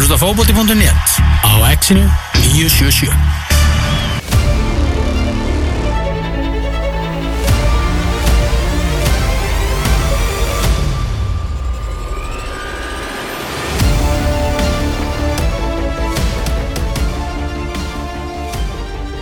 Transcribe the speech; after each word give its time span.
að 0.00 0.06
hlusta 0.06 0.16
fókbóti.net 0.16 1.08
á 1.44 1.52
exinu 1.68 2.06
977 2.56 3.12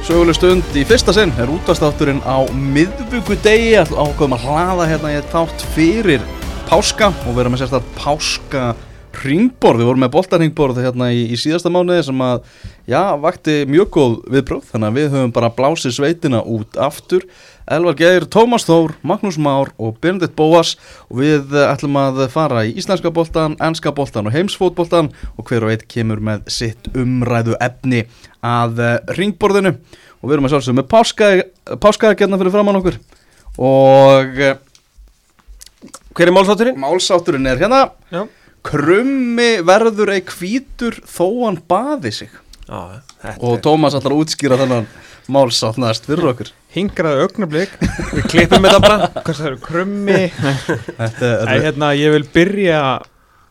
Söguleg 0.06 0.36
stund 0.38 0.62
í 0.78 0.84
fyrsta 0.86 1.12
sinn 1.16 1.34
er 1.40 1.50
útastátturinn 1.50 2.22
á 2.22 2.46
miðvíkudegi 2.54 3.74
ákveðum 3.82 4.38
að 4.38 4.44
hlaða 4.46 4.92
hérna 4.92 5.16
í 5.16 5.24
þátt 5.34 5.70
fyrir 5.74 6.22
páska 6.70 7.10
og 7.26 7.34
vera 7.34 7.50
með 7.50 7.64
sérstaklega 7.64 7.98
páska 7.98 8.68
ringborð, 9.24 9.82
við 9.82 9.88
vorum 9.90 10.02
með 10.04 10.14
boltarringborð 10.14 10.80
hérna 10.84 11.10
í, 11.14 11.24
í 11.32 11.36
síðasta 11.40 11.70
mánuði 11.72 12.06
sem 12.08 12.24
að 12.24 12.42
já, 12.90 13.02
vakti 13.20 13.60
mjög 13.70 13.90
góð 13.96 14.16
viðbröð 14.34 14.66
þannig 14.72 14.88
að 14.88 14.98
við 14.98 15.08
höfum 15.14 15.34
bara 15.36 15.50
blásið 15.56 15.94
sveitina 15.96 16.42
út 16.42 16.78
aftur, 16.80 17.26
Elvar 17.68 17.98
Geir, 17.98 18.24
Tómas 18.32 18.64
Þór 18.64 18.94
Magnús 19.04 19.36
Már 19.44 19.74
og 19.76 19.98
Bernditt 20.00 20.32
Bóas 20.38 20.70
og 21.10 21.18
við 21.20 21.52
ætlum 21.60 21.98
að 22.00 22.22
fara 22.32 22.62
í 22.64 22.72
íslenska 22.80 23.12
boltan, 23.12 23.58
ennska 23.60 23.92
boltan 23.92 24.30
og 24.30 24.32
heimsfótboltan 24.32 25.10
og 25.36 25.44
hver 25.50 25.66
og 25.66 25.74
eitt 25.74 25.84
kemur 25.90 26.22
með 26.24 26.46
sitt 26.48 26.88
umræðu 26.96 27.58
efni 27.60 28.06
að 28.40 28.80
ringborðinu 29.18 29.74
og 29.74 30.24
við 30.30 30.38
erum 30.38 30.48
að 30.48 30.54
sjálfsögum 30.56 30.80
með 30.80 30.88
páskaðegjarna 31.84 32.40
fyrir 32.40 32.56
framann 32.56 32.80
okkur 32.80 32.98
og 33.58 34.40
Hver 36.18 36.26
er 36.26 36.34
málsátturinn? 36.34 36.78
málsátturinn 36.82 37.46
er 37.46 37.60
hérna 37.60 37.84
Já. 38.10 38.24
Krummi 38.66 39.50
verður 39.66 40.14
ei 40.16 40.22
hvítur 40.26 40.98
þó 41.08 41.26
hann 41.46 41.60
baði 41.70 42.12
sig. 42.22 42.32
Já, 42.68 43.00
þetta 43.22 43.44
og 43.48 43.60
Tómas 43.64 43.96
að 43.96 44.10
útskýra 44.16 44.58
þennan 44.60 44.88
málsátt 45.32 45.78
næst 45.80 46.08
fyrir 46.08 46.30
okkur. 46.32 46.50
Hingraðu 46.74 47.26
augnablik. 47.26 47.72
Við 48.12 48.26
klippum 48.28 48.64
þetta 48.64 48.80
bara. 48.84 49.10
Hvað 49.22 49.38
það 49.38 49.50
eru 49.50 49.60
krummi? 49.64 50.20
Þetta 50.98 51.30
Æ, 51.30 51.52
er, 51.54 51.62
hérna, 51.68 51.92
ég 51.96 52.12
vil 52.16 52.26
byrja 52.34 52.82
er, 52.98 53.08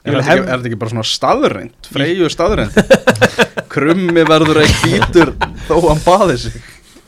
Ég 0.08 0.14
vil 0.14 0.22
þetta 0.22 0.30
hef 0.30 0.38
ekki, 0.38 0.47
er 0.47 0.53
þetta 0.61 0.72
ekki 0.72 0.80
bara 0.83 0.94
svona 0.94 1.08
staðurreind 1.11 1.92
freyju 1.94 2.30
staðurreind 2.33 3.67
krummi 3.73 4.25
verður 4.30 4.61
ei 4.64 4.69
hvítur 4.83 5.33
þó 5.67 5.75
hann 5.89 6.03
baði 6.05 6.38
sig. 6.47 6.58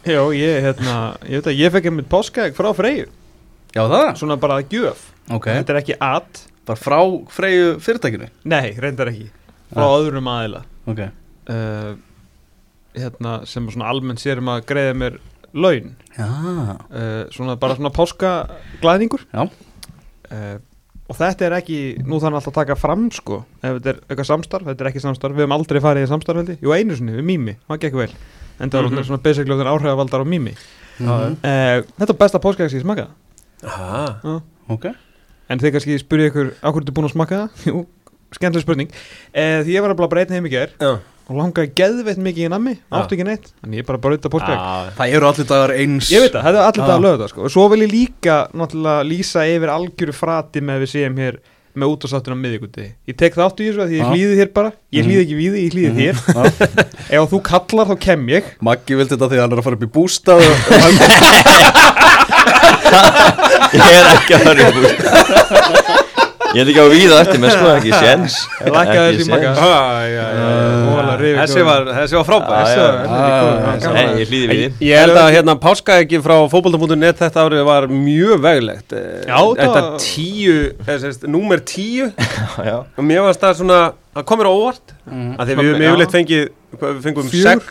Já, 0.08 0.22
ég, 0.34 0.61
hérna, 0.63 0.97
ég 1.28 1.41
veit 1.41 1.50
að 1.52 1.59
ég 1.59 1.73
fekk 1.75 1.89
einmitt 1.91 2.09
páskaegg 2.11 2.56
frá 2.58 2.69
Freyju. 2.73 3.09
Já 3.75 3.84
það, 3.86 4.08
Svona 4.17 4.38
bara 4.41 4.58
að 4.61 4.72
gjöf. 4.73 5.02
Ok. 5.30 5.50
Þetta 5.52 5.73
er 5.75 5.80
ekki 5.84 5.97
at 6.02 6.39
bara 6.70 6.78
frá 6.80 7.00
freyju 7.34 7.73
fyrirtækinu? 7.84 8.30
Nei, 8.50 8.75
reyndar 8.78 9.09
ekki. 9.12 9.28
Frá 9.73 9.86
Ah. 9.86 9.98
öðrum 10.00 10.30
aðila. 10.30 10.64
Ok, 10.89 11.02
uh, 11.50 11.95
Hérna, 13.00 13.34
sem 13.45 13.67
svona 13.70 13.86
almennt 13.92 14.20
sér 14.20 14.39
um 14.42 14.48
að 14.50 14.64
greiða 14.70 14.95
mér 14.97 15.20
laun. 15.53 15.92
Já, 16.17 16.25
uh, 16.25 17.30
Svona 17.34 17.53
bara 17.62 17.75
svona 17.78 17.92
páskaglæðningur 17.94 19.22
Já. 19.34 19.44
uh, 20.31 20.58
Og 21.09 21.17
þetta 21.17 21.45
er 21.47 21.53
ekki, 21.58 21.78
nú 22.06 22.20
þannig 22.22 22.38
alltaf 22.38 22.52
að 22.53 22.58
taka 22.59 22.75
fram 22.78 23.08
sko 23.09 23.40
Ef 23.64 23.78
þetta 23.80 23.90
er 23.94 24.00
eitthvað 24.09 24.28
samstarf, 24.30 24.66
þetta 24.67 24.84
er 24.86 24.90
ekki 24.92 25.02
samstarf. 25.02 25.34
Við 25.38 25.45
höfum 25.45 25.56
aldrei 25.56 25.80
farið 25.81 26.06
í 26.06 26.09
samstarf 26.12 26.38
held 26.42 26.52
ég. 26.53 26.59
Jú, 26.62 26.73
einu 26.75 26.97
sinni, 27.00 27.16
við 27.17 27.25
Mými, 27.30 27.56
það 27.70 27.80
gekk 27.86 27.97
vel. 27.97 28.12
En 28.59 28.70
það 28.70 28.84
var 28.84 28.90
mm 28.92 29.08
svona 29.08 29.23
basically 29.23 29.56
okkur 29.56 29.72
áhrifavaldar 29.73 30.22
á 30.22 30.28
Mými 30.28 30.53
Mhm. 31.00 31.38
uh, 31.40 31.81
Þetta 31.97 32.09
er 32.09 32.20
besta 32.20 32.40
páskaegg 32.44 32.70
sem 32.70 32.80
ég 32.81 32.86
smakaði 32.86 33.09
Aha. 33.64 34.42
ok 34.70 34.86
En 35.50 35.58
þið 35.61 35.72
kannski 35.75 35.95
spyrja 36.02 36.30
ykkur, 36.31 36.50
á 36.61 36.67
hverju 36.69 36.83
ertu 36.86 36.94
búin 36.97 37.08
að 37.09 37.14
smaka 37.16 37.39
það? 37.44 37.64
Jú, 37.72 37.80
skemmtileg 38.38 38.66
spurning. 38.67 38.92
Eh, 39.33 39.61
Því 39.66 39.73
ég 39.78 39.81
var 39.86 39.94
að 39.95 40.02
bara 40.03 40.11
breyta 40.14 40.36
heim 40.38 40.45
í 40.45 40.52
ger 40.53 40.75
Já. 40.78 40.91
Og 41.30 41.38
langaði 41.38 41.69
geðveitt 41.78 42.17
mikið 42.25 42.47
í 42.47 42.50
nammi 42.50 42.72
Áttu 42.89 43.14
ekki 43.14 43.25
neitt, 43.28 43.52
þannig 43.61 43.83
ég 43.83 43.86
bara 43.86 44.00
breyta 44.02 44.31
póskæk 44.33 44.56
Já. 44.56 44.89
það 44.97 45.11
eru 45.19 45.28
allir 45.30 45.47
dagar 45.52 45.73
eins. 45.75 46.08
Ég 46.09 46.23
veit 46.25 46.34
það, 46.34 46.46
þetta 46.47 46.57
er 46.57 46.66
allir 46.72 46.85
dag 46.88 46.96
að 46.96 47.03
löða 47.06 47.19
það 47.22 47.29
sko. 47.34 47.44
Og 47.46 47.53
svo 47.53 47.66
vil 47.69 47.84
ég 47.85 47.91
líka 47.94 48.38
náttúrulega 48.57 49.03
lýsa 49.12 49.44
yfir 49.46 49.69
algjöru 49.75 50.16
frati 50.18 50.63
með 50.66 50.81
við 50.85 50.90
séum 50.96 51.22
hér 51.22 51.38
með 51.79 51.91
útastáttur 51.94 52.34
á 52.34 52.38
miðvíkundi 52.41 52.85
Ég 53.07 53.16
tek 53.22 53.38
það 53.38 53.46
áttu 53.46 53.62
í 53.62 53.68
þessu 53.69 53.84
að 53.85 53.91
því 53.91 54.00
ég 54.00 54.02
Já. 54.02 54.09
hlýði 54.09 54.40
þér 54.41 54.50
bara. 54.57 54.72
Ég 54.97 55.06
hlýði 55.06 55.22
ekki 55.22 55.38
við 55.38 55.53
því, 55.53 55.62
ég 55.62 55.73
hlýði 55.78 55.91
þér. 56.00 56.16
Já. 56.34 56.41
Ef 57.19 57.29
þú 57.29 57.41
kallar 57.46 57.85
þá 57.94 57.96
kem 58.09 58.25
ég. 58.34 58.50
Maggi 58.66 58.97
vildi 58.97 59.13
þetta 59.13 59.29
því 59.29 59.38
að 59.38 59.44
hann 59.46 59.53
er 59.53 59.62
að 59.62 59.68
fara 59.69 59.78
upp 59.78 59.85
í 59.85 59.94
bústað 59.94 60.41
og 60.50 60.53
Ég 62.89 63.95
er 63.95 64.11
ekki 64.16 64.38
að 64.38 64.45
fara 64.47 64.59
í 64.59 64.63
búst 64.79 66.07
Ég 66.50 66.63
er 66.63 66.69
ekki 66.72 66.81
á 66.81 66.88
víða 66.89 67.17
eftir 67.22 67.41
mér 67.44 67.51
sko, 67.53 67.67
ekki 67.77 67.91
séns 67.94 68.38
Ekki 68.66 69.25
séns. 69.27 69.59
Þessi 71.19 71.66
var, 71.67 71.83
þessi 71.94 72.17
var 72.17 72.25
er. 72.25 72.78
Nei, 73.94 74.05
ég 74.23 74.31
hlýði 74.31 74.47
við 74.49 74.81
Ég 74.88 75.03
held 75.03 75.19
að 75.22 75.29
hérna 75.35 75.55
páskaeggi 75.61 76.22
frá 76.25 76.35
fótbolta.net 76.49 77.22
þetta 77.22 77.44
árið 77.45 77.61
var 77.69 77.85
mjög 77.94 78.41
veglegt 78.47 78.95
Þetta 78.97 79.83
tíu, 80.01 80.55
númer 81.29 81.61
tíu 81.69 82.09
Já, 82.09 82.75
og 82.81 83.05
mér 83.05 83.22
varst 83.28 83.45
það 83.45 83.59
svona, 83.61 83.79
það 84.17 84.28
komur 84.33 84.49
á 84.49 84.53
óvart 84.55 84.95
að 85.05 85.51
því 85.51 85.59
við 85.59 85.69
já. 85.69 85.89
yfirleitt 85.91 86.16
fengið 86.17 86.44
hvað, 86.79 86.89
við 86.89 87.05
fengum 87.05 87.29
Fjögur? 87.29 87.69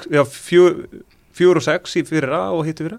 og 1.60 1.66
sex 1.66 1.98
í 1.98 2.04
fyrra 2.06 2.44
og 2.54 2.62
hittu 2.66 2.86
fyrra 2.86 2.98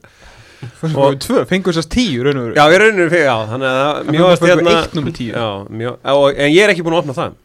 Og 0.89 1.19
tvö, 1.23 1.43
fengur 1.49 1.75
þessast 1.75 1.91
tíu 1.93 2.23
raun 2.25 2.39
og 2.39 2.47
veru. 2.47 2.55
Já, 2.57 2.63
ég 2.73 2.81
rauninu 2.81 3.05
fyrir, 3.11 3.27
já, 3.27 3.35
þannig 3.51 3.69
að 3.69 3.83
Það 3.83 4.09
mjög 4.15 4.31
fengum 4.31 4.49
hérna 4.49 4.73
eitt 4.79 4.97
númer 4.97 5.13
tíu. 5.15 5.29
Já, 5.35 5.45
mjög, 5.81 6.01
og, 6.13 6.25
en 6.33 6.51
ég 6.51 6.65
er 6.65 6.73
ekki 6.73 6.83
búin 6.85 6.97
að 6.97 7.03
opna 7.03 7.15
það. 7.19 7.37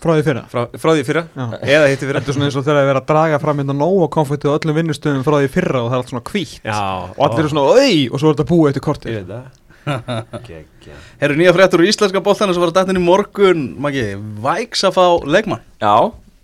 Frá 0.00 0.14
því 0.16 0.24
fyrra. 0.24 0.42
Frá, 0.48 0.62
frá 0.80 0.90
því 0.96 1.02
fyrra, 1.04 1.22
Já. 1.36 1.46
eða 1.76 1.88
hittu 1.90 2.06
fyrra. 2.08 2.20
Þetta 2.22 2.32
er 2.32 2.36
svona 2.38 2.46
eins 2.48 2.54
og 2.56 2.62
þegar 2.64 2.78
það 2.80 2.92
er 2.92 3.00
að 3.00 3.08
draga 3.10 3.40
fram 3.42 3.58
hérna 3.60 3.74
nóg 3.76 4.04
og 4.06 4.12
konfetti 4.14 4.48
á 4.48 4.56
öllum 4.56 4.78
vinnustöðum 4.78 5.26
frá 5.26 5.36
því 5.42 5.50
fyrra 5.52 5.82
og 5.82 5.90
það 5.90 5.96
er 5.96 6.00
allt 6.00 6.12
svona 6.14 6.24
hvítt. 6.30 6.54
Já, 6.64 6.78
og 7.10 7.20
allir 7.26 7.42
eru 7.42 7.50
svona, 7.52 7.66
oi, 7.76 7.98
og 8.08 8.22
svo 8.22 8.30
er 8.30 8.38
þetta 8.38 8.48
búið 8.48 8.70
eftir 8.70 8.86
kortið. 8.86 9.18
Ég 9.18 9.28
veit 9.28 9.34
það. 9.36 9.58
Herru 11.20 11.36
nýja 11.36 11.52
fréttur 11.56 11.84
úr 11.84 11.90
íslenska 11.92 12.24
boltana 12.24 12.56
sem 12.56 12.64
var 12.64 12.72
að 12.72 12.80
dættin 12.80 13.00
í 13.00 13.04
morgun. 13.04 13.66
Maggi, 13.84 14.06
væks 14.40 14.88
að 14.88 14.96
fá 14.96 15.04
leikmann. 15.28 15.60
Já 15.84 15.96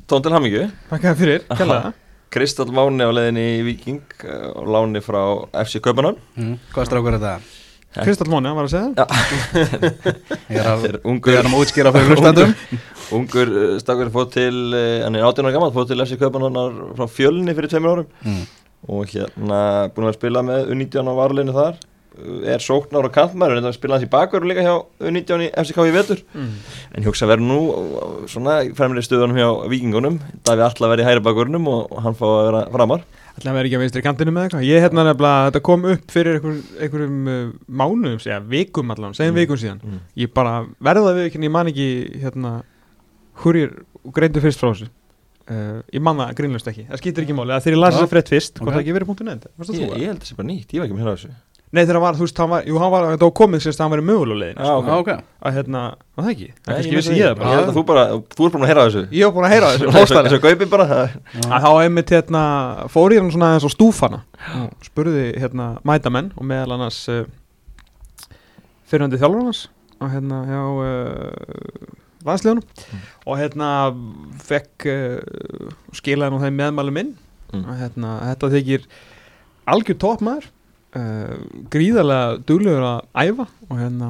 tón 0.06 0.22
til 0.22 0.34
hamingju 0.34 0.66
Takk 0.90 1.08
fyrir, 1.18 1.46
það 1.58 1.92
Kristall 2.34 2.72
Máni 2.74 3.06
á 3.06 3.10
leiðinni 3.10 3.44
í 3.58 3.62
Viking 3.66 4.02
uh, 4.24 4.50
og 4.60 4.72
Láni 4.74 5.02
frá 5.04 5.20
FC 5.62 5.80
Kaupanan 5.84 6.18
mm. 6.36 6.58
Hvað 6.74 6.90
strákur 6.90 7.14
er 7.14 7.22
þetta? 7.22 7.62
Kristall 8.04 8.28
Móni, 8.28 8.50
hann 8.50 8.58
var 8.58 8.66
að 8.66 8.74
segja 8.74 8.92
það 8.96 9.08
Ég 10.52 10.60
er 10.60 10.68
að, 10.68 10.86
ungur, 11.08 11.38
að 11.40 11.56
útskýra 11.56 11.92
fyrir 11.94 12.12
hlustandum 12.12 12.54
ungur 13.16 13.52
uh, 13.52 13.74
stakur 13.80 14.12
fótt 14.12 14.34
til, 14.36 14.54
uh, 14.74 15.02
hann 15.06 15.16
er 15.16 15.24
18 15.24 15.46
ára 15.48 15.54
gammal 15.56 15.72
fótt 15.74 15.92
til 15.92 16.02
FC 16.04 16.18
Kaupanan 16.20 16.80
frá 16.98 17.08
fjölni 17.08 17.56
fyrir 17.56 17.72
tveimur 17.72 17.94
árum 17.94 18.10
mm. 18.26 18.42
og 18.92 19.12
hérna 19.14 19.60
búin 19.96 20.10
að 20.10 20.18
spila 20.18 20.44
með 20.44 20.72
U19 20.74 21.08
á 21.08 21.14
varleinu 21.22 21.56
þar 21.56 21.80
er 22.48 22.62
sóknar 22.64 23.04
og 23.08 23.12
kantmæður 23.14 23.58
en 23.60 23.66
það 23.68 23.74
spila 23.76 23.96
hans 23.98 24.06
í 24.06 24.10
bakverðu 24.12 24.48
líka 24.50 24.64
hjá 24.64 24.74
U19 25.04 25.44
í 25.44 25.50
FCK 25.62 25.84
í 25.86 25.92
vetur? 25.94 26.22
Mm. 26.34 26.54
En 26.96 27.02
ég 27.04 27.08
hugsa 27.10 27.26
að 27.26 27.32
vera 27.34 27.44
nú 27.44 27.58
svona 28.32 28.56
í 28.66 28.72
fremri 28.76 29.04
stöðunum 29.04 29.36
hjá 29.40 29.48
vikingunum 29.72 30.18
Daví 30.46 30.64
Alla 30.66 30.90
verið 30.94 31.04
í 31.04 31.08
hæri 31.10 31.24
bakvörnum 31.26 31.68
og 31.72 31.96
hann 32.04 32.16
fá 32.18 32.24
að 32.30 32.42
vera 32.48 32.62
framar. 32.72 33.04
Að 33.36 33.50
vera 33.52 33.68
ekki 33.68 33.76
að 33.76 33.82
vinstri 33.84 34.02
kantinu 34.06 34.32
með 34.32 34.46
eitthvað? 34.46 34.62
Ég 34.64 34.80
hérna 34.86 35.02
nefnilega, 35.10 35.48
þetta 35.50 35.60
kom 35.68 35.82
upp 35.92 36.12
fyrir 36.14 36.38
einhver, 36.38 36.54
einhverjum 36.86 37.18
uh, 37.28 37.40
mánuðum, 37.68 38.20
segja, 38.24 38.38
vikum 38.48 38.94
allan 38.94 39.12
segjum 39.18 39.34
Mm. 39.36 39.40
vikum 39.42 39.60
síðan. 39.60 39.82
Mm. 39.84 39.98
Ég 40.22 40.32
bara 40.32 40.54
verða 40.80 41.12
við 41.18 41.26
ekki, 41.28 41.42
ég 41.44 41.52
man 41.52 41.68
ekki 41.68 41.88
hérna, 42.22 42.52
hurjir 43.44 43.74
greindu 44.16 44.40
fyrst 44.40 44.62
frá 44.62 44.70
þessu. 44.72 44.88
Uh, 45.46 45.82
Ég 45.94 46.02
man 46.02 46.16
það 46.18 46.32
grínlust 46.40 46.66
ekki, 46.72 46.86
það 46.88 46.98
skýtur 47.02 47.22
ekki 47.26 47.36
máli. 47.38 47.54
Þegar 47.62 47.76
ég 47.76 47.82
las 47.84 47.92
Já. 47.92 47.98
þess 48.00 48.06
að 48.08 48.14
frétt 48.16 48.30
fyrst, 48.32 48.56
hvort 48.58 48.72
það 48.74 48.80
ekki 48.82 48.94
verið 48.96 49.10
punktu 49.12 49.26
nefnd 49.28 49.44
það 49.46 49.76
Ég, 49.76 50.08
held 50.08 50.24
það 50.24 50.30
sé 50.32 50.38
bara 50.40 50.48
nýtt, 50.48 50.72
ég 50.74 50.80
var 50.80 50.88
ekki 50.88 50.96
með 50.96 51.04
hérna 51.04 51.14
þessu 51.20 51.30
Nei 51.74 51.82
þegar 51.82 51.96
hann 51.98 52.02
var, 52.06 52.14
þú 52.16 52.22
veist, 52.26 52.38
hann 52.38 52.50
var, 52.52 52.62
jú 52.70 52.76
hann 52.78 52.90
var, 52.92 53.04
þetta 53.10 53.26
var 53.26 53.32
komið 53.40 53.62
sérst 53.64 53.80
að 53.80 53.84
hann 53.84 53.92
verið 53.96 54.04
mögulegin 54.06 54.60
Já, 54.62 54.68
ok. 54.78 54.86
Já, 54.86 54.94
ok. 55.02 55.08
Að 55.50 55.56
hérna, 55.56 55.80
var 56.14 56.24
það 56.26 56.30
ekki? 56.32 56.46
Það 56.54 56.68
Nei, 56.70 56.76
kannski 56.76 56.92
ég 56.92 57.00
vissi 57.00 57.10
vissi 57.10 57.20
ég 57.20 57.26
það 57.26 57.32
Ég 57.32 57.40
bara. 57.40 57.56
held 57.56 57.66
að 57.72 57.76
þú 57.76 57.82
bara, 57.90 58.04
þú 58.36 58.46
ert 58.46 58.54
búin 58.56 58.62
að 58.66 58.70
heyra 58.70 58.84
þessu. 58.86 59.02
Ég 59.18 59.24
var 59.26 59.34
búin 59.36 59.46
að 59.48 59.54
heyra 59.56 59.70
þessu, 59.72 59.88
Svo 59.90 59.96
hóstaði. 60.00 60.30
Svo 60.32 60.40
gaupi 60.46 60.68
bara 60.76 60.86
það. 60.92 61.02
Er- 61.02 61.50
að 61.56 61.66
þá 61.66 61.70
einmitt 61.82 62.12
hérna 62.14 62.42
fór 62.94 63.16
ég 63.16 63.20
hann 63.24 63.32
svona 63.34 63.50
eins 63.56 63.66
og 63.66 63.74
stúfana. 63.74 64.22
Spurði 64.86 65.26
hérna 65.42 65.66
mætamenn 65.90 66.30
og 66.38 66.46
meðal 66.52 66.76
annars 66.78 67.00
uh, 67.12 67.24
fyrirhandi 68.86 69.18
þjálfur 69.20 69.46
hans 69.48 69.64
og 70.00 70.10
hérna 70.14 70.40
hjá 70.46 70.62
uh, 70.86 71.94
landslegunum 72.26 72.64
og 73.26 73.38
hérna 73.42 73.70
fekk 74.46 74.86
uh, 74.92 75.70
skilaði 75.98 76.34
nú 76.34 76.42
þeim 76.46 76.60
meðmælum 76.62 77.00
inn. 77.02 77.14
Mm. 77.54 77.62
og 77.62 77.76
hérna 77.78 78.14
þetta 78.32 78.48
þykir 78.56 78.86
algjör 79.70 79.98
toppmaður. 80.02 80.46
uh, 80.46 80.52
gríðarlega 81.72 82.38
duglegur 82.48 82.86
að 82.86 83.26
æfa 83.26 83.46
og 83.66 83.80
hérna 83.80 84.08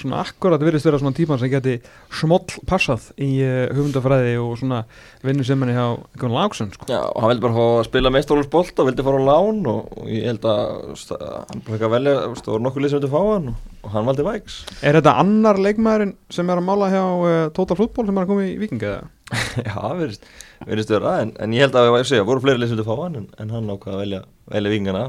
svona 0.00 0.22
akkurat 0.22 0.62
virðist 0.62 0.86
vera 0.88 1.00
svona 1.02 1.16
típan 1.16 1.40
sem 1.42 1.50
geti 1.52 1.76
smoll 2.14 2.44
passað 2.70 3.10
í 3.18 3.30
uh, 3.42 3.66
hugmyndafræði 3.74 4.36
og 4.42 4.56
svona 4.60 4.84
vinnu 5.24 5.46
sem 5.46 5.60
henni 5.60 5.76
hjá 5.76 5.86
einhvern 5.90 6.36
lagsun 6.36 6.72
sko. 6.74 6.88
Já, 6.90 7.00
og 7.02 7.20
hann 7.22 7.34
vildi 7.34 7.46
bara 7.48 7.68
spila 7.88 8.14
meistólusbolt 8.14 8.80
og 8.80 8.90
vildi 8.90 9.06
fara 9.06 9.22
á 9.22 9.28
lán 9.28 9.62
og, 9.70 9.94
og 9.98 10.10
ég 10.12 10.28
held 10.30 10.48
að 10.48 11.14
hann 11.50 11.64
fekk 11.68 11.88
að 11.88 11.96
velja, 11.98 12.18
það 12.40 12.52
voru 12.54 12.66
nokkuð 12.68 12.84
lið 12.84 12.94
sem 12.94 13.02
vildi 13.02 13.14
fá 13.14 13.22
hann 13.32 13.54
og 13.54 13.62
og 13.84 13.92
hann 13.92 14.08
valdi 14.08 14.24
Vægs 14.24 14.60
Er 14.84 14.96
þetta 14.98 15.16
annar 15.20 15.60
leikmaðurinn 15.60 16.14
sem 16.32 16.48
er 16.50 16.60
að 16.60 16.66
mála 16.68 16.90
hjá 16.92 17.02
uh, 17.04 17.34
Total 17.56 17.78
Football 17.78 18.08
sem 18.08 18.18
er 18.18 18.26
að 18.26 18.32
koma 18.32 18.46
í 18.46 18.56
Viking 18.60 18.82
eða? 18.82 19.10
Já, 19.66 19.76
verðist, 19.98 20.26
verðist 20.64 20.92
vera 20.94 21.14
en, 21.22 21.34
en 21.42 21.56
ég 21.56 21.66
held 21.66 21.78
að 21.80 21.98
segja, 22.08 22.26
voru 22.26 22.42
fleiri 22.44 22.62
leysum 22.62 22.78
til 22.78 22.84
að 22.84 22.90
fá 22.90 23.02
hann 23.02 23.20
en, 23.20 23.28
en 23.40 23.54
hann 23.54 23.72
ákvað 23.72 23.96
að 23.96 24.02
velja, 24.04 24.20
velja 24.54 24.74
vingana 24.74 25.04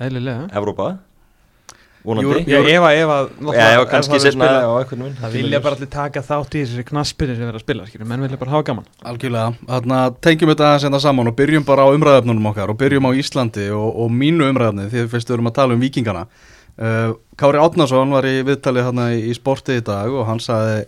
Eðlilega. 0.00 0.48
Evrópa? 0.58 0.94
Vonandi. 2.04 2.42
Jú- 2.44 2.48
Já, 2.52 2.58
ef 2.68 2.82
að, 2.84 2.96
ef 3.00 3.10
að 3.14 3.54
Já, 3.56 3.66
já, 3.72 3.84
kannski 3.88 4.18
setna 4.20 4.48
á 4.60 4.72
einhvern 4.76 5.04
veginn. 5.06 5.14
Það 5.22 5.36
vilja 5.38 5.60
bara 5.64 5.76
allir 5.78 5.88
taka 5.88 6.20
þátt 6.20 6.56
í 6.58 6.64
þessari 6.64 6.84
knaspinu 6.90 7.36
sem 7.38 7.48
er 7.48 7.56
að 7.56 7.62
spila, 7.64 7.86
skilur, 7.88 8.08
menn 8.10 8.20
vilja 8.26 8.36
bara 8.42 8.52
hafa 8.52 8.66
gaman. 8.68 8.84
Algjörlega, 9.08 9.54
þannig 9.70 9.96
að 10.02 10.18
tengjum 10.26 10.52
þetta 10.52 10.66
aðeins 10.68 10.84
hérna 10.84 11.00
saman 11.00 11.30
og 11.32 11.36
byrjum 11.38 11.64
bara 11.64 11.86
á 11.88 11.94
umræðefnunum 11.96 12.50
okkar 12.52 12.74
og 12.74 12.76
byrjum 12.82 13.08
á 13.08 13.10
Íslandi 13.16 13.70
og, 13.72 13.88
og 14.04 14.12
mínu 14.12 14.50
umræðefni 14.52 14.90
því 14.92 15.06
fyrst 15.14 15.32
við 15.32 15.38
erum 15.38 15.48
að 15.48 15.56
tala 15.62 15.78
um 15.78 15.80
vikingana 15.80 16.26
uh, 16.26 17.14
Kári 17.40 17.62
Átnason 17.64 18.12
var 18.12 18.28
í 18.28 18.34
viðtalið 18.50 18.84
hérna 18.90 19.08
í, 19.16 19.24
í 19.30 19.34
sporti 19.40 19.78
í 19.80 19.84
dag 19.88 20.12
og 20.12 20.26
hann 20.28 20.44
sagði 20.44 20.84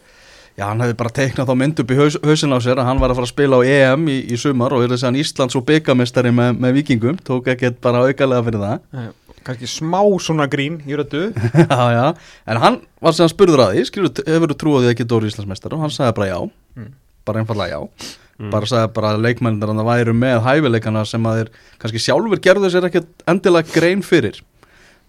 já 0.56 0.64
hann 0.70 0.80
hefði 0.80 0.96
bara 1.02 1.12
teiknað 1.18 1.50
þá 1.50 1.54
mynd 1.60 1.80
upp 1.82 1.90
í 1.92 1.98
haus, 1.98 2.16
hausin 2.24 2.56
á 2.56 2.58
sér 2.64 2.80
að 2.80 2.86
hann 2.88 3.00
var 3.02 3.12
að 3.12 3.18
fara 3.20 3.28
að 3.28 3.32
spila 3.34 3.58
á 3.60 3.62
EM 3.68 4.06
í, 4.08 4.16
í 4.32 4.38
sumar 4.40 4.72
og 4.72 4.82
verið 4.84 4.94
þessi 4.96 5.08
hann 5.10 5.18
Íslands 5.20 5.56
og 5.58 5.64
byggamestari 5.68 6.32
með, 6.32 6.58
með 6.64 6.76
vikingum, 6.80 7.18
tók 7.26 7.50
ekkert 7.52 7.80
bara 7.84 8.04
aukalega 8.08 8.46
fyrir 8.46 8.62
það. 8.64 9.08
Kannski 9.46 9.68
smá 9.70 10.00
svona 10.24 10.48
grín 10.50 10.80
í 10.88 10.96
rödu 10.98 11.26
já, 11.70 11.80
já, 11.94 12.06
en 12.50 12.62
hann 12.62 12.78
var 13.04 13.14
sem 13.14 13.26
hann 13.26 13.34
spurður 13.34 13.62
að 13.66 13.76
því, 13.76 13.84
skilur, 13.90 14.22
hefur 14.26 14.54
þú 14.54 14.56
trúið 14.64 14.88
að 14.90 14.96
geta 15.02 15.18
orðið 15.20 15.34
Íslandsmeistar 15.34 15.76
og 15.76 15.84
hann 15.84 15.92
sagði 15.94 16.16
bara 16.20 16.30
já, 16.32 16.38
Mm. 16.76 16.90
bara 17.24 17.40
einfallega 17.40 17.72
já, 17.78 18.08
bara 18.52 18.66
sagði 18.68 18.88
bara 18.98 19.12
að 19.14 19.22
leikmennir 19.24 19.70
hann 19.70 19.84
væru 19.86 20.12
með 20.12 20.42
hæfileikana 20.44 21.04
sem 21.08 21.24
að 21.30 21.38
þeir 21.38 21.52
kannski 21.80 22.02
sjálfur 22.04 22.42
gerðu 22.44 22.68
sér 22.74 22.84
ekkert 22.90 23.24
endilega 23.32 23.72
grein 23.72 24.02
fyrir. 24.04 24.42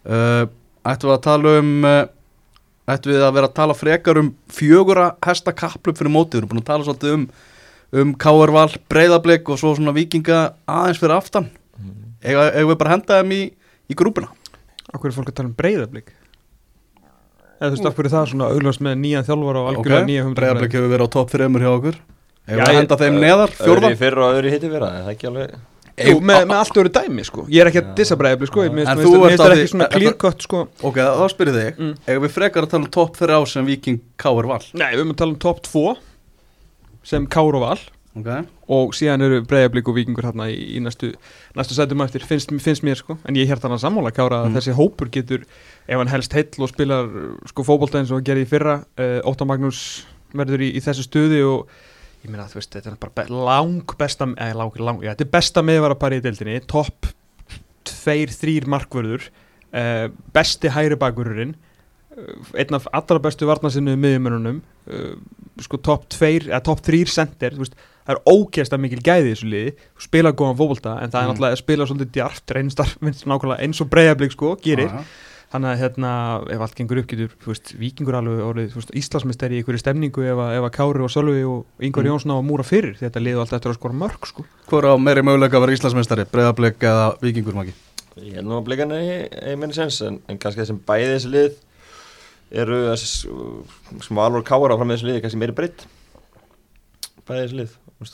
Uh, 0.07 0.45
ættum 0.87 1.09
við 1.11 1.15
að 1.17 1.25
tala 1.25 1.55
um, 1.59 1.73
uh, 1.83 1.97
ættum 2.87 3.11
við 3.13 3.23
að 3.27 3.35
vera 3.37 3.49
að 3.51 3.55
tala 3.59 3.75
frekar 3.77 4.19
um 4.21 4.33
fjögura 4.53 5.09
hesta 5.25 5.53
kaplup 5.55 5.97
fyrir 5.99 6.13
mótið, 6.13 6.37
við 6.37 6.43
erum 6.43 6.51
búin 6.53 6.63
að 6.63 6.69
tala 6.71 6.87
svolítið 6.87 7.15
um, 7.17 7.25
um 8.01 8.13
K.R. 8.23 8.53
Val, 8.55 8.69
Breiðablик 8.91 9.49
og 9.51 9.59
svo 9.61 9.73
svona 9.75 9.93
vikinga 9.95 10.41
aðeins 10.67 11.01
fyrir 11.01 11.17
aftan. 11.17 11.49
Ega, 12.23 12.47
eigum 12.57 12.71
við 12.73 12.79
bara 12.81 12.95
henda 12.95 13.19
þeim 13.21 13.33
í, 13.35 13.41
í 13.91 13.97
grúpuna? 13.97 14.31
Akkur 14.93 15.11
er 15.11 15.15
fólk 15.17 15.29
að 15.33 15.37
tala 15.37 15.51
um 15.51 15.57
breyðablík 15.59 16.13
Eða 17.57 17.71
þú 17.71 17.73
veist, 17.73 17.87
akkur 17.89 18.07
er 18.07 18.13
það 18.13 18.27
svona 18.31 18.47
auglast 18.53 18.81
með 18.85 18.99
nýjan 19.01 19.25
þjálfara 19.27 19.61
og 19.63 19.69
algjörlega 19.71 20.03
Ok, 20.03 20.07
nýja 20.11 20.25
humdur 20.25 20.39
Breiðablik 20.41 20.75
hefur 20.77 20.91
verið 20.93 21.09
á 21.09 21.13
topp 21.15 21.31
þreymur 21.33 21.63
hjá 21.65 21.69
okkur 21.73 21.95
ég- 22.47 22.75
henda 22.77 22.97
þeim 23.01 23.17
neðar, 23.23 23.53
fjórða 23.57 23.87
Öðru 23.89 23.95
í 23.95 23.99
fyrra 24.01 24.27
og 24.27 24.37
öðru 24.37 24.47
í 24.49 24.53
hitti 24.53 24.69
fyrra 24.71 24.89
en 24.93 25.01
það 25.01 25.09
er 25.09 25.15
ekki 25.17 25.29
alveg 25.31 25.55
Jú, 25.97 26.19
með, 26.21 26.43
með 26.45 26.57
allt 26.61 26.77
öru 26.77 26.89
dæmi, 26.93 27.23
sko. 27.25 27.45
Ég 27.49 27.61
er 27.63 27.71
ekki 27.71 27.81
að 27.81 27.93
dissa 27.97 28.15
breyðablík, 28.19 28.51
sko 28.51 28.65
Mér 28.69 28.85
En 28.87 28.97
finnst- 29.01 29.15
að 29.17 29.37
það 29.41 29.53
ekki 29.57 29.71
svona 29.71 29.87
er 29.87 29.95
clear-cut, 29.99 30.41
sko. 30.45 30.67
Ok, 30.83 30.95
þá 31.01 31.25
spyrir 31.33 31.55
þig 31.57 31.77
Mm. 31.81 31.93
Ef 32.07 32.21
við 32.21 32.31
frekar 32.35 32.63
að 32.67 32.69
tala 32.69 32.83
um 32.85 32.91
topp 32.91 33.17
þrjá 33.17 33.39
sem 33.47 33.65
Viking 33.65 33.99
K.R. 34.17 34.45
Val 34.47 34.61
Nei, 34.73 34.91
við 34.93 34.99
erum 35.01 35.13
að 35.13 35.17
tala 35.17 35.31
um 35.33 35.39
top 35.39 35.61
2 35.65 35.97
sem 37.03 37.25
Kár 37.27 37.55
og 37.57 37.61
Val 37.65 37.79
Ok, 38.17 38.29
og 38.73 38.93
síðan 38.97 39.21
eru 39.21 39.41
breyðablík 39.45 39.87
og 39.91 39.93
vikingur 39.95 40.25
hérna 40.25 40.47
í, 40.49 40.77
í 40.77 40.79
næstu, 40.81 41.11
næstu 41.55 41.75
sætum 41.77 42.01
eftir 42.01 42.23
finnst, 42.25 42.49
finnst 42.49 42.81
mér 42.81 42.97
sko, 42.97 43.17
en 43.29 43.35
ég 43.37 43.45
hér 43.45 43.59
þannig 43.61 43.77
að 43.77 43.83
sammála 43.85 44.11
Kára 44.11 44.39
að 44.41 44.47
Mm. 44.49 44.55
þessi 44.57 44.73
hópur 44.73 45.09
getur 45.13 45.43
ef 45.87 45.97
hann 45.97 46.07
helst 46.09 46.33
heill 46.33 46.49
og 46.65 46.69
spilar 46.71 47.05
sko 47.45 47.61
fótbolta 47.63 47.99
eins 48.01 48.09
og 48.09 48.17
hann 48.17 48.25
gerði 48.25 48.45
í 48.45 48.49
fyrra 48.49 48.79
uh, 48.97 49.21
Óttar 49.21 49.45
Magnús 49.45 50.03
verður 50.33 50.61
í, 50.65 50.71
í 50.73 50.81
þessu 50.81 51.05
stuði 51.05 51.43
og 51.45 51.67
ég 52.23 52.31
meina 52.33 52.47
þú 52.49 52.59
veist, 52.59 52.73
þetta 52.73 52.91
er 52.93 52.99
bara 53.01 53.15
be 53.21 53.25
lang 53.33 53.93
besta, 53.99 54.27
eða 54.35 54.57
lang, 54.63 54.79
lang, 54.81 55.03
já, 55.05 55.13
þetta 55.13 55.27
er 55.27 55.33
besta 55.37 55.63
meðvara 55.65 55.97
bara 56.01 56.17
í 56.19 56.23
deildinni, 56.25 56.59
topp 56.67 57.11
tveir, 57.87 58.31
þrýr 58.35 58.67
markvörður 58.73 59.27
uh, 59.29 60.07
besti 60.35 60.71
hæri 60.75 60.97
bakururinn 60.99 61.53
uh, 61.55 62.55
einn 62.57 62.75
af 62.79 62.87
allra 62.95 63.21
bestu 63.23 63.47
varnasinnu 63.49 63.93
miðjumönunum 63.99 64.59
uh, 64.91 65.13
sko 65.63 65.79
topp 65.81 66.09
tveir, 66.13 66.49
eða 66.51 66.63
topp 66.67 66.83
þrýr 66.85 67.09
sender, 67.11 67.55
þú 67.55 67.63
veist 67.65 67.77
það 68.07 68.13
er 68.15 68.19
ógeðslega 68.31 68.79
mikil 68.83 68.99
gæði 69.03 69.23
í 69.27 69.31
þessu 69.33 69.47
liði 69.51 69.71
þú 69.77 70.03
spila 70.05 70.31
góðan 70.39 70.59
fótbolta 70.61 70.93
en 71.03 71.11
það 71.11 71.17
er 71.21 71.25
Mm. 71.27 71.31
náttúrulega 71.33 71.55
að 71.57 71.63
spila 71.63 71.87
svolítið 71.89 72.11
djart 72.15 72.53
reynstar 72.55 72.91
nákvæmlega 73.03 73.63
eins 73.65 73.81
og 73.83 73.89
breyðablík 73.91 74.35
sko 74.35 74.51
gerir 74.63 74.87
já. 74.93 75.01
Þannig 75.51 75.69
að 75.71 75.79
hérna 75.81 76.11
ef 76.51 76.61
allt 76.65 76.75
gengur 76.75 76.99
upp 77.01 77.07
getur 77.07 77.31
veist, 77.45 77.69
vikingur 77.79 78.17
alveg 78.19 78.41
orðið 78.43 78.73
Íslandsmeisteri 78.99 79.55
í 79.55 79.61
einhverju 79.61 79.79
stemningu 79.79 80.25
ef, 80.27 80.41
að- 80.43 80.55
ef 80.57 80.65
að 80.67 80.73
Kári 80.75 81.03
og 81.05 81.11
Sölvi 81.13 81.43
og 81.47 81.65
Ingvar 81.79 82.03
Mm. 82.03 82.09
Jónsson 82.11 82.33
á 82.35 82.37
að 82.41 82.47
múra 82.49 82.65
fyrir 82.67 82.97
þetta 82.99 83.21
liðu 83.23 83.39
alltaf 83.43 83.59
eftir 83.61 83.71
að 83.71 83.77
skora 83.79 83.93
mörg 83.95 84.27
sko. 84.27 84.43
Hvor 84.67 84.83
á 84.83 84.93
meiri 84.99 85.23
möguleika 85.23 85.55
að 85.55 85.63
vera 85.67 85.77
Íslandsmeistari 85.77 86.25
Breiðablik 86.27 86.79
eða 86.83 87.05
Vikingur 87.23 87.55
maki 87.55 87.73
Ég 88.17 88.33
held 88.41 88.47
nú 88.49 88.57
að 88.59 88.65
blikan 88.65 88.91
er 88.91 89.29
í 89.53 89.55
minni 89.55 89.73
sens 89.77 90.01
en, 90.01 90.19
en 90.27 90.37
kannski 90.41 90.63
þessum 90.65 90.81
bæði 90.83 91.09
þessi 91.15 91.31
lið 91.31 91.57
eru 92.51 92.77
þessi 92.91 93.07
sem 94.03 94.15
Valur 94.19 94.43
Káar 94.43 94.73
á 94.73 94.77
fram 94.79 94.87
með 94.89 94.97
þessi 94.99 95.07
lið 95.07 95.15
er 95.19 95.23
kannski 95.27 95.39
meiri 95.43 95.55
breytt 95.55 95.85
bæði 97.27 97.43
þessi 97.45 97.57
lið. 97.61 97.71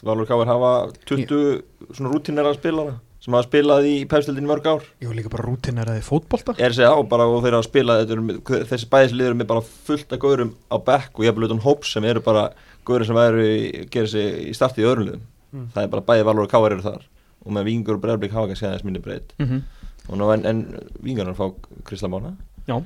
Valur 0.07 0.27
Káar 0.29 0.47
hafa 0.47 0.71
20 1.09 1.63
svona 1.93 2.11
rútinera 2.13 2.53
spilara 2.55 2.99
sem 3.23 3.35
hafa 3.37 3.47
spilað 3.47 3.85
í 3.87 3.93
pefstildin 4.11 4.43
í 4.43 4.49
mörg 4.49 4.65
ár. 4.67 4.87
Var 4.99 5.15
líka 5.15 5.31
bara 5.31 5.45
rútineraði 5.47 6.03
fótbolta. 6.03 6.55
Er 6.59 6.73
þessi 6.75 6.89
á 6.91 6.95
bara 7.07 7.27
og 7.31 7.43
þeir 7.45 7.55
hafa 7.55 7.67
spilað 7.69 8.11
þessi 8.11 8.89
bæði 8.91 9.07
þessi 9.07 9.19
lið 9.19 9.29
eru 9.29 9.39
með 9.39 9.49
bara 9.53 9.63
fullt 9.87 10.11
af 10.15 10.19
góðurum 10.23 10.51
á 10.67 10.77
bekk 10.89 11.19
og 11.19 11.23
ég 11.23 11.31
hef 11.31 11.45
utan 11.47 11.63
hóps 11.63 11.93
sem 11.95 12.07
eru 12.09 12.23
bara 12.25 12.49
góðurum 12.83 13.07
sem 13.07 13.21
eru 13.23 13.45
gera 13.93 14.11
sig 14.11 14.49
í 14.49 14.55
starti 14.57 14.83
í 14.83 14.89
öðrum 14.89 15.07
liðum. 15.07 15.23
Mm. 15.53 15.69
það 15.75 15.85
er 15.85 15.93
bara 15.93 16.05
bæði 16.09 16.25
Valur 16.27 16.47
og 16.47 16.51
Káar 16.51 16.75
eru 16.75 16.83
þar. 16.83 17.07
Og 17.43 17.55
með 17.55 17.69
Vingur 17.69 17.97
og 17.97 18.03
Breiðarblik 18.03 18.35
hafa 18.35 18.49
kannski 18.51 18.67
aðeins 18.67 18.85
minni 18.87 19.01
breytt 19.03 19.33
mm 19.37 19.47
-hmm. 19.47 20.19
og 20.19 20.33
en, 20.33 20.45
en 20.45 20.61
Vingur 21.03 21.31
að 21.31 21.39
fá 21.39 21.47
Krisla 21.87 22.09
Mána 22.09 22.35
Já. 22.67 22.77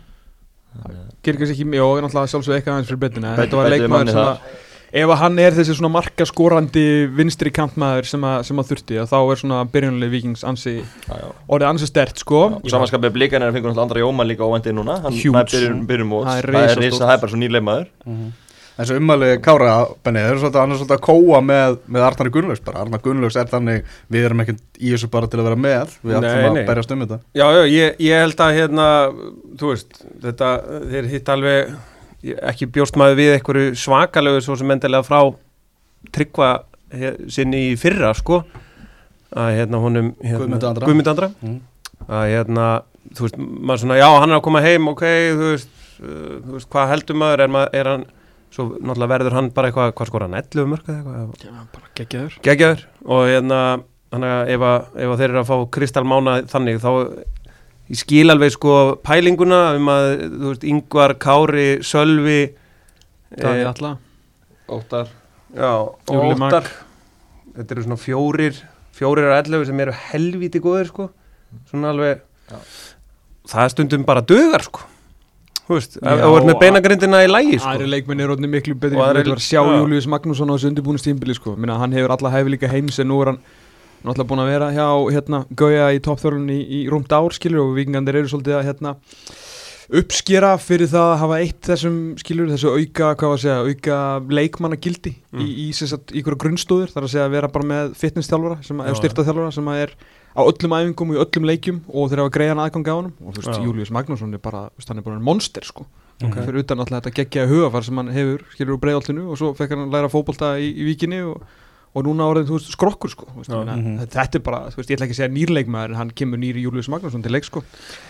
Þannig 0.77 0.97
að- 0.97 1.13
gerir 1.23 1.37
kannski 1.39 1.55
ekki, 1.55 1.77
ég 1.77 1.97
er 1.97 2.03
náttúrulega 2.03 2.31
sjálfsög 2.31 2.55
eitthvað 2.55 2.73
aðeins 2.73 2.89
fyrir 2.89 3.01
Bæti- 3.03 3.21
þetta 3.37 3.55
var 3.57 3.69
leikmaður 3.69 4.11
sem 4.11 4.17
að 4.17 4.37
ef 4.91 5.11
að 5.11 5.19
hann 5.21 5.39
er 5.43 5.55
þessi 5.57 5.75
svona 5.77 5.91
markaskorandi 5.97 6.85
vinstri 7.17 7.51
kantmaður 7.55 8.07
sem 8.07 8.23
að, 8.27 8.37
sem 8.47 8.61
að 8.61 8.69
þurfti 8.71 8.99
að 9.03 9.11
þá 9.11 9.17
er 9.33 9.41
svona 9.41 9.61
byrjunlega 9.73 10.13
vikings 10.13 10.45
ansi 10.47 10.77
orðið 11.47 11.69
ansi 11.73 11.89
stert 11.89 12.23
sko. 12.23 12.41
Samanskapið 12.71 13.15
blikan 13.19 13.43
er 13.43 13.51
að 13.51 13.59
fengur 13.59 13.77
andra 13.83 14.03
Jóma 14.03 14.27
líka 14.27 14.47
óvæntið 14.47 14.77
núna. 14.79 14.99
Hann 15.03 15.15
það 15.19 15.39
er 15.43 15.53
byrjun, 15.53 15.85
byrjun 15.91 16.11
móts 16.11 16.29
Það 16.31 16.43
er 16.43 16.51
Það 16.57 16.69
er 16.71 16.83
risa, 16.85 17.01
það 17.05 17.15
er 17.17 17.23
bara 17.25 17.33
svo 17.35 17.41
nýleik 17.43 17.65
maður 17.67 17.89
Þessu 18.77 18.93
ummæli 18.99 19.27
Kára, 19.41 19.71
Benni, 20.05 20.21
þeir 20.21 20.35
eru 20.35 20.41
svolítið, 20.43 20.59
hann 20.61 20.73
er 20.75 20.77
svolítið 20.77 20.95
að 20.99 21.05
kóa 21.07 21.37
með, 21.41 21.77
með 21.95 22.03
Arnari 22.05 22.31
Gunnlaugs 22.35 22.59
bara. 22.61 22.83
Arnar 22.83 23.01
Gunnlaugs 23.01 23.37
er 23.41 23.47
þannig, 23.49 23.87
við 24.13 24.27
erum 24.27 24.43
ekki 24.43 24.53
í 24.85 24.91
þessu 24.91 25.09
bara 25.15 25.29
til 25.31 25.39
að 25.41 25.47
vera 25.47 25.57
með, 25.63 25.95
við 26.05 26.13
Nei, 26.13 26.27
ætlum 26.29 26.59
að 26.61 26.67
berjast 26.69 26.93
um 26.93 27.01
þetta. 27.01 27.17
Já, 27.41 27.45
já, 27.57 27.61
ég, 27.73 27.95
ég 28.05 28.21
held 28.21 28.43
að 28.45 28.53
hérna, 28.59 28.85
þú 29.57 29.71
veist, 29.71 29.97
þetta, 30.27 30.51
þeir 30.93 31.09
hitt 31.15 31.31
alveg, 31.33 31.57
ég- 31.73 31.86
ekki 32.23 32.67
bjóst 32.73 32.97
maður 32.99 33.19
við 33.21 33.33
einhverju 33.37 33.75
svakalegu 33.77 34.41
svo 34.43 34.55
sem 34.59 34.71
endilega 34.73 35.05
frá 35.05 35.19
tryggva 36.15 36.51
sinni 37.31 37.65
í 37.71 37.75
fyrra, 37.79 38.13
sko, 38.15 38.41
að 39.35 39.49
hérna 39.57 39.81
honum, 39.83 40.13
hérna, 40.23 40.39
Guðmund 40.45 40.67
Andra. 40.69 40.87
Guðmund 40.87 41.09
Andra, 41.11 41.29
Mm. 41.43 41.57
að 42.07 42.25
hérna, 42.31 42.67
þú 43.13 43.25
veist, 43.25 43.37
maður 43.37 43.81
svona, 43.83 43.97
já, 43.99 44.07
hann 44.21 44.31
er 44.31 44.37
að 44.39 44.43
koma 44.47 44.61
heim, 44.61 44.87
ok, 44.87 45.03
þú 45.35 45.49
veist, 45.51 45.69
uh, 45.99 46.39
þú 46.45 46.53
veist, 46.55 46.69
hvað 46.69 46.87
heldur 46.93 47.15
maður, 47.19 47.43
er, 47.43 47.47
maður, 47.47 47.73
er 47.73 47.85
hann, 47.91 48.05
svo 48.51 48.65
náttúrulega 48.79 49.11
verður 49.11 49.33
hann 49.35 49.49
bara 49.51 49.67
eitthvað, 49.71 49.93
hvað 49.99 50.07
skor 50.07 50.21
hann, 50.27 50.37
11 50.39 50.67
mörg 50.71 50.87
eða 50.87 51.15
eitthvað, 51.27 51.89
geggjaður. 51.99 52.37
Geggjaður. 52.47 52.85
Og 53.05 53.25
hérna 53.27 53.59
þannig 54.13 54.31
að 54.37 54.53
ef, 54.55 54.61
að 54.61 55.01
ef 55.03 55.11
að 55.11 55.17
þeir 55.19 55.29
eru 55.33 55.41
að 55.41 55.49
fá 55.51 55.57
Kristal 55.75 56.05
Mána 56.07 56.37
þannig 56.47 56.79
þá 56.79 56.91
ég 57.87 57.99
skil 58.01 58.31
alveg 58.33 58.51
sko 58.55 58.73
pælinguna 59.05 59.61
um 59.77 59.87
að 59.93 60.07
þú 60.25 60.49
veist 60.51 60.65
Ingvar, 60.67 61.13
Kári, 61.21 61.67
Sölvi 61.87 62.39
það 63.37 63.53
er 63.53 63.61
eh, 63.61 63.69
alltaf 63.71 64.03
Óttar 64.67 65.07
já. 65.55 65.71
Óttar 66.11 66.67
þetta 67.55 67.71
eru 67.77 67.85
svona 67.87 67.99
fjórir 68.01 68.59
fjórir 68.97 69.29
og 69.31 69.37
ellefu 69.39 69.69
sem 69.69 69.79
eru 69.85 69.95
helvíti 70.09 70.59
góðir 70.63 70.89
sko 70.91 71.09
svona 71.69 71.93
alveg 71.93 72.21
Já. 72.47 72.59
það 73.51 73.63
er 73.63 73.73
stundum 73.75 74.03
bara 74.07 74.21
dögar 74.27 74.63
sko 74.67 74.83
þú 75.67 75.75
veist, 75.77 75.97
þú 75.99 76.33
ert 76.37 76.47
með 76.47 76.59
beinagrindina 76.61 77.21
í 77.25 77.29
lægi 77.31 77.57
sko 77.59 77.71
Aðri 77.73 77.87
leikmenn 77.91 78.23
er 78.23 78.31
orðinni 78.35 78.51
miklu 78.51 78.75
betri 78.79 78.95
Og 78.95 79.01
Þú 79.01 79.07
aðrir- 79.09 79.27
veit 79.27 79.37
að 79.39 79.45
sjá 79.47 79.59
já. 79.63 79.71
Július 79.81 80.07
Magnússon 80.11 80.51
á 80.51 80.55
þessu 80.55 80.69
undirbúinu 80.71 81.01
stímbili 81.01 81.35
sko. 81.35 81.55
Minna, 81.59 81.75
Hann 81.79 81.91
hefur 81.95 82.13
alla 82.15 82.31
hæfileika 82.31 82.69
heims 82.71 82.99
en 83.03 83.09
nú 83.11 83.17
er 83.23 83.33
hann 83.33 83.39
náttúrulega 84.03 84.29
búin 84.29 84.43
að 84.43 84.51
vera 84.53 84.71
hjá 84.75 84.87
hérna, 85.15 85.43
Gauja 85.57 85.89
í 85.95 86.01
toppþörlunni 86.05 86.57
í, 86.57 86.65
í 86.83 86.87
rúmt 86.91 87.11
ár 87.15 87.33
skilur 87.35 87.65
og 87.65 87.75
vikingandir 87.77 88.19
eru 88.21 88.31
svolítið 88.31 88.59
að 88.59 88.67
hérna, 88.69 88.95
uppskera 89.97 90.51
fyrir 90.59 90.89
það 90.91 91.09
að 91.13 91.19
hafa 91.21 91.39
eitt 91.43 91.67
þessum 91.69 91.97
skilur 92.19 92.49
þessu 92.51 92.73
auka, 92.75 93.13
segja, 93.39 93.59
auka 93.63 93.99
leikmannagildi 94.35 95.13
Mm. 95.37 95.43
í, 95.43 95.67
í, 95.67 95.71
í 96.17 96.21
grunnstóður 96.23 96.89
þar 96.89 97.05
að 97.05 97.11
segja 97.13 97.25
að 97.27 97.33
vera 97.35 97.49
bara 97.51 97.67
með 97.67 97.91
fitness-þjálfara 97.99 98.57
eða 98.63 98.95
styrtaþjálfara 98.97 99.51
sem 99.53 99.67
er 99.75 99.91
á 100.33 100.41
öllum 100.41 100.73
æfingum 100.77 101.11
og 101.13 101.17
í 101.17 101.21
öllum 101.23 101.47
leikjum 101.49 101.79
og 101.93 102.09
þeir 102.09 102.21
hafa 102.23 102.33
greiðan 102.37 102.61
aðgang 102.63 102.87
á 102.89 102.95
honum 102.95 103.13
og 103.21 103.35
þú 103.35 103.43
veist. 103.43 103.61
Július 103.67 103.91
Magnússon 103.93 104.33
er 104.33 104.41
bara, 104.41 104.63
hann 104.87 104.97
er 104.97 105.05
bara 105.05 105.19
monster 105.19 105.63
sko 105.67 105.85
Ok. 106.23 106.33
fyrir 106.47 106.63
utan 106.63 106.79
alltaf 106.81 107.03
þetta 107.03 107.13
geggjaði 107.19 107.51
hugafar 107.53 107.83
sem 107.85 107.99
hann 108.01 108.07
hefur 108.09 108.41
skilur 108.55 108.73
úr 108.77 108.81
breiðoltinu 108.81 109.27
og 109.29 109.37
svo 109.37 109.51
fekk 109.53 109.75
hann 109.75 109.91
læra 109.93 110.09
fótbolta 110.09 110.55
í, 110.57 110.71
í 110.73 110.87
víkinni 110.89 111.19
og, 111.27 111.43
og 111.97 112.05
núna 112.05 112.27
orðið 112.29 112.49
þú 112.51 112.57
veist, 112.59 112.71
skrokkur 112.77 113.11
sko 113.13 113.25
þú 113.31 113.39
veist, 113.41 113.51
Já. 113.51 113.57
ja. 113.65 113.75
Mhm. 113.77 113.95
þetta 114.13 114.39
er 114.39 114.43
bara, 114.45 114.59
þú 114.71 114.79
veist, 114.81 114.89
ég 114.91 114.97
ætla 114.99 115.07
ekki 115.07 115.15
að 115.17 115.21
segja 115.21 115.33
nýrleikmaður 115.37 115.93
en 115.95 115.99
hann 116.03 116.11
kemur 116.21 116.41
nýri 116.43 116.63
Július 116.67 116.89
Magnússon 116.93 117.23
til 117.25 117.33
leik 117.33 117.47
sko 117.49 117.63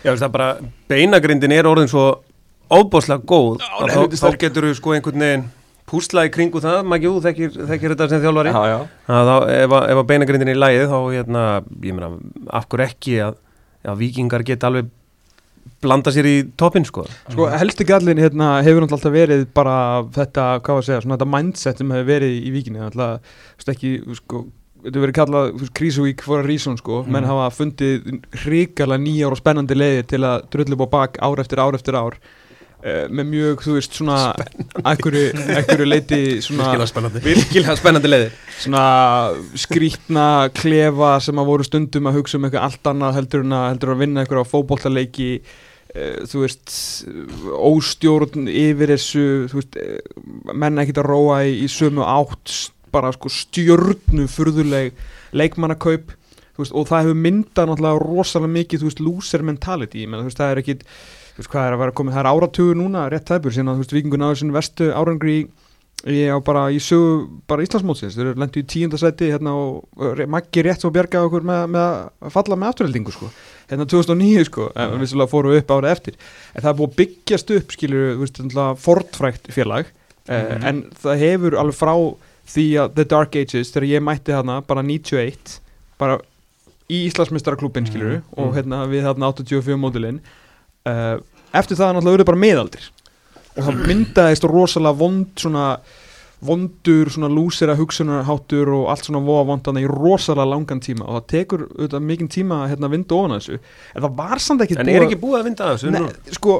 Já, 0.04 0.12
veist 0.12 0.24
það 0.26 0.34
bara, 0.36 0.50
beinagrindin 0.92 1.56
er 1.56 1.70
orðin 1.70 1.88
svo 1.92 2.08
óbáslega 2.68 3.24
góð 3.24 3.62
Já, 3.64 3.72
þá, 3.88 4.02
þá 4.20 4.38
getur 4.44 4.68
þú 4.68 4.74
sko 4.82 4.96
einhvern 4.98 5.24
veginn 5.24 5.48
púsla 5.88 6.26
í 6.28 6.32
kringu 6.36 6.60
það, 6.60 6.82
Maggi, 6.84 7.08
þú 7.08 7.22
þekkir, 7.24 7.54
þekkir 7.70 7.94
þetta 7.96 8.08
sem 8.12 8.24
þjálfari 8.26 8.52
Já, 8.52 8.64
já 8.74 8.80
þá, 9.08 9.36
ef, 9.56 9.72
að- 9.78 9.86
ef 9.94 10.02
að 10.02 10.08
beinagrindin 10.10 10.52
er 10.52 10.58
í 10.58 10.60
lægið 10.60 10.90
þá, 10.92 10.98
hérna, 11.16 11.44
ég 11.88 11.96
meina, 11.96 12.10
af 12.60 12.68
hverju 12.68 12.88
ekki 12.90 13.14
að, 13.24 13.38
að 13.88 14.02
vikingar 14.04 14.44
geta 14.44 14.68
alveg 14.68 14.90
blanda 15.84 16.14
sér 16.14 16.30
í 16.30 16.36
toppinn, 16.60 16.86
sko. 16.88 17.06
Sko, 17.32 17.48
helsti 17.54 17.88
gallin 17.88 18.22
hérna 18.22 18.58
hefur 18.66 18.84
náttúrulega 18.84 19.00
alltaf 19.00 19.16
verið 19.16 19.44
bara 19.58 19.76
þetta, 20.16 20.46
hvað 20.62 20.78
var 20.80 20.84
að 20.84 20.88
segja, 20.90 21.02
svona 21.06 21.18
þetta 21.18 21.32
mindset 21.34 21.82
sem 21.82 21.94
hefur 21.96 22.10
verið 22.12 22.38
í 22.38 22.54
víkinni, 22.56 22.90
þú 22.94 23.10
veist 23.10 23.74
ekki, 23.74 23.94
sko, 24.22 24.44
þetta 24.86 25.04
verið 25.06 25.18
kallað 25.20 25.62
krísuvík 25.78 26.26
for 26.26 26.44
a 26.44 26.48
reason, 26.48 26.78
sko, 26.80 27.04
menn 27.10 27.28
hafa 27.28 27.50
fundið 27.58 28.12
hrikalega 28.44 29.04
nýjar 29.04 29.36
og 29.36 29.42
spennandi 29.42 29.78
leiðir 29.78 30.10
til 30.14 30.24
að 30.28 30.50
drullu 30.54 30.78
upp 30.78 30.86
á 30.88 30.96
bak 30.98 31.22
ár 31.24 31.44
eftir 31.44 31.64
ár 31.64 31.78
eftir 31.78 31.98
ár 31.98 32.20
með 32.84 33.30
mjög, 33.32 33.62
þú 33.66 33.74
veist, 33.74 33.96
svona 33.98 34.18
einhverju 34.86 35.88
leiti 35.88 36.20
svona 36.46 36.68
Virkilega 36.68 36.90
spennandi. 36.92 37.22
virkilega 37.26 37.76
spennandi 37.80 38.12
leiðir. 38.12 38.36
Svona 38.62 38.84
skrítna 39.58 40.28
klefa 40.56 41.16
sem 41.26 41.42
að 41.42 41.50
voru 41.50 41.66
stundum 41.68 42.10
að 42.12 42.20
hugsa 42.20 42.38
um 42.38 42.46
eitthvað 42.48 42.68
allt 42.68 42.92
annað 42.94 43.18
heldur 43.18 43.48
en 43.48 43.58
að, 43.58 43.66
heldur 43.72 43.94
að 43.96 44.04
vinna 44.04 44.24
eitthvað 44.24 44.52
fótbollaleiki 44.52 45.32
uh, 45.42 46.22
þú 46.30 46.44
veist 46.46 46.78
óstjórn 47.72 48.48
yfir 48.54 48.94
þessu 48.94 49.26
þú 49.52 49.62
veist, 49.62 49.82
eh, 49.82 50.54
menn 50.54 50.84
ekkit 50.84 51.02
að 51.02 51.10
róa 51.12 51.42
í, 51.50 51.58
í 51.66 51.72
sömu 51.72 52.06
átt 52.06 52.72
bara 52.94 53.12
sko 53.16 53.32
stjörnu 53.34 54.30
furðuleg 54.32 54.94
leikmannakaup 55.36 56.14
veist, 56.58 56.74
og 56.74 56.88
það 56.90 57.06
hefur 57.06 57.22
myndað 57.26 57.70
náttúrulega 57.70 58.04
rosalega 58.04 58.54
mikið 58.56 58.82
þú 58.82 58.90
veist, 58.90 59.04
loser 59.04 59.46
mentality 59.46 60.06
meina, 60.06 60.24
þú 60.24 60.32
veist, 60.32 60.42
það 60.42 60.54
er 60.54 60.62
ekkit 60.64 60.86
þú 61.38 61.44
veist, 61.44 61.54
hvað 61.54 61.70
er 61.70 61.78
að 61.78 61.82
vera 61.84 61.96
komið, 62.00 62.18
það 62.18 62.24
er 62.24 62.32
áratugur 62.34 62.78
núna 62.80 63.06
rétt 63.14 63.28
tæpur, 63.30 63.54
síðan 63.54 63.72
að 63.72 63.78
þú 63.78 63.86
veist, 63.86 63.96
vikingur 63.98 64.22
náður 64.24 64.40
sinni 64.42 64.58
vestu 64.58 64.90
árangri 64.90 65.38
í 65.38 65.48
ég 66.06 66.30
á 66.30 66.38
bara 66.46 66.68
í 66.70 66.78
sögu 66.82 67.26
bara 67.50 67.64
Íslandsmótsins, 67.66 68.14
þeir 68.14 68.32
eru 68.32 68.42
lendu 68.42 68.62
í 68.62 68.66
tíundasæti 68.70 69.32
hérna 69.32 69.56
og 69.58 70.28
Maggi 70.30 70.62
rétt 70.66 70.84
svo 70.84 70.92
bjarga 70.94 71.24
okkur 71.26 71.46
með, 71.48 71.64
með 71.74 71.86
að 72.22 72.34
falla 72.36 72.58
með 72.60 72.70
afturheldingu 72.70 73.14
sko. 73.16 73.30
Hérna 73.68 73.88
2009 73.90 74.46
sko, 74.48 74.68
en 74.78 74.94
við 74.94 75.04
vissulega 75.04 75.32
fórum 75.32 75.58
upp 75.58 75.74
árið 75.74 75.94
eftir, 75.96 76.20
en 76.54 76.62
það 76.62 76.70
er 76.70 76.78
búið 76.78 76.92
að 76.92 77.00
byggjast 77.02 77.54
upp 77.58 77.76
skilur, 77.76 78.08
þú 78.14 78.24
veist, 78.24 78.42
fortfrækt 78.86 79.52
félag, 79.54 79.94
mm 80.28 80.66
en 80.68 80.82
það 81.00 81.22
hefur 81.24 81.56
alveg 81.56 81.76
frá 81.80 81.94
því 82.52 82.66
að 82.82 82.96
The 82.98 83.06
Dark 83.08 83.36
Ages 83.40 83.70
þegar 83.72 83.86
ég 83.88 84.02
mætti 84.04 84.34
þarna, 84.36 84.58
bara 84.68 84.84
91 84.84 85.54
bara 86.00 86.18
í 86.92 87.06
Íslandsmestaraklúbin 87.08 87.88
skilur, 87.88 88.18
og 88.36 88.52
hérna 88.58 88.82
við 88.92 89.08
þarna 89.08 89.32
84 89.32 89.80
mótilinn 89.80 90.20
uh, 90.88 91.14
eftir 91.58 91.80
það 91.80 91.96
náttúrulega 91.98 92.18
verið 92.18 92.30
bara 92.32 92.44
meðaldir 92.48 92.90
og 93.58 93.64
það 93.66 93.88
myndaðist 93.90 94.46
rosalega 94.50 95.00
vond 95.00 95.32
svona 95.42 95.70
vondur, 96.38 97.10
svona 97.10 97.30
lúsera 97.34 97.74
hugsunarháttur 97.78 98.70
og 98.70 98.92
allt 98.94 99.08
svona 99.08 99.22
voða 99.26 99.48
vondana 99.50 99.82
í 99.82 99.88
rosalega 99.90 100.46
langan 100.52 100.82
tíma. 100.84 101.08
Og 101.08 101.16
það 101.18 101.26
tekur 101.32 101.64
auðvitað 101.66 102.06
mikinn 102.12 102.30
tíma 102.30 102.60
að 102.64 102.74
hérna, 102.76 102.90
vinda 102.94 103.18
ofan 103.18 103.34
þessu. 103.38 103.58
En 103.96 104.06
það 104.06 104.20
var 104.20 104.44
samt 104.46 104.64
ekki 104.66 104.78
en 104.78 104.92
er 104.94 105.08
ekki 105.08 105.20
búið 105.24 105.40
að 105.40 105.48
vinda 105.50 105.72
þessu 105.72 105.94
Nei, 105.96 106.04
sko, 106.38 106.60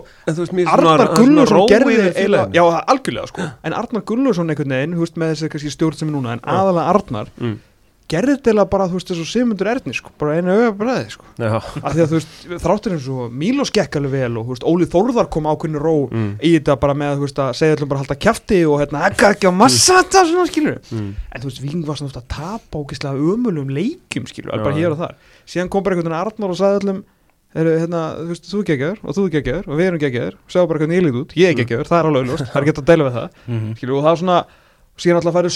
Arnar 0.74 1.06
ró 1.52 1.62
gerði 1.70 2.00
eiginlega, 2.08 2.50
já 2.58 2.64
algjörlega 2.96 3.30
sko. 3.30 3.48
En 3.70 3.78
Arnar 3.78 4.06
Gunnlaugsson 4.10 4.50
einhvern 4.54 4.78
veginn, 4.80 4.98
þú 4.98 5.06
veist 5.06 5.22
með 5.22 5.36
þessi 5.46 5.74
stjórn 5.78 6.02
sem 6.02 6.10
er 6.10 6.18
núna, 6.18 6.38
en 6.38 6.46
aðalega 6.46 6.90
Arnar 6.96 7.34
Mm. 7.38 7.58
Gerði 8.08 8.38
þetta 8.40 8.64
bara, 8.72 8.86
þú 8.88 8.96
veist, 8.98 9.10
þessu 9.12 9.26
Sigmundur 9.28 9.68
Erni 9.68 9.94
sko, 9.94 10.12
bara 10.20 10.38
einu 10.40 10.54
auga 10.54 10.70
bræði 10.80 11.10
sko. 11.12 11.26
Af 11.44 11.66
því 11.92 12.02
að 12.04 12.08
þú 12.08 12.16
veist, 12.18 12.36
þráttur 12.64 12.94
eins 12.96 13.08
og 13.12 13.34
Mílos 13.42 13.72
gekk 13.76 13.98
alveg 14.00 14.14
vel 14.16 14.38
og 14.40 14.46
þú 14.48 14.54
veist, 14.56 14.64
Óli 14.72 14.88
Þórðar 14.94 15.28
kom 15.34 15.50
ákveðinu 15.52 15.82
ró 15.84 15.96
Mm. 16.08 16.30
í 16.40 16.54
þetta 16.56 16.78
bara 16.80 16.94
með 16.96 17.18
þú 17.18 17.26
veist, 17.26 17.42
að 17.44 17.52
segja 17.60 17.76
allum 17.76 17.90
bara 17.92 18.00
halda 18.04 18.16
kjafti 18.16 18.60
og 18.68 18.80
hérna, 18.80 19.02
ekki 19.10 19.28
ekki 19.28 19.48
að 19.52 19.58
massa 19.60 19.98
þetta 20.02 20.24
svona 20.32 20.48
skilur 20.48 20.80
Mm. 20.92 21.12
en 21.36 21.42
þú 21.42 21.46
veist, 21.52 21.62
Víking 21.62 21.84
var 21.86 21.96
svona 22.00 22.08
oft 22.14 22.22
að 22.24 22.28
tapa 22.32 22.80
ógeðslega 22.80 23.20
ömulum 23.36 23.70
leikjum 23.76 24.26
skilur, 24.32 24.52
alveg 24.56 24.64
bara 24.64 24.76
hér 24.80 24.92
og 24.96 24.98
þar. 25.04 25.16
Síðan 25.46 25.70
kom 25.70 25.84
bara 25.84 25.96
einhvern 25.96 26.08
veginn 26.08 26.22
Arnar 26.24 26.50
og 26.50 26.58
sagði 26.58 26.80
allum 26.82 27.04
hérna, 27.58 28.02
þú 28.24 28.28
veist, 28.32 28.48
þú 28.52 28.64
geggjaður 28.68 29.00
og 29.04 29.16
þú 29.18 29.30
geggjaður 29.36 29.68
og 29.68 29.78
við 29.80 29.88
erum 29.88 30.00
geggjaður, 30.00 30.36
sjá 30.48 30.60
bara 30.68 30.80
hvernig 30.80 30.98
ég 31.00 31.06
lít 31.08 31.20
út 31.22 31.32
ég 31.36 31.48
er 31.52 31.56
geggjaður, 31.60 31.88
það 31.92 32.00
er 32.00 32.06
alveg 32.10 32.22
auðlust, 32.24 32.52
það 32.52 32.60
er 32.62 32.66
hægt 32.68 32.82
að 32.82 32.88
deila 32.92 33.08
við 33.08 33.16
það. 33.18 33.30
Mhm. 33.48 33.72
skilur, 33.78 33.96
og 33.98 34.04
það 34.04 34.12
er 34.12 34.22
svona 34.22 34.38
síðan 34.98 35.20
alltaf 35.22 35.36
færið 35.38 35.56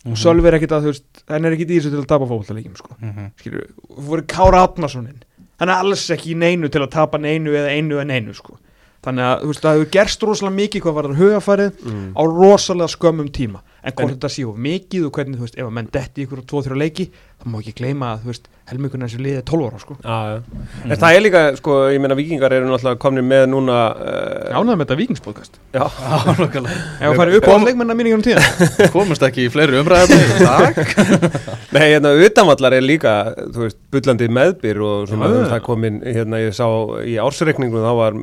Sölvaðin 0.00 0.12
og 0.12 0.16
Sölvi 0.16 0.46
er 0.48 0.54
ekkit 0.56 0.72
að, 0.72 0.82
þú 0.86 0.92
veist, 0.94 1.24
hann 1.28 1.44
er 1.44 1.52
ekkit 1.56 1.70
í 1.70 1.76
þessu 1.80 1.90
til 1.92 2.00
að 2.00 2.06
tapa 2.08 2.26
fótballaleikjum, 2.30 2.76
sko. 2.80 2.96
Mhm. 3.00 3.30
skilur, 3.36 3.66
þú 3.90 4.06
voru 4.08 4.22
Kára 4.26 4.62
Átnarssonin 4.66 5.22
hann 5.60 5.68
er 5.68 5.74
alls 5.76 6.06
ekki 6.10 6.32
í 6.32 6.36
neinu 6.40 6.70
til 6.72 6.80
að 6.80 6.90
tapa 6.90 7.18
neinu 7.18 7.50
eða 7.52 7.68
einu 7.76 7.96
eða 8.00 8.06
neinu 8.06 8.32
sko. 8.34 8.56
Þannig 9.04 9.24
að 9.24 9.42
þú 9.42 9.46
veist, 9.50 9.60
það 9.64 9.76
hefur 9.78 9.90
gerst 9.92 10.20
rosalega 10.28 10.56
mikið 10.56 10.82
hvað 10.84 10.94
var 10.94 11.04
það 11.08 11.20
hugafærið 11.20 11.72
Mm. 11.84 12.12
á 12.16 12.22
rosalega 12.24 12.88
skömmum 12.96 13.28
tíma. 13.32 13.60
En 13.82 13.92
hvort 13.92 14.10
En- 14.10 14.16
þetta 14.16 14.28
sé 14.28 14.44
of 14.48 14.56
mikið 14.56 15.06
og 15.06 15.12
hvernig 15.12 15.36
þú 15.36 15.40
veist, 15.40 15.56
ef 15.58 15.64
að 15.66 15.72
menn 15.72 15.88
detti 15.92 16.26
ykkur 16.26 16.42
tvo, 16.46 16.62
þrjá 16.64 16.76
leiki 16.76 17.10
þá 17.40 17.46
má 17.50 17.60
ekki 17.62 17.76
gleyma 17.80 18.14
að, 18.14 18.24
þú 18.24 18.32
veist, 18.32 18.48
helmingurinn 18.70 19.06
þessu 19.06 19.20
liðið 19.24 19.38
er 19.40 19.46
12 19.50 19.66
ára 19.66 19.78
sko 19.82 19.94
Já, 19.98 20.16
já. 20.30 20.64
En 20.86 20.92
það 21.00 21.16
er 21.16 21.22
líka, 21.24 21.40
sko, 21.58 21.76
ég 21.90 22.02
meina 22.02 22.16
vikingar 22.18 22.54
eru 22.54 22.68
náttúrulega 22.68 23.00
komnir 23.02 23.24
með 23.26 23.46
núna 23.50 23.78
uh, 23.96 24.58
ánægð 24.60 24.76
með 24.76 24.84
þetta 24.84 24.98
vikingspodcast 25.00 25.58
Já, 25.74 25.82
Já, 25.86 26.18
nokkulega. 26.38 26.76
ef 27.00 27.06
að 27.08 27.16
fara 27.20 27.38
upp 27.40 27.48
á 27.50 27.54
leikmennar 27.64 27.98
míningunum 27.98 28.24
tíðan 28.26 28.90
Komumst 28.94 29.24
ekki 29.26 29.46
í 29.48 29.52
fleiri 29.52 29.80
dag 29.88 30.78
Nei, 31.74 31.82
hérna, 31.94 32.12
utanvallar 32.26 32.76
er 32.78 32.84
líka, 32.84 33.14
þú 33.54 33.64
veist, 33.64 33.78
bullandi 33.94 34.28
meðbyr 34.38 34.82
og 34.86 35.08
svona, 35.10 35.26
Já, 35.26 35.30
þú 35.30 35.34
já. 35.34 35.40
veist, 35.40 35.54
það 35.54 35.64
komin, 35.66 35.98
hérna, 36.06 36.42
ég 36.44 36.56
sá 36.58 36.66
í 37.06 37.16
ársreikningu 37.22 37.82
þá 37.82 37.90
var, 37.98 38.20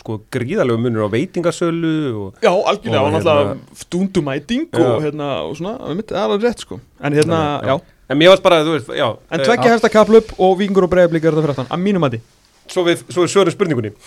sko, 0.00 0.18
gríðalegu 0.32 0.80
munur 0.80 1.08
á 1.08 1.14
veitingasölu 1.14 1.94
og, 2.26 2.42
já, 2.44 2.50
algjörlega, 2.52 3.06
Og 3.06 3.16
náttúrulega 3.16 3.80
stundumæting 3.84 4.68
Já. 4.72 4.84
og 4.84 5.04
hérna, 5.04 5.30
og 5.46 5.56
svona, 5.60 5.78
það 5.80 6.20
aðalega 6.20 6.46
rétt 6.48 6.64
sko 6.66 6.80
en 7.00 7.16
hérna, 7.16 7.40
Þannig, 7.40 7.70
já, 7.70 7.99
En 8.10 8.18
mér 8.18 8.32
varst 8.32 8.42
bara, 8.44 8.60
þú 8.66 8.74
veist, 8.74 8.90
já 8.90 9.06
en 9.06 9.40
eh, 9.40 9.46
tveggja 9.46 9.72
hefsta 9.76 9.90
kaplöp 9.92 10.34
og 10.38 10.56
vikingur 10.58 10.86
og 10.88 10.92
breiðablík 10.92 11.24
er 11.24 11.34
þetta 11.34 11.44
fyrir 11.46 11.54
aftan, 11.56 11.70
að 11.70 11.82
mínum 11.86 12.06
að 12.08 12.20
Svo 12.70 12.84
við, 12.86 13.00
svo 13.10 13.24
við 13.24 13.32
svörum 13.32 13.54
spurningunni. 13.54 13.90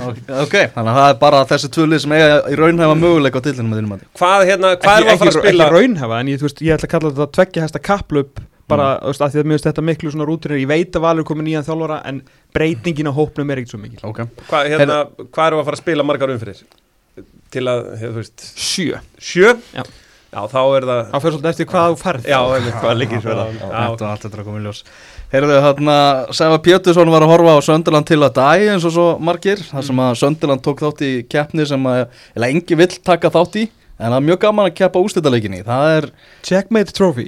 Ok, 0.00 0.54
þannig 0.72 0.88
að 0.90 0.96
það 0.96 1.08
er 1.12 1.18
bara 1.20 1.40
þessi 1.50 1.68
tvölið 1.74 2.00
sem 2.02 2.14
eiga 2.16 2.38
í 2.50 2.56
raun 2.58 2.80
hefa 2.80 2.96
möguleika 2.98 3.38
á 3.38 3.44
tillinum 3.44 3.68
með 3.70 3.80
þínum 3.80 3.92
að 3.94 4.04
Hvað, 4.18 4.44
hérna, 4.48 4.70
hvað 4.80 4.96
ekki, 4.96 5.04
er 5.04 5.12
að 5.12 5.20
fara 5.20 5.30
að 5.30 5.36
spila? 5.36 5.66
ekki 5.66 5.76
raunhafa 5.76 6.20
en 6.22 6.30
ég, 6.32 6.40
þú 6.40 6.46
veist, 6.48 6.62
ég 6.64 6.74
ætla 6.74 6.88
að 6.88 6.94
kalla 6.94 7.12
þetta 7.12 7.36
tveggja 7.36 7.66
hæsta 7.66 7.82
kaplöp 7.90 8.42
bara, 8.70 8.88
þú 9.02 9.12
veist, 9.12 9.24
að 9.26 9.34
því 9.34 9.42
að 9.42 9.48
mér 9.50 9.56
finnst 9.58 9.68
þetta 9.68 9.84
miklu 9.86 10.12
svona 10.14 10.28
rútinir 10.30 10.62
ég 10.62 10.70
veit 10.70 10.98
að 10.98 11.04
Valur 11.06 11.28
komið 11.28 11.48
nýjan 11.48 11.66
þjálfara 11.68 11.98
en 12.10 12.20
breytingin 12.56 13.10
á 13.10 13.18
hópnum 13.18 13.52
er 13.52 13.62
ekkert 13.62 13.74
svo 13.74 13.82
mikil. 13.82 14.02
Ok, 14.10 14.22
Hvað, 14.50 14.70
hérna, 14.74 15.00
hvað 15.20 15.46
er 15.46 15.58
að 15.58 15.64
fara 15.68 15.78
að 15.78 15.82
spila 15.84 16.06
margar 16.06 16.34
umfyrir? 16.34 16.62
Til 17.50 17.66
að, 17.70 17.86
þú 18.00 18.12
veist, 18.16 18.46
sjö, 18.56 19.02
sjö? 19.20 19.54
Já. 19.74 19.84
Já, 20.30 20.40
þá 20.46 20.58
er 20.78 20.84
það 20.86 21.00
þá 21.10 21.16
fyrir 21.24 21.32
svolítið 21.34 21.50
eftir 21.50 21.66
hvað 21.72 21.86
þú 21.90 21.96
ferð. 22.04 22.26
Já, 22.30 22.38
einmitt, 22.54 22.76
Hvað 22.80 22.98
leikir 23.00 23.22
svo 23.24 23.30
Já, 23.32 23.38
það? 23.40 23.54
já, 23.56 23.64
þetta 23.70 24.04
og 24.04 24.10
allt 24.10 24.22
þetta 24.26 24.36
er 24.36 24.42
að 24.42 24.46
koma 24.50 24.60
í 24.60 24.64
ljós. 24.68 24.82
Heyrðu, 25.30 25.56
hérna, 25.64 25.96
Sæfa 26.38 26.58
Pétursson 26.66 27.10
var 27.10 27.24
að 27.26 27.32
horfa 27.32 27.54
á 27.54 27.60
Sönderland 27.66 28.06
til 28.10 28.18
að 28.22 28.32
dæ 28.38 28.46
eins 28.70 28.86
og 28.86 28.94
svo 28.94 29.08
margir 29.26 29.62
þar 29.66 29.86
sem 29.88 30.02
að 30.06 30.14
Sönderland 30.22 30.62
tók 30.66 30.82
þátt 30.84 31.02
í 31.06 31.10
keppni 31.30 31.66
sem 31.66 31.86
að, 31.90 32.04
eða 32.38 32.50
engi 32.54 32.78
vill 32.78 32.94
taka 33.10 33.30
þátt 33.34 33.58
í 33.58 33.66
en 34.00 34.08
það 34.10 34.16
er 34.16 34.24
mjög 34.26 34.38
gaman 34.44 34.68
að 34.70 34.74
keppa 34.80 35.02
ústættaleikinni 35.04 35.60
það 35.66 35.94
er 35.98 36.06
checkmate 36.46 36.94
trophy. 36.96 37.26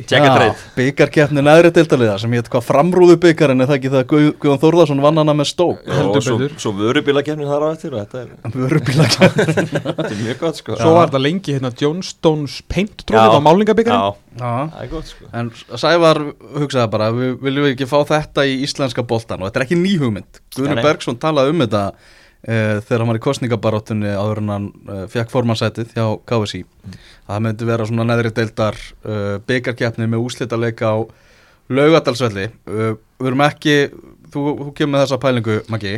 Byggarkeppni 0.76 1.44
neðri 1.44 1.70
deildaliða 1.76 2.16
sem 2.22 2.32
heit 2.36 2.48
hvað 2.52 2.64
framrúðu 2.66 3.16
byggar 3.22 3.52
en 3.52 3.64
er 3.64 3.68
það 3.70 3.78
ekki 3.78 3.92
það 3.92 4.06
Guð, 4.12 4.28
Guðjón 4.42 4.60
Þórðarsson 4.62 5.02
vann 5.04 5.20
hana 5.20 5.34
með 5.36 5.50
stók 5.52 5.82
Heldur 5.86 6.20
Og 6.22 6.26
svo, 6.26 6.48
svo 6.64 6.72
vörubílakefnin 6.78 7.50
þar 7.50 7.66
á 7.66 7.68
eftir 7.74 7.96
og 7.96 8.02
þetta 8.02 8.22
er, 8.22 8.56
vörubílakeppni. 8.56 9.46
Þetta 9.92 10.08
er 10.08 10.20
mjög 10.22 10.40
gott 10.40 10.60
sko. 10.62 10.76
Svo 10.80 10.94
var 10.96 11.10
þetta 11.12 11.22
lengi 11.22 11.56
hérna 11.56 11.72
Johnstones 11.82 12.58
paint 12.72 13.04
trophy 13.04 13.20
Já. 13.20 13.36
á 13.36 13.40
málingabyggarinn 13.44 14.08
Já, 14.08 14.40
Já, 14.40 14.52
það 14.72 14.80
er 14.86 14.90
gott 14.92 15.12
sko. 15.12 15.28
En 15.36 15.52
Sævar 15.84 16.22
hugsaði 16.56 16.92
bara 16.96 17.10
við 17.16 17.36
viljum 17.44 17.68
ekki 17.72 17.88
fá 17.90 17.98
þetta 18.08 18.46
í 18.48 18.58
íslenska 18.66 19.04
boltan 19.06 19.42
og 19.42 19.50
þetta 19.50 19.60
er 19.62 19.66
ekki 19.68 19.80
ný 19.82 19.94
hugmynd. 20.00 20.42
Nei. 20.62 20.82
Bergson 20.82 21.20
talaði 21.20 21.54
um 21.54 21.64
þetta 21.66 21.84
þegar 22.42 23.02
hann 23.02 23.10
var 23.12 23.18
í 23.20 23.22
kostningabaróttunni 23.22 24.12
áður 24.18 24.40
en 24.42 24.48
hann 24.50 24.68
uh, 24.90 25.02
fekk 25.10 25.30
formansætið 25.30 25.92
hjá 25.94 26.06
KSI 26.26 26.64
að 26.64 27.28
það 27.28 27.44
myndi 27.46 27.68
vera 27.68 27.86
svona 27.86 28.06
neðri 28.08 28.32
deildar 28.34 28.78
uh, 29.06 29.36
byggarkeppni 29.46 30.08
með 30.10 30.24
úslitaleika 30.26 30.90
á 30.90 30.98
laugadalsvelli 31.70 32.48
uh, 32.68 32.96
við 33.22 33.30
erum 33.30 33.42
ekki 33.46 33.76
þú, 34.32 34.42
þú 34.58 34.70
kemur 34.76 34.92
með 34.96 35.02
þessa 35.04 35.18
pælingu 35.22 35.56
Maggi 35.70 35.90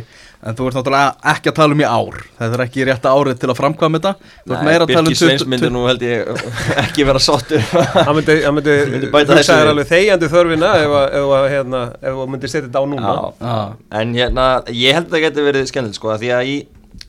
en 0.45 0.55
þú 0.57 0.65
ert 0.67 0.75
náttúrulega 0.77 1.31
ekki 1.31 1.49
að 1.51 1.55
tala 1.57 1.75
um 1.75 1.81
í 1.81 1.87
ár 1.87 2.17
þetta 2.37 2.49
er 2.57 2.63
ekki 2.65 2.85
rétta 2.89 3.13
árið 3.15 3.37
til 3.41 3.49
að 3.49 3.57
framkvæma 3.61 3.99
þetta 4.01 4.11
þú 4.45 4.55
ert 4.57 4.65
meira 4.67 4.85
að 4.85 4.91
tala 4.93 5.01
um 5.01 5.07
Birkir 5.09 5.19
Sveins 5.21 5.45
20 5.45 5.51
myndir 5.53 5.71
nú 5.73 5.83
held 5.87 6.03
ég 6.05 6.31
ekki 6.85 7.07
vera 7.07 7.21
sáttur 7.23 7.63
Hann 7.95 8.15
myndi, 8.19 8.35
hann 8.45 8.57
myndi, 8.59 8.75
Myndi 8.91 9.11
bæta 9.15 9.37
þessu 9.39 9.55
við. 9.57 9.69
alveg 9.71 9.89
þegjandi 9.93 10.31
þörfina 10.35 10.73
ef 10.83 10.95
að, 10.99 11.05
ef 11.21 11.33
að, 11.39 11.47
hérna, 11.55 11.83
ef 12.01 12.19
að 12.25 12.33
myndi 12.35 12.51
setja 12.51 12.67
þetta 12.67 12.83
á 12.83 12.85
núna 12.91 13.13
Já. 13.15 13.23
Já. 13.39 13.55
En 14.01 14.13
hérna, 14.19 14.49
ég 14.83 14.99
held 14.99 15.07
að 15.09 15.15
það 15.17 15.25
geti 15.29 15.47
verið 15.49 15.71
skemmtilegt 15.71 15.99
sko, 16.01 16.11
af 16.13 16.21
því 16.21 16.33
að 16.35 16.51
í 16.51 16.57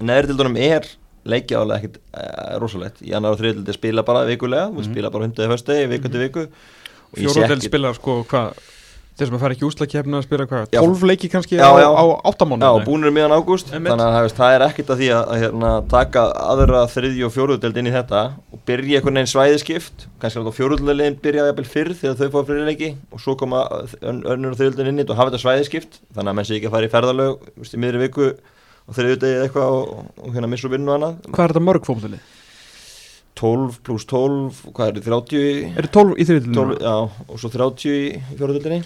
neðrildunum 0.06 0.56
er 0.62 0.88
leikjálega 1.26 1.80
ekkit 1.82 1.96
uh, 2.14 2.56
rosalegt 2.62 3.00
í 3.02 3.10
annar 3.18 3.34
og 3.34 3.40
þriðildi 3.42 3.74
spila 3.74 4.04
bara 4.06 4.22
vikulega 4.28 4.68
Mhm. 4.70 4.78
þú 4.78 4.84
spila 4.92 5.10
bara 5.10 5.26
hundið 5.26 5.50
höstegi, 5.50 5.88
viku 5.90 6.10
til 6.12 6.22
viku 6.22 6.44
fjóruðeld 7.14 7.58
ekki- 7.60 7.70
spilar 7.70 7.94
sko 8.00 8.22
hvað 8.30 8.64
Þeir 9.16 9.30
sem 9.30 9.36
að 9.38 9.40
fara 9.40 9.54
ekki 9.56 9.64
úslakefni 9.64 10.12
að 10.18 10.24
spila 10.26 10.44
hvað 10.44 10.64
Já. 10.76 10.80
12 10.84 11.04
leiki 11.08 11.28
kannski 11.32 11.56
Já, 11.56 11.64
já. 11.80 11.88
á 11.88 12.04
8 12.28 12.44
mánu 12.50 12.60
Já, 12.60 12.84
búinir 12.84 13.12
miðan 13.16 13.32
ágúst. 13.32 13.70
Þannig 13.72 13.96
að 13.96 14.28
það, 14.36 14.50
er 14.52 14.64
ekkert 14.66 14.90
að 14.92 14.98
því 15.00 15.08
að, 15.16 15.22
að 15.32 15.40
hérna, 15.40 15.70
taka 15.88 16.24
aðra 16.36 16.82
þriðju 16.92 17.24
og 17.24 17.32
fjóruðdeld 17.32 17.80
inn 17.80 17.88
í 17.88 17.94
þetta 17.94 18.20
og 18.52 18.60
byrja 18.68 18.98
einhvern 19.00 19.16
veginn 19.16 19.32
svæðiskipt 19.32 20.04
kannski 20.20 20.42
að 20.44 20.52
fjóruðdeldin 20.58 21.16
byrja 21.24 21.46
jafnvel 21.48 21.64
fyrr 21.72 21.94
þegar 21.96 22.20
þau 22.20 22.28
fá 22.36 22.38
fyrirleiki 22.50 22.90
og 23.16 23.24
svo 23.24 23.38
koma 23.40 23.64
ön- 24.04 24.20
önnur 24.36 24.52
og 24.52 24.60
þriðjudeldin 24.60 24.92
inn 24.92 25.00
í 25.00 25.04
þetta 25.06 25.16
og 25.16 25.20
hafa 25.22 25.32
þetta 25.32 25.44
svæðiskipt 25.46 26.00
þannig 26.12 26.28
að 26.28 26.36
menn 26.36 26.44
sé 26.50 26.58
ekki 26.60 26.68
að 26.68 26.76
fara 26.76 26.84
í 26.84 26.92
ferðalög 26.92 27.50
í 27.72 27.80
miðri 27.86 28.04
viku 28.04 28.28
og 28.36 29.00
þriðjudegi 29.00 29.32
eða 29.40 29.48
eitthvað 29.48 29.78
og, 29.80 29.96
og, 29.96 30.12
og 30.28 30.36
hérna 30.36 30.52
missa 30.52 30.68
vinnu 30.68 30.92
annað 30.92 31.16
Hvað 31.32 31.44
er 31.48 31.56
þetta 31.56 31.64
mörg 31.72 31.88
fótbolli? 31.88 32.20
12 33.36 33.80
pluss 33.84 34.06
12, 34.08 34.62
hvað 34.72 34.88
er 34.88 34.92
þetta, 34.96 35.10
30 35.10 35.40
í- 35.40 35.72
Er 35.76 35.82
þetta 35.86 35.92
12 35.92 36.14
í? 36.50 36.54
12, 36.54 36.78
já, 36.80 36.94
og 37.28 37.38
svo 37.42 37.50
30 37.52 37.90
í 37.92 38.22
fjóruðdeldinni 38.38 38.84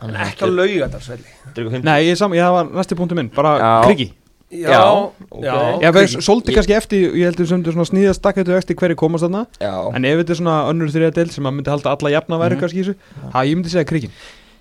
En 0.00 0.14
ekki 0.16 0.44
á 0.44 0.48
laugardagsvelli 0.48 1.82
Nei, 1.84 1.98
ég, 2.06 2.12
er 2.14 2.16
sam, 2.16 2.32
ég 2.32 2.50
var 2.56 2.64
næsti 2.72 2.96
punktu 2.96 3.14
minn, 3.18 3.28
bara 3.34 3.58
Já. 3.60 3.72
kriki 3.84 4.08
Já, 4.50 5.12
já. 5.44 5.52
Já, 5.78 5.90
veist, 5.94 6.16
Kriki. 6.16 6.24
svolítið 6.26 6.50
Ég- 6.50 6.56
kannski 6.58 6.74
eftir, 6.74 7.12
ég 7.14 7.24
heldur 7.28 7.46
sem 7.46 7.62
þú 7.62 7.84
sníðast 7.86 8.18
stakkættu 8.18 8.56
eftir 8.56 8.74
hverju 8.80 8.96
komast 8.98 9.22
þarna 9.22 9.44
Já, 9.60 9.74
En 9.94 10.04
ef 10.04 10.18
þetta 10.24 10.30
er 10.30 10.40
svona 10.40 10.56
önnur 10.72 10.88
þriða 10.90 11.12
deild 11.14 11.30
sem 11.36 11.44
að 11.44 11.54
myndi 11.54 11.70
halda 11.70 11.92
alla 11.94 12.10
jafna 12.16 12.38
væri 12.40 12.56
Mhm. 12.56 12.60
kannski 12.64 12.80
í 12.80 12.84
þessu 12.84 12.96
Það 13.30 13.46
ég 13.46 13.54
myndi 13.60 13.70
segja 13.70 13.84
en 13.86 14.10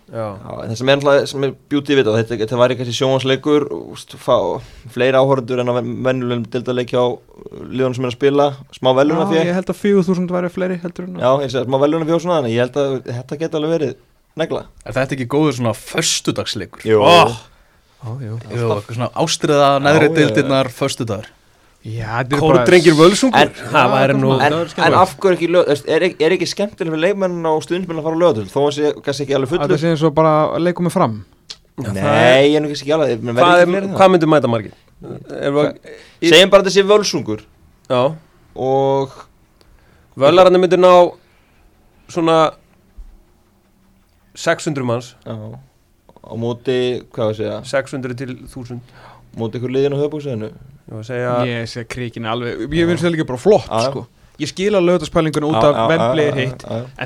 það 0.09 0.75
sem 0.79 0.89
er, 0.89 0.97
náttúrulega- 0.97 1.27
sem 1.29 1.43
er 1.43 1.51
bjútið 1.69 1.99
við 1.99 2.07
þetta, 2.09 2.23
þetta, 2.29 2.37
væri 2.63 2.77
kannski 2.79 2.95
sjónvansleikur 2.97 3.65
fleiri 4.93 5.19
áhorundur 5.19 5.59
en 5.61 5.71
að 5.73 5.79
vennulegum 6.07 6.45
dildaleik 6.49 6.89
hjá 6.95 7.03
liðunum 7.69 7.95
sem 7.95 8.05
er 8.05 8.09
að 8.09 8.17
spila, 8.17 8.47
smá 8.73 8.89
veluna 8.97 9.25
Já, 9.25 9.29
fyrir 9.29 9.45
ég 9.51 9.53
held 9.59 9.69
að 9.69 9.79
4000 9.83 10.33
væri 10.33 10.49
fleiri 10.55 10.79
Já, 11.21 11.31
ég 11.45 11.51
segi 11.53 11.65
smá 11.69 11.79
veluna 11.85 12.05
fyrir 12.09 12.23
svona, 12.25 12.39
þannig 12.41 12.55
ég 12.57 12.63
held 12.65 12.79
að 12.83 12.95
þetta 13.19 13.39
geti 13.43 13.59
alveg 13.59 13.75
verið 13.77 13.95
negla 14.39 14.63
Er 14.85 14.93
þetta 14.97 15.15
ekki 15.17 15.27
góður 15.29 15.57
svona 15.59 15.73
föstudagsleikur? 15.77 16.85
Jú, 16.89 17.01
Ó. 17.03 17.29
Ó, 17.99 18.15
jú. 18.23 18.37
Jú, 18.37 18.37
eitthvað 18.49 18.95
svona 18.95 19.11
ástriða 19.19 19.69
neðri 19.83 20.07
Já, 20.09 20.13
já, 20.15 21.38
já. 21.83 21.89
Já, 21.89 22.19
er 22.19 22.39
Kóru 22.39 22.65
drengir 22.67 22.93
völsungur. 22.93 23.39
En- 23.39 23.49
Það 23.71 23.91
væri 23.93 24.13
nú 24.19 24.31
en, 24.33 24.39
það 24.39 24.45
er 24.45 24.53
en 24.61 24.69
skemmtilegt. 24.69 24.99
af 25.01 25.13
hverju 25.19 25.37
ekki 25.37 25.47
lög, 25.47 25.69
er, 25.87 26.03
er 26.19 26.31
ekki 26.35 26.47
skemmtileg 26.51 26.91
fyrir 26.91 27.03
leikmenn 27.05 27.45
og 27.47 27.61
stuðnismenn 27.63 27.99
að 28.01 28.03
fara 28.03 28.15
á 28.19 28.21
lögatöld 28.23 28.51
þó 28.51 28.59
að 28.65 28.73
sé 28.75 28.91
kannski 29.05 29.23
ekki 29.25 29.35
alveg 29.37 29.49
Þetta 29.53 29.67
fullur 29.67 29.79
sé 29.79 29.89
eins 29.93 30.03
og 30.03 30.13
bara 30.15 30.33
leikum 30.59 30.83
mig 30.89 30.91
fram. 30.93 31.15
Nei, 31.79 32.51
ég 32.51 32.57
er 32.57 32.61
nú 32.61 32.67
kannski 32.67 32.83
ekki 32.89 32.95
alveg 32.97 33.23
Hvað, 33.23 33.61
er, 33.63 33.67
það. 33.71 33.95
hvað 33.95 34.11
myndir 34.11 34.31
mæta 34.33 34.51
margir? 34.51 34.73
Segjum 36.19 36.49
bara 36.51 36.61
að 36.61 36.67
þetta 36.67 36.75
sé 36.75 36.83
völsungur. 36.83 37.45
Já. 37.89 38.01
Og 38.59 39.09
Völararnir 40.19 40.59
myndir 40.59 40.79
ná 40.83 40.91
Svona 42.09 42.51
600 44.35 44.83
manns. 44.83 45.15
Já, 45.25 45.35
á 46.19 46.33
móti, 46.35 47.03
hvað 47.13 47.23
var 47.25 47.33
að 47.33 47.39
segja? 47.39 47.57
600 47.71 48.15
til 48.17 48.35
1000 48.47 48.81
móti 49.37 49.59
ykkur 49.59 49.71
liðin 49.73 49.93
á 49.95 49.99
að 49.99 50.53
segja 51.03 51.33
Ég 51.45 51.67
sé 51.69 51.83
krikin 51.87 52.25
alveg 52.25 52.65
Ég 52.73 52.87
finnst 52.89 53.03
þetta 53.03 53.13
líka 53.15 53.27
bara 53.29 53.37
flott 53.41 53.69
sko. 53.89 54.07
Ég 54.39 54.47
skil 54.47 54.71
að 54.71 54.85
lögðarspælinguna 54.87 55.47
út 55.51 55.63
af 55.67 55.89
Wembley 55.91 56.25
er 56.31 56.35
hitt. 56.39 56.61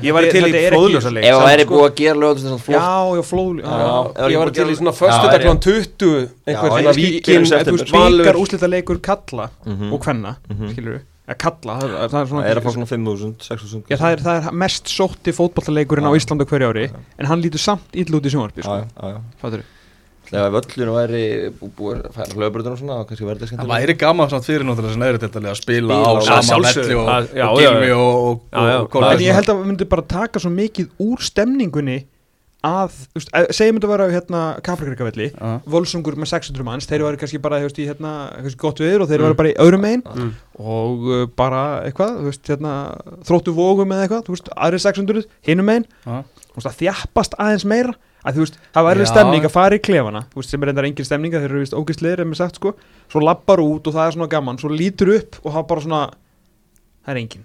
Ég 0.06 0.12
var 0.14 0.22
til 0.30 0.38
er- 0.38 0.48
í 0.48 0.52
þetta 0.52 0.54
er 0.54 0.70
ekki- 0.70 0.76
fróðlösa 0.76 1.10
leik 1.10 1.24
Ef 1.26 1.34
það 1.34 1.46
væri 1.50 1.64
sko. 1.66 1.74
búið 1.74 1.88
að 1.90 1.94
gera 1.98 2.14
svona 2.38 2.58
flott. 2.62 2.78
Já, 2.78 3.16
já, 3.18 3.22
flóð 3.30 3.56
Já, 3.58 3.64
já. 3.64 3.88
ef 4.04 4.14
það 4.14 4.30
Ég 4.30 4.38
var 4.38 4.50
til 4.54 4.64
í 4.70 4.76
svona 4.78 4.92
er- 5.34 5.44
klán 5.44 5.60
20 5.60 6.30
Einhver 6.46 6.68
Já, 6.70 6.70
svona 6.70 6.78
ég 6.84 6.94
skil- 6.94 7.10
víkin 7.10 7.24
skil- 7.24 7.58
En 7.58 7.64
þú 7.66 8.18
byggar 8.22 8.38
úslita 8.38 8.68
leikur 8.70 8.98
kalla 9.02 9.50
Mhm. 9.66 9.92
og 9.92 10.00
hvenna, 10.06 10.36
Mhm. 10.48 10.68
skilur 10.70 10.94
við 10.94 11.38
kalla, 11.38 11.72
það, 11.80 11.90
það 11.90 12.04
er 12.04 12.08
Það 12.14 12.28
svona 12.28 12.44
er 12.46 12.54
að 12.56 12.62
fá 12.62 12.70
svona 12.70 12.86
5.000, 12.86 13.34
6.000 13.40 13.82
Já, 13.90 13.96
það 13.96 14.12
er, 14.12 14.18
það 14.22 14.46
er 14.46 14.52
mest 14.52 14.84
sótti 14.86 15.32
fótballtaleikurinn 15.34 16.06
á 16.06 16.12
á 16.40 16.46
hverju 16.46 16.70
ári 16.70 16.90
en 17.18 17.26
hann 17.26 17.42
lítur 17.42 17.58
samt 17.58 17.90
ítl 17.92 18.14
út 18.14 18.22
í 18.22 18.30
sjónvarpi 18.30 18.62
Já, 18.62 18.86
sko. 18.86 19.64
Þegar 20.34 20.54
völlinu 20.56 20.94
væri 20.98 21.22
bú- 21.60 21.70
búið 21.78 22.00
að 22.04 22.14
færa 22.16 22.34
hlöðbröðun 22.34 22.72
og 22.74 22.78
svona 22.80 22.96
þá 22.98 23.04
kannski 23.10 23.28
verður 23.28 23.44
Það 23.44 23.50
skemmtilega 23.52 23.80
væri 23.84 23.94
gaman 24.04 24.30
samt 24.34 24.48
fyrir 24.48 24.64
náttúrulega 24.66 24.94
sem 24.96 25.04
neðri 25.04 25.20
deildarlega 25.24 25.54
að 25.54 25.60
spila 25.62 25.94
Spila 25.94 26.10
á 26.10 26.40
sama 26.42 26.64
velli 26.64 26.94
og, 26.98 27.06
Það- 27.08 27.30
já, 27.38 27.46
og 27.94 28.42
Það 28.50 29.12
En 29.14 29.22
ég 29.28 29.38
held 29.38 29.48
að 29.54 29.60
við 29.62 29.70
myndum 29.70 29.88
bara 29.94 30.02
taka 30.02 30.42
svo 30.42 30.50
mikið 30.50 30.90
úr 30.98 31.22
stemningunni 31.22 31.98
að, 32.64 32.94
þú 33.12 33.18
veist, 33.20 33.30
að- 33.36 33.50
segjum 33.52 33.76
þetta 33.76 33.86
að 33.86 33.92
vera 33.92 34.04
hérna 34.14 34.38
Kafrikrikavelli, 34.64 35.26
Já. 35.36 35.60
Volsungur 35.68 36.14
með 36.16 36.30
600 36.32 36.64
manns, 36.64 36.86
þeir 36.88 37.02
eru 37.04 37.18
kannski 37.20 37.40
bara, 37.44 37.58
í 37.76 37.84
hérna 37.90 38.12
kannski 38.40 38.56
gott 38.62 38.78
viður 38.80 39.02
og 39.04 39.08
þeir 39.10 39.20
Mm. 39.20 39.24
eru 39.28 39.34
bara 39.34 39.50
í 39.52 39.56
öðrum 39.60 39.82
megin 39.84 40.02
Mm. 40.02 40.30
og 40.58 41.04
uh, 41.12 41.26
bara 41.36 41.82
eitthvað, 41.84 42.24
hérna 42.48 42.72
þróttu 43.22 43.52
vógum 43.52 43.92
eða 43.92 44.08
eitthvað, 44.08 44.24
þú 44.24 44.32
veist, 44.32 44.48
aðri 44.56 44.80
600 44.80 45.24
hinum 45.44 45.66
að 46.72 46.80
þjappast 46.80 47.34
aðeins 47.38 47.64
meira 47.68 47.92
að 48.24 48.38
þú 48.38 48.44
veist, 48.44 48.60
það 48.74 48.86
var 48.86 48.98
erfið 48.98 49.10
stemning 49.12 49.46
að 49.48 49.54
fara 49.54 49.78
í 49.78 49.82
klefana 49.84 50.22
þú 50.32 50.40
veist, 50.40 50.52
sem 50.52 50.62
er 50.62 50.70
reyndar 50.70 50.88
engin 50.88 51.08
stemning 51.08 51.34
þeir 51.34 51.48
eru 51.50 51.64
vist 51.64 51.76
ógistleir, 51.76 52.20
er 52.22 52.28
mér 52.28 52.40
sagt 52.40 52.60
sko. 52.60 52.74
Svo 53.12 53.24
lappar 53.24 53.60
út 53.64 53.90
og 53.90 53.96
það 53.96 54.06
er 54.06 54.16
svona 54.16 54.30
gaman, 54.32 54.60
svo 54.60 54.70
lítur 54.72 55.12
upp 55.18 55.40
og 55.42 55.50
það 55.56 55.66
bara 55.72 55.84
svona, 55.84 56.04
það 57.04 57.12
er 57.14 57.20
engin. 57.24 57.44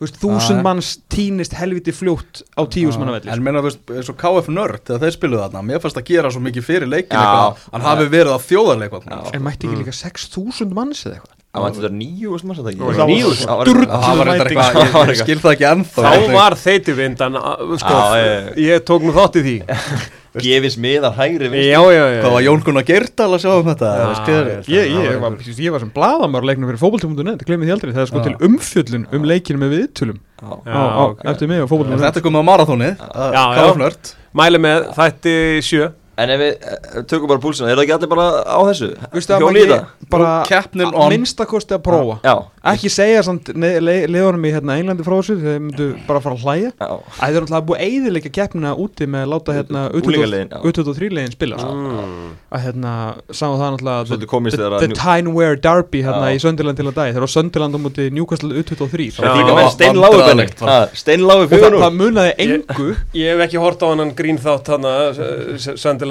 Þú 0.00 0.06
veist, 0.06 0.20
þúsund 0.22 0.62
manns 0.64 0.94
týnist 1.12 1.52
helviti 1.58 1.92
fljótt 1.92 2.40
á 2.56 2.64
tíus 2.72 2.96
manna 2.96 3.18
velli 3.18 3.28
En 3.34 3.42
meina, 3.44 3.60
þú 3.60 3.68
veist, 3.68 3.82
eins 3.98 4.08
og 4.08 4.16
KF 4.22 4.46
Nörd 4.48 4.86
þegar 4.88 5.02
þeir 5.02 5.16
spiluðu 5.18 5.42
þarna, 5.42 5.64
mér 5.68 5.82
fannst 5.82 6.00
að 6.00 6.06
gera 6.08 6.30
svo 6.32 6.40
mikið 6.46 6.64
fyrir 6.64 6.88
leikin 6.88 7.20
hann 7.20 7.84
hafi 7.84 8.06
verið 8.08 8.32
á 8.32 8.40
þjóðarleik 8.40 8.96
en 9.10 9.44
mætti 9.44 9.68
ekki 9.68 9.82
líka 9.82 9.92
6.000 9.98 10.72
manns 10.72 11.04
eða 11.04 11.18
eitthvað 11.18 11.39
Það 11.50 11.64
var 11.64 11.72
þetta 11.74 11.88
nýju 11.98 12.34
eitthvað, 12.70 14.20
mæting. 14.28 14.58
eitthvað, 14.62 15.00
ég, 15.08 15.08
ég 15.10 15.18
skil 15.18 15.40
það 15.42 15.54
ekki 15.56 15.66
ennþá 15.66 16.04
Þá 16.04 16.28
var 16.36 16.54
þeiti 16.60 16.94
vindan 16.94 17.38
sko, 17.80 17.94
Já, 18.14 18.28
ég- 18.68 18.84
tók 18.86 19.02
nú 19.02 19.14
þátt 19.16 19.38
í 19.40 19.42
því. 19.48 19.54
Gefis 20.44 20.76
hægri 21.16 21.48
Já, 21.58 21.80
já, 21.90 22.04
já 22.06 22.20
Hvað 22.22 22.34
var 22.36 22.44
Jón 22.46 22.62
Gunnar 22.68 22.86
Geirdal 22.86 23.28
að 23.34 23.42
sjá 23.42 23.50
um 23.56 23.66
þetta? 23.66 23.90
Ég- 24.30 24.70
ég, 24.70 24.94
ég, 24.94 25.18
var, 25.24 25.40
ég 25.66 25.74
var 25.74 25.82
sem 25.82 25.90
bladamár 25.96 26.46
leiknum 26.46 26.70
fyrir 26.70 26.82
fótboltum.net, 26.84 27.42
glemir 27.48 27.66
því 27.66 27.74
aldrei. 27.74 27.94
Það 27.98 28.04
er 28.04 28.10
sko 28.12 28.22
Já. 28.22 28.26
til 28.28 28.46
umfjöllun 28.46 29.08
um 29.18 29.26
leikinu 29.26 29.58
með 29.64 29.74
viðtölum. 29.74 30.20
Já. 30.38 30.52
Já, 30.54 30.70
á, 30.70 30.82
á, 30.86 31.02
ok. 31.10 31.24
eftir 31.34 31.50
mig 31.50 31.64
og 31.66 31.72
fótboltum.net 31.72 32.06
Þetta 32.06 32.22
komið 32.28 32.46
á 32.46 32.50
marathónið 32.54 33.02
að 33.10 34.14
Mæli 34.38 34.62
með 34.62 34.84
þætti 34.94 35.34
sjö 35.66 35.90
En 36.20 36.32
ef 36.34 36.40
við 36.42 36.50
eh, 36.52 37.02
tökum 37.08 37.30
bara 37.30 37.40
púlsina, 37.42 37.70
er 37.72 37.78
það 37.78 37.84
ekki 37.86 37.94
allir 37.96 38.10
bara 38.12 38.26
á 38.44 38.58
þessu? 38.68 38.88
Veistu 39.14 39.34
að 39.36 39.44
maður 39.46 39.60
það? 39.70 39.76
ekki 39.80 40.08
bara 40.10 40.30
Keppnin 40.50 40.88
að 40.90 40.98
on. 41.04 41.12
minnsta 41.14 41.46
kosti 41.48 41.76
að 41.76 41.82
prófa 41.86 42.16
Já, 42.26 42.34
ekki 42.74 42.90
segja 42.92 43.22
samt 43.24 43.50
ne- 43.54 43.76
le- 43.80 44.06
liðunum 44.10 44.44
í 44.44 44.52
hérna 44.52 44.76
Englandi 44.80 45.06
frá 45.06 45.14
þessu 45.20 45.36
þeir 45.40 45.60
myndu 45.64 45.86
bara 46.08 46.20
fara 46.24 46.36
að 46.36 46.44
hlæja 46.44 46.72
já 46.74 46.88
að 46.90 47.20
þeir 47.20 47.38
eru 47.38 47.46
alltaf 47.46 47.66
búið 47.70 47.78
að 47.80 47.86
eyðileika 47.86 48.32
keppnina 48.36 48.72
úti 48.84 49.06
með 49.10 49.24
að 49.24 49.30
láta 49.34 49.56
hérna 49.56 49.84
Unglingaleiðin, 49.96 50.50
já. 50.50 50.58
23 50.66 51.10
leiðin 51.16 51.34
spila 51.36 51.60
sko. 51.62 51.70
mm. 51.78 52.28
að 52.58 52.64
hérna 52.66 52.94
sáu 53.30 53.54
það 53.54 53.70
náttúrulega 53.76 54.04
Svolítið 54.10 54.26
the, 54.26 54.30
komist 54.34 54.60
the, 54.60 54.90
Njú- 54.90 54.98
Tyneware 55.00 55.60
Derby 55.64 56.02
hérna 56.04 56.32
í 56.34 56.42
Söndiland 56.42 56.80
til 56.80 56.88
að 56.90 56.98
dagi 56.98 57.14
þeir 57.14 57.22
eru 57.22 57.30
á 57.30 57.34
Söndiland 57.36 57.78
á 57.78 57.80
móti 57.86 58.08
Newcastle 58.12 58.50
U23 58.60 59.08
Það 59.16 59.24
er 59.24 59.30
Já. 59.30 59.38
líka 59.40 59.56
með 59.60 59.70
steinláu 59.76 60.10
benni 60.10 60.20
Vandræðalegt 60.20 60.60
bara. 60.60 60.78
Steinláu 61.00 61.38
og 61.46 61.54
það, 61.54 61.78
það 61.84 61.96
munaði 62.02 62.34
engu 62.44 62.88
Ég 63.20 63.32
hef 63.34 63.44
ekki 63.46 63.62
hort 63.62 63.80
á 63.80 63.86
hann 63.94 64.14
grín 64.18 64.40
þátt 64.42 64.70
hann 64.74 64.88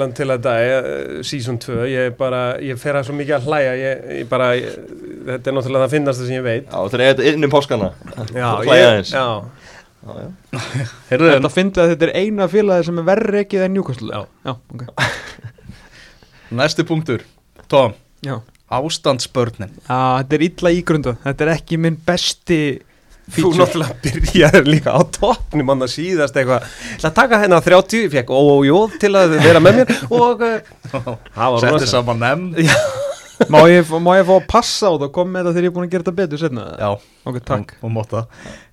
Söndiland 0.00 0.16
til 0.16 0.30
að 0.32 0.42
dag 0.44 1.24
Season 1.26 1.58
2 1.60 1.86
Ég 1.90 2.14
bara, 2.18 2.40
ég 2.62 2.78
fer 2.80 2.96
að 2.96 3.08
svo 3.08 3.14
mikið 3.18 3.36
að 3.36 3.48
hlæja. 3.48 3.72
Ég, 3.76 4.04
ég 4.20 4.28
bara, 4.30 4.46
ég, 4.56 4.76
þetta 5.26 5.50
er 5.50 5.56
náttúrulega 5.56 5.84
það 5.84 5.94
finnast 5.94 6.22
sem 6.22 6.34
ég 6.36 6.44
veit. 6.44 6.68
Já, 6.70 6.78
það 6.92 7.00
er 7.00 7.10
þetta 7.10 7.26
inn 7.30 7.44
um 7.48 7.52
páskana. 7.52 7.90
Já, 8.32 8.46
Hlæja 8.64 8.86
aðeins. 8.90 9.12
já. 9.12 9.26
Já, 10.00 10.12
já. 10.16 10.28
Heyrðu, 11.10 11.26
en 11.28 11.34
þetta 11.36 11.52
fyndi 11.52 11.82
að 11.82 11.90
þetta 11.92 12.06
er 12.08 12.12
eina 12.22 12.46
félagi 12.48 12.86
sem 12.88 13.00
er 13.02 13.08
verri 13.10 13.42
ekki 13.44 13.60
en 13.60 13.74
Newcastle. 13.76 14.14
Já. 14.14 14.22
já, 14.48 14.54
ok. 14.74 14.86
Næsti 16.60 16.86
punktur. 16.88 17.26
Tom, 17.70 17.92
já. 18.24 18.38
ástandsbörnin. 18.72 19.74
Já, 19.84 19.98
þetta 20.22 20.38
er 20.38 20.46
illa 20.48 20.72
ígrundað 20.78 21.20
þetta 21.26 21.46
er 21.46 21.52
ekki 21.58 21.78
minn 21.84 22.00
besti 22.06 22.60
Þú 23.30 23.42
feature. 23.42 23.60
náttúrulega 23.62 23.96
byrjaði 24.04 24.62
líka 24.66 24.94
á 24.96 25.00
toppnum 25.18 25.70
hann 25.74 25.86
að 25.86 25.92
síðast 25.94 26.36
eitthvað. 26.40 26.66
Það 27.04 27.14
taka 27.20 27.42
hérna 27.44 27.60
30, 27.64 28.02
ég 28.06 28.14
fekk 28.16 28.32
ójóð 28.34 28.98
til 29.02 29.12
að 29.16 29.36
vera 29.44 29.62
með 29.62 29.78
mér 29.82 29.94
og 30.10 30.42
það 30.90 31.54
var 31.54 31.62
Setti 31.64 31.90
saman 31.90 32.20
nefn 32.22 32.50
má, 33.48 33.62
ég, 33.72 33.86
fá- 33.88 33.96
má 34.04 34.10
ég 34.18 34.26
fá 34.28 34.34
að 34.36 34.42
passa 34.50 34.90
á 34.90 34.92
það 34.92 35.04
og 35.06 35.12
koma 35.16 35.30
með 35.32 35.46
þetta 35.46 35.52
þegar 35.56 35.64
ég 35.64 35.70
er 35.70 35.74
búin 35.76 35.86
að 35.86 35.92
gera 35.94 36.04
þetta 36.04 36.16
betur 36.18 36.40
setna 36.42 36.64
Já, 36.76 36.88
ok, 37.30 37.38
takk. 37.48 37.70
Og 37.80 37.92
móta 37.94 38.20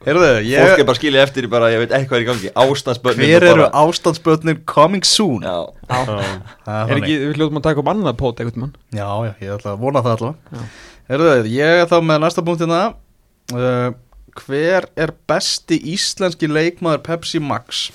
Heyrðu, 0.03 0.31
Fólk 0.33 0.49
ég, 0.49 0.73
er 0.81 0.87
bara 0.89 0.99
skilja 0.99 1.21
eftir 1.23 1.47
í 1.47 1.51
bara, 1.53 1.69
ég 1.71 1.79
veit 1.85 1.93
ekki 1.95 2.09
hvað 2.09 2.17
er 2.19 2.25
í 2.25 2.27
gangi. 2.27 2.51
Ástandsbönnin 2.63 3.31
hver 3.31 3.45
eru 3.53 3.67
ástandsbörnin 3.83 4.59
coming 4.67 5.07
soon? 5.07 5.45
Já, 5.47 5.55
Það 5.87 6.91
er 6.91 6.99
ekki, 6.99 7.15
við 7.29 7.39
hljóðum 7.39 7.61
að 7.61 7.65
taka 7.69 7.83
upp 7.85 7.91
annað 7.93 8.17
pót 8.19 8.43
einhvern 8.43 8.65
mann 8.65 8.75
Já, 8.91 9.07
já, 9.29 9.31
ég 9.45 9.55
ætla 9.55 9.71
að 9.77 9.81
vona 9.85 10.03
það 10.03 10.17
allavega. 10.17 10.35
Já. 10.51 10.67
Heyrðu, 11.07 11.31
ég 11.55 11.79
er 11.85 11.87
þá 11.87 11.97
með 12.03 12.21
næsta 12.25 12.43
punktina 12.43 12.81
uh, 13.55 13.89
Hver 14.37 14.87
er 14.99 15.13
besti 15.29 15.79
íslenski 15.93 16.49
leikmaður 16.51 17.03
Pepsi 17.07 17.41
Max 17.43 17.87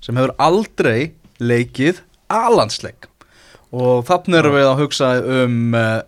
sem 0.00 0.16
hefur 0.16 0.32
aldrei 0.40 1.12
leikið 1.40 2.00
alansleik 2.32 3.08
og 3.70 4.06
þannig 4.08 4.40
erum 4.40 4.56
við 4.56 4.68
að 4.70 4.80
hugsa 4.80 5.10
um 5.20 5.76
uh, 5.76 6.00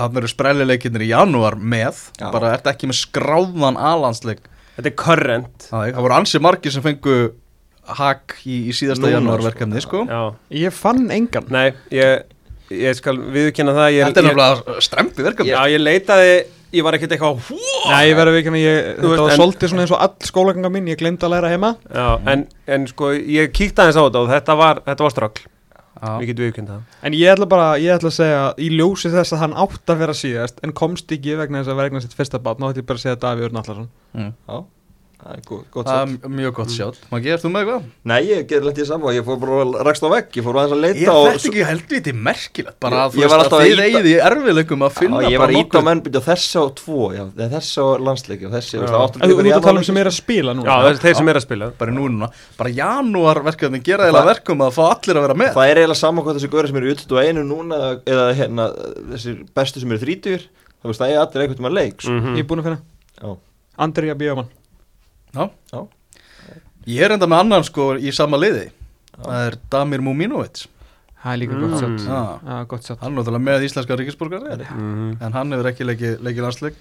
þannig 0.00 0.22
eru 0.22 0.30
sprellileikinnir 0.32 1.04
í 1.04 1.10
janúar 1.10 1.56
með. 1.58 1.98
Já. 2.16 2.30
bara 2.32 2.54
ertu 2.56 2.70
ekki 2.72 2.88
með 2.88 3.00
skráðan 3.02 3.76
alansleik 3.76 4.46
Þetta 4.80 4.88
er 4.88 4.96
current. 4.96 5.64
Það 5.68 5.90
það 5.92 6.04
voru 6.06 6.16
ansið 6.16 6.42
margir 6.46 6.72
sem 6.72 6.84
fengu 6.84 7.16
hak 7.98 8.36
í, 8.46 8.60
í 8.70 8.74
síðasta 8.76 9.04
Núna, 9.04 9.16
janúar 9.18 9.42
sko. 9.44 9.66
sko. 9.84 10.02
Já, 10.08 10.20
Ég 10.62 10.76
fann 10.76 11.10
engan. 11.12 11.48
Nei, 11.52 11.72
ég, 11.92 12.22
ég 12.72 12.96
skal 12.96 13.16
viðkynna 13.18 13.74
það 13.76 13.90
ég, 13.96 14.06
Þetta 14.08 14.22
er 14.22 14.28
náttúrulega 14.28 14.84
strempi 14.86 15.26
verkefni 15.26 15.52
Já, 15.52 15.60
ég 15.74 15.82
leitaði, 15.82 16.34
ég 16.76 16.84
var 16.86 16.96
ekkert 16.98 17.14
eitthvað 17.16 17.50
Nei, 17.90 18.02
ég 18.10 18.16
verði 18.18 18.42
ekki 18.42 18.60
ég, 18.62 18.90
Þú 19.00 19.12
Þetta 19.12 19.22
var 19.26 19.36
svolítið 19.38 19.72
svona 19.72 19.84
eins 19.86 19.94
og 19.96 20.02
all 20.04 20.28
skólaganga 20.28 20.70
mín 20.72 20.90
Ég 20.90 20.98
glemdi 21.00 21.26
að 21.26 21.32
læra 21.34 21.50
heima. 21.52 21.70
Já, 21.90 22.08
en, 22.32 22.44
en 22.66 22.86
sko, 22.90 23.12
ég 23.16 23.50
kíkti 23.56 23.82
aðeins 23.82 23.98
á 23.98 24.04
þetta 24.06 24.22
og 24.24 24.30
þetta 24.34 24.56
var, 24.60 24.82
þetta 24.86 25.06
var 25.08 25.14
ströggl 25.16 25.46
Já. 26.00 26.10
Við 26.16 26.28
getum 26.30 26.44
viðkynna 26.46 26.72
það. 26.72 26.98
En 27.04 27.14
ég 27.18 27.28
ætla 27.34 27.46
bara, 27.50 27.64
ég 27.82 27.92
ætla 27.92 28.08
að 28.08 28.14
segja 28.16 28.44
Í 28.56 28.68
ljósi 28.72 29.10
þess 29.12 29.34
að 29.36 29.42
hann 29.42 29.56
átt 29.66 29.90
að 29.92 29.98
vera 30.00 30.14
síðast 30.16 30.62
En 30.64 30.72
komst 30.72 31.12
ekki 31.12 31.34
vegna 31.36 31.60
þess 31.60 31.72
að 31.74 31.80
vera 31.82 31.90
eignast 31.90 32.06
sitt 32.08 32.16
fyrsta 32.16 32.40
bát 32.40 32.62
Nú 32.62 32.70
ætti 32.70 32.80
ég 32.80 32.86
bara 32.88 32.96
að 33.02 33.04
segja 33.04 33.18
Davíð 33.20 33.48
Örn 33.50 33.60
Allarsson 33.60 33.90
Mm. 34.10 34.30
Já, 34.48 34.56
það 35.20 35.32
er 35.36 35.40
gott, 35.48 35.64
gott 35.74 35.86
Það 35.90 36.12
er 36.24 36.30
mjög 36.40 36.52
gott 36.56 36.70
sjátt 36.74 36.98
Maður 37.10 37.24
gerð 37.26 37.42
þú 37.44 37.50
með 37.52 37.60
eitthvað? 37.60 37.82
Nei, 38.10 38.20
ég 38.30 38.46
gerði 38.50 38.66
lent 38.70 38.78
í 38.80 38.86
saman, 38.88 39.14
ég 39.16 39.24
fór 39.26 39.38
bara 39.42 39.84
rakst 39.88 40.04
á 40.04 40.08
vegg 40.10 40.28
Ég 40.38 40.44
fór 40.46 40.54
aðeins 40.60 40.72
að 40.72 40.80
Ég 40.80 40.84
leita 40.96 41.12
og 41.12 41.26
þetta 41.28 41.48
ekki 41.50 41.64
helviti 41.70 42.12
merkilegt 42.16 42.78
Bara 42.80 42.94
Ég- 42.96 43.02
að 43.04 43.10
þú 43.10 43.20
ég 43.20 43.28
var 43.28 43.38
veist 43.40 43.44
alltaf 43.44 43.58
að 43.60 43.60
að 43.60 43.66
þið 43.70 43.80
eigið 43.86 44.06
í 44.10 44.14
erfiðleikum 44.30 44.80
að 44.86 44.92
finna 45.00 45.20
Já, 45.20 45.28
ég 45.30 45.38
bara 45.40 45.50
var 45.50 45.52
íta 45.60 45.60
á 45.60 45.64
nokkuð- 45.70 45.86
menn 45.90 46.00
byrja 46.06 46.22
þessi 46.30 46.56
á 46.56 46.64
tvo, 46.80 47.00
já, 47.14 47.24
þessi 47.40 47.76
á 47.80 47.86
landsleiki 48.08 48.44
og 48.48 48.52
þessi, 48.56 48.74
Já. 48.74 48.80
veist, 48.80 48.94
áttu 49.00 49.16
Þú 49.20 49.24
þú 49.30 49.40
ert 49.40 49.56
að 49.60 49.66
tala 49.68 49.78
um 49.80 49.84
sem 49.90 49.98
er 50.00 50.06
að 50.10 50.16
spila 50.20 50.50
núna. 50.54 50.66
Já, 50.70 50.76
þeir 51.04 51.16
sem 51.20 51.28
er 51.28 51.36
að 51.36 51.44
spila 51.46 51.64
bara 51.80 51.92
núna, 51.92 52.26
bara 52.56 52.70
janúar 52.70 53.38
verkefni 53.44 53.80
gera 53.84 54.08
eða 54.10 54.24
verkum 54.30 54.58
að 54.64 54.72
fá 54.78 54.84
allir 54.94 55.16
að 55.20 55.24
vera 55.28 55.34
með. 55.34 55.52
Það 55.54 55.66
er 55.70 55.76
eiginlega 55.80 56.00
saman 56.00 56.24
hvað 56.24 56.34
þessi 56.40 56.50
Já. 65.34 65.48
Já. 65.72 65.80
Já. 65.80 65.86
Ég 66.90 67.02
er 67.06 67.14
enda 67.16 67.26
með 67.30 67.40
annan 67.44 67.64
sko 67.68 67.92
í 68.00 68.12
sama 68.14 68.36
liði. 68.40 68.70
Það 69.20 69.46
er 69.50 69.56
Damir 69.70 70.00
Muminovic 70.00 70.66
Það 71.20 71.32
er 71.34 71.38
líka 71.42 71.52
Mm. 71.52 71.60
gott 71.60 71.80
satt 71.80 72.06
Já. 72.08 72.20
Já, 72.48 72.64
gott 72.68 72.82
satt 72.88 73.00
Hann 73.04 73.12
er 73.12 73.22
náttúrulega 73.22 73.44
með 73.44 73.64
íslenska 73.68 73.96
ríkisborgari 74.00 74.64
Mhm. 74.64 75.18
En 75.20 75.32
hann 75.32 75.50
hefur 75.52 75.68
ekki 75.68 75.84
leikið 75.84 76.20
leiki 76.24 76.40
landsleik. 76.40 76.74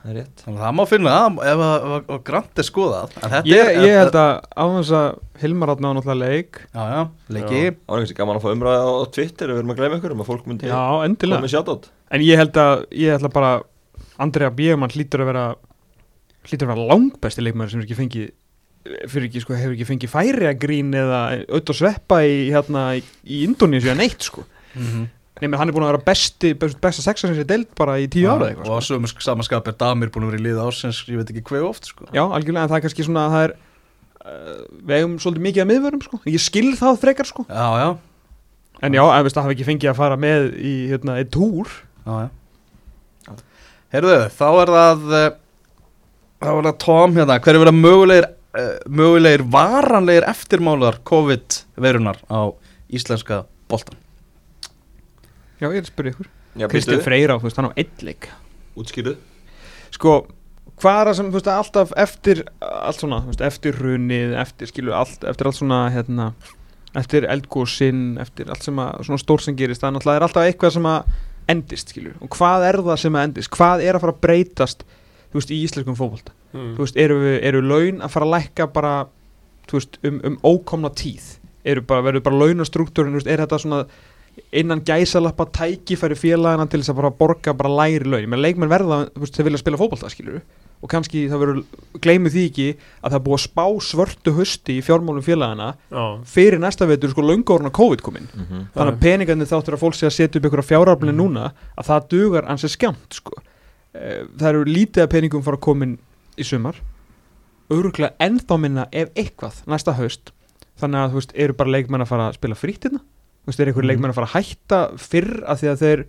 Það 0.00 0.10
er 0.10 0.14
rétt. 0.16 0.36
Þannig 0.46 0.56
að 0.56 0.64
það 0.64 0.74
má 0.78 0.84
finna 0.88 1.10
það 1.10 1.42
ef 1.44 1.58
að- 1.60 1.82
ef 2.00 2.06
að 2.08 2.24
Grant 2.24 2.58
er 2.58 2.62
skoðað. 2.64 3.10
En 3.22 3.30
þetta 3.30 3.44
Ég, 3.44 3.66
er 3.68 3.82
ég 3.84 3.98
held 4.00 4.14
að 4.16 4.40
á 4.56 4.64
þess 4.80 4.90
að 4.96 5.18
Hilmar 5.42 5.68
átna 5.68 5.92
á 5.92 5.92
náttúrulega 5.92 6.24
leik. 6.24 6.52
Já, 6.72 6.84
já, 6.88 7.02
leiki. 7.28 7.60
Það 7.68 7.76
var 7.88 7.98
einhversi 7.98 8.16
gaman 8.16 8.36
að 8.36 8.42
fá 8.42 8.50
umræða 8.56 8.80
á 8.88 9.12
Twitter 9.12 9.50
ef 9.50 9.56
við 9.56 9.58
erum 9.60 9.70
að 9.74 9.76
gleyma 9.76 9.96
ykkur 10.00 10.12
um 10.12 10.20
að 10.24 10.26
fólk 10.30 10.46
myndi 10.46 10.64
Já, 10.64 10.72
koma 10.72 11.04
endilega 11.04 11.42
með 11.44 11.52
shoutout. 11.52 11.84
En 12.10 12.20
ég 12.22 12.36
held 12.40 12.52
að, 12.56 12.86
ég 12.92 13.10
held 13.12 13.22
að 13.28 13.32
bara 13.34 13.62
Andrea 14.18 14.50
Bjöman 14.50 14.88
hlýtur 14.90 15.20
að 15.20 15.26
vera 15.26 15.54
hlýtur 16.48 16.66
að 16.68 16.72
vera 16.74 16.88
langbesti 16.94 17.44
leikmaður 17.44 17.70
sem 17.74 17.80
er 17.82 17.86
ekki 17.88 17.98
fengið 18.00 18.28
fyrir 19.12 19.26
ekki, 19.28 19.40
sko, 19.44 19.54
hefur 19.60 19.74
ekki 19.76 19.86
fengið 19.90 20.12
færi 20.14 20.46
að 20.48 20.60
grín 20.62 20.94
eða 20.96 21.18
auðvitað 21.50 21.76
sveppa 21.82 22.20
í, 22.24 22.36
hérna, 22.54 22.84
í, 22.96 23.40
Indonési 23.44 23.90
að 23.92 23.98
neitt, 24.04 24.22
sko 24.30 24.46
Mhm. 24.74 25.08
Nei, 25.40 25.48
menn 25.48 25.58
hann 25.58 25.68
er 25.70 25.72
búin 25.72 25.82
að 25.86 25.92
vera 25.94 26.04
besti, 26.04 26.50
best, 26.54 26.76
besta 26.80 27.02
sexa 27.02 27.26
sem 27.26 27.34
sé 27.34 27.44
deild 27.48 27.70
bara 27.74 27.94
í 27.98 28.04
tíu 28.12 28.28
ára 28.28 28.50
eitthvað, 28.50 28.68
Og 28.68 28.76
á 28.76 28.80
sko. 28.84 29.20
samanskap 29.24 29.66
er 29.68 29.72
Damir 29.80 30.10
búin 30.12 30.26
að 30.28 30.32
vera 30.34 30.40
í 30.40 30.44
liða 30.44 30.66
ásins 30.68 30.98
Ég 31.08 31.16
veit 31.16 31.30
ekki 31.32 31.42
hver 31.48 31.64
oft 31.64 31.88
sko 31.88 32.04
Já, 32.12 32.22
algjörlega, 32.28 32.62
en 32.66 32.68
það 32.68 32.76
er 32.76 32.84
kannski 32.84 33.06
svona 33.06 33.24
að 33.24 33.32
það 33.34 33.44
er 33.46 33.54
uh, 34.20 34.60
við 34.84 34.94
eigum 34.98 35.16
svolítið 35.18 35.44
mikið 35.48 35.62
að 35.64 35.70
miðvörum, 35.72 36.02
sko 36.04 36.20
Ég 36.28 36.44
skil 36.44 36.74
það 36.76 37.00
frekar, 37.00 37.26
sko 37.30 37.46
Já, 37.48 37.68
já, 37.80 37.88
En 38.84 38.92
já, 38.96 39.02
en 39.16 39.24
veist, 39.24 39.36
það 39.36 39.46
hafi 39.48 39.56
ekki 39.56 39.68
fengið 39.70 39.90
að 39.90 39.98
fara 40.00 40.16
með 40.20 40.46
í, 40.60 40.74
hérna, 40.92 41.16
í 41.20 41.24
túr 41.28 41.68
já, 42.06 42.12
já. 42.28 42.28
Heyrðu, 43.92 44.18
þá 44.38 44.46
er 44.62 44.70
það 44.76 45.00
eh, 46.40 46.46
þá 46.46 46.52
er 46.56 46.68
það 46.70 46.78
Tom 46.84 47.16
hérna 47.16 47.38
hver 47.40 47.56
er 47.56 47.64
verið 47.64 47.80
mögulegir 47.80 48.28
uh, 48.30 48.76
mögulegir 48.88 49.46
varanlegir 49.52 50.28
eftirmálar 50.30 51.00
COVID-verunar 51.10 52.22
á 52.32 52.50
íslenska 52.90 53.44
boltan 53.70 53.98
Já, 55.60 55.68
ég 55.68 55.82
er 55.82 55.84
að 55.84 55.90
spyrja 55.90 56.14
ykkur. 56.14 56.28
Býttu, 56.72 56.94
Freyra, 57.04 57.34
þú 57.36 57.44
veist, 57.44 57.58
hann 57.60 57.66
á 57.68 57.76
einn 57.76 58.04
leik. 58.06 58.30
Útskýrðu. 58.80 59.12
Sko, 59.92 60.14
hvað 60.80 61.00
er 61.00 61.10
það 61.10 61.16
sem, 61.18 61.26
þú 61.28 61.36
veist, 61.36 61.50
alltaf 61.52 61.92
eftir 62.00 62.40
allt 62.64 63.02
svona, 63.02 63.18
þú 63.24 63.32
veist, 63.34 63.42
eftir 63.44 63.76
hrunið 63.76 64.32
eftir, 64.40 64.70
skilu, 64.70 64.94
allt, 64.96 65.26
eftir 65.28 65.50
allt 65.50 65.58
svona 65.58 65.82
hérna, 65.92 66.30
eftir 66.96 67.26
eldgósinn 67.30 68.16
eftir 68.22 68.48
allt 68.50 68.64
sem 68.66 68.80
að, 68.82 69.02
svona 69.06 69.22
stór 69.22 69.44
sem 69.44 69.58
gerist 69.58 69.84
það 69.84 70.00
er 70.00 70.16
er 70.16 70.26
alltaf 70.26 70.48
eitthvað 70.48 70.74
sem 70.78 70.88
að 70.90 71.12
endist, 71.50 71.92
skilu 71.92 72.14
og 72.18 72.32
hvað 72.34 72.64
er 72.66 72.80
það 72.88 72.98
sem 73.04 73.18
að 73.18 73.28
endist, 73.28 73.52
hvað 73.54 73.84
er 73.84 73.98
að 73.98 74.04
fara 74.04 74.16
að 74.16 74.24
breytast 74.24 74.82
þú 75.30 75.38
veist, 75.40 75.50
í 75.54 75.60
íslenskum 75.64 75.96
fótbolta. 75.98 76.32
Mm. 76.52 76.74
þú 76.76 76.84
veist, 76.86 76.96
eru, 76.96 77.18
við, 77.22 77.36
eru 77.50 77.60
laun 77.62 78.00
að 78.02 78.10
fara 78.14 78.26
að 78.26 78.34
lækka 78.36 78.66
bara, 78.74 78.94
þú 79.70 79.78
veist, 79.78 79.98
um, 80.04 80.20
um 80.24 80.38
ókomna 80.42 80.90
tíð, 80.90 81.36
eru 81.64 81.82
bara, 81.86 82.02
verður 82.08 82.24
bara 82.26 82.40
launastruktúrin, 82.44 83.12
þú 83.14 83.20
veist, 83.22 83.30
er 83.30 83.44
þetta 83.44 83.58
svona 83.62 83.84
innan 84.56 84.80
gæsalappa 84.86 85.44
tækifæri 85.52 86.16
félagina 86.16 86.64
til 86.70 86.80
þess 86.80 86.92
að 86.94 87.00
bara 87.02 87.10
borga 87.10 87.52
bara 87.54 87.70
læri 87.82 88.06
laun? 88.08 88.28
Menn 88.30 88.40
leikmenn 88.42 88.70
verða, 88.70 89.04
þú 89.14 89.24
veist, 89.26 89.36
þeir 89.36 89.48
vilja 89.50 89.62
spila 89.62 89.80
fótbolta 89.80 90.10
skilur 90.10 90.40
og 90.80 90.88
kannski 90.88 91.26
það 91.28 91.40
verður 91.42 91.58
gleymu 92.00 92.30
því 92.32 92.42
ekki 92.48 92.66
að 92.72 93.10
það 93.12 93.16
er 93.18 93.24
búið 93.26 93.36
að 93.36 93.42
spá 93.42 93.64
svörtu 93.84 94.32
hösti 94.32 94.76
í 94.78 94.84
fjármálum 94.86 95.20
félagina 95.26 95.66
Já, 95.92 96.04
fyrir 96.24 96.62
næsta 96.62 96.86
vetur 96.88 97.12
sko 97.12 97.20
löngórun 97.26 97.68
á 97.68 97.72
COVID 97.76 98.00
komin 98.00 98.30
Mhm. 98.32 98.62
þannig 98.72 98.94
að 98.94 99.00
peningarnir 99.02 99.50
þáttur 99.50 99.76
að 99.76 99.82
fólk 99.82 99.98
sé 99.98 100.06
að 100.08 100.14
setja 100.16 100.40
upp 100.40 100.48
ykkur 100.48 100.64
fjárarflin 100.64 101.12
núna 101.20 101.50
að 101.76 101.84
það 101.90 102.08
dugar 102.08 102.48
ansi 102.48 102.70
skjamt 102.72 103.12
sko. 103.12 103.42
Eh, 103.94 104.22
það 104.38 104.48
eru 104.52 104.64
lítið 104.68 105.02
að 105.04 105.10
peningum 105.16 105.42
fara 105.42 105.58
að 105.58 105.64
komin 105.66 105.96
í 106.38 106.44
sumar. 106.46 106.76
Öruglega 107.70 108.14
ennþá 108.22 108.58
minna 108.60 108.84
ef 108.92 109.10
eitthvað 109.18 109.62
næsta 109.70 109.94
haust. 109.98 110.32
Þannig 110.80 111.00
að 111.04 111.10
þú 111.12 111.18
veist, 111.20 111.34
eru 111.46 111.56
bara 111.58 111.74
leikmenn 111.74 112.04
að 112.04 112.10
fara 112.10 112.28
að 112.30 112.38
spila 112.38 112.58
frýtt 112.58 112.86
hérna? 112.86 113.02
Þú 113.44 113.50
veist, 113.50 113.60
eru 113.60 113.72
ykkur 113.72 113.82
Mhm. 113.84 113.90
leikmenn 113.90 114.10
að 114.12 114.18
fara 114.20 114.26
að 114.30 114.36
hætta 114.38 114.80
fyrr 114.98 115.44
af 115.46 115.60
því 115.60 115.68
að 115.72 115.78
þeir 115.84 116.04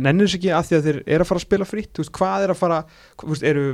nennir 0.00 0.26
sér 0.26 0.38
ekki 0.40 0.50
af 0.56 0.66
því 0.70 0.76
að 0.78 0.84
þeir 0.86 1.02
eru 1.06 1.22
að 1.22 1.26
fara 1.28 1.38
að 1.38 1.46
spila 1.46 1.64
frýtt 1.68 1.92
þú 1.92 2.00
veist, 2.00 2.12
hvað 2.16 2.44
er 2.44 2.50
að 2.50 2.56
fara 2.56 2.84
þú 3.20 3.28
veist, 3.28 3.42
eru, 3.44 3.64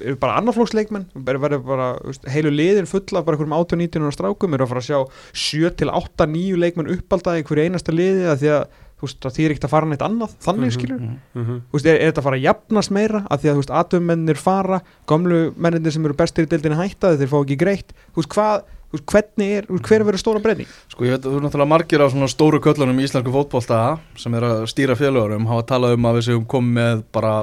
eru 0.00 0.16
bara 0.16 0.36
annarflóksleikmenn 0.40 1.06
eru 1.28 1.38
bara 1.38 1.58
þú 2.00 2.06
veist, 2.08 2.24
heilu 2.32 2.50
liðin 2.50 2.88
fulla 2.88 3.22
bara 3.22 3.36
einhverjum 3.36 3.56
18-19 3.60 4.00
ára 4.08 4.16
strákum? 4.16 4.54
Eru 4.54 4.64
að 4.64 4.68
fara 4.72 4.80
að 4.80 4.88
sjá 4.88 5.10
7 5.36 5.70
til 5.76 5.88
8-9 5.92 6.56
leikmenn 6.56 6.88
uppaldaði 6.96 7.42
einhverju 7.44 7.66
einasta 7.68 7.92
liði 7.92 8.24
af 8.32 8.40
því 8.40 8.48
að 8.56 8.64
þú 9.00 9.06
veist, 9.08 9.20
það 9.24 9.36
þýr 9.38 9.50
ekkert 9.54 9.64
að 9.64 9.70
fara 9.74 9.86
neitt 9.90 10.02
annað 10.04 10.34
þannig 10.44 10.68
Mhm. 10.70 10.76
skilur 10.76 11.00
Mhm. 11.00 11.60
Þú 11.70 11.72
veist, 11.72 11.86
er, 11.86 11.96
er 12.00 12.12
þetta 12.12 12.20
að 12.20 12.26
fara 12.28 12.36
að 12.36 12.44
jafnast 12.44 12.90
meira 12.90 13.26
af 13.30 13.40
því 13.40 13.48
að 13.48 13.54
þú 13.54 13.62
veist, 13.64 13.74
atumennir 13.80 14.36
fara 14.36 14.80
gamlu 15.08 15.54
mennir 15.56 15.92
sem 15.92 16.04
eru 16.04 16.14
bestir 16.14 16.44
í 16.44 16.48
deildinni 16.48 16.76
hætta 16.76 17.16
þeir 17.16 17.28
fá 17.32 17.38
ekki 17.44 17.56
greitt 17.58 17.92
þú 18.14 18.20
veist, 18.22 18.28
hvað, 18.34 18.62
veist, 18.92 19.06
hvernig 19.06 19.50
er, 19.60 19.66
hver 19.70 20.04
verður 20.08 20.22
stóra 20.22 20.42
breyning 20.44 20.68
Sko 20.90 21.04
ég 21.06 21.14
veit, 21.16 21.24
þú 21.26 21.36
er 21.38 21.44
náttúrulega 21.46 21.72
margir 21.72 22.04
af 22.04 22.12
svona 22.14 22.28
stóru 22.30 22.60
köllunum 22.64 22.98
í 23.00 23.06
íslensku 23.08 23.32
fótbolta 23.34 23.80
sem 24.18 24.34
er 24.34 24.46
að 24.48 24.64
stýra 24.72 24.96
félagurum 24.98 25.46
hafa 25.50 25.66
talað 25.74 25.94
um 25.98 26.08
að 26.10 26.18
við 26.20 26.26
séum 26.30 26.46
komið 26.50 26.74
með 26.80 27.04
bara 27.14 27.34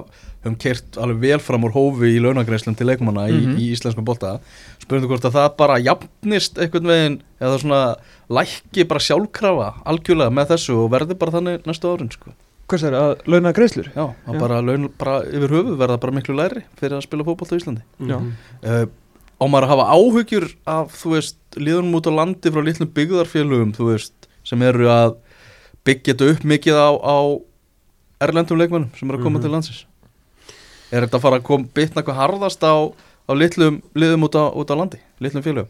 höfum 0.43 0.57
kert 0.61 0.97
alveg 1.01 1.19
vel 1.23 1.39
fram 1.43 1.65
úr 1.67 1.73
hófi 1.75 2.11
í 2.15 2.19
launagreislum 2.23 2.75
til 2.77 2.87
leikmanna 2.87 3.27
Mhm. 3.27 3.55
í, 3.57 3.67
í 3.67 3.71
íslensku 3.75 4.03
bolta 4.05 4.37
spurningu 4.83 5.09
hvort 5.11 5.25
að 5.27 5.35
það 5.39 5.55
bara 5.57 5.79
jafnist 5.83 6.57
einhvern 6.61 6.87
veginn 6.87 7.17
eða 7.41 7.57
svona 7.59 7.81
lækki 8.29 8.85
bara 8.87 8.99
sjálfkrafa 9.03 9.69
algjörlega 9.85 10.31
með 10.31 10.51
þessu 10.53 10.77
og 10.83 10.91
verði 10.93 11.17
bara 11.19 11.31
þannig 11.31 11.65
næstu 11.67 11.89
árin 11.91 12.11
sko. 12.11 12.31
Hvað 12.67 12.83
er 12.83 12.95
að 12.99 13.11
launa 13.31 13.53
greiðslur? 13.55 13.85
Já, 13.95 14.05
að 14.27 14.33
Já. 14.35 14.39
bara 14.39 14.61
laun 14.61 14.89
bara 14.99 15.21
yfir 15.23 15.53
höfu 15.55 15.75
verða 15.79 15.99
bara 16.03 16.11
miklu 16.17 16.35
læri 16.35 16.63
fyrir 16.79 16.97
að 16.97 17.05
spila 17.07 17.23
fótbolta 17.23 17.55
á 17.55 17.59
Íslandi 17.59 17.83
Já. 18.03 18.17
Mhm. 18.19 18.33
uh, 18.63 18.85
á 19.37 19.43
maður 19.45 19.67
að 19.67 19.71
hafa 19.73 19.85
áhugjur 19.93 20.47
af, 20.65 20.95
þú 21.01 21.13
veist, 21.15 21.37
liðunum 21.57 21.97
út 21.99 22.09
á 22.09 22.17
landi 22.17 22.51
frá 22.53 22.61
litlum 22.65 22.89
byggðarfélugum, 22.97 23.73
þú 23.77 23.91
veist 23.91 24.27
sem 24.47 24.61
eru 24.65 24.87
að 24.89 25.15
byggja 25.87 26.13
þetta 26.15 26.31
upp 26.33 26.43
mikið 26.53 26.75
á, 26.79 26.89
á 26.97 27.17
erlendum 28.25 28.57
leikmennum 28.59 28.89
sem 28.97 29.09
eru 29.09 29.19
að 29.19 29.23
koma 29.27 29.37
Mhm. 29.39 29.43
til 29.45 29.51
landsins? 29.51 29.85
Er 30.91 31.01
þetta 31.05 31.17
að 31.19 31.21
fara 31.21 31.39
að 31.39 31.43
koma 31.43 31.67
bitna 31.73 32.01
eitthvað 32.01 32.21
harðast 32.21 32.63
á, 32.63 32.75
á 33.27 33.31
litlum 33.35 33.81
liðum 33.95 34.23
út 34.27 34.35
á, 34.39 34.43
út 34.55 34.71
á 34.71 34.75
landi, 34.79 34.99
litlum 35.21 35.43
félugum 35.43 35.67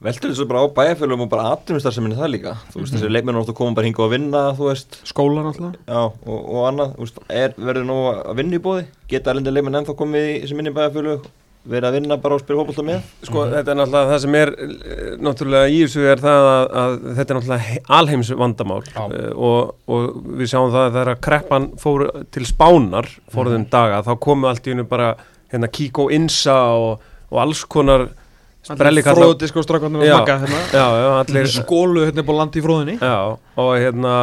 Veltur 0.00 0.30
þessu 0.32 0.46
bara 0.48 0.64
á 0.64 0.72
bæjarfélugum 0.72 1.22
og 1.26 1.28
bara 1.28 1.50
atvinnustar 1.52 1.92
sem 1.92 2.02
minni 2.02 2.16
það 2.16 2.30
líka. 2.32 2.54
Þú 2.72 2.80
veist, 2.80 2.94
þessi 2.94 3.10
leikmenn 3.12 3.36
áttu 3.36 3.52
að 3.52 3.56
koma 3.58 3.74
bara 3.76 3.84
hinga 3.84 4.00
og 4.00 4.10
vinna, 4.10 4.56
þú 4.56 4.70
veist. 4.70 4.96
Skólan 5.04 5.44
alltaf 5.50 5.74
Já, 5.86 6.00
og, 6.24 6.38
og 6.48 6.62
annað, 6.70 6.94
þú 6.96 7.04
veist, 7.04 7.18
er, 7.28 7.52
verður 7.58 7.84
nú 7.84 7.96
að 8.08 8.34
vinna 8.40 8.56
í 8.56 8.62
bóði 8.64 8.86
Geta 9.12 9.30
erlendir 9.34 9.52
leikmenn 9.52 9.76
ennþá 9.76 9.94
komið 10.00 10.24
í 10.30 10.40
þessi 10.40 10.56
minni 10.56 10.72
bæjarfélug 10.72 11.26
Verið 11.68 11.86
að 11.90 11.96
vinna 11.98 12.16
bara 12.16 12.36
og 12.38 12.40
spila 12.40 12.62
fótbolta 12.62 12.82
með? 12.86 13.00
Sko, 13.28 13.42
þetta 13.50 13.72
er 13.74 13.76
náttúrulega 13.76 14.08
það 14.14 14.20
sem 14.22 14.36
er 14.38 14.52
eh, 14.64 15.00
náttúrulega 15.20 15.66
í 15.68 15.80
þessu 15.82 16.06
er 16.08 16.22
það 16.22 16.46
að, 16.52 16.62
að 16.80 16.94
þetta 17.18 17.34
er 17.34 17.36
náttúrulega 17.38 17.66
he- 17.66 17.82
alheims 17.98 18.30
vandamál 18.40 18.78
uh, 18.80 19.18
og, 19.36 19.74
og 19.92 20.06
við 20.40 20.48
sjáum 20.54 20.72
það 20.72 20.86
að 20.86 20.96
þegar 20.96 21.20
kreppan 21.28 21.66
fór 21.82 22.06
til 22.32 22.46
spánar 22.48 23.10
fórðum 23.34 23.66
daga, 23.74 24.00
þá 24.08 24.10
komu 24.24 24.48
allt 24.48 24.64
í 24.70 24.72
hennu 24.72 24.86
bara 24.88 25.10
hérna 25.52 25.68
Kiko 25.68 26.08
Insa 26.16 26.56
og, 26.80 27.04
og 27.28 27.42
alls 27.44 27.62
konar 27.68 28.08
sprelli 28.64 29.04
kalla 29.04 29.20
Fróðdisk 29.20 29.60
og 29.60 29.68
strákvarnir 29.68 30.08
Já. 30.08 30.16
að 30.16 30.18
smakka 30.24 30.38
hérna. 30.46 30.64
Já, 30.72 30.86
já, 31.04 31.08
allir 31.20 31.52
Skólu 31.60 32.06
hérna 32.08 32.24
búið 32.28 32.40
landi 32.40 32.60
í 32.60 32.64
fróðinni. 32.64 32.96
Já, 33.00 33.16
og 33.60 33.70
hérna, 33.80 34.16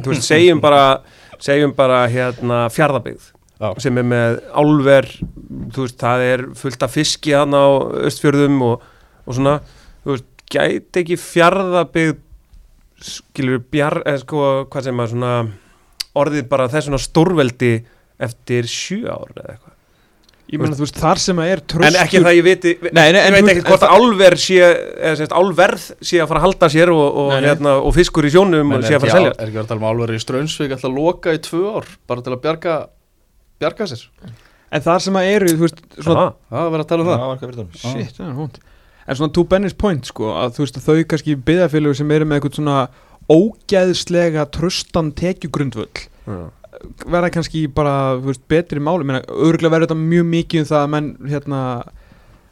þú 0.00 0.12
veist, 0.14 0.24
segjum 0.28 0.60
bara 0.64 0.82
segjum 1.40 1.72
bara 1.76 2.02
hérna 2.12 2.64
fjárðabyggð 2.72 3.34
Já. 3.58 3.72
sem 3.82 3.98
er 3.98 4.06
með 4.06 4.36
álver, 4.54 5.08
þú 5.74 5.84
veist, 5.86 5.98
það 5.98 6.24
er 6.28 6.42
fullt 6.60 6.84
af 6.86 6.92
fiski 6.94 7.32
hann 7.34 7.56
á 7.58 7.66
östfjörðum 8.06 8.60
og, 8.62 8.84
og 9.26 9.34
svona, 9.34 9.56
þú 10.04 10.14
veist, 10.14 10.28
gæti 10.54 11.02
ekki 11.02 11.16
fjarðabyggð 11.18 12.20
skilur 13.08 13.62
bjar, 13.70 14.00
eða 14.06 14.22
sko, 14.24 14.44
hvað 14.70 14.86
sem 14.88 15.02
að 15.02 15.10
svona 15.14 15.32
orðið 16.18 16.46
bara 16.50 16.68
þessuna 16.72 16.98
stórveldi 17.02 17.72
eftir 18.18 18.66
sjö 18.70 19.04
ár 19.10 19.28
eða 19.36 19.52
eitthvað. 19.56 19.74
Ég 20.48 20.62
meina 20.62 20.76
þú 20.78 20.86
veist 20.86 20.96
þar 21.02 21.20
sem 21.20 21.40
að 21.42 21.50
er 21.52 21.60
tröstur 21.68 21.86
en 21.90 21.98
ekki 22.06 22.20
það 22.24 22.36
ég 22.38 22.44
viti, 22.46 22.70
Nei, 22.88 23.08
nei, 23.12 23.20
ég 23.20 23.34
veit 23.36 23.50
ekki 23.52 23.64
hvort 23.66 23.82
það- 23.82 23.98
álver 23.98 24.36
sé, 24.40 24.60
eða 24.96 25.18
sérst 25.20 25.34
álverð 25.36 25.82
sé 26.00 26.22
að 26.22 26.28
fara 26.30 26.40
að 26.40 26.46
halda 26.46 26.70
sér 26.72 26.92
og, 26.94 27.04
og, 27.20 27.32
Nei, 27.34 27.48
hérna, 27.50 27.74
og 27.84 27.92
fiskur 27.94 28.24
í 28.24 28.30
sjónum 28.32 28.72
sé 28.80 28.96
að 28.96 29.02
fara 29.04 29.12
að 29.12 29.18
selja. 29.18 29.34
Er 29.36 29.50
ekki 29.50 29.60
að 29.60 29.68
tala 29.68 29.82
um 29.82 29.88
álverið 29.90 30.16
í 30.16 30.22
Strömsvík 30.24 30.72
alltaf 30.78 30.94
loka 30.94 31.34
í 31.36 31.42
tvö 31.44 31.60
ár 31.76 31.90
bara 32.08 32.24
til 32.24 32.32
að 32.32 32.40
bjarga 32.46 32.78
bjarga 33.62 33.88
sér. 33.90 34.02
En 34.68 34.84
þar 34.84 35.04
sem 35.04 35.16
að 35.16 35.30
eru, 35.34 35.52
þú 35.54 35.64
veist, 35.64 35.78
svona. 35.96 36.24
Það 36.52 36.72
verið 36.74 36.84
að 36.84 36.90
tala 36.90 37.04
um 37.04 37.08
það. 37.08 37.20
það 37.22 37.28
var 37.28 37.56
það 37.58 37.78
Shit, 37.82 38.16
það 38.18 38.26
er 38.26 38.34
hónd 38.36 38.58
En 39.08 39.16
svona 39.16 39.32
to 39.32 39.44
Benny's 39.48 39.72
point 39.72 40.04
sko 40.04 40.34
að 40.36 40.58
þú 40.58 40.64
veist 40.66 40.76
að 40.76 40.88
þau 40.88 41.04
kannski 41.08 41.36
byggðafélögur 41.48 41.96
sem 41.96 42.10
eru 42.12 42.26
með 42.28 42.38
eitthvað 42.38 42.58
svona 42.58 42.78
ógæðslega 43.32 44.44
tröstan 44.52 45.12
tekjugrundvöll 45.16 46.02
Já. 46.28 46.50
verða 47.08 47.30
kannski 47.32 47.62
bara 47.72 48.18
veist, 48.20 48.44
betri 48.52 48.80
máli, 48.84 49.06
menna, 49.08 49.22
örgulega 49.28 49.72
verður 49.72 49.88
þetta 49.88 50.00
mjög 50.02 50.28
mikið 50.34 50.60
um 50.60 50.68
það 50.68 50.82
að 50.82 50.92
menn 50.94 51.08
hérna 51.32 51.62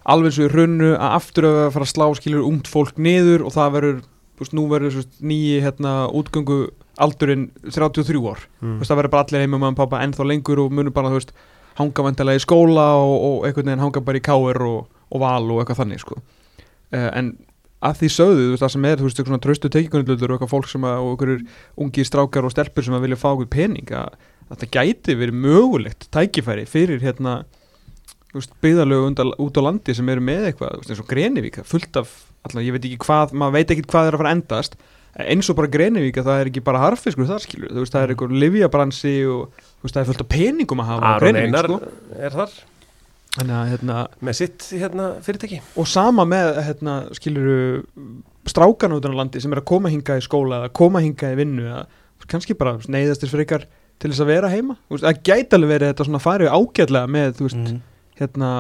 alveg 0.07 0.37
svo 0.37 0.47
í 0.47 0.53
runnu 0.53 0.90
að 0.95 1.16
aftur 1.19 1.49
að 1.51 1.61
fara 1.75 1.88
að 1.88 1.92
slá 1.92 2.07
skilur 2.16 2.49
ungt 2.49 2.71
fólk 2.71 2.97
niður 2.97 3.45
og 3.47 3.55
það 3.57 3.77
verður, 3.77 4.01
þú 4.37 4.45
veist, 4.45 4.57
nú 4.57 4.66
verður 4.73 4.99
nýji 5.21 5.62
hérna 5.64 5.95
útgöngu 6.09 6.61
aldurinn 6.99 7.49
33 7.67 8.21
ár, 8.31 8.41
Mm. 8.63 8.79
það 8.81 8.97
verður 9.03 9.11
bara 9.13 9.25
allir 9.27 9.41
heima 9.45 9.57
með 9.57 9.61
mamma 9.67 9.75
og 9.77 9.81
pappa 9.83 10.03
ennþá 10.05 10.27
lengur 10.27 10.61
og 10.65 10.73
munur 10.73 10.93
bara, 10.97 11.11
þú 11.13 11.19
veist 11.21 11.33
hanga 11.77 12.03
vantilega 12.07 12.41
í 12.41 12.45
skóla 12.47 12.87
og, 12.97 13.17
og 13.29 13.45
einhvern 13.47 13.67
veginn 13.69 13.83
hanga 13.85 14.01
bara 14.01 14.19
í 14.19 14.25
káir 14.25 14.61
og, 14.65 14.87
og 15.13 15.21
val 15.21 15.51
og 15.53 15.61
eitthvað 15.61 15.83
þannig, 15.83 16.01
sko 16.01 16.17
uh, 16.17 17.11
en 17.13 17.35
að 17.87 17.99
því 18.01 18.09
sögðu, 18.17 18.45
þú 18.47 18.53
veist, 18.55 18.63
það 18.65 18.73
sem 18.73 18.87
er, 18.89 18.97
þú 18.97 19.05
veist, 19.11 19.21
svona 19.27 19.43
tröstu 19.45 19.69
tekjugunlutur 19.71 20.31
og 20.33 20.39
eitthvað 20.39 20.55
fólk 20.55 20.71
sem 20.73 20.87
að, 20.89 21.03
og 21.05 21.11
einhverjur 21.13 21.43
ungi 21.85 22.07
strákar 22.09 22.49
og 22.49 22.55
stelpur 22.55 22.87
sem 22.87 22.97
að 22.97 23.05
vilja 23.05 23.19
fá 23.21 23.29
okkur 23.35 23.51
pening 23.53 23.93
að, 23.93 24.17
að 24.49 24.63
það 24.65 24.73
gæti 24.79 25.17
verið 25.21 25.37
mögulegt 25.45 26.09
tækifæri 26.17 26.65
fyrir 26.67 27.05
hérna 27.05 27.43
byggðalögu 28.63 29.13
út, 29.39 29.57
á- 29.61 29.65
landi 29.65 29.95
sem 29.95 30.09
eru 30.13 30.21
með 30.25 30.49
eitthvað, 30.51 30.81
veist, 30.81 30.91
eins 30.93 31.01
og 31.01 31.09
Grenivík 31.09 31.61
fullt 31.65 31.97
af, 32.01 32.11
alltaf, 32.45 32.63
ég 32.65 32.75
veit 32.75 32.85
ekki 32.89 32.99
hvað 33.05 33.33
maður 33.33 33.55
veit 33.57 33.71
ekki 33.77 33.87
hvað 33.89 34.09
er 34.11 34.17
að 34.17 34.23
fara 34.25 34.35
endast 34.37 34.77
eins 35.17 35.49
og 35.51 35.57
bara 35.57 35.71
Grenivík 35.73 36.17
að 36.21 36.27
það 36.29 36.41
er 36.43 36.51
ekki 36.51 36.63
bara 36.67 36.83
harfiskur 36.85 37.29
þar 37.29 37.41
skilur, 37.45 37.71
þú 37.73 37.83
veist, 37.85 37.93
það 37.95 38.03
er 38.07 38.13
eitthvað 38.15 38.35
livjabransi 38.43 39.13
og 39.33 39.61
veist, 39.83 39.95
það 39.97 40.01
er 40.03 40.09
fullt 40.11 40.25
af 40.27 40.29
peningum 40.29 40.83
að 40.85 40.91
hafa 40.93 41.13
Aron 41.17 41.37
Einar 41.41 41.69
sko. 41.71 41.79
er 42.21 42.31
þar. 42.37 42.57
Þannig 43.37 43.53
að, 43.57 43.71
hérna, 43.75 43.97
með 44.25 44.37
sitt 44.39 44.67
hérna, 44.73 45.07
fyrirtæki. 45.25 45.61
og 45.77 45.87
sama 45.89 46.25
með 46.25 46.63
hérna, 46.65 46.95
skiluru 47.17 47.57
strákan 48.49 48.95
út 48.97 49.05
á 49.05 49.11
landi 49.13 49.41
sem 49.43 49.53
er 49.53 49.61
að 49.61 49.67
koma 49.69 49.91
hinga 49.93 50.17
í 50.17 50.25
skóla 50.25 50.63
eða 50.63 50.73
koma 50.73 51.01
hinga 51.05 51.33
í 51.35 51.37
vinnu 51.37 51.67
eða 51.67 51.87
kannski 52.27 52.57
bara 52.59 52.79
neyðastir 52.89 53.29
frekar 53.31 53.67
til 54.01 54.11
þess 54.11 54.23
að 54.25 54.31
vera 54.33 54.49
heima. 54.51 54.77
Það 54.91 55.21
gæti 55.23 55.55
alveg 55.57 55.71
verið 55.75 55.93
þetta 55.93 56.07
svona 56.09 56.23
farið 56.25 56.51
ágætlega 56.57 57.07
með 57.13 57.37
þú 57.39 57.45
veist, 57.47 57.61
Mhm. 57.61 57.83
Hérna 58.17 58.51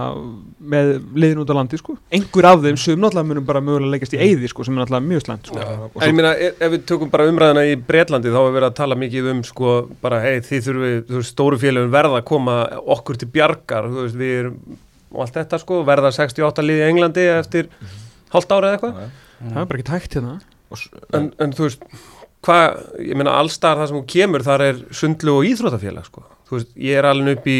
með 0.60 0.90
liðin 1.16 1.38
út 1.40 1.50
á 1.52 1.56
landi 1.56 1.78
sko. 1.80 1.94
Einhver 2.12 2.48
af 2.50 2.58
þeim 2.64 2.76
sem 2.80 2.98
náttúrulega 3.00 3.28
munum 3.30 3.46
bara 3.48 3.62
mögulega 3.64 3.94
leggast 3.94 4.16
í 4.16 4.20
eyði 4.20 4.50
sko 4.52 4.66
sem 4.66 4.76
er 4.76 4.82
náttúrulega 4.84 5.08
mjög 5.08 5.22
slæmt 5.24 5.48
sko. 5.48 5.60
Og 5.86 6.02
En 6.02 6.10
ég 6.10 6.16
meina, 6.18 6.32
e- 6.36 6.50
ef 6.60 6.72
við 6.74 6.82
tökum 6.90 7.12
bara 7.12 7.28
umræðina 7.30 7.62
í 7.70 7.76
Bretlandi 7.88 8.32
þá 8.34 8.40
er 8.42 8.56
verið 8.58 8.68
að 8.68 8.74
tala 8.80 8.98
mikið 9.00 9.30
um 9.32 9.40
sko, 9.48 9.76
bara, 10.02 10.20
hei, 10.20 10.42
þið 10.44 10.66
þurfum, 10.68 11.22
stóru 11.30 11.60
félagum 11.62 11.94
verða 11.94 12.20
að 12.20 12.26
koma 12.28 12.58
okkur 12.96 13.16
til 13.22 13.30
bjargar, 13.32 13.88
þú 13.94 14.04
veist, 14.04 14.18
við 14.20 14.34
erum 14.42 14.58
og 15.16 15.22
allt 15.24 15.38
þetta, 15.38 15.60
sko, 15.62 15.80
verða 15.88 16.10
68 16.12 16.66
liði 16.66 16.82
í 16.84 16.90
Englandi 16.90 17.24
eftir 17.38 17.70
hálft 18.34 18.52
ára 18.52 18.74
eða 18.74 18.76
eitthvað. 18.76 19.16
Það 19.40 19.62
er 19.62 19.70
bara 19.70 19.80
ekki 19.80 19.88
tækt 19.88 20.18
hérna. 20.18 20.36
En, 21.16 21.32
en 21.40 21.52
þú 21.56 21.68
veist, 21.68 21.88
hvað 22.44 22.78
ég 23.06 23.16
meina, 23.16 23.38
allstar 23.40 23.80
það 23.80 23.88
sem 23.88 23.96
hún 24.02 24.08
kemur, 24.12 24.44
þar 24.44 24.64
er 24.66 24.84
sundlu 24.92 25.38
og 25.38 25.48
íþrótafélag, 25.48 26.10
sko. 26.10 26.26
Þú 26.50 26.58
veist, 26.58 26.72
ég 26.76 27.00
er 27.00 27.08
alveg 27.08 27.38
upp 27.38 27.48
í 27.48 27.58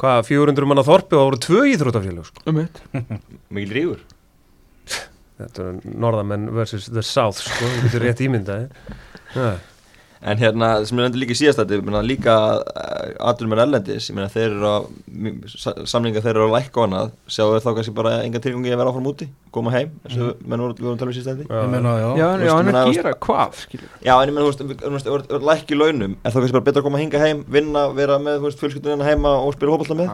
hvað, 0.00 0.22
400 0.28 0.68
manna 0.70 0.84
þorpi 0.86 1.16
og 1.16 1.20
það 1.20 1.28
voru 1.28 1.40
tvö 1.46 1.64
íþrótafélag, 1.72 2.28
sko. 2.30 2.44
Um 2.50 2.62
eitt 2.62 2.80
Mikil 3.52 3.76
rígur. 3.76 4.04
Þetta 5.42 5.68
er 5.68 5.82
norðamenn 6.04 6.48
versus 6.54 6.86
the 6.92 7.02
south, 7.02 7.42
sko, 7.42 7.66
þú 7.66 7.84
getur 7.88 8.06
rétt 8.06 8.24
ímyndaði. 8.24 8.70
En 10.22 10.38
hérna, 10.38 10.66
sem 10.86 10.98
er 11.02 11.08
endur 11.08 11.18
líka 11.18 11.34
í 11.34 11.38
síðast 11.40 11.58
þetta, 11.58 11.74
ég 11.80 11.82
meina 11.82 12.00
líka 12.06 12.34
aðdurum 13.26 13.54
en 13.56 13.62
ellendis, 13.64 14.04
ég 14.06 14.14
meina 14.14 14.28
þeir 14.30 14.52
eru 14.52 14.68
að, 14.68 14.84
sa- 15.50 15.74
samningar 15.90 16.22
þeir 16.22 16.36
eru 16.36 16.44
að 16.46 16.52
lækka 16.56 16.84
annað, 16.86 17.08
sjáu 17.26 17.48
þeir 17.56 17.64
þá 17.64 17.70
kannski 17.78 17.94
bara 17.96 18.12
enga 18.22 18.38
tilgangi 18.44 18.70
að 18.70 18.78
vera 18.82 18.92
áfram 18.92 19.08
úti, 19.10 19.26
koma 19.56 19.72
heim, 19.74 19.90
eins 20.06 20.16
og 20.22 20.44
menn 20.46 20.62
voru, 20.62 20.76
við 20.78 20.86
vorum 20.86 20.94
að 20.94 21.02
tala 21.02 21.10
um 21.10 21.16
síðast 21.18 21.30
þetta. 21.42 21.58
Ég 21.62 21.72
meina, 21.74 21.94
já, 21.98 22.06
já, 22.22 22.26
en, 22.36 22.44
ég 22.46 22.54
en 22.54 22.70
meina, 22.70 22.84
að 22.86 22.94
gera 23.00 23.14
hvað 23.26 23.58
skilur 23.64 23.90
Já, 24.06 24.14
en 24.14 24.30
ég 24.30 24.34
meina, 24.36 24.46
þú 24.46 24.50
veist, 24.52 24.62
þú 24.86 25.16
veist, 25.18 25.34
lækki 25.50 25.80
launum, 25.82 26.16
er 26.22 26.30
þá 26.30 26.38
kannski 26.38 26.56
bara 26.58 26.66
betra 26.70 26.80
að 26.82 26.86
koma 26.86 27.00
að 27.00 27.04
hinga 27.06 27.22
heim, 27.26 27.42
vinna, 27.58 27.82
vera 27.98 28.20
með, 28.22 28.38
þú 28.38 28.46
veist, 28.46 28.62
fjölskyldunina 28.62 29.10
heima 29.10 29.34
og 29.42 29.56
spila 29.58 29.74
hópallta 29.74 29.98
með, 29.98 30.12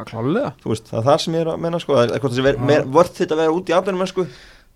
veist, 0.72 0.88
það 0.88 0.98
er 1.04 1.08
það 1.12 1.18
sem 1.26 1.36
ég 1.36 1.44
er 1.44 1.52
að 1.52 1.60
menna, 1.68 1.84
sko, 1.84 2.00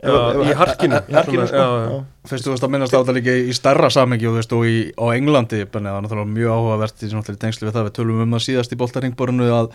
er 0.02 0.16
að 0.18 0.42
í 0.42 0.54
aflunum, 0.56 0.98
Já, 0.98 1.02
í 1.08 1.16
harkinu. 1.16 1.46
sko, 1.46 1.56
Já, 1.56 1.66
já. 1.66 1.88
já. 1.92 2.02
Fyrst 2.30 2.46
þú 2.46 2.52
veist 2.54 2.66
að 2.66 2.72
minnast 2.74 2.94
á 2.94 2.98
þetta 3.00 3.16
líka 3.18 3.34
í 3.38 3.56
starra 3.56 3.90
samengi 3.90 4.26
og, 4.28 4.34
þú 4.34 4.40
veist, 4.40 4.54
og 4.58 4.66
í, 4.66 4.76
á 4.98 5.04
Englandi 5.14 5.64
það 5.64 5.88
er 5.88 6.04
náttúrulega 6.04 6.32
mjög 6.36 6.54
áhugavert 6.56 7.02
í 7.06 7.36
tengslu 7.42 7.68
við 7.68 7.76
það 7.76 7.88
við 7.88 7.96
tölum 7.98 8.22
um 8.26 8.34
það 8.36 8.46
síðast 8.48 8.72
í 8.74 8.80
boltaringborinu 8.82 9.50
að 9.52 9.74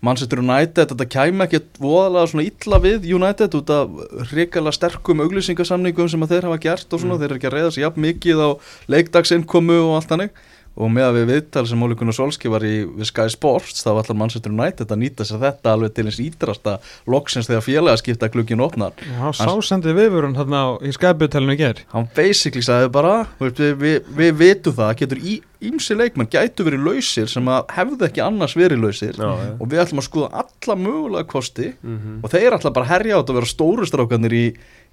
Manchester 0.00 0.38
United, 0.38 0.92
þetta 0.92 1.06
kæmi 1.10 1.42
ekkert 1.42 1.80
voðalega 1.82 2.30
svona 2.30 2.44
illa 2.46 2.78
við 2.84 3.06
United 3.16 3.54
út 3.58 3.70
af 3.74 3.96
hrikalega 4.30 4.76
sterkum 4.76 5.24
auglýsingasamningum 5.24 6.10
sem 6.12 6.22
að 6.22 6.34
þeir 6.36 6.46
hafa 6.46 6.60
gert 6.62 6.94
og 6.94 7.02
svona, 7.02 7.16
þeir 7.18 7.32
eru 7.32 7.38
ekki 7.40 7.48
að 7.50 7.56
reyða 7.56 7.72
sig 7.74 7.82
jafn 7.82 8.04
mikið 8.04 8.42
á 8.46 8.48
leikdagsinnkomu 8.94 9.78
og 9.88 9.96
allt 9.98 10.14
hannig 10.14 10.30
og 10.78 10.90
með 10.94 11.06
að 11.08 11.16
við 11.18 11.24
viðtal 11.32 11.64
sem 11.66 11.80
Óli 11.82 11.96
Gunnar 11.98 12.14
Solski 12.14 12.50
var 12.52 12.62
í 12.62 12.72
við 12.86 13.08
Sky 13.10 13.26
Sports, 13.34 13.82
þá 13.82 13.88
var 13.96 14.04
allar 14.06 14.18
Manchester 14.20 14.52
United 14.54 14.92
að 14.94 15.00
nýta 15.02 15.26
sér 15.26 15.40
þetta 15.42 15.72
alveg 15.74 15.94
til 15.96 16.04
eins 16.06 16.20
ídrasta 16.22 16.76
loksins 17.10 17.48
þegar 17.50 17.64
félaga 17.66 18.00
skipta 18.00 18.28
glukkin 18.30 18.62
opnar. 18.62 18.94
Já, 19.02 19.32
sá 19.34 19.50
sendi 19.66 19.94
viðvörun 19.96 20.36
hérna 20.38 20.62
í 20.86 20.92
skæputelinu 20.94 21.56
í 21.56 21.60
ger 21.60 21.82
hann 21.92 22.06
basically 22.16 22.62
sagði 22.62 22.92
bara 22.94 23.16
við, 23.42 23.62
við, 23.82 23.98
við 24.22 24.32
vitum 24.38 24.76
það, 24.78 24.94
getur 25.02 25.18
í, 25.18 25.36
ímsi 25.66 25.96
leikmenn 25.98 26.30
gætu 26.30 26.62
verið 26.68 26.84
lausir 26.86 27.26
sem 27.32 27.48
að 27.50 27.66
hefðu 27.74 28.06
ekki 28.06 28.22
annars 28.22 28.54
verið 28.54 28.84
lausir. 28.86 29.16
Já, 29.18 29.32
og 29.58 29.66
við 29.72 29.82
ætlum 29.82 29.98
að 30.04 30.06
skoða 30.06 30.44
alla 30.44 30.76
mögulega 30.78 31.26
kosti 31.34 31.72
Mhm. 31.82 32.20
og 32.22 32.30
þeir 32.30 32.54
ætla 32.54 32.70
bara 32.72 32.86
að 32.86 32.92
herja 32.94 33.16
á 33.16 33.20
þetta 33.20 33.32
að 33.34 33.38
vera 33.40 33.50
stóru 33.50 33.86
strákanir 33.90 34.32
í, 34.38 34.44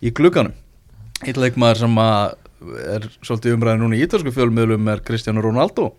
í 0.02 0.12
glugganum 0.12 0.54
eitt 1.24 1.40
leikmaður 1.40 1.84
sem 1.86 2.00
að 2.02 2.24
er 2.96 3.06
svolítið 3.22 3.56
umræðin 3.56 3.84
núna 3.86 3.98
í 3.98 4.06
ítalsku 4.06 4.34
fjölmiðlum 4.34 4.90
er 4.92 5.04
Cristiano 5.06 5.44
Ronaldo. 5.44 5.92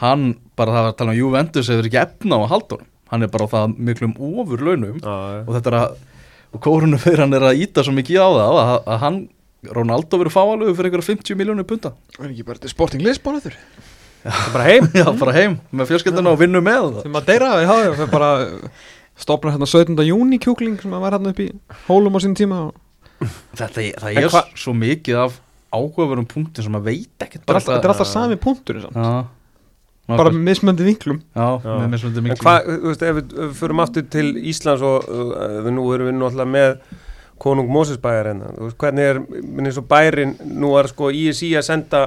Hann 0.00 0.34
bara 0.58 0.74
það 0.74 0.84
var 0.86 0.92
að 0.92 0.98
tala 0.98 1.14
um 1.14 1.20
Juventus 1.20 1.70
hefur 1.70 1.88
ekki 1.88 2.00
efna 2.02 2.40
á 2.40 2.42
að 2.42 2.50
halda 2.50 2.76
honum. 2.78 2.90
Hann 3.12 3.22
er 3.26 3.30
bara 3.30 3.46
á 3.46 3.52
það 3.54 3.76
miklum 3.90 4.16
ofur 4.18 4.64
launum. 4.64 4.98
Já. 4.98 5.14
og 5.44 5.52
þetta 5.54 5.70
er 5.70 5.78
að 5.78 5.96
og 6.54 6.62
kórunu 6.62 6.98
fyrir 7.02 7.24
hann 7.24 7.34
er 7.34 7.48
að 7.48 7.64
íta 7.64 7.82
svo 7.82 7.94
mikið 7.94 8.20
á 8.22 8.28
það 8.30 8.58
að, 8.60 8.74
að 8.86 9.00
hann, 9.02 9.18
Ronaldo 9.74 10.20
verið 10.20 10.34
fáalögu 10.34 10.74
fyrir 10.76 10.90
einhverja 10.90 11.08
50 11.14 11.38
miljónu 11.40 11.64
punta. 11.66 11.94
Er 12.20 12.28
ekki 12.28 12.44
bara 12.46 12.60
til 12.62 12.70
Sporting 12.70 13.02
Lisbon 13.02 13.38
eftir 13.40 13.56
Það 14.24 14.40
er 14.40 14.52
bara 14.54 14.66
heim. 14.68 14.86
Já, 15.00 15.06
bara 15.20 15.34
heim 15.36 15.56
með 15.72 15.90
fjölskylduna 15.90 16.32
og 16.32 16.40
vinnu 16.40 16.60
með 16.64 16.80
það. 16.82 17.00
Þegar 17.00 17.14
maður 17.16 17.30
deyra, 17.30 17.48
já, 17.60 17.68
það 17.72 17.98
fyrir 17.98 18.12
bara 18.12 18.30
stopna 19.24 19.54
hérna 19.54 19.68
17. 19.68 20.04
júni 20.08 20.38
kjúkling 20.42 20.78
sem 20.80 20.94
var 20.94 21.16
hérna 21.16 21.32
upp 21.34 21.42
í 21.44 21.48
hólum 21.88 22.16
á 22.16 22.20
sín 22.24 22.36
tíma 22.38 22.60
og 22.68 22.78
þetta, 23.20 23.86
það 24.00 24.10
En 24.10 24.22
er 24.24 24.28
hva- 24.34 24.44
svo 24.58 24.74
mikið 24.76 25.20
af 25.24 25.40
áhugaverum 25.74 26.26
punktum 26.30 26.62
sem 26.64 26.72
maður 26.74 26.90
veit 26.92 27.24
ekkert 27.24 27.42
þetta 27.42 27.52
er 27.52 27.58
alltaf, 27.60 27.74
þetta 27.74 27.88
er 27.88 27.94
alltaf 27.94 28.10
sami 28.10 28.36
punktur 28.40 28.84
bara 30.04 30.28
með 30.34 30.42
mismöndi 30.50 30.84
vinklum. 30.84 31.20
Já, 31.32 31.46
Já. 31.64 31.74
með 31.80 31.88
mismunandi 31.94 32.20
En 32.20 32.26
miklu 32.26 32.44
hvað, 32.44 32.66
þú 32.68 32.90
veist, 32.90 33.04
ef 33.08 33.16
við, 33.18 33.30
förum 33.56 33.80
aftur 33.80 34.04
til 34.12 34.26
Íslands 34.52 34.82
og 34.84 35.06
uh, 35.08 35.70
nú 35.72 35.86
erum 35.94 36.10
við 36.10 36.18
náttúrulega 36.18 36.50
með 36.52 36.74
konung 37.40 37.70
Mósesbæjar 37.72 38.28
hérna, 38.30 38.50
þú 38.58 38.68
veist, 38.68 38.78
hvernig 38.84 39.08
er, 39.10 39.20
minn 39.24 39.70
eins 39.70 39.80
og 39.80 39.88
bærin, 39.90 40.36
nú 40.60 40.74
er 40.78 40.90
sko 40.92 41.08
ISI 41.08 41.54
að 41.58 41.66
senda 41.70 42.02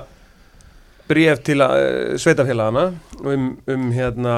bréf 1.10 1.42
til 1.48 1.64
uh, 1.66 2.14
sveitafélagana 2.22 2.86
um, 3.26 3.50
um 3.66 3.90
hérna 3.96 4.36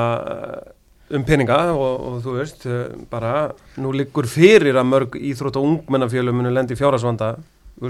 um 1.11 1.23
peninga 1.25 1.57
og, 1.73 2.01
og 2.07 2.17
þú 2.25 2.35
veist 2.37 2.65
uh, 2.69 2.85
bara, 3.09 3.51
nú 3.81 3.91
liggur 3.95 4.27
fyrir 4.29 4.77
að 4.77 4.89
mörg 4.91 5.15
íþrótt 5.17 5.57
og 5.57 5.65
ungmennafélum 5.69 6.35
munu 6.37 6.51
lendi 6.53 6.75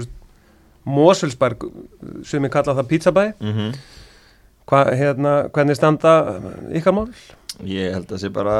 veist 0.00 0.10
Móselsberg, 0.88 1.66
sem 2.24 2.42
ég 2.46 2.50
kalla 2.54 2.72
það 2.78 2.86
pizzabæ, 2.88 3.24
Mhm. 3.40 3.74
Hva, 4.70 4.84
hérna, 4.94 5.30
hvernig 5.50 5.74
standa 5.76 6.12
ykkar 6.78 6.94
mál? 6.94 7.08
Ég 7.66 7.90
held 7.92 8.06
að 8.06 8.12
það 8.14 8.20
sé 8.22 8.28
bara 8.32 8.54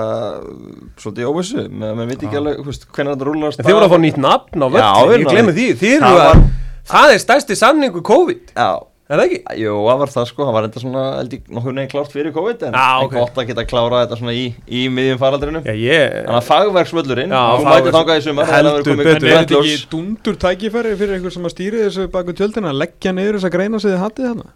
svolítið 0.99 1.29
óvissu, 1.31 1.63
að 1.71 1.95
maður 1.97 2.09
veit 2.11 2.25
ekki 2.27 2.37
alveg 2.41 2.59
hvernig 2.67 3.13
þetta 3.15 3.29
rúlast 3.29 3.61
En 3.61 3.65
þið 3.69 3.77
voru 3.77 3.87
að 3.87 3.95
fá 3.95 4.01
nýtt 4.03 4.19
nafn 4.19 4.61
á 4.61 4.67
við 4.69 4.81
ég 5.23 5.31
glemði 5.31 5.55
því. 5.55 5.69
Eru 5.95 6.03
Það 6.05 6.19
að, 6.19 6.25
var- 6.27 6.43
það 6.91 7.15
er 7.15 7.23
stærsti 7.25 7.57
samningu 7.61 8.03
COVID. 8.03 8.43
Já, 8.57 8.71
Er 9.11 9.19
það 9.19 9.25
ekki? 9.27 9.39
Jú, 9.59 9.71
það 9.89 9.97
var 10.01 10.11
það 10.13 10.27
sko, 10.31 10.45
það 10.47 10.55
var 10.55 10.67
enda 10.69 10.81
svona 10.85 11.01
held 11.17 11.33
ég 11.35 11.49
nokkuð 11.51 11.73
neginn 11.75 11.91
klárt 11.91 12.13
fyrir 12.15 12.31
COVID 12.37 12.61
en, 12.69 12.75
Já, 12.79 12.91
en 12.95 13.03
ok. 13.09 13.15
gott 13.17 13.35
að 13.43 13.47
geta 13.49 13.65
klárað 13.67 14.05
þetta 14.05 14.19
svona 14.21 14.35
í, 14.39 14.45
í 14.71 14.83
miðjum 14.95 15.19
faraldrinum 15.19 15.65
Já, 15.67 15.75
ég 15.75 16.15
Þannig 16.15 16.39
að 16.39 16.47
fagverksvöllurinn, 16.47 17.35
Já, 17.35 17.43
þú 17.51 17.67
mætið 17.67 17.91
þangað 17.97 18.21
í 18.21 18.23
sumar 18.29 18.47
það 18.47 18.55
Heldur 18.61 18.87
komið 18.87 19.03
betur. 19.11 19.11
En 19.11 19.17
er 19.27 19.35
þetta 19.41 19.59
ekki 19.65 19.91
dundur 19.97 20.35
tækifæri 20.47 20.95
fyrir 21.03 21.15
einhver 21.19 21.35
sem 21.35 21.43
að 21.51 21.55
stýri 21.57 21.83
þessu 21.89 22.07
baku 22.15 22.31
tjöldina 22.39 22.71
að 22.71 22.79
leggja 22.85 23.11
niður 23.19 23.35
þessa 23.41 23.51
greina 23.57 23.83
sem 23.83 23.91
þið 23.91 23.99
hattið 24.05 24.31
þarna? 24.31 24.47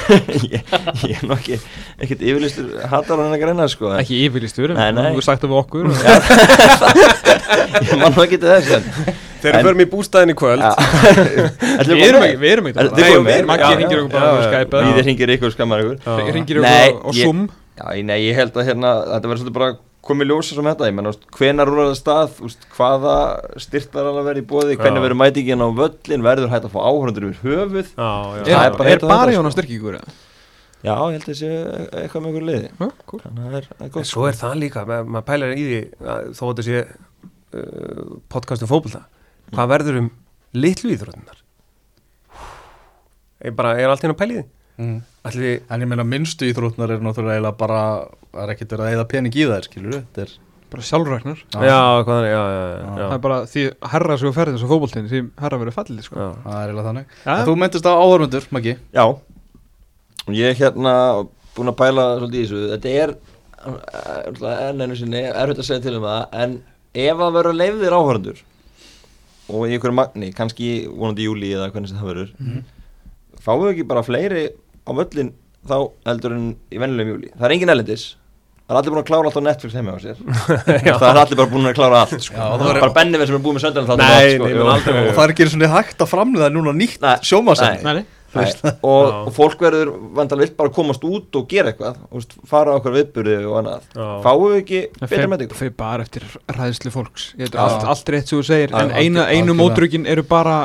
ég, 0.50 0.58
ég 1.06 1.14
er 1.14 1.22
nú 1.30 1.38
ekki 1.38 1.54
ekkert 2.02 2.26
yfirlistur 2.26 2.66
hattar 2.90 3.14
á 3.14 3.22
hennar 3.28 3.38
greina 3.46 3.62
sko 3.70 3.94
en 3.94 4.02
Ekki 4.02 4.26
nei. 4.98 5.14
þú 5.14 5.22
sagt 5.22 5.38
það 5.46 5.54
við 5.54 5.62
okkur 5.62 5.86
ég 7.86 7.94
man 8.02 8.10
en 9.40 9.46
Þegar 9.46 9.58
við 9.60 9.68
förum 9.70 9.82
í 9.84 9.88
bústæðin 9.94 10.32
í 10.32 10.36
kvöld. 10.40 10.64
Við 11.90 12.02
erum 12.06 12.24
ekki, 12.26 12.38
við 12.40 12.52
við- 13.16 13.26
með? 13.26 13.44
Maggi 13.50 13.62
já, 13.64 13.86
okkur 13.86 14.08
bara 14.12 14.30
á. 14.30 14.40
Skype 14.46 14.74
Víðir 14.76 14.90
eða- 14.94 15.04
hringir 15.06 15.32
ykkur, 15.36 15.54
skammar 15.54 15.84
ykkur. 15.84 15.96
Nei, 16.64 16.88
okkur 16.92 17.10
á- 17.10 17.20
Zoom? 17.20 17.40
Nei, 18.04 18.18
ég 18.28 18.34
held 18.36 18.52
að 18.60 18.66
hérna 18.68 18.90
þetta 19.08 19.30
verður 19.30 19.40
svolítið 19.42 19.56
bara 19.58 19.70
komið 20.04 20.28
ljósa 20.30 20.54
sem 20.56 20.64
þetta. 20.68 20.88
Ég 20.90 20.94
menna, 20.96 21.12
úst, 21.14 21.22
hvenar 21.36 21.68
rúlar 21.68 21.90
það 21.90 21.98
stað? 22.00 22.38
Úst, 22.48 22.66
hvaða 22.76 23.14
styrt 23.60 23.92
verður 23.96 24.18
að 24.20 24.28
vera 24.30 24.40
í 24.40 24.46
bóði 24.50 24.76
hvernig 24.80 25.04
verður 25.04 25.20
mætingin 25.20 25.64
á 25.64 25.68
völlin 25.80 26.24
verður 26.24 26.50
hægt 26.52 26.66
að 26.68 26.74
fá 26.74 26.80
áhörundur 26.88 27.28
yfir 27.30 27.54
höfuð? 27.60 27.88
Já, 27.96 28.10
já. 28.36 28.44
Það 28.44 28.50
Er, 28.50 28.64
er 28.64 28.76
bara 28.76 28.88
er 28.88 28.92
heitt 28.92 29.04
að 29.04 29.12
bara 29.12 29.20
þetta, 29.30 29.36
Jón 29.36 29.46
að 29.46 29.52
sko. 29.52 29.56
styrkja 29.60 29.76
ykkur 29.80 29.98
eða? 30.00 30.16
Já, 30.80 30.94
ég 30.96 31.12
held 31.12 31.24
að 31.24 31.30
þessi 31.30 31.48
eitthvað 32.00 32.22
með 32.24 32.30
ykkur 32.32 32.46
liði. 32.48 32.68
Já, 32.80 32.88
cool. 33.10 33.20
Þannig 33.24 33.40
að 33.40 33.50
það 33.50 33.56
er, 33.60 33.66
það 33.70 33.80
er 33.80 33.84
En 33.84 33.94
gott 33.96 34.08
svo 34.10 34.22
er 34.30 34.36
það 34.40 34.54
líka, 34.64 34.84
ma- 34.88 35.02
maður 35.04 35.26
pælar 35.28 35.50
í 35.52 35.64
því 35.68 35.80
að 36.00 36.30
þó 36.38 36.42
að 36.46 36.52
þetta 36.52 36.64
sé 36.68 36.78
uh, 36.80 38.04
podcast 38.32 38.64
um 38.64 38.70
fótbolta 38.70 39.02
hvað 39.54 39.72
verður 39.74 40.00
um 40.02 40.10
litlu 40.56 40.94
íþróttunar 40.94 41.38
ég 43.44 43.56
bara, 43.56 43.76
ég 43.78 43.86
er 43.86 43.92
alltaf 43.92 44.08
inn 44.08 44.14
að 44.16 44.20
pæla 44.20 44.34
í 44.34 44.40
því? 44.40 44.46
Mm. 44.80 45.00
Ætli, 45.28 45.48
En 45.68 45.82
ég 45.84 45.88
meina 45.90 46.06
minnstu 46.08 46.46
íþrótnar 46.48 46.94
er 46.94 47.02
náttúrulega 47.04 47.50
bara 47.58 47.80
Það 48.30 48.44
er 48.46 48.52
ekkert 48.54 48.70
verið 48.72 48.86
að 48.86 48.94
eða 48.94 49.08
pening 49.10 49.34
í 49.36 49.44
þær, 49.50 49.66
skilur 49.66 49.96
Þetta 49.98 50.22
er 50.24 50.32
Bara 50.70 50.84
sjálfræknar. 50.86 51.40
Já, 51.50 51.78
hvað 52.06 52.08
þannig, 52.14 52.30
já, 52.30 52.42
já, 52.46 52.60
já, 52.70 52.90
Það 53.00 53.14
er 53.16 53.22
bara 53.24 53.38
því 53.50 53.62
herra 53.90 54.16
svo 54.20 54.30
ferðið 54.36 54.56
þessu 54.56 54.68
fótboltin 54.70 55.08
því 55.10 55.22
herra 55.42 55.58
verið 55.58 55.74
fallið 55.74 56.04
sko. 56.06 56.26
Það 56.44 56.58
er 56.60 56.70
eiginlega 56.70 56.86
þannig. 56.86 57.16
En 57.24 57.42
Þú 57.48 57.54
mentist 57.58 57.88
á 57.90 57.92
áhörmundur, 57.98 58.46
Maggi. 58.54 58.74
Já, 58.94 59.02
og 59.08 60.36
ég 60.38 60.52
er 60.52 60.60
hérna 60.60 60.92
búin 61.56 61.72
að 61.72 61.78
pæla 61.80 62.04
svolítið 62.20 62.38
í 62.38 62.44
þessu. 62.44 62.60
Þetta 62.76 62.92
er 63.02 63.14
uh, 63.66 64.46
enn 64.68 64.84
einu 64.86 65.00
sinni, 65.00 65.24
erfitt 65.26 65.64
að 65.64 65.68
segja 65.72 65.84
til 65.88 65.96
um 65.98 66.06
það 66.06 66.38
en 66.44 66.56
ef 67.08 67.24
að 67.26 67.36
vera 67.40 67.56
leifðir 67.56 67.98
áhörundur 67.98 68.44
og 69.50 69.66
í 69.68 69.74
einhverju 69.76 69.96
magni 69.98 70.30
kannski 70.36 70.70
vonandi 70.88 71.26
júli 71.26 71.50
eða 71.56 71.70
hvernig 71.74 71.88
sem 71.92 71.98
það 72.00 72.10
verður 72.12 72.30
Mhm. 72.38 72.62
fáum 73.44 73.62
við 73.64 73.72
ekki 73.74 73.86
bara 73.90 74.02
fleiri 74.06 74.46
á 74.86 74.90
völlin 74.96 75.32
þá 75.66 75.76
heldur 76.06 76.32
en 76.36 76.48
í 76.72 76.78
vennilegum 76.80 77.14
júli 77.16 77.30
það 77.36 77.44
er 77.48 77.54
engin 77.56 77.72
ellendis 77.74 78.04
það 78.70 78.76
er 78.76 78.78
allir 78.80 78.92
búin 78.94 79.02
að 79.02 79.08
klára 79.10 79.26
allt 79.30 79.38
á 79.40 79.42
Netflix 79.42 79.74
heima 79.74 79.92
á 79.92 79.98
sér. 79.98 80.16
Það 81.00 81.08
er 81.10 81.18
allir 81.24 81.38
bara 81.40 81.50
búin 81.50 81.66
að 81.66 81.74
klára 81.74 82.00
allt 82.04 82.22
sko. 82.22 82.36
Já, 82.38 82.44
það 82.54 82.60
var- 82.68 82.80
bara 82.84 82.94
Benni 82.94 83.18
sem 83.26 83.34
er 83.34 83.42
búin 83.42 83.56
með 83.56 83.64
söndan 83.64 83.86
sko. 83.88 83.96
Og 83.98 85.14
það 85.16 85.24
er 85.24 85.32
ekki 85.34 85.46
svona 85.50 85.70
hægt 85.74 85.98
að 86.04 86.10
framlega 86.12 86.50
núna 86.54 86.70
nýtt 86.78 87.00
Nei, 87.02 88.04
Já. 88.30 88.44
og, 88.86 89.06
og 89.26 89.32
fólk 89.34 89.62
verður 89.64 89.88
vandalega 90.14 90.46
vilt 90.46 90.56
bara 90.60 90.70
komast 90.74 91.02
út 91.08 91.34
og 91.40 91.48
gera 91.50 91.72
eitthvað 91.72 91.96
og 92.14 92.36
fara 92.46 92.74
á 92.74 92.78
okkur 92.78 92.94
viðburði 92.94 93.38
og 93.48 93.56
annað 93.62 93.88
Já. 93.96 94.04
fáum 94.26 94.44
við 94.52 94.58
ekki 94.60 94.82
betra 95.00 95.30
með 95.32 95.42
ykkur 95.48 95.58
fer 95.64 95.72
bara 95.80 96.06
eftir 96.06 96.26
ræðslu 96.54 96.92
fólks 96.94 97.24
Já. 97.34 97.48
allt, 97.58 97.88
allt 97.90 98.12
rétt 98.14 98.30
sem 98.30 98.38
þú 98.38 98.46
segir 98.46 98.70
Já, 98.70 98.84
En 98.84 98.94
einu 98.94 99.24
algjörlega. 99.24 99.58
mótrökin 99.58 100.06
eru 100.06 100.22
bara 100.30 100.60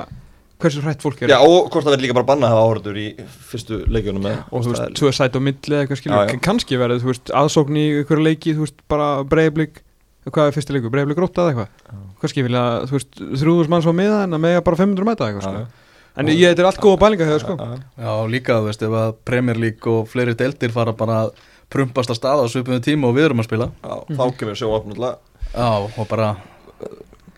Hversu 0.62 0.80
hrætt 0.86 1.02
fólk 1.04 1.20
er 1.26 1.34
Já, 1.34 1.40
og 1.44 1.66
hvort 1.74 1.84
það 1.84 1.96
verður 1.96 2.06
líka 2.06 2.16
bara 2.16 2.28
banna 2.30 2.48
að 2.48 2.54
hafa 2.56 2.68
áhörður 2.70 3.00
í 3.02 3.08
fyrstu 3.50 3.80
leikjunum 3.92 4.24
með 4.24 4.38
Og 4.56 4.64
þú 4.64 4.72
veist, 4.72 4.94
tvö 5.02 5.10
sæt 5.18 5.36
á 5.36 5.40
milli 5.44 5.74
eða 5.76 5.82
eitthvað 5.84 6.00
skilur 6.00 6.16
Já, 6.22 6.30
já. 6.32 6.40
Kanski 6.46 6.78
verið, 6.80 7.02
þú 7.04 7.10
veist, 7.12 7.32
aðsókn 7.42 7.80
í 7.82 7.84
ykkur 8.06 8.22
leiki 8.24 8.54
Þú 8.56 8.64
veist, 8.64 8.78
bara 8.94 9.10
breyflik 9.28 9.82
Hvað 10.26 10.48
er 10.48 10.56
fyrsti 10.56 10.74
leiku, 10.78 10.90
breyflik 10.94 11.20
rótta 11.22 11.44
eða 11.44 11.52
eitthvað 11.66 12.00
Kannski 12.24 12.46
vilja, 12.48 12.64
þú 12.88 12.96
veist, 12.96 13.20
þrjúðus 13.42 13.70
manns 13.74 13.90
á 13.90 13.94
miða 14.00 14.22
En 14.30 14.38
að 14.40 14.44
mega 14.48 14.64
bara 14.66 14.80
500 14.80 15.10
mæta 15.12 15.28
eitthvað 15.28 15.44
Já, 15.44 15.66
sko. 15.66 15.84
En 16.16 16.32
ég, 16.32 16.48
þetta 16.48 16.64
er 16.64 16.70
allt 16.70 16.82
góða 16.84 17.02
bælinga 17.04 17.28
hefur 17.28 17.44
sko. 17.44 17.56
Já, 18.00 18.12
líka, 18.32 18.60
þú 18.62 18.70
veist, 18.70 18.84
ef 18.88 18.98
að 19.02 19.16
Premier 19.28 19.60
League 19.60 19.92
og 19.92 20.08
fleiri 20.12 20.36
deildir 20.40 20.72
fara 20.76 20.96
bara 20.96 21.26
að 21.26 21.34
prumpast 21.74 22.14
að 22.14 22.20
staða 22.22 22.46
á 22.46 22.52
svipuðum 22.52 22.84
tíma 22.86 23.10
og 23.10 23.18
við 23.18 23.30
erum 23.30 23.44
að 23.44 23.50
spila. 23.50 23.70
Já, 23.84 23.96
þá 24.16 24.26
kemur 24.40 24.60
sjó 24.60 24.70
opnulega 24.78 25.18
Já, 25.56 25.68
og 25.84 26.08
bara, 26.08 26.30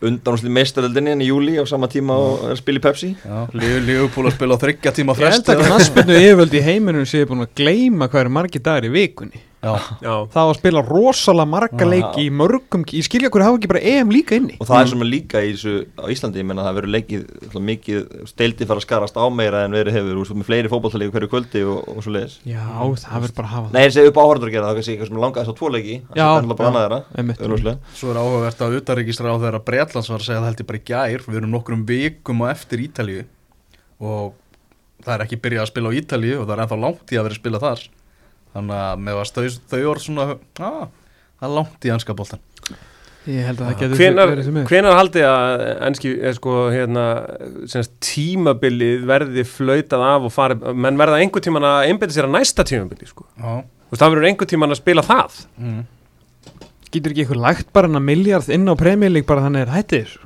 undanúsli 0.06 0.52
meistaröldinni 0.54 1.16
en 1.16 1.24
í 1.26 1.30
júli 1.32 1.58
á 1.58 1.66
sama 1.70 1.90
tíma 1.90 2.16
og 2.22 2.46
að 2.52 2.60
spila 2.62 2.82
í 2.82 2.84
Pepsi. 2.86 3.12
Já, 3.18 3.38
Liverpool 3.58 4.30
að 4.30 4.38
spila 4.38 4.58
á 4.58 4.62
þryggja 4.62 4.94
tíma 5.00 5.18
Ég 5.18 5.34
held 5.34 5.52
að 5.54 5.64
knassbyrnu 5.66 6.18
yfirvöld 6.22 6.58
í 6.58 6.64
heiminum 6.68 7.10
séu 7.10 7.30
búin 7.30 7.46
að 7.48 7.54
gleyma 7.58 8.10
hvað 8.12 8.26
eru 8.26 8.36
margir 8.38 8.66
dagar 8.66 8.86
í 8.86 8.94
vikunni. 8.94 9.42
Það 9.58 10.36
var 10.38 10.52
að 10.52 10.58
spila 10.60 10.82
rosalega 10.86 11.50
marga 11.50 11.86
leiki 11.88 12.28
í 12.28 12.30
mörgum 12.34 12.84
Ég 12.94 13.06
skilja 13.08 13.30
hverju 13.34 13.46
hafa 13.48 13.58
ekki 13.58 13.70
bara 13.72 13.82
EM 13.90 14.10
líka 14.14 14.38
inni. 14.38 14.56
Og 14.62 14.68
það 14.70 14.82
er 14.84 14.88
sem 14.92 15.02
er 15.02 15.10
líka 15.10 15.38
í 15.42 15.50
þessu 15.56 15.74
á 15.98 16.06
Íslandi, 16.14 16.38
ég 16.42 16.48
menna 16.48 16.66
það 16.68 16.76
verður 16.78 16.94
leikið 16.94 17.22
mikið, 17.68 18.00
steildi 18.30 18.68
fara 18.70 18.80
að 18.82 18.86
skarast 18.86 19.18
á 19.18 19.26
meira 19.34 19.60
en 19.66 19.74
verið 19.76 19.98
hefur, 19.98 20.16
úr, 20.22 20.30
með 20.38 20.48
fleiri 20.52 20.70
fótballtalíku 20.72 21.12
hverju 21.16 21.30
kvöldi 21.32 21.62
og, 21.66 21.80
og 21.90 22.00
svo 22.06 22.12
leiðis 22.14 22.36
Já, 22.48 22.64
það 23.02 23.18
verður 23.26 23.38
bara 23.40 23.48
að 23.48 23.56
hafa 23.56 23.68
Nei, 23.74 23.82
ég 23.82 23.94
segi 23.98 24.10
upp 24.12 24.22
áhörður 24.22 24.48
að 24.48 24.54
gera 24.54 24.68
það, 24.68 24.76
kannski 24.78 24.92
eitthvað 24.94 25.10
sem 25.10 25.22
langaði 25.26 25.44
þess 25.44 25.54
á 25.54 25.60
tvo 25.60 25.68
leiki 25.74 25.96
það 26.06 26.14
er 26.14 26.30
kannski 26.38 26.58
bara 26.62 26.70
annað 26.72 26.84
þeirra, 26.86 27.02
svo 27.98 28.08
er 28.14 28.18
áhugavert 28.22 28.60
að 28.68 28.76
utaríkisra 28.78 29.34
á 29.34 29.42
þeirra 29.42 29.66
Bretlands 29.68 30.12
var 30.14 30.22
að 30.22 30.28
segja 30.28 30.38
að 30.38 30.46
það 30.46 30.52
held 37.74 37.97
Þannig 38.58 38.78
að 38.82 39.02
með 39.06 39.22
að 39.22 39.34
þau, 39.38 39.58
þau 39.72 39.82
orð 39.94 40.04
svona, 40.08 40.28
að, 40.28 40.86
það 41.38 41.48
er 41.50 41.56
langt 41.60 41.86
í 41.88 41.94
anska 41.94 42.16
boltan 42.18 42.42
Ég 43.28 43.44
held 43.44 43.60
að 43.60 43.68
það 43.68 43.82
getur 43.82 44.00
Hvenar, 44.00 44.30
er. 44.32 44.96
haldið 44.96 45.26
að 45.28 45.64
enski 45.90 46.12
er 46.30 46.36
sko 46.38 46.54
hérna 46.72 47.02
semst, 47.68 47.98
tímabilið 48.08 49.04
verði 49.10 49.44
flautað 49.48 50.06
af 50.08 50.28
og 50.30 50.32
farið, 50.32 50.64
menn 50.86 51.00
verða 51.00 51.20
einhver 51.20 51.44
tíman 51.44 51.68
að 51.68 51.90
einbeta 51.90 52.16
sér 52.16 52.30
að 52.30 52.38
næsta 52.38 52.64
tímabili 52.68 53.10
sko. 53.10 53.28
Veist, 53.36 54.00
það 54.00 54.14
verður 54.14 54.30
einhver 54.30 54.50
tíman 54.54 54.72
að 54.72 54.80
spila 54.80 55.04
það. 55.04 55.42
Mm. 55.60 55.82
Getur 56.88 57.12
ekki 57.12 57.26
eitthvað 57.26 57.44
lægt 57.44 57.74
bara 57.76 57.92
en 57.92 58.00
að 58.00 58.08
miljard 58.08 58.56
inn 58.56 58.72
á 58.72 58.74
premjölík 58.80 59.28
bara 59.28 59.44
þannig 59.44 59.66
er 59.66 59.76
hættið 59.76 60.08
þessu 60.08 60.24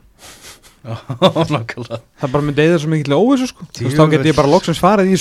já, 0.85 0.95
nákvæmlega. 1.55 2.01
Það 2.21 2.31
bara 2.37 2.45
myndi 2.51 2.67
eða 2.67 2.77
svo 2.83 2.93
mikill 2.93 3.17
óvissu 3.17 3.49
sko. 3.49 3.65
Þú 3.65 3.87
veist, 3.87 3.97
þá 3.97 4.03
Djöfull. 4.05 4.13
get 4.13 4.29
ég 4.29 4.37
bara 4.37 4.53
loksins 4.53 4.81
farið 4.81 5.09
í 5.09 5.17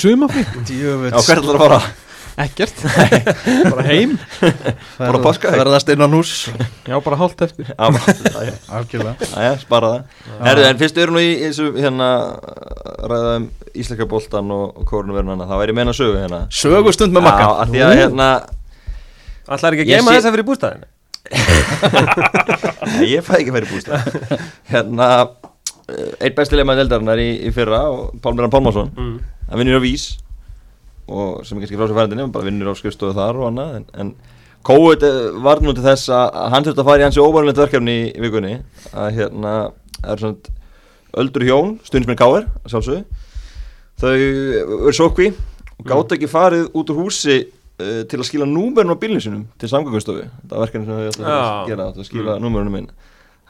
Já, 1.16 1.16
hvert 1.24 1.40
ætlar 1.40 1.56
að 1.56 1.64
fara? 1.64 1.80
Ekkert. 2.40 2.76
Bara 3.72 3.82
heim. 3.84 4.14
Bara 4.98 5.20
páskaegg? 5.24 5.56
Verðast 5.60 5.90
innan 5.92 6.14
hús. 6.16 6.30
Já, 6.88 6.96
bara 7.04 7.18
hálft 7.20 7.42
eftir. 7.44 7.66
Já, 7.68 7.88
Æja, 9.36 9.56
spara 9.64 9.90
það. 9.92 10.22
Herðu, 10.46 10.64
en 10.70 10.78
fyrst 10.80 10.96
við 10.96 11.04
erum 11.04 11.18
nú 11.18 11.24
í 11.24 11.32
þessu 11.42 11.66
hérna 11.76 12.08
ræða 13.10 13.34
um 13.40 13.48
íslenska 13.74 14.06
boltan 14.10 14.54
og, 14.54 14.80
kórnuverunana, 14.88 15.44
það 15.50 15.60
væri 15.64 15.76
meina 15.80 15.92
sögu 15.96 16.16
hérna. 16.22 16.40
Sögustund 16.54 17.12
með 17.14 17.22
Já, 17.22 17.28
makka 17.28 17.50
af 17.64 17.68
því 17.74 17.84
að 17.86 17.94
hérna 18.00 18.30
Ætlar 19.50 19.74
ekki 19.76 19.84
að 19.84 19.90
geima 19.90 20.10
sé- 20.10 20.16
þess 20.16 20.28
að 20.30 20.34
fyrir 20.36 20.48
bústæðinu 20.48 20.86
ég 23.10 23.22
fæ 23.26 23.34
ekki 23.40 23.52
að 23.52 23.56
í 23.58 23.68
bústað 23.70 24.00
Hérna 24.70 25.08
eh, 25.20 26.24
Einn 26.24 26.34
besti 26.38 26.56
leikmaður 26.58 26.80
deildarinnar 26.84 27.20
í, 27.22 27.28
í 27.46 27.52
fyrra 27.54 27.80
og 27.92 28.16
Pálmir 28.24 28.48
Pálmarsson. 28.52 28.90
Mm. 28.96 29.16
hann 29.50 29.60
vinnur 29.62 29.80
á 29.82 29.84
Vís 29.84 30.04
og 31.10 31.42
sem 31.46 31.58
er 31.58 31.64
kannski 31.64 31.78
frá 31.78 31.88
sér 31.88 31.98
færandinni 31.98 32.28
bara 32.34 32.46
vinnur 32.46 32.72
á 32.72 32.74
skrifstofu 32.78 33.16
þar 33.16 33.40
og 33.40 33.50
annað 33.50 33.76
en, 33.80 33.86
en 34.02 34.14
COVID 34.66 35.04
eh, 35.08 35.18
var 35.44 35.62
nú 35.64 35.74
til 35.76 35.84
þess 35.84 36.10
að 36.14 36.40
hann 36.54 36.66
þurfti 36.66 36.82
að 36.82 36.90
fara 36.90 37.02
í 37.02 37.06
hansi 37.08 37.22
óvarulegt 37.22 37.60
verkefni 37.60 37.96
í, 37.96 38.08
í 38.14 38.24
vikunni 38.24 38.56
að 38.92 39.14
hérna 39.18 39.54
það 40.00 40.12
er 40.14 40.24
svona 40.24 40.58
öldur 41.20 41.46
hjón, 41.46 41.72
stundismenn 41.82 42.18
Káir 42.18 42.44
sjálfsögðu. 42.70 43.00
Þau 44.00 44.12
eru 44.14 44.92
sókví 44.94 45.30
og 45.80 45.88
gátt 45.88 46.14
ekki 46.14 46.28
farið 46.30 46.68
út 46.76 46.92
úr 46.92 47.00
húsi 47.02 47.40
uh, 47.40 48.02
til 48.08 48.20
að 48.20 48.28
skila 48.28 48.46
númerinn 48.48 48.94
á 48.94 49.00
bílinn 49.00 49.24
sinum 49.24 49.48
til 49.58 49.72
samgöngustofu. 49.72 50.28
Það 50.44 50.54
er 50.54 50.62
verkefni 50.64 50.86
sem 50.86 51.00
þau 51.00 51.10
ætla 51.10 51.34
að 51.34 51.72
gera 51.72 51.88
að 51.90 52.04
skila 52.06 52.36
mm. 52.36 52.44
númerinu 52.44 52.76
minn 52.76 52.90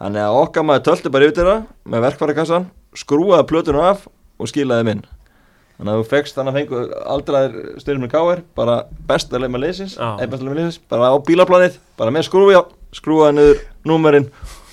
þannig 0.00 0.24
að 0.24 0.38
okkar 0.40 0.64
maður 0.64 0.86
tölti 0.88 1.12
bara 1.12 1.28
yfir 1.28 1.36
þeirra 1.36 1.56
með 1.92 2.04
verkvarakassan 2.06 2.68
skrúaði 2.96 3.46
plötuna 3.50 3.88
af 3.90 4.06
og 4.40 4.48
skilaði 4.48 4.86
minn 4.88 5.02
þannig 5.80 5.92
að 5.94 6.00
þú 6.02 6.06
fegst 6.12 6.36
þannig 6.36 6.52
að 6.52 6.60
fengu 6.60 6.84
aldraðir 7.16 7.58
stundum 7.80 8.04
með 8.04 8.12
káir 8.14 8.42
bara 8.60 8.78
besta 9.08 9.40
leið 9.40 9.54
með 9.56 9.64
leysins 9.66 9.96
besta 9.96 10.40
leið 10.44 10.48
með 10.52 10.58
leysins 10.60 10.80
bara 10.92 11.10
á 11.10 11.16
bílaplanið 11.24 11.78
bara 12.00 12.14
með 12.14 12.26
skrúi 12.28 12.56
skrúaði 13.00 13.36
niður 13.38 13.62
númerinn 13.88 14.28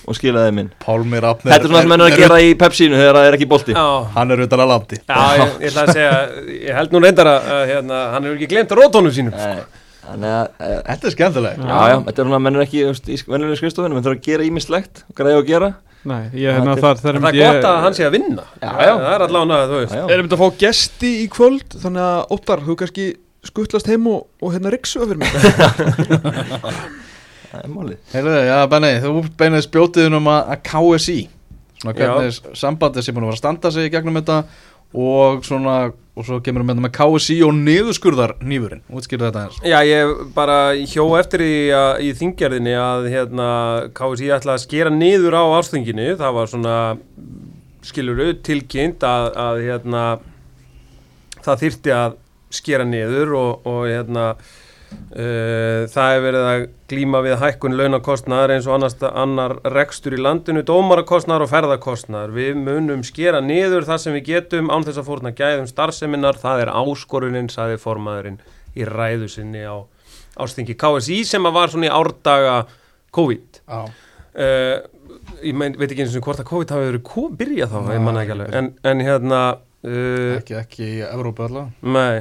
og 0.08 0.16
skilaði 0.16 0.53
minn 0.55 0.70
Pálmir 0.84 1.26
Afner 1.28 1.51
þetta 1.51 1.68
er 1.68 1.72
svona 1.72 1.82
sem 1.84 1.91
menn 1.91 2.03
er 2.05 2.14
að 2.14 2.22
gera 2.22 2.38
í 2.43 2.53
Pepsinu 2.60 2.95
þegar 2.99 3.18
það 3.20 3.26
er 3.28 3.36
ekki 3.38 3.47
bolti. 3.51 3.74
Já, 3.76 3.88
Hann 4.16 4.32
er 4.32 4.43
utan 4.45 4.62
að 4.64 4.70
landi. 4.72 4.99
Já 5.03 5.18
ég, 5.36 5.49
ég 5.60 5.68
ætla 5.68 5.84
að 5.84 5.91
segja 5.97 6.14
Ég 6.53 6.78
held 6.78 6.95
nú 6.95 7.01
reyndar 7.03 7.30
að, 7.34 7.49
að 7.58 7.64
hérna, 7.74 7.99
hann 8.14 8.28
hefur 8.30 8.38
ekki 8.39 8.49
glemt 8.53 8.76
rótónum 8.80 9.16
sínum 9.18 9.36
Nei. 9.36 9.66
Þannig 10.06 10.32
að 10.32 10.45
eh, 10.64 10.78
Þetta 10.88 11.08
er 11.10 11.14
skemmtilegt. 11.16 11.60
Já, 11.64 11.78
já, 11.91 11.98
þetta 12.08 12.22
er 12.24 12.28
svona, 12.30 12.39
menn 12.45 12.58
er 12.58 12.64
ekki 12.64 12.80
í 12.84 13.18
vennilega 13.28 13.60
skrifstofunum, 13.60 13.98
menn 13.98 14.06
þarf 14.06 14.18
að 14.20 14.28
gera 14.30 14.48
ímislegt 14.48 15.04
greiða 15.18 15.41
og 15.41 15.48
gera. 15.50 15.70
Nei, 16.08 16.22
ég 16.39 16.56
hérna 16.56 16.76
Þetta 16.78 16.78
er- 16.78 16.84
þar, 16.86 16.98
þar 17.02 17.20
Það 17.20 17.39
er 17.41 17.56
gott 17.58 17.68
að 17.68 17.80
hann 17.84 17.95
sé 17.98 18.06
að 18.08 18.14
vinna. 18.16 18.45
Já, 18.62 18.70
já. 18.72 18.93
það 18.93 19.14
er 19.14 19.26
allavega, 19.28 19.66
þú 19.68 19.80
veist. 19.82 19.95
Erum 20.16 20.28
við 20.30 20.36
að 20.38 20.43
fá 20.43 20.60
gesti 20.62 21.12
í 21.24 21.26
kvöld? 21.34 21.80
Þannig 21.84 22.04
að 22.06 22.36
Óttar, 22.38 22.64
þú 22.64 22.78
kannski 22.80 23.08
skuttlast 23.48 23.89
heim 23.91 24.08
og, 24.12 24.28
og 24.43 24.54
hérna 24.56 24.72
riksu 24.72 25.04
fyrir 25.04 25.20
mig. 25.20 25.32
Það 27.48 27.64
er 27.64 27.72
málið. 27.72 28.00
Heyrðu, 28.12 28.38
já, 28.43 28.58
Benni, 28.72 28.89
þú 29.04 29.12
beinið 29.39 29.62
spjótiðin 29.66 30.18
um 30.20 30.26
að 30.32 30.50
að 30.54 30.64
KSI 30.68 31.20
Svona 31.78 31.93
hvernig 31.93 32.58
sambandið 32.58 33.06
sem 33.06 33.16
búin 33.16 33.28
að 33.28 33.30
vera 33.32 33.38
að 33.38 33.41
standa 33.43 33.72
sig 33.74 33.88
í 33.88 33.91
gegnum 33.93 34.18
þetta 34.18 34.38
og 34.98 35.43
svona, 35.45 35.76
og 36.18 36.26
svo 36.26 36.39
kemur 36.43 36.65
við 36.65 36.80
með 36.82 36.93
KSI 36.97 37.38
og 37.45 37.53
niðurskurðar 37.57 38.34
nýfurinn 38.41 38.82
Útskýrðu 38.89 39.28
þetta 39.28 39.43
eins 39.45 39.59
Já, 39.61 39.78
ég 39.86 40.13
bara 40.36 40.57
hjó 40.89 41.05
eftir 41.20 41.43
í, 41.45 41.55
í 42.01 42.11
þingjarðinni 42.18 42.74
að 42.82 43.09
hérna, 43.13 43.49
KSI 43.97 44.32
ætla 44.34 44.57
að 44.57 44.63
skera 44.65 44.93
niður 44.93 45.38
á 45.38 45.43
ársþinginu. 45.59 46.07
Það 46.20 46.38
var 46.38 46.51
svona 46.51 46.78
skiluru 47.86 48.32
tilkynnt 48.43 49.03
að, 49.07 49.28
að 49.39 49.61
hérna, 49.68 50.05
það 51.45 51.61
þyrfti 51.63 51.93
að 51.95 52.18
skera 52.57 52.88
niður 52.88 53.36
og, 53.38 53.68
og 53.68 53.84
hérna 53.91 54.30
það 54.88 56.14
er 56.14 56.22
verið 56.24 56.46
að 56.48 56.64
glíma 56.92 57.22
við 57.26 57.36
hækkun 57.42 57.76
launakostnaðar 57.80 58.54
eins 58.56 58.68
og 58.70 58.78
annars, 58.78 58.96
annar 59.08 59.56
rekstur 59.74 60.16
í 60.16 60.22
landinu, 60.22 60.64
dómarakostnaðar 60.68 61.46
og 61.48 61.52
ferðakostnaðar. 61.52 62.34
Við 62.36 62.60
munum 62.62 63.04
skera 63.08 63.42
niður 63.44 63.88
það 63.88 64.02
sem 64.04 64.18
við 64.18 64.26
getum 64.32 64.72
án 64.72 64.88
þess 64.88 65.02
að 65.02 65.10
fórna 65.10 65.34
gæðum 65.36 65.70
starfseminar, 65.72 66.40
það 66.40 66.66
er 66.66 66.74
áskorunin, 66.84 67.52
saði 67.52 67.80
formaðurinn 67.82 68.42
í 68.78 68.88
ræðu 68.88 69.32
sinni 69.32 69.64
á 69.68 69.84
ástingi 70.38 70.78
KSI 70.78 71.24
sem 71.26 71.48
var 71.52 71.74
svona 71.74 71.90
í 71.90 71.96
árdaga 71.98 72.60
COVID. 73.16 73.64
Já, 73.66 73.88
Uh, 74.38 74.84
ég 75.42 75.56
mein, 75.58 75.74
veit 75.80 75.90
ekki 75.90 76.04
eins 76.04 76.16
og 76.18 76.28
hvort 76.28 76.44
að 76.44 76.50
COVID 76.52 76.72
hafi 76.76 76.90
verið 76.92 77.38
byrjað 77.40 77.72
þá, 77.72 77.78
ég 77.96 78.04
manna 78.06 78.22
ekki 78.22 78.34
alveg, 78.36 78.52
en, 78.60 78.68
en 78.86 79.00
hérna... 79.02 79.40
Uh, 79.82 80.36
ekki, 80.36 80.58
ekki 80.60 80.84
í 80.86 81.00
Evrópu 81.08 81.48
allavega. 81.48 81.74
Nei, 81.96 82.20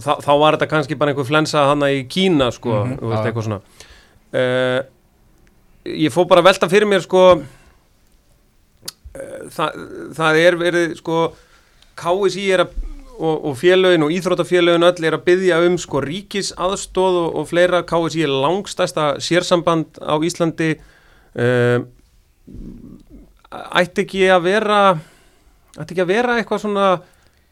og 0.00 0.06
þá, 0.06 0.12
þá 0.24 0.32
var 0.40 0.56
þetta 0.56 0.70
kannski 0.72 0.96
bara 0.98 1.12
einhver 1.12 1.28
flensa 1.28 1.66
hana 1.68 1.92
í 1.92 2.00
Kína 2.08 2.48
sko, 2.56 2.72
Mhm, 2.86 2.96
þú 3.02 3.12
veist, 3.12 3.28
eitthvað 3.28 3.48
svona. 3.50 3.60
Uh, 4.32 4.80
Ég 5.90 6.12
fór 6.12 6.26
bara 6.28 6.42
velta 6.44 6.68
fyrir 6.68 6.84
mér 6.88 7.00
sko 7.04 7.22
uh, 7.40 7.44
það, 9.54 9.78
það 10.16 10.40
er 10.42 10.56
verið 10.60 10.94
sko 11.00 11.20
KSI 12.00 12.44
er 12.54 12.64
að 12.66 12.74
og, 13.20 13.42
og 13.50 13.56
félögin 13.60 14.04
og 14.06 14.12
íþróttafélögin 14.16 14.86
öll 14.86 15.04
er 15.04 15.12
að 15.18 15.24
byggja 15.26 15.58
um 15.66 15.74
sko 15.80 16.00
ríkis 16.00 16.54
aðstóð 16.56 17.18
og, 17.20 17.34
og 17.42 17.48
fleira. 17.50 17.82
KSI 17.84 18.22
er 18.24 18.32
langstæsta 18.32 19.08
sérsamband 19.20 19.98
á 20.00 20.16
Íslandi. 20.24 20.70
Uh, 21.36 21.84
ætti 23.76 24.06
ekki 24.06 24.22
að 24.32 24.46
vera 24.48 24.78
ætti 25.76 25.92
ekki 25.92 26.04
að 26.06 26.12
vera 26.14 26.38
eitthvað 26.40 26.62
svona 26.64 26.86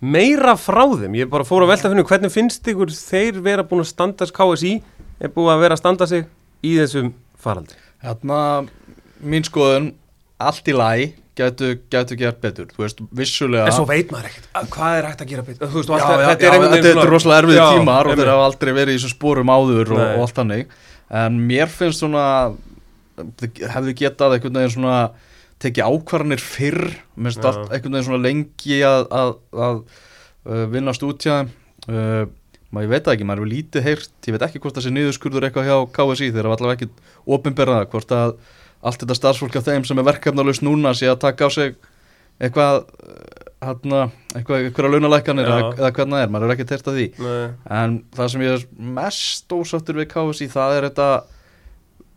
meira 0.01 0.55
frá 0.61 0.85
þeim, 0.95 1.17
ég 1.19 1.31
bara 1.31 1.47
fór 1.47 1.65
að 1.67 1.73
velta 1.75 1.91
fyrir 1.91 2.07
hvernig 2.07 2.35
finnst 2.35 2.69
ykkur 2.71 2.93
þeir 2.95 3.41
vera 3.45 3.65
búin 3.67 3.83
að 3.83 3.91
standast 3.93 4.35
KSI 4.37 4.75
er 5.19 5.33
búin 5.35 5.53
að 5.53 5.65
vera 5.65 5.79
að 5.79 5.83
standa 5.83 6.07
sig 6.11 6.27
í 6.63 6.77
þessum 6.79 7.13
faraldi 7.39 7.79
Hérna, 8.05 8.67
mín 9.27 9.43
skoðun, 9.47 9.89
allt 10.39 10.69
í 10.71 10.75
læ 10.77 10.93
gætu, 11.39 11.73
gætu 11.91 12.17
gert 12.19 12.39
betur. 12.43 12.69
Þú 12.75 12.85
veist, 12.85 13.01
vissulega 13.15 13.67
en 13.67 13.75
svo 13.75 13.87
veit 13.89 14.13
maður 14.15 14.31
ekkert, 14.31 14.49
að, 14.55 14.69
hvað 14.75 14.99
er 14.99 15.09
hægt 15.09 15.25
að 15.25 15.33
gera 15.33 15.45
betur? 15.47 15.71
Þú 15.73 15.81
veist, 15.81 15.91
Já, 15.91 15.99
já, 15.99 16.07
allt, 16.07 16.23
já, 16.23 16.29
þetta 16.29 16.49
er 16.49 16.67
þetta 16.75 17.03
er 17.03 17.13
rosalega 17.13 17.43
erfið 17.43 17.61
tímar 17.79 18.11
og 18.11 18.21
þeir 18.21 18.33
hafa 18.33 18.47
aldrei 18.49 18.73
verið 18.77 18.95
í 18.95 18.99
þessum 19.01 19.15
sporum 19.15 19.53
áður 19.55 19.93
og, 19.95 20.03
og 20.05 20.25
allt 20.27 20.41
hannig 20.43 20.77
en 21.23 21.39
mér 21.49 21.73
finnst 21.73 22.03
svona 22.05 22.25
þið 23.41 23.63
hefði 23.75 23.95
getað 23.99 24.37
einhvern 24.37 24.61
veginn 24.61 24.75
svona 24.77 24.99
tekið 25.63 25.89
ákvarðanir 25.91 26.43
fyrr. 26.43 26.83
Mér 27.17 27.33
finnst 27.33 27.45
Já. 27.45 27.49
allt 27.51 27.73
einhvern 27.73 27.97
veginn 27.97 28.09
svona 28.09 28.25
lengi 28.25 28.83
að, 28.87 29.07
að, 29.21 29.33
að 29.69 29.81
uh, 29.81 30.67
vinnast 30.75 31.07
út 31.07 31.27
hjá 31.27 31.35
þeim. 31.41 31.55
Uh, 31.89 32.25
maður 32.69 32.85
ég 32.85 32.93
veit 32.93 33.11
ekki, 33.13 33.25
maður 33.25 33.43
hefur 33.43 33.53
lítið 33.55 33.87
heyrt 33.87 34.29
ég 34.29 34.35
veit 34.35 34.43
ekki 34.45 34.61
hvort 34.61 34.77
það 34.77 34.85
sé 34.85 34.91
niðurskurður 34.93 35.47
eitthvað 35.49 35.69
hjá 35.71 35.77
KSI 35.97 36.27
hafa 36.35 36.51
allavega 36.53 36.75
ekki 36.77 36.89
opinberað 37.25 37.79
það, 37.79 37.87
hvort 37.95 38.13
að 38.13 38.35
allt 38.79 39.03
þetta 39.03 39.17
starfsfólk 39.17 39.57
af 39.59 39.69
þeim 39.71 39.87
sem 39.89 40.01
er 40.03 40.07
verkefnalust 40.07 40.65
núna 40.67 40.93
sé 40.97 41.09
að 41.09 41.23
taka 41.25 41.49
á 41.49 41.51
sig 41.55 41.79
eitthvað 42.39 42.85
hérna, 43.65 44.03
eitthvað, 44.37 44.69
eitthvað 44.69 44.95
launalækkanir 44.95 45.49
eða, 45.49 45.71
eða 45.79 45.91
hvernig 45.97 46.19
það 46.19 46.27
er, 46.27 46.33
maður 46.35 46.47
er 46.51 46.55
ekki 46.55 46.69
teirt 46.69 46.91
að 46.91 47.01
því. 47.01 47.07
Nei. 47.25 47.49
en 47.81 47.97
það 48.15 48.31
sem 48.35 48.45
ég 48.45 48.55
er 48.55 48.69
mest 48.99 49.57
ósáttur 49.57 49.99
við 49.99 50.11
KSI 50.13 50.51
það 50.53 50.77
er 50.77 50.89
þetta 50.91 51.09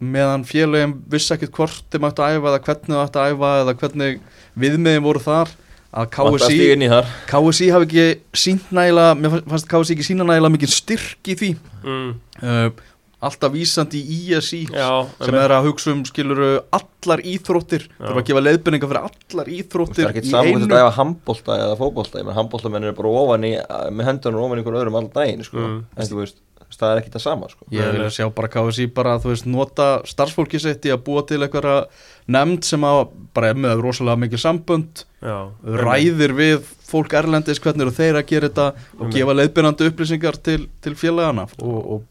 meðan 0.01 0.45
félögum 0.49 0.95
vissi 1.11 1.35
ekkert 1.35 1.55
hvort 1.55 1.83
þeim 1.93 2.07
ættu 2.09 2.25
að 2.25 2.37
æfa 2.37 2.51
eða 2.51 2.61
hvernig 2.67 2.95
þau 2.95 3.03
ættu 3.05 3.21
að 3.21 3.33
æfa 3.33 3.51
eða 3.61 3.75
hvernig 3.81 4.21
viðmiðin 4.63 5.05
voru 5.05 5.21
þar 5.21 5.51
að 5.91 6.07
KSI, 6.15 6.87
KSI 7.27 7.67
hafi 7.75 7.87
ekki 7.89 8.05
sínt 8.39 8.69
nægilega, 8.75 9.17
mér 9.19 9.41
fannst 9.51 9.67
KSI 9.71 9.97
ekki 9.97 10.07
sína 10.07 10.27
nægilega 10.27 10.55
mikið 10.55 10.71
styrk 10.71 11.31
í 11.31 11.35
því. 11.37 11.49
Mm, 11.83 12.13
uh, 12.39 12.91
alltaf 13.21 13.51
vísandi 13.53 13.99
í 14.01 14.19
ISI 14.31 14.61
já, 14.71 14.87
sem 15.21 15.37
er 15.37 15.53
að 15.53 15.67
hugsa 15.67 15.91
um 15.93 16.05
skiluru 16.07 16.53
allar 16.73 17.21
íþróttir. 17.33 17.89
Þurfa 17.99 18.23
að 18.23 18.29
gefa 18.29 18.45
leiðbendinga 18.45 18.89
fyrir 18.91 19.09
allar 19.09 19.51
Það 19.51 19.57
íþróttir 19.57 20.05
er 20.05 20.13
ekkert 20.13 20.29
í 20.29 20.31
saman 20.31 20.63
þetta 20.63 20.79
efa 20.79 20.95
handbólta 20.95 21.57
eða 21.65 21.75
fótbólta 21.81 22.21
Ég 22.21 22.29
menn 22.29 22.39
handbóltamenn 22.39 22.87
eru 22.87 22.97
bara 22.97 23.13
ofan 23.21 23.45
í 23.45 23.51
með 23.91 24.09
hendunum 24.09 24.45
ofan 24.47 24.57
í 24.57 24.63
einhver 24.63 24.79
öðrum 24.79 24.97
allan 24.97 25.13
daginn 25.13 25.45
sko. 25.45 25.59
Mm. 25.59 25.77
en 25.93 26.09
þú 26.09 26.21
veist, 26.23 26.39
það 26.79 26.91
er 26.95 27.01
ekki 27.01 27.11
það 27.15 27.23
sama 27.25 27.49
sko. 27.51 27.65
Ég 27.75 27.91
vil 27.95 28.09
sjá 28.13 28.27
bara 28.35 28.47
KSI 28.53 28.85
bara 28.95 29.17
þú 29.19 29.31
veist 29.33 29.47
nota 29.49 29.87
starfsfólki 30.07 30.59
sitt 30.63 30.85
í 30.87 30.93
að 30.93 31.03
búa 31.07 31.23
til 31.27 31.41
einhverja 31.43 31.85
nefnd 32.31 32.63
sem 32.67 32.83
að 32.87 33.01
bara 33.35 33.49
er 33.51 33.59
með 33.63 33.81
rosalega 33.83 34.21
mikið 34.25 34.43
sambönd 34.45 35.03
já, 35.21 35.37
ræðir 35.81 36.33
við 36.37 36.69
fólk 36.91 37.13
erlendis 37.19 37.59
hvernig 37.63 37.85
eru 37.87 37.95
þeir 37.95 38.19
að 38.21 38.25
gera 38.31 38.49
þetta 38.49 38.65
og 38.99 39.11
gefa 39.15 39.35
leiðbyrjandi 39.39 39.89
upplýsingar 39.91 40.37
til, 40.43 40.65
til 40.83 40.95
félagana 40.99 41.47
og, 41.59 41.77
og 41.95 42.01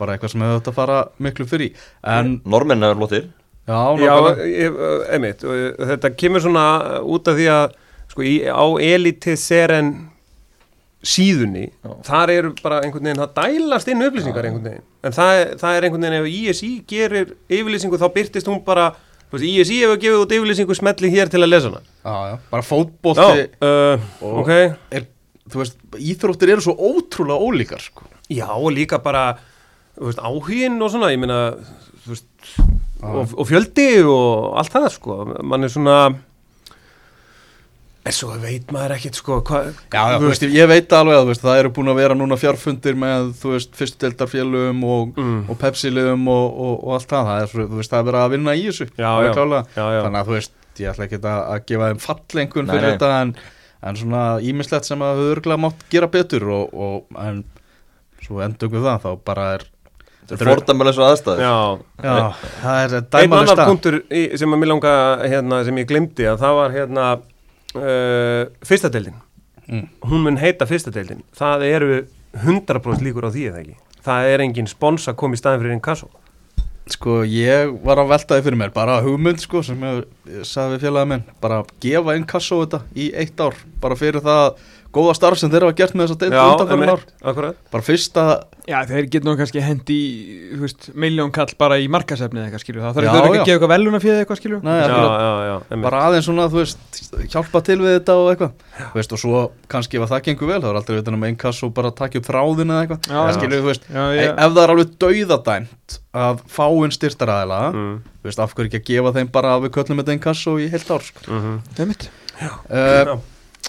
bara 0.00 0.14
eitthvað 0.16 0.32
sem 0.32 0.44
hefur 0.46 0.60
þetta 0.62 0.72
að 0.72 0.78
fara 0.80 1.00
miklu 1.20 1.46
fyrir 1.50 1.82
en 2.08 2.38
Normenn 2.48 2.82
er 2.88 2.96
lóttir 2.96 3.26
já, 3.68 3.76
Já, 4.00 4.14
nákvæmlega. 4.16 4.46
ég- 4.50 4.78
einmitt. 5.14 5.42
Þetta 5.92 6.10
kemur 6.18 6.40
svona 6.42 6.64
út 7.04 7.28
af 7.30 7.36
því 7.36 7.44
að 7.52 7.74
sko, 8.10 8.24
í, 8.26 8.32
á 8.48 8.64
Elite 8.82 9.36
Seren 9.38 9.90
síðunni 11.00 11.66
Já. 11.70 11.92
þar 12.04 12.32
eru 12.34 12.50
bara 12.60 12.80
einhvern 12.84 13.06
veginn, 13.06 13.22
það 13.22 13.36
dælast 13.38 13.88
inn 13.88 14.04
upplýsingar 14.04 14.48
einhvern 14.48 14.66
veginn, 14.68 14.88
en 15.06 15.14
það, 15.16 15.36
það 15.62 15.76
er 15.76 15.86
einhvern 15.86 16.04
veginn 16.04 16.18
ef 16.18 16.28
ISI 16.34 16.72
gerir 16.90 17.30
yfirlýsingu 17.48 18.00
þá 18.00 18.06
byrtist 18.16 18.50
hún 18.50 18.60
bara, 18.66 18.90
þú 19.30 19.38
veist, 19.38 19.46
ISI 19.48 19.78
hefur 19.80 20.02
gefið 20.02 20.24
út 20.26 20.34
yfirlýsingu 20.36 20.76
smelli 20.76 21.12
hér 21.14 21.32
til 21.32 21.40
að 21.40 21.52
lesa 21.54 21.70
hana. 21.72 21.80
Já, 22.04 22.16
já, 22.32 22.34
bara 22.52 22.68
fótbolti 22.68 23.46
uh, 23.64 24.10
ok. 24.42 24.52
er, 24.98 25.08
þú 25.48 25.62
veist, 25.62 25.80
íþróttir 26.12 26.52
eru 26.52 26.66
svo 26.66 26.76
ótrúlega 26.76 27.48
ólíkar 27.48 27.84
sko. 27.84 28.04
Já, 28.28 28.50
og 28.52 28.68
líka 28.76 29.00
bara 29.00 29.30
veist, 29.96 30.20
áhugin 30.20 30.76
og 30.84 30.92
svona, 30.92 31.14
ég 31.14 31.22
meina 31.22 31.40
þú 32.04 32.12
veist, 32.12 32.28
og, 33.00 33.38
og 33.40 33.48
fjöldi 33.48 33.92
og 34.04 34.58
allt 34.60 34.76
það, 34.76 34.90
sko, 34.98 35.22
mann 35.40 35.64
er 35.64 35.72
svona 35.72 36.02
en 38.06 38.14
svo 38.16 38.30
veit 38.40 38.70
maður 38.72 38.94
ekkit, 38.96 39.18
sko 39.20 39.40
hva, 39.44 39.58
Já, 39.92 40.00
já, 40.12 40.16
þú 40.22 40.28
veist, 40.30 40.44
ég 40.56 40.68
veit 40.70 40.92
alveg 40.96 41.18
að 41.18 41.22
þú 41.26 41.30
veist, 41.34 41.42
það 41.44 41.58
eru 41.60 41.72
búin 41.76 41.90
að 41.92 41.98
vera 42.00 42.14
núna 42.16 42.38
fjárfundir 42.40 42.96
með, 42.96 43.26
þú 43.42 43.52
veist, 43.54 43.74
fyrstudeldarfélögum 43.76 44.84
og, 44.88 45.12
Mm. 45.20 45.42
og 45.52 45.58
pepsiliðum 45.60 46.24
og, 46.32 46.46
og, 46.64 46.74
og 46.86 46.94
allt 46.96 47.08
það, 47.12 47.28
það 47.30 47.42
er, 47.42 47.50
svo- 47.52 47.68
þú 47.68 47.80
veist, 47.82 47.90
það 47.92 48.00
er 48.00 48.08
verið 48.10 48.24
að 48.24 48.30
vinna 48.36 48.54
í 48.56 48.62
þessu, 48.70 48.88
Já, 48.96 49.08
alveg 49.10 49.28
já. 49.30 49.34
klálega. 49.36 49.64
Já, 49.76 49.84
já. 49.92 50.02
þannig 50.06 50.20
að 50.22 50.30
þú 50.30 50.36
veist, 50.38 50.52
ég 50.80 50.90
ætla 50.94 51.04
ekki 51.10 51.18
að, 51.20 51.40
að 51.54 51.66
gefa 51.68 51.90
þeim 51.90 52.00
fallengun 52.06 52.70
fyrir 52.72 52.86
nei. 52.86 52.90
þetta 52.94 53.10
en, 53.20 53.34
en 53.90 53.96
svona 54.00 54.22
ímislegt 54.40 54.84
sem 54.88 55.02
að 55.04 55.20
þau 55.20 55.28
örgulega 55.34 55.60
mátt 55.66 55.84
gera 55.92 56.08
betur 56.08 56.48
og, 56.48 56.72
og 56.72 57.20
en 57.20 57.44
svo 58.24 58.40
endum 58.44 58.72
við 58.72 58.88
það, 58.88 59.04
þá 59.04 59.10
bara 59.24 59.50
er 59.58 59.66
Þetta 60.30 60.44
er 60.46 60.50
fordæmulega 60.54 60.94
svo 60.94 61.04
aðstæður 61.10 61.40
Já, 61.42 61.54
Já, 62.06 62.16
það 62.62 62.80
er 62.84 62.92
einn 62.96 63.06
dæmaleg 63.10 63.32
annar 63.40 63.48
stað 63.56 63.70
punktur 63.72 63.96
í, 64.14 64.20
sem 64.38 64.52
að 64.54 64.60
mér 64.62 64.68
langa, 64.70 64.92
hérna, 65.26 65.58
sem 65.66 65.80
ég 65.80 65.88
glemdi 65.90 66.26
að 66.30 66.36
það 66.44 66.54
var, 66.60 66.74
hérna 66.76 67.06
uh, 67.76 68.48
fyrsta 68.66 68.92
deildin. 68.92 69.18
Mm. 69.70 69.86
hún 70.10 70.24
mun 70.24 70.40
heita 70.40 70.66
fyrsta 70.66 70.90
deildin. 70.94 71.22
Það 71.36 71.66
eru 71.68 71.92
100% 72.34 73.04
líkur 73.06 73.28
á 73.28 73.30
því 73.30 73.44
eða 73.50 73.62
ekki? 73.62 73.76
Það 74.00 74.32
er 74.32 74.42
engin 74.46 74.70
spons 74.70 75.06
að 75.10 75.18
koma 75.20 75.36
í 75.36 75.40
staðin 75.40 75.62
fyrir 75.62 75.76
einn 75.76 75.84
kasso 75.84 76.08
Sko, 76.90 77.20
ég 77.28 77.70
var 77.84 78.00
að 78.02 78.10
velta 78.10 78.36
því 78.36 78.44
fyrir 78.46 78.58
mér, 78.58 78.70
bara 78.74 78.96
hugmynd, 79.04 79.38
sko, 79.44 79.60
sem 79.62 79.82
ég, 79.84 80.00
ég 80.26 80.46
sagði 80.48 80.74
við 80.74 80.86
félagið 80.86 81.10
minn, 81.12 81.24
bara 81.42 81.60
gefa 81.84 82.14
inn 82.18 82.26
kassa 82.26 82.56
á 82.58 82.62
þetta 82.64 82.80
í 82.98 83.06
eitt 83.20 83.42
ár, 83.44 83.58
bara 83.82 83.98
fyrir 84.00 84.24
það 84.24 84.64
góða 84.90 85.12
starf 85.14 85.38
sem 85.38 85.50
þeir 85.52 85.64
hafa 85.68 85.76
gert 85.78 85.94
með 85.94 86.08
þess 86.08 86.16
að 86.16 86.22
Já, 86.24 86.30
deilta 86.34 86.64
undanfærin 86.64 86.90
ár. 86.94 87.02
akkurat. 87.30 87.58
Bara 87.70 87.84
fyrsta, 87.86 88.24
Já, 88.70 88.78
þeir 88.86 89.06
getur 89.10 89.28
nú 89.30 89.34
kannski 89.38 89.62
hendi 89.62 89.98
miljón 90.98 91.30
kall 91.34 91.52
bara 91.58 91.76
í 91.80 91.86
markasefni 91.90 92.40
eða 92.40 92.48
eitthvað 92.50 92.62
skilju 92.64 92.82
það 92.82 92.96
þarf 92.98 93.06
þau 93.10 93.20
ekki 93.20 93.36
já. 93.36 93.40
að 93.40 93.46
gefa 93.48 93.54
eitthvað 93.56 93.72
veluna 93.74 94.00
fyrir 94.02 94.20
eitthvað 94.24 94.40
skilju 94.40 94.58
Nei, 94.66 94.74
Já, 94.80 94.88
já, 94.90 95.30
já, 95.46 95.54
einmitt. 95.70 95.84
bara 95.86 96.02
aðeins 96.08 96.26
svona, 96.28 96.46
þú 96.52 96.60
veist, 96.60 97.00
hjálpa 97.32 97.62
til 97.66 97.78
við 97.82 97.94
þetta 97.96 98.16
og 98.20 98.28
eitthvað, 98.34 98.66
veist, 98.98 99.14
og 99.16 99.22
svo 99.22 99.40
kannski 99.70 100.00
ef 100.02 100.10
það 100.10 100.22
gengur 100.28 100.50
vel, 100.52 100.60
þá 100.62 100.68
er 100.70 100.78
aldrei 100.82 100.98
veitan 101.00 101.18
um 101.18 101.26
einn 101.30 101.38
kass 101.40 101.62
og 101.66 101.74
bara 101.78 101.90
takja 102.02 102.20
upp 102.22 102.28
þráðin 102.30 102.74
eða 102.74 102.84
eitthvað, 102.86 103.10
þú 103.56 103.66
veist 103.70 103.88
Já, 103.90 104.04
e- 104.10 104.20
já, 104.20 104.30
ef 104.34 104.54
það 104.54 104.62
er 104.66 104.74
alveg 104.74 104.94
dauðadæmt 105.06 105.98
að 106.26 106.40
fá 106.50 106.64
inn 106.84 106.94
styrtaræðila, 106.98 107.60
Mm, 107.70 107.98
þú 108.22 108.30
veist, 108.30 108.40
af 108.42 108.54
hverju 108.54 108.70
ekki 108.70 108.80
að 108.82 108.88
gefa 108.90 109.12
þeim 109.18 109.30
bara 109.32 109.54
að 109.56 109.66
við 109.66 109.74
köllum 109.78 110.00
þetta 110.02 110.12
einn 110.14 110.24
kass 110.24 110.46
og 110.50 110.58
í 110.60 110.68
heilt 110.70 110.90
ár, 110.90 111.02
sko. 111.06 111.40
mitt 111.86 112.08
uh, 112.70 113.16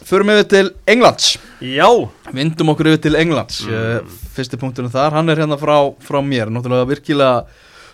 Förum 0.08 0.32
við 0.34 0.46
til 0.50 0.70
Englands. 0.90 1.34
Já, 1.62 1.88
Vindum 2.34 2.72
okkur 2.74 2.90
yfir 2.94 3.04
til 3.06 3.18
Englands. 3.20 3.62
Mm. 3.68 4.08
Fyrsti 4.36 4.58
punkturinn 4.62 4.94
þar, 4.94 5.18
hann 5.20 5.30
er 5.30 5.44
hérna 5.44 5.58
frá, 5.62 5.76
frá 6.02 6.20
mér. 6.26 6.50
Náttúrulega 6.54 6.88
virkilega 6.90 7.44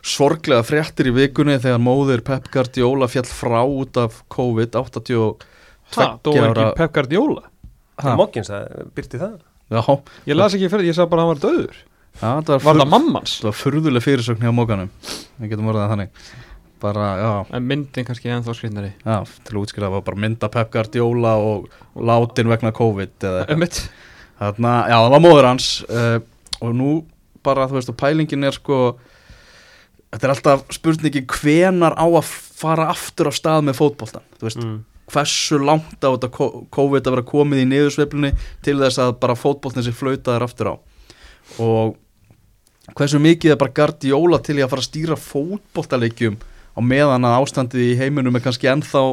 sorglega 0.07 0.63
fréttir 0.65 1.09
í 1.09 1.13
vikunni 1.15 1.57
Þegar 1.61 1.81
móðir 1.83 2.21
Pep 2.25 2.47
Guardiola 2.53 3.09
fjall 3.11 3.27
frá 3.27 3.59
út 3.65 3.97
af 3.99 4.21
COVID 4.33 4.77
82 4.77 5.35
Ha, 5.97 6.07
dó 6.23 6.33
ára 6.35 6.51
ekki 6.51 6.77
Pep 6.81 6.95
Guardiola? 6.95 7.43
Ha, 8.03 8.13
Mokkins, 8.19 8.51
byrti 8.95 9.19
það. 9.21 9.37
Já, 9.73 9.81
Ég 10.29 10.37
las 10.37 10.55
ekki 10.55 10.69
fyrir, 10.71 10.89
ég 10.91 10.95
sagði 10.97 11.11
bara 11.11 11.23
að 11.23 11.27
hann 11.27 11.33
var 11.33 11.43
döður 11.43 11.79
já 12.17 12.29
það 12.41 12.49
var, 12.49 12.61
Var 12.63 12.73
fur, 12.73 12.81
það 12.81 12.91
mammans? 12.93 13.33
það 13.41 13.47
var 13.49 13.57
furðuleg 13.61 14.03
fyrirsögn 14.05 14.45
hjá 14.45 14.53
mókanum 14.55 14.91
Við 15.37 15.51
getum 15.51 15.67
orðað 15.69 15.83
það 15.83 15.91
þannig 15.93 16.29
Bara, 16.81 17.05
já, 17.17 17.31
En 17.57 17.65
myndin 17.65 18.05
kannski 18.05 18.29
ennþá 18.29 18.53
skriðnari 18.53 18.91
já 19.01 19.15
til 19.47 19.63
það 19.65 19.93
var 19.95 20.03
bara 20.05 20.21
mynda 20.21 20.49
Pep 20.53 20.69
Guardiola 20.73 21.35
og, 21.41 21.69
og 21.95 22.03
látin 22.05 22.49
vegna 22.51 22.71
COVID 22.75 23.25
eða 23.25 23.45
eitthvað. 23.47 23.79
Þarna, 24.37 24.73
já, 24.85 24.97
það 25.01 25.13
var 25.15 25.23
móður 25.23 25.47
hans 25.49 25.69
uh, 25.89 26.19
og 26.61 26.75
nú 26.77 26.91
bara, 27.45 27.65
þú 27.69 27.79
veist, 27.79 27.89
og 27.89 27.97
pælingin 27.97 28.45
er 28.45 28.53
sko 28.53 28.77
þetta 30.11 30.27
er 30.27 30.33
alltaf 30.33 30.65
spurningi 30.75 31.23
hvenar 31.31 31.95
á 31.97 32.05
að 32.05 32.29
fara 32.57 32.89
aftur 32.93 33.29
á 33.29 33.33
stað 33.35 33.65
með 33.67 33.79
fótboltan, 33.79 34.25
þú 34.39 34.47
veist, 34.47 34.61
mm. 34.63 34.75
hversu 35.13 35.59
langt 35.61 36.05
á 36.05 36.09
þetta 36.09 36.31
COVID 36.73 37.09
að 37.09 37.15
vera 37.17 37.29
komið 37.31 37.63
í 37.63 37.69
niðursveiflunni 37.71 38.33
til 38.65 38.77
þess 38.81 39.01
að 39.03 39.15
bara 39.21 39.37
fótboltin 39.37 39.85
sér 39.85 39.97
flautaðar 39.97 40.47
aftur 40.47 40.71
á? 40.73 40.75
Og 41.63 41.97
hversu 42.95 43.19
mikið 43.21 43.53
er 43.55 43.59
bara 43.61 43.75
Guardiola 43.81 44.39
til 44.43 44.59
í 44.59 44.63
að 44.63 44.71
fara 44.73 44.85
að 44.85 44.89
stýra 44.91 45.19
fótboltaleikjum 45.19 46.37
á 46.77 46.81
meðan 46.85 47.25
að 47.27 47.39
ástandið 47.41 47.87
í 47.87 47.97
heiminum 47.99 48.37
er 48.37 48.45
kannski 48.45 48.69
ennþá 48.71 49.03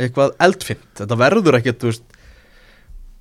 eitthvað 0.00 0.34
eldfint, 0.42 0.88
þetta 0.98 1.18
verður 1.20 1.58
ekkert, 1.58 1.84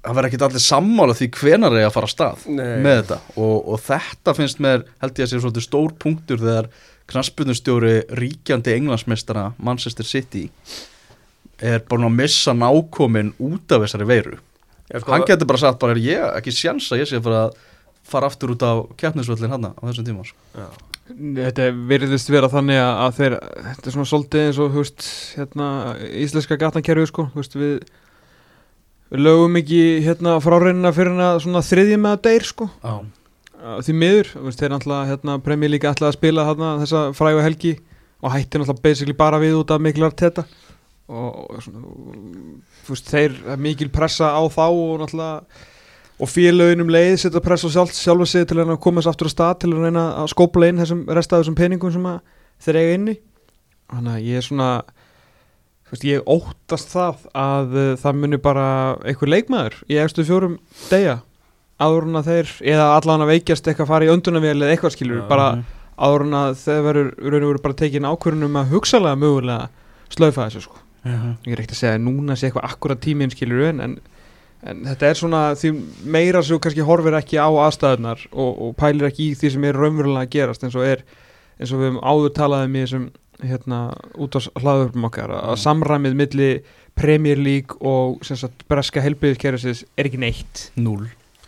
það 0.02 0.16
verður 0.18 0.30
ekkert 0.30 0.46
allir 0.48 0.64
sammála 0.66 1.16
því 1.18 1.28
hvenar 1.38 1.76
er 1.76 1.88
að 1.88 1.96
fara 1.98 2.10
að 2.10 2.14
stað 2.16 2.46
Nei. 2.50 2.78
með 2.82 3.02
þetta 3.02 3.18
og, 3.36 3.58
og 3.60 3.84
þetta 3.86 4.36
finnst 4.38 4.62
mér 4.64 4.86
held 5.04 5.20
ég 5.20 5.28
að 5.28 5.34
sé 5.34 5.42
svolítið 5.44 5.68
stór 5.68 5.96
punktur 6.02 6.42
þegar 6.42 6.70
knaspunustjóri 7.12 7.96
ríkjandi 8.18 8.78
englandsmeistara 8.78 9.50
Manchester 9.62 10.08
City 10.08 10.48
er 11.62 11.84
búin 11.86 12.08
að 12.08 12.16
missa 12.18 12.56
nákomin 12.58 13.34
út 13.44 13.76
af 13.76 13.84
þessari 13.86 14.08
veiru 14.10 14.40
sko, 14.90 15.12
hann 15.12 15.28
getur 15.28 15.50
bara 15.50 15.62
sagt 15.62 15.82
bara 15.82 15.98
er 15.98 16.02
ég 16.06 16.24
ekki 16.40 16.56
sjans 16.56 16.88
að 16.92 17.04
ég 17.04 17.12
sé 17.12 17.20
að 17.22 17.60
fara 18.08 18.32
aftur 18.32 18.56
út 18.56 18.64
á 18.66 18.74
keppnisvöllin 18.98 19.54
hann 19.54 19.70
á 19.70 19.82
þessum 19.84 20.08
tíma 20.08 20.26
sko. 20.26 20.40
já. 20.56 20.91
Þetta 21.12 21.70
virðist 21.90 22.32
vera 22.32 22.50
þannig 22.52 22.80
að, 22.82 22.92
að 23.06 23.18
þeir 23.18 23.36
Þetta 23.68 23.90
er 23.90 23.96
svona 23.96 24.10
svolítið 24.12 24.46
eins 24.48 24.60
og 24.62 24.76
veist, 24.76 25.08
hérna, 25.38 25.68
íslenska 26.24 26.58
gatankerfi 26.62 27.10
sko, 27.10 27.28
veist, 27.36 27.58
við 27.60 27.82
við 29.12 29.26
lögum 29.26 29.58
ekki 29.60 29.82
hérna 30.06 30.38
fráreinina 30.44 30.94
fyrir 30.96 31.18
svona 31.44 31.64
þriðji 31.68 31.98
með 32.00 32.14
að 32.16 32.22
deyr 32.30 32.46
sko. 32.48 32.68
Uh, 32.88 33.80
því 33.84 33.96
miður, 34.00 34.30
veist, 34.48 34.62
þeir 34.62 34.78
hérna, 35.12 35.40
Premier 35.44 35.74
League 35.74 35.90
ætlaði 35.90 36.14
að 36.14 36.18
spila 36.18 36.46
þessa 36.56 37.02
frægu 37.18 37.44
helgi 37.44 37.74
og 38.22 38.32
hætti 38.36 38.62
náttúrulega 38.62 38.86
basically 38.86 39.18
bara 39.18 39.42
við 39.42 39.58
út 39.60 39.74
af 39.74 39.82
miklar 39.82 40.16
teta 40.18 40.46
og, 41.12 41.52
og 41.52 41.62
svona, 41.66 43.02
þeir 43.10 43.36
er 43.54 43.62
mikil 43.62 43.90
pressa 43.94 44.32
á 44.32 44.42
þá 44.48 44.66
og 44.70 45.02
náttúrulega 45.02 45.42
og 46.22 46.30
félöginum 46.30 46.92
leið 46.94 47.16
setja 47.24 47.42
pressa 47.44 47.70
á 47.70 47.74
sjálf, 47.74 47.94
sjálfa 47.98 48.28
sig 48.30 48.48
til 48.50 48.62
að 48.62 48.76
koma 48.84 49.02
þess 49.02 49.12
aftur 49.12 49.30
á 49.30 49.34
stað 49.34 49.54
til 49.64 49.72
að 49.74 49.88
reyna 49.88 50.06
að 50.22 50.32
skópla 50.36 50.70
inn 50.70 50.82
þessum 50.82 51.04
resta 51.10 51.38
af 51.38 51.44
þessum 51.44 51.58
peningum 51.58 51.94
sem 51.94 52.08
þeir 52.62 52.82
eiga 52.82 52.98
inni. 53.00 53.16
Þannig 53.92 54.14
að 54.14 54.28
ég 54.30 54.40
er 54.40 54.46
svona 54.46 54.70
veist, 55.92 56.06
ég 56.08 56.30
óttast 56.30 56.94
það 56.94 57.28
að 57.36 57.76
uh, 57.76 57.90
það 58.00 58.22
muni 58.22 58.40
bara 58.42 58.68
einhver 59.04 59.32
leikmaður 59.34 59.82
í 59.92 60.00
efstu 60.02 60.26
fjórum 60.28 60.58
degja 60.92 61.20
áður 61.82 62.08
en 62.08 62.20
að 62.20 62.30
þeir, 62.30 62.54
eða 62.76 62.88
allan 62.96 63.26
að 63.26 63.32
veikjast 63.34 63.68
eitthvað 63.68 63.90
fara 63.90 64.06
í 64.06 64.12
öndunavél 64.14 64.58
eða 64.60 64.74
eitthvað 64.76 64.96
skilur 64.96 65.24
Já. 65.24 65.28
bara 65.32 65.48
áður 65.98 66.26
en 66.28 66.38
að 66.38 66.54
þeir 66.62 66.88
verður 66.88 67.48
og 67.50 67.64
bara 67.66 67.78
tekin 67.82 68.08
ákvörðunum 68.08 68.60
að 68.62 68.74
hugsalega 68.76 69.20
mögulega 69.20 69.70
slaufa 70.12 70.48
þessu 70.48 70.66
sko. 70.68 70.82
Ég 71.02 71.50
er 71.50 71.62
ekkert 71.62 71.74
að 71.74 71.80
segja 71.80 71.98
að 71.98 72.04
núna 72.06 72.38
sé 72.38 72.48
eitthvað 72.48 72.68
akkurat 72.70 73.02
tíminn 73.02 73.34
skilur 73.34 73.66
en, 73.72 73.82
en, 73.82 73.96
en 74.64 74.84
þetta 74.86 75.08
er 75.10 75.18
svona 75.20 75.42
því 75.58 75.72
meira 76.06 76.44
þú 76.46 76.60
kannski 76.62 76.86
horfir 76.86 77.18
ekki 77.18 77.40
á 77.42 77.50
aðstæðunar 77.50 78.28
og, 78.32 78.52
og 78.68 78.76
pælir 78.80 79.08
ekki 79.10 79.32
í 79.32 79.38
því 79.40 79.52
sem 79.56 79.64
er 79.70 79.80
raunverulega 79.80 80.28
að 80.28 80.34
gerast 80.36 80.64
eins 80.68 80.78
og 80.78 80.86
er 80.86 81.02
eins 81.62 81.72
og 81.74 81.82
við 81.82 81.90
höfum 81.92 82.04
áður 82.04 82.36
talaðum 82.38 82.76
í 82.78 82.84
þessum 82.86 83.08
hérna 83.42 83.80
út 84.22 84.38
á 84.38 84.40
hlaðurpum 84.62 85.08
okkar 85.10 85.32
að 85.34 85.56
Mm. 85.56 85.62
samræmið 85.64 86.20
milli 86.20 86.52
Premier 86.96 87.40
League 87.40 87.78
og 87.82 88.20
sem 88.28 88.38
sagt 88.38 88.66
breska 88.70 89.02
helbriðiskerfisins 89.02 89.86
er 89.98 90.10
ekki 90.10 90.20
neitt 90.22 90.68
núl 90.78 91.08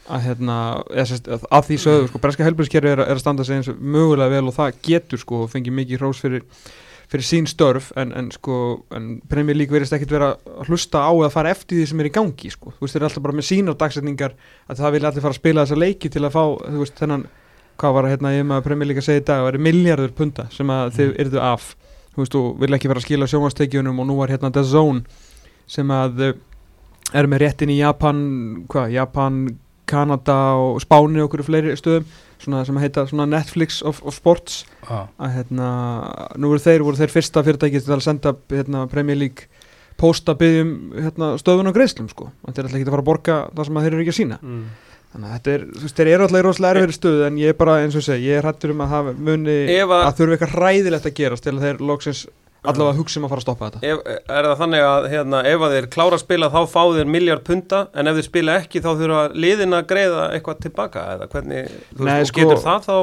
að 0.10 0.26
hérna, 0.26 0.56
að 0.92 1.44
að 1.48 1.68
því 1.70 1.78
sögðu 1.80 2.08
sko, 2.10 2.20
breska 2.20 2.44
helbriðiskerfi 2.44 2.90
er, 2.92 3.00
er 3.06 3.14
að 3.16 3.22
standa 3.22 3.44
sig 3.48 3.56
eins 3.60 3.70
og 3.72 3.78
mögulega 3.80 4.34
vel 4.34 4.50
og 4.50 4.56
það 4.58 4.80
getur 4.84 5.22
sko 5.22 5.44
og 5.46 5.52
fengið 5.54 5.78
mikið 5.78 6.02
hrós 6.02 6.20
fyrir, 6.24 6.44
fyrir 7.14 7.28
sín 7.28 7.46
störf 7.50 7.92
en, 8.00 8.10
en 8.18 8.32
sko, 8.34 8.56
en 8.98 9.20
Premier 9.30 9.58
League 9.58 9.74
verðist 9.74 9.94
ekkit 9.94 10.16
vera 10.16 10.32
að 10.34 10.72
hlusta 10.72 11.04
á 11.06 11.12
eða 11.14 11.30
fara 11.34 11.54
eftir 11.54 11.78
því 11.78 11.86
sem 11.92 12.02
er 12.02 12.10
í 12.10 12.14
gangi 12.16 12.50
sko, 12.50 12.74
þú 12.74 12.88
veist, 12.88 12.96
þeir 12.96 13.04
eru 13.04 13.10
alltaf 13.12 13.26
bara 13.28 13.38
með 13.38 13.48
sínar 13.52 13.78
dagsetningar 13.78 14.36
að 14.66 14.82
það 14.82 14.96
vilja 14.98 15.12
allir 15.12 15.26
fara 15.26 15.36
að 15.38 15.42
spila 15.42 15.66
þessa 15.66 15.82
leiki 15.84 16.12
til 16.14 16.24
að 16.24 16.34
fá, 16.34 16.44
þú 16.66 16.82
veist, 16.82 16.98
þennan 16.98 17.26
hvað 17.80 17.96
var 17.98 18.10
hérna 18.12 18.34
ég 18.34 18.48
maður 18.48 18.68
Premier 18.68 18.90
League 18.90 19.04
að 19.04 19.08
segja 19.08 19.22
í 19.22 19.26
dag 19.28 19.42
það 19.42 19.48
væri 19.48 19.62
miljardur 19.68 20.16
punta 20.18 20.48
sem 20.54 20.74
að 20.74 20.96
þið 20.98 21.14
yrðu 21.24 21.44
af. 21.44 21.70
Þú 22.14 22.22
veist, 22.22 22.36
og 22.38 22.50
vilja 22.62 22.78
ekki 22.78 22.92
fara 22.92 23.02
að 23.02 23.08
skila 23.08 23.30
sjónvastekjunum 23.30 24.02
og 24.02 24.10
nú 24.10 24.18
var 24.20 24.34
hérna 24.34 24.52
The 24.54 24.64
Zone 24.70 25.02
sem 25.70 25.94
að 25.94 26.22
eh, 26.28 26.36
er 27.18 27.30
með 27.30 27.46
réttin 27.46 27.74
í 27.74 27.80
Japan 27.80 28.20
hvað, 28.70 28.94
Japan, 28.94 29.40
Kanada 29.90 30.38
og 30.62 30.82
Spáni 30.84 31.22
og 31.22 31.30
okkur 31.30 31.46
fleiri 31.48 31.74
stöðum 31.80 32.06
svona 32.44 32.64
sem 32.68 32.78
heita 32.84 33.06
svona 33.10 33.26
Netflix 33.32 33.82
of, 33.88 34.02
of 34.04 34.16
Sports. 34.18 34.64
Já, 34.84 35.04
að 35.18 35.36
hérna, 35.40 35.68
nú 36.38 36.52
voru 36.52 36.64
þeir, 36.64 36.84
voru 36.86 37.00
þeir 37.00 37.14
fyrsta 37.14 37.44
fyrirtæki 37.46 37.82
til 37.84 37.96
að 37.96 38.06
senda 38.06 38.36
hérna, 38.52 38.86
Premier 38.92 39.20
League 39.20 39.50
posta 40.00 40.34
byggjum 40.38 40.72
hérna, 40.98 41.34
stöðun 41.42 41.70
og 41.70 41.76
greiðslum 41.78 42.10
sko, 42.12 42.32
en 42.48 42.56
þeir 42.56 42.68
ætla 42.70 42.80
ekki 42.80 42.88
að 42.90 42.96
fara 42.96 43.04
að 43.06 43.10
borga 43.12 43.36
það 43.54 43.68
sem 43.70 43.80
þeir 43.84 43.94
eru 43.94 44.04
ekki 44.04 44.14
að 44.14 44.18
sína 44.18 44.38
mm. 44.42 44.64
þannig 45.14 45.28
að 45.28 45.36
þetta 45.36 45.54
er, 45.54 45.66
þú 45.70 45.84
veist, 45.86 45.98
þeir 46.00 46.10
eru 46.14 46.26
alltaf 46.26 46.40
í 46.40 46.46
rosalega 46.48 46.84
erfið 46.84 46.98
stöðu 46.98 47.26
en 47.28 47.38
ég 47.44 47.54
er 47.54 47.60
bara, 47.60 47.76
eins 47.84 47.98
og 48.00 48.06
segi, 48.08 48.26
ég 48.32 48.40
er 48.40 48.48
hættur 48.50 48.74
um 48.74 48.82
að 48.84 48.96
hafa 48.96 49.14
muni, 49.30 49.58
Ef 49.76 49.94
að- 49.94 50.08
þurfa 50.18 50.38
eitthvað 50.38 50.56
hræðilegt 50.58 51.10
að 51.10 51.16
gerast 51.20 51.46
til 51.46 51.54
að 51.54 51.68
þeir 51.68 51.84
loksins 51.92 52.24
allavega 52.64 52.98
hugsa 53.00 53.20
um 53.20 53.26
að 53.28 53.34
fara 53.34 53.42
að 53.42 53.46
stoppa 53.48 53.70
þetta. 53.70 53.82
Ef, 53.90 54.02
Er 54.38 54.48
það 54.50 54.58
þannig 54.64 54.84
að 54.88 55.08
hérna, 55.14 55.42
ef 55.52 55.66
að 55.68 55.76
þeir 55.78 55.88
klára 55.98 56.18
að 56.18 56.24
spila 56.24 56.50
þá 56.54 56.60
fá 56.74 56.82
þeir 56.98 57.12
miljard 57.18 57.44
punta 57.48 57.82
en 57.94 58.08
ef 58.12 58.18
þeir 58.20 58.28
spila 58.30 58.58
ekki 58.62 58.82
þá 58.86 58.90
þurfa 59.04 59.24
liðin 59.46 59.78
að 59.80 59.88
greiða 59.94 60.26
eitthvað 60.38 60.62
tilbaka 60.68 61.06
eða 61.18 61.30
hvernig, 61.34 61.72
þú 61.98 62.08
Nei, 62.08 62.14
veist, 62.20 62.32
sko- 62.34 62.44
getur 62.44 62.62
það 62.64 62.86
þá 62.90 62.98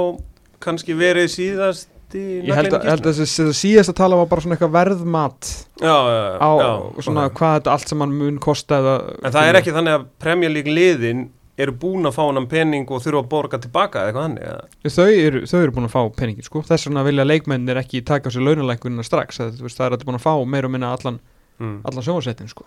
kannski 0.66 0.96
verið 0.98 1.28
síðast 1.36 1.88
í 2.16 2.24
Ég 2.48 2.56
held 2.58 2.72
að, 2.74 2.86
held 2.90 3.04
að 3.06 3.18
þessi, 3.20 3.44
síðast 3.54 3.92
að 3.92 3.98
tala 4.00 4.16
var 4.18 4.26
bara 4.32 4.42
svona 4.42 4.56
eitthvað 4.56 4.72
verðmat 4.74 5.50
já, 5.78 5.94
já, 5.94 6.22
já, 6.34 6.40
á 6.42 7.00
svona 7.06 7.26
hvað 7.30 7.52
þetta 7.60 7.74
allt 7.76 7.92
saman 7.92 8.16
mun 8.18 8.40
kosta 8.42 8.80
eða, 8.82 8.94
En 9.22 9.34
það 9.36 9.50
er 9.52 9.58
ekki 9.60 9.74
þannig 9.76 9.94
að 9.98 10.08
Premier 10.24 10.50
League 10.50 10.74
liðin 10.74 11.20
eru 11.64 11.74
búin 11.82 12.08
að 12.08 12.16
fá 12.16 12.22
hann 12.26 12.46
pening 12.50 12.90
og 12.90 13.02
þurfa 13.04 13.22
að 13.24 13.30
borga 13.32 13.60
tilbaka 13.62 14.02
eða 14.02 14.10
eitthvað 14.10 14.26
þannig 14.26 14.46
eða? 14.50 14.94
þau 14.96 15.08
eru, 15.26 15.42
þau 15.50 15.58
eru 15.60 15.74
búin 15.76 15.88
að 15.88 15.94
fá 15.94 16.00
peningin 16.16 16.46
sko. 16.46 16.62
þess 16.68 16.88
vegna 16.88 17.04
vilja 17.06 17.26
leikmennir 17.26 17.80
ekki 17.82 18.04
taka 18.06 18.32
sig 18.32 18.44
launalækunina 18.44 19.04
strax 19.06 19.42
að, 19.42 19.60
veist, 19.64 19.78
það 19.78 19.86
er 19.86 19.98
að 19.98 20.06
búin 20.08 20.20
að 20.20 20.26
fá 20.26 20.32
meira 20.54 20.70
og 20.70 20.74
minna 20.74 20.92
allan, 20.96 21.20
mm. 21.58 21.76
allan 21.90 22.06
sjónvarsettin 22.06 22.50
sko. 22.52 22.66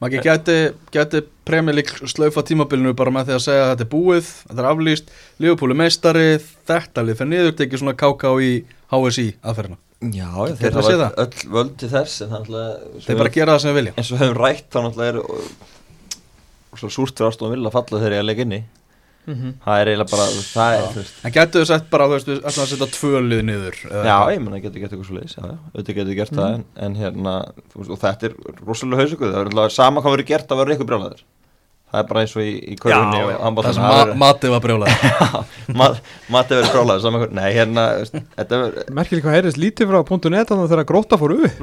maður 0.00 0.18
ekki 0.18 0.26
gæti, 0.28 0.58
gæti 0.94 1.22
Premier 1.48 1.78
League 1.78 2.10
slaufa 2.10 2.44
tímabilinu 2.46 2.94
bara 2.98 3.14
með 3.14 3.30
því 3.30 3.38
að 3.38 3.46
segja 3.46 3.62
að 3.66 3.72
þetta 3.72 3.86
er 3.86 3.92
búið, 3.94 4.34
þetta 4.48 4.62
er 4.62 4.70
aflýst 4.72 5.14
Liverpool 5.42 5.74
er 5.74 5.80
meistari, 5.82 6.28
þetta 6.70 7.06
lið 7.06 7.22
fyrir 7.22 7.32
niður 7.32 7.56
tekið 7.58 7.82
svona 7.82 7.98
KK 7.98 8.36
í 8.42 8.52
HSI 8.92 9.28
aðferðina, 9.40 9.80
Já, 10.02 10.26
Þeir 10.34 10.56
þeir 10.58 10.74
hafa 10.74 10.90
öll, 10.90 11.00
það? 11.00 11.12
öll 11.22 11.52
völd 11.54 11.74
til 11.78 11.88
þess 11.92 12.24
það 12.26 12.48
þeir 13.04 13.20
bara 13.20 13.32
gera 13.36 13.54
það 13.54 13.60
sem 13.62 13.68
þeir 13.70 13.76
vilja 13.78 13.92
svo 16.78 16.92
súrt 16.92 17.18
fyrir 17.18 17.32
ástóðum 17.32 17.56
vilja 17.56 17.74
falla 17.74 18.00
þegar 18.02 18.16
ég 18.16 18.24
að 18.24 18.30
leika 18.30 18.46
inni. 18.46 18.62
Mm 19.22 19.34
-hmm. 19.34 19.50
það 19.64 19.80
er 19.80 19.88
eiginlega 19.88 20.10
bara 20.10 20.24
það 20.34 20.76
er, 20.76 20.86
þú 20.92 20.98
veist. 20.98 21.18
En 21.22 21.32
gætu 21.32 21.60
þau 21.60 21.66
sett 21.70 21.90
bara, 21.90 22.06
þú 22.06 22.14
veist, 22.16 22.26
við 22.26 22.38
ætlum 22.42 22.64
að 22.64 22.70
setja 22.72 22.88
tvö 22.96 23.20
lið 23.22 23.42
niður 23.46 23.76
Já, 23.78 23.92
eitthvað? 24.02 24.32
ég 24.32 24.40
menna 24.42 24.58
getur 24.58 24.80
gert 24.80 24.92
eitthvað 24.92 25.06
svo 25.06 25.14
leiðis, 25.14 25.36
auðvitað 25.38 25.98
getur 25.98 26.16
gert 26.18 26.34
það 26.34 26.54
en, 26.54 26.64
en 26.74 26.96
hérna, 26.98 27.34
og 27.78 28.00
þetta 28.02 28.26
er 28.26 28.34
rosalega 28.66 29.02
hausökuð, 29.02 29.30
það 29.30 29.40
er 29.40 29.50
alltaf 29.52 29.72
sama 29.76 30.02
hvað 30.02 30.16
verið 30.16 30.30
gert 30.32 30.50
að 30.50 30.58
vera 30.58 30.74
ykkur 30.74 30.88
brjálæður 30.90 31.22
það 31.92 32.00
er 32.00 32.06
bara 32.08 32.22
eins 32.24 32.32
og 32.38 32.42
í, 32.42 32.52
í 32.72 32.76
körfunni 32.80 33.18
Já, 33.18 33.22
og 33.22 33.30
já. 33.30 33.36
Það 33.36 33.44
handboltanum, 33.44 33.76
sem 34.08 34.20
matið 34.22 34.52
var 34.54 34.62
brjólað 34.64 34.90
Mat- 35.82 35.98
Matti 36.32 36.56
verður 36.56 36.72
frálega 36.72 37.02
saman 37.04 37.22
hvern 37.22 37.36
Nei, 37.36 37.48
hérna, 37.54 37.84
Merkileg 38.96 39.26
hvað 39.26 39.36
heyrðist 39.36 39.60
lítið 39.60 39.90
frá 39.92 40.00
.net 40.32 40.48
þannig 40.52 40.72
þegar 40.72 40.88
gróta 40.88 41.18
fór 41.20 41.36
upp? 41.36 41.52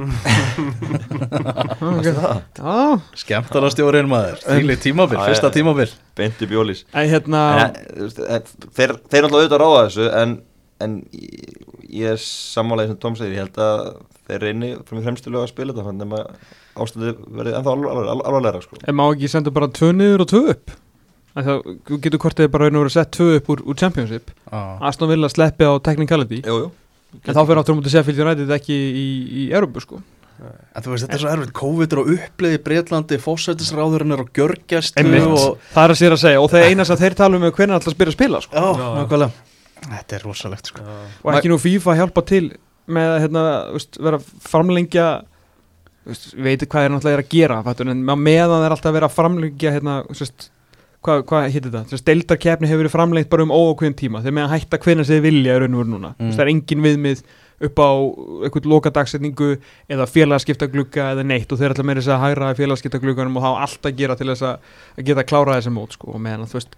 Okay. 1.90 2.12
Já, 2.12 3.00
Skemmtarastjórin 3.18 4.08
maður. 4.10 4.38
Fíli 4.44 4.76
tímabil, 4.80 5.18
Já, 5.18 5.24
fyrsta 5.30 5.48
já. 5.50 5.54
tímabil. 5.58 5.88
Beinti 6.18 6.46
bjólís 6.50 6.82
en 6.92 7.08
hérna 7.10 7.40
veist, 7.96 8.20
en, 8.20 8.44
Þeir 8.76 8.94
þeir 9.10 9.26
náttúrulega 9.26 9.40
auðvitað 9.40 9.62
ráða 9.62 9.82
þessu 9.86 10.06
En, 10.20 10.34
en 10.84 10.96
ég, 11.16 12.08
er 12.12 12.20
sammálaðið 12.22 12.92
sem 12.94 13.00
Tom 13.02 13.16
segir. 13.18 13.36
Ég 13.36 13.44
held 13.46 13.60
að 13.64 13.84
þeir 14.28 14.44
reyni 14.46 14.72
frá 14.86 14.96
mér 14.98 15.06
fremstu 15.08 15.32
lög 15.34 15.46
að 15.46 15.52
spila 15.54 15.74
þetta 15.76 15.88
Þannig 15.90 16.16
að 16.20 16.26
ástæði 16.76 17.14
verði 17.38 17.56
ennþá 17.58 17.74
alvarlega 17.74 18.62
sko. 18.64 18.78
En 18.84 18.96
má 18.98 19.06
ekki 19.08 19.30
senda 19.32 19.52
bara 19.54 19.70
tvö 19.72 19.90
niður 19.96 20.26
og 20.26 20.30
tvö 20.30 20.44
upp? 20.54 20.76
Að 21.38 21.50
Þú 21.86 21.98
getur 22.02 22.22
hvort 22.24 22.40
eða 22.42 22.50
bara 22.50 22.66
raun 22.66 22.78
og 22.78 22.86
verið 22.86 22.96
sett 22.96 23.12
tvö 23.14 23.34
upp 23.38 23.50
úr, 23.54 23.64
úr 23.66 23.78
Championship. 23.78 24.32
Aston 24.50 25.10
Villa 25.10 25.30
sleppi 25.30 25.66
á 25.66 25.74
technicality. 25.82 26.40
Jú, 26.46 26.56
jú. 26.64 26.70
En 27.20 27.34
þá 27.34 27.42
fyrir 27.42 27.60
áttur 27.62 27.76
mútið 27.78 27.94
Sheffield 27.94 28.22
United 28.22 28.50
ekki 28.54 28.74
í, 28.74 29.06
í 29.42 29.44
Európu 29.54 29.82
sko. 29.82 30.00
En 30.40 30.84
þú 30.84 30.94
veist, 30.94 31.04
þetta 31.04 31.16
er 31.18 31.20
svo 31.20 31.30
erfitt, 31.34 31.52
COVID 31.58 31.94
er 31.94 32.00
á 32.00 32.04
uppliði 32.14 32.56
í 32.56 32.60
Breitlandi, 32.64 33.18
fósætisráðurinn 33.20 34.14
er 34.14 34.22
á 34.24 34.26
gjörgjast 34.38 35.00
Einmitt. 35.00 35.26
og... 35.26 35.58
Það 35.74 35.82
er 35.82 35.94
að 35.94 35.98
sér 36.00 36.14
að 36.16 36.22
segja 36.22 36.40
Og 36.40 36.48
það 36.52 36.66
eina 36.70 36.86
sem 36.88 37.00
þeir 37.02 37.16
tala 37.18 37.36
um 37.36 37.44
er 37.44 37.52
hvernig 37.58 37.76
alltaf 37.76 37.96
spyrir 37.96 38.12
að 38.12 38.16
spila 38.16 38.40
sko. 38.46 38.56
Já, 38.56 38.86
nákvæmlega. 38.96 39.48
Þetta 39.80 40.16
er 40.16 40.24
rosalegt, 40.24 40.70
sko. 40.72 40.86
Og 41.26 41.34
ekki 41.34 41.52
nú 41.52 41.58
FIFA 41.60 41.96
hjálpa 41.98 42.24
til 42.30 42.44
með 42.90 43.10
að 43.10 43.20
hérna, 43.26 43.44
vera 44.00 44.20
að 44.20 44.30
framlengja 44.46 45.08
veist, 46.12 46.30
Við 46.36 46.48
veitum 46.50 46.70
hvað 46.74 46.86
er 46.86 46.94
náttúrulega 46.94 47.18
er 47.18 47.24
að 47.24 47.34
gera 47.34 47.60
fattur, 47.66 47.90
En 47.90 48.06
meðan 48.06 48.64
er 48.64 48.74
alltaf 48.74 48.90
að 48.90 48.98
vera 48.98 49.10
að 49.10 49.18
framlengja 49.18 49.76
hérna, 49.76 50.00
Hvað, 51.00 51.22
hvað 51.30 51.46
hittir 51.48 51.70
þetta? 51.72 51.88
Þess 51.88 52.02
að 52.02 52.08
deildarkeppni 52.10 52.68
hefur 52.68 52.82
verið 52.82 52.92
framlengt 52.92 53.28
bara 53.32 53.44
um 53.46 53.52
óákveðin 53.56 53.94
tíma 53.96 54.20
Þeir 54.20 54.34
með 54.36 54.44
að 54.44 54.50
hætta 54.52 54.78
hvernig 54.84 55.06
sem 55.08 55.16
þið 55.16 55.22
vilja 55.24 55.54
í 55.54 55.60
raun 55.62 55.76
og 55.76 55.80
veru 55.80 55.92
núna 55.94 56.10
Mm. 56.20 56.32
Það 56.36 56.42
er 56.44 56.50
engin 56.52 56.82
viðmið 56.84 57.22
upp 57.60 57.80
á 57.80 57.88
eitthvað 58.44 58.68
lokadagsetningu 58.72 59.48
eða 59.92 60.06
félagskiptaglugga 60.08 61.06
eða 61.14 61.24
neitt 61.28 61.52
og 61.52 61.60
þeir 61.60 61.72
ætla 61.74 61.84
meira 61.88 62.00
þess 62.04 62.12
að 62.12 62.22
hægra 62.24 62.50
félagskiptaglugganum 62.60 63.36
og 63.40 63.44
hafa 63.46 63.64
allt 63.66 63.88
að 63.88 63.96
gera 64.00 64.16
til 64.20 64.28
þess 64.30 64.44
að, 64.48 64.70
að 64.96 65.08
geta 65.10 65.24
klárað 65.28 65.58
þessi 65.60 65.72
mót 65.76 65.96
sko 65.96 66.14
og 66.14 66.22
meðan 66.24 66.44
að 66.46 66.52
þú 66.52 66.58
veist 66.60 66.76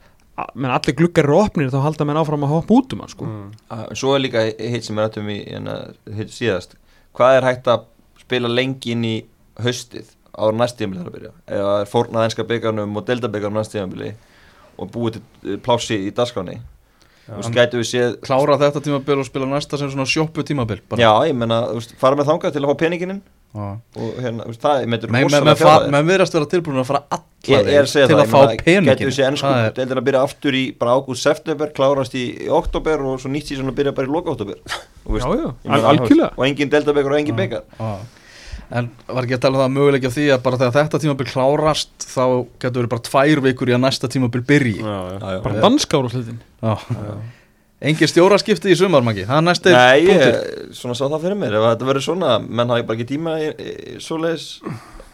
meðan 0.54 0.74
allir 0.78 0.96
gluggar 0.98 1.28
eru 1.28 1.38
opnir 1.38 1.70
þá 1.74 1.78
halda 1.86 2.06
menn 2.08 2.18
áfram 2.22 2.46
að 2.46 2.54
hoppa 2.56 2.78
út 2.78 2.94
um 2.96 3.02
hann 3.04 3.12
sko 3.14 3.28
Mm. 3.30 3.50
Svo 3.98 4.14
er 4.16 4.22
líka 4.24 4.42
hitt 4.58 4.86
sem 4.86 4.98
er 4.98 5.06
rættum 5.08 5.30
í 5.34 5.38
hérna, 5.46 5.76
hitt 6.18 6.34
síðast 6.34 6.74
Hvað 7.12 7.36
er 7.38 7.46
hægt 7.50 7.66
að 7.68 7.82
spila 8.32 8.48
lengi 8.56 8.96
inn 8.96 9.04
í 9.04 9.14
haustið 9.62 10.10
á 10.32 10.44
næstíðanbili 10.56 11.02
þar 11.04 11.08
að 11.12 11.16
byrja 11.18 11.32
það 11.52 11.80
er 11.84 11.90
fórnað 11.92 12.28
enska 12.30 12.46
byggarnum 12.48 12.96
og 12.96 13.08
deltabyggarnum 13.08 13.60
næstíðanbili 13.60 14.12
og 14.80 14.92
búið 14.94 15.18
til 15.18 15.24
eh, 15.52 15.58
plássi 15.62 15.98
í 16.08 16.12
séð 17.86 18.16
Klára 18.24 18.56
þetta 18.58 18.80
tímabil 18.82 19.20
og 19.22 19.26
spila 19.28 19.46
næsta 19.46 19.78
sem 19.78 19.90
svona 19.92 20.08
sjoppu 20.10 20.42
tímabil 20.42 20.80
bara. 20.90 20.98
Já, 21.04 21.12
ég 21.30 21.36
menna, 21.38 21.60
fara 22.00 22.16
með 22.18 22.32
þangað 22.32 22.56
til 22.56 22.62
að 22.64 22.72
fá 22.72 22.78
peninginin 22.80 23.20
Já. 23.52 23.66
og 24.00 24.16
hérna, 24.24 24.46
veist, 24.48 24.62
það 24.64 24.80
men, 25.12 25.26
rosalega 25.28 25.44
men, 25.44 25.58
fa- 25.60 25.66
fjárhæðir. 25.68 25.92
men 25.92 26.08
viðrast 26.08 26.36
vera 26.38 26.48
tilbúin 26.54 26.80
að 26.82 26.88
fara 26.88 27.02
alla 27.12 27.28
Ég 27.42 27.68
að 27.82 27.90
segja 27.92 28.08
til 28.08 28.16
það, 28.16 28.22
að 28.24 28.32
fá 28.32 28.40
peningin 28.64 28.88
Gætu 28.88 29.06
við 29.10 29.14
séð 29.18 29.28
ennsku 29.28 29.46
Það 29.48 29.58
er- 29.68 29.76
að 30.00 30.06
byrja 30.08 30.22
aftur 30.26 30.56
í 30.56 30.62
bara 30.80 30.96
ágúst 30.96 31.26
september, 31.28 31.72
klárast 31.76 32.16
í, 32.16 32.24
í 32.46 32.48
oktober 32.58 33.04
og 33.12 33.20
svo 33.22 33.30
nýtt 33.34 33.52
síðan 33.52 33.68
að 33.70 33.78
byrja 33.82 33.94
bara 34.00 34.08
í 34.08 34.14
loka 34.16 34.32
oktober 34.34 34.58
Þú 35.04 35.14
veist, 35.18 35.28
Já, 35.28 35.36
já, 35.36 35.52
algjörlega 35.92 36.30
og 36.32 36.44
engin 36.48 36.72
deltabyggar 36.72 37.12
og 37.14 37.20
engin 37.22 37.38
Já. 37.78 37.92
En 38.72 38.88
var 39.04 39.26
ekki 39.26 39.36
að 39.36 39.42
tala 39.44 39.58
um 39.58 39.62
það 39.66 39.72
möguleik 39.76 40.06
af 40.08 40.14
því 40.16 40.24
að 40.32 40.42
bara 40.46 40.58
þegar 40.62 40.74
þetta 40.78 41.00
tímabil 41.02 41.26
klárast 41.28 42.06
þá 42.08 42.24
getur 42.62 42.78
verið 42.80 42.92
bara 42.94 43.04
tvær 43.08 43.42
vikur 43.44 43.68
í 43.68 43.74
að 43.76 43.82
næsta 43.84 44.08
tímabil 44.08 44.40
byrji? 44.48 44.78
Já, 44.80 44.94
já. 45.12 45.16
Já, 45.20 45.40
bara 45.44 45.64
danskár 45.66 46.08
og 46.08 46.14
slutin 46.14 46.38
Já. 46.62 46.72
Engin 47.82 48.08
stjóraskipti 48.08 48.70
í 48.70 48.76
sumar, 48.78 49.02
Maggi. 49.02 49.24
Það 49.26 49.40
er 49.40 49.44
næsti 49.48 49.72
Nei, 49.74 50.04
punktur. 50.06 50.28
ég 50.30 50.76
svona 50.78 50.94
sá 50.94 51.02
það 51.02 51.24
fyrir 51.24 51.38
mér. 51.40 51.56
Ef 51.58 51.64
þetta 51.66 51.88
verður 51.88 52.04
svona, 52.06 52.34
menn 52.38 52.70
hafi 52.70 52.84
bara 52.86 53.00
ekki 53.00 53.06
tíma 53.10 53.32
í, 53.42 53.48
í 53.50 53.96
svoleiðis 54.04 54.44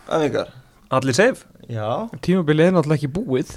æfingar. 0.04 0.50
Allir 0.98 1.16
safe? 1.16 1.48
Já. 1.72 1.88
Tímabilið 2.26 2.68
er 2.68 2.76
náttúrulega 2.76 3.00
ekki 3.00 3.10
búið. 3.16 3.54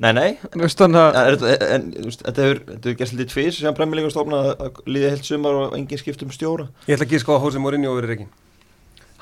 Nei, 0.00 0.10
nei. 0.16 0.30
Þetta 0.56 2.40
hefur, 2.40 2.58
gæst 2.96 3.14
lítið 3.16 3.30
tvís 3.34 3.60
sem 3.60 3.76
premjölíkur 3.76 4.12
stofna 4.12 4.42
að 4.56 4.80
líða 4.88 5.12
heilt 5.14 5.28
sumar 5.28 5.60
og 5.60 5.76
engin 5.78 6.00
skipt 6.00 6.24
um 6.24 6.32
stjóra. 6.34 6.66
Ég 6.88 6.96
ætla 6.96 7.06
ekki 7.06 7.20
að 7.20 7.24
sko 7.26 7.36
að 7.36 7.44
Hósi 7.46 7.62
Mourinho 7.62 7.94
verið 7.96 8.12
reikin 8.14 8.32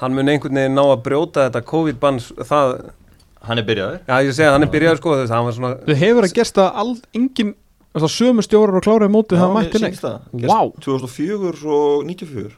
Hann 0.01 0.15
mun 0.17 0.29
einhvern 0.33 0.59
veginn 0.59 0.75
ná 0.79 0.83
að 0.91 1.03
brjóta 1.07 1.47
þetta 1.49 1.63
COVID-banns 1.71 2.31
það, 2.49 2.73
Hann 3.45 3.61
er 3.61 3.67
byrjaður? 3.69 3.99
Já 4.09 4.15
ég 4.25 4.33
segi 4.35 4.47
að 4.49 4.55
hann 4.57 4.65
er 4.67 4.71
byrjaður 4.73 5.01
sko 5.03 5.15
þess 5.21 5.31
að 5.31 5.37
hann 5.37 5.47
var 5.51 5.57
svona 5.59 5.73
þau 5.85 5.97
hefur 6.01 6.27
að 6.29 6.35
gerst 6.39 6.61
að 6.63 6.79
all, 6.83 6.93
engin 7.19 7.51
þess 7.95 8.07
að 8.09 8.13
sömu 8.15 8.45
stjórar 8.47 8.79
og 8.81 8.85
kláraði 8.87 9.13
mótið 9.15 9.43
það. 9.43 9.51
Vá. 10.49 10.61
Gerst 10.65 10.81
2004 10.87 11.75
og 11.77 12.07
94 12.09 12.55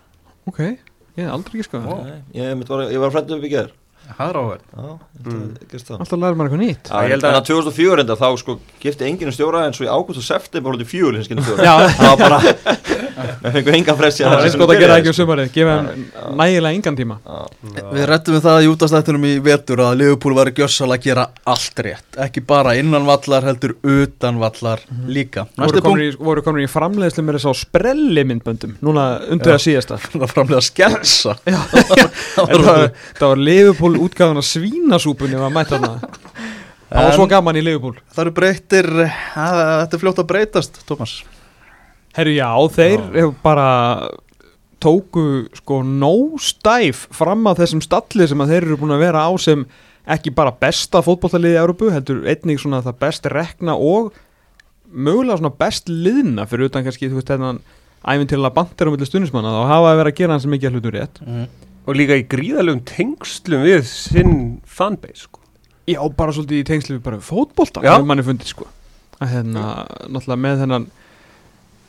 Ok, 0.47 0.61
ég 1.19 1.27
hef 1.27 1.33
aldrei 1.35 1.57
ekki 1.59 1.67
sko 1.67 1.81
Nei, 1.83 2.21
Ég, 2.39 2.53
einmitt 2.53 2.71
var, 2.71 2.85
ég 2.95 3.03
var 3.03 3.11
frættu 3.17 3.35
upp 3.37 3.45
í 3.45 3.51
gerð 3.51 3.75
Það 4.17 4.29
er 4.31 4.37
áverð 4.41 4.63
Já, 4.77 4.91
þetta 5.17 5.67
gerst 5.73 5.89
það 5.91 6.01
Alltaf 6.05 6.21
lærir 6.23 6.37
maður 6.39 6.47
eitthvað 6.47 6.63
nýtt. 6.63 6.87
Já, 6.87 6.97
ég 6.97 7.05
en, 7.07 7.11
held 7.17 7.25
að- 7.27 7.37
að 7.37 7.47
2004 7.51 8.01
enda 8.05 8.17
þá 8.21 8.29
sko 8.41 8.53
gifti 8.83 9.07
enginn 9.09 9.33
stjóra 9.35 9.65
en 9.67 9.75
svo 9.77 9.85
í 9.87 9.91
ágúst 9.91 10.21
og 10.23 10.27
september 10.27 10.71
hluti 10.77 10.87
fjögur 10.87 11.17
hins 11.19 11.27
skilur 11.27 11.43
stjóra 11.47 11.65
Já, 11.67 11.75
það 11.97 12.11
var 12.13 12.19
bara 12.23 12.39
við 13.47 13.53
fengum 13.57 13.75
enga 13.79 13.95
pressi 13.97 14.25
það 14.27 14.45
er 14.47 14.59
gott 14.61 14.73
að 14.75 14.81
gera 14.83 14.97
ekki 15.01 15.11
um 15.11 15.17
sumarið. 15.17 15.51
Gefa 15.57 15.73
hann 15.77 15.87
nægilega 16.37 16.75
engan 16.77 16.97
tíma. 16.99 17.17
Við 17.97 18.05
rættum 18.11 18.37
við 18.37 18.43
það 18.47 18.59
í 18.67 18.71
útastættunum 18.73 19.25
í 19.27 19.33
vetur 19.47 19.83
að 19.87 19.99
Liverpool 20.03 20.35
var 20.37 20.51
gjössalega 20.53 21.01
að 21.01 21.07
gera 21.09 21.25
allt 21.55 21.83
rétt. 21.87 22.09
Ekki 22.27 22.41
bara 22.47 22.75
innan 22.79 23.07
vallar 23.09 23.43
heldur 23.49 23.73
utan 23.83 24.41
vallar 24.43 24.83
líka. 25.09 25.47
Voru 25.57 25.81
komin, 25.85 26.05
í, 26.07 26.11
voru 26.21 26.45
komin 26.45 26.67
í 26.67 26.71
framleiðslu 26.71 27.25
með 27.25 27.39
þess 27.41 27.51
á 27.51 27.53
sprelli 27.57 28.23
myndböndum 28.29 28.77
Núna 28.85 29.07
undir 29.33 29.55
Já. 29.55 29.57
að 29.57 29.65
síðasta 29.65 29.95
að 33.97 34.03
það, 34.03 34.03
það 34.03 34.05
útgáðan 34.07 34.43
af 34.43 34.49
svínasúpunni 34.51 35.41
var 35.41 35.55
mætt 35.55 35.73
þarna. 35.73 35.95
Það 36.87 37.09
var 37.09 37.17
svo 37.17 37.27
gaman 37.31 37.59
í 37.59 37.65
Liverpool. 37.67 37.97
Það 38.15 38.23
eru 38.23 38.35
breytir 38.37 38.87
að, 39.03 39.63
Þetta 39.83 39.97
er 39.97 40.03
fljótt 40.05 40.23
að 40.23 40.29
breytast, 40.31 40.79
Tómas 40.87 41.17
Herru 42.17 42.33
já, 42.33 42.49
þeir 42.73 43.03
hefur 43.13 43.35
bara 43.43 43.71
tóku 44.81 45.25
sko 45.57 45.81
nóstæf 45.85 47.07
fram 47.17 47.45
að 47.51 47.63
þessum 47.65 47.83
stalli 47.85 48.29
sem 48.29 48.41
að 48.41 48.53
þeir 48.55 48.63
eru 48.63 48.79
búin 48.81 48.95
að 48.97 49.03
vera 49.05 49.25
á 49.29 49.31
sem 49.41 49.65
ekki 50.07 50.33
bara 50.37 50.55
besta 50.55 51.03
fótbollaliði 51.03 51.57
í 51.57 51.61
Európu, 51.61 51.91
heldur 51.93 52.23
einnig 52.29 52.61
svona 52.63 52.83
það 52.85 52.99
best 53.03 53.29
rekna 53.33 53.75
og 53.77 54.15
mögulega 54.87 55.41
svona 55.41 55.53
best 55.59 55.91
liðna 55.91 56.47
fyrir 56.49 56.71
utan 56.71 56.87
kannski 56.87 57.11
þú 57.11 57.19
veist 57.19 57.33
þennan 57.33 57.61
æfintilega 58.07 58.55
bandir 58.55 58.89
á 58.89 58.93
milli 58.95 59.09
stundismanna 59.09 59.53
þá 59.53 59.63
hafa 59.73 59.91
að 59.91 60.01
vera 60.01 60.13
að 60.13 60.21
gera 60.21 60.37
hans 60.37 60.47
að 60.47 60.69
hlutum 60.71 60.95
rétt 60.95 61.21
og 61.87 61.95
líka 61.99 62.17
í 62.19 62.27
gríðalögum 62.27 62.83
tengslum 62.89 63.63
við 63.67 63.85
sinn 63.89 64.37
fanbase 64.67 65.27
sko. 65.29 65.41
Já, 65.87 66.01
bara 66.19 66.35
svolítið 66.35 66.63
í 66.65 66.67
tengslu 66.67 66.97
við 66.97 67.05
bara 67.07 67.21
fótbolta 67.23 67.83
Já. 67.85 67.93
hefur 67.95 68.09
manni 68.11 68.25
fundið 68.27 68.51
sko 68.51 68.67
að 69.23 69.31
hérna, 69.33 69.67
náttúrulega 70.13 70.43
með 70.43 70.59
þennan 70.65 70.87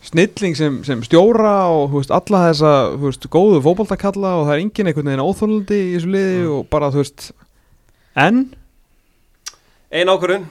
snilling 0.08 0.56
sem, 0.56 0.76
sem 0.88 1.02
stjóra 1.04 1.56
og 1.74 1.90
þú 1.92 2.00
veist, 2.04 2.14
alla 2.16 2.44
þessa 2.46 2.74
þú 2.94 3.10
veist, 3.10 3.26
góðu 3.34 3.58
fótboltakalla 3.66 4.36
og 4.38 4.46
það 4.48 4.54
er 4.54 4.62
engin 4.64 4.92
einhvern 4.92 5.10
veginn 5.10 5.26
óþólandi 5.26 5.80
í 5.82 5.90
þessu 5.98 6.12
liði 6.14 6.38
Mm. 6.38 6.54
og 6.54 6.70
bara 6.72 6.92
þú 6.94 7.02
veist 7.02 7.26
en, 8.16 8.40
ein 9.92 10.14
ákvörðun 10.14 10.46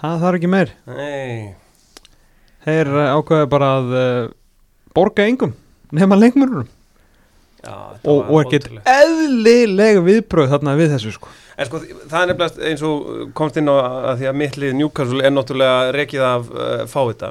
það 0.00 0.22
þarf 0.24 0.38
ekki 0.38 0.52
meir 0.54 0.72
Nei. 0.86 1.54
þeir 2.64 2.92
uh, 2.94 3.10
ákveða 3.18 3.50
bara 3.52 3.70
að 3.80 3.92
uh, 3.98 4.32
borga 4.96 5.26
engum 5.28 5.52
nema 5.92 6.16
þetta 6.22 6.64
og, 7.72 8.22
og 8.30 8.38
er 8.54 8.60
ótrúlegt. 8.60 8.86
eðlilega 8.92 10.04
viðbröð 10.06 10.54
þarna 10.54 10.76
við 10.78 10.94
þessu 10.96 11.12
sko 11.16 11.34
En 11.56 11.64
sko, 11.64 11.78
það 11.80 12.16
er 12.20 12.26
nefnilega 12.28 12.66
eins 12.68 12.82
og 12.84 13.28
komst 13.36 13.56
inn 13.56 13.70
á 13.72 13.76
að 14.12 14.18
því 14.20 14.26
að 14.28 14.34
mittlið 14.42 14.74
Newcastle 14.76 15.22
er 15.24 15.32
náttúrulega 15.32 15.94
rekið 15.96 16.24
af 16.28 16.50
uh, 16.52 16.82
fá 16.84 16.98
þetta. 17.08 17.30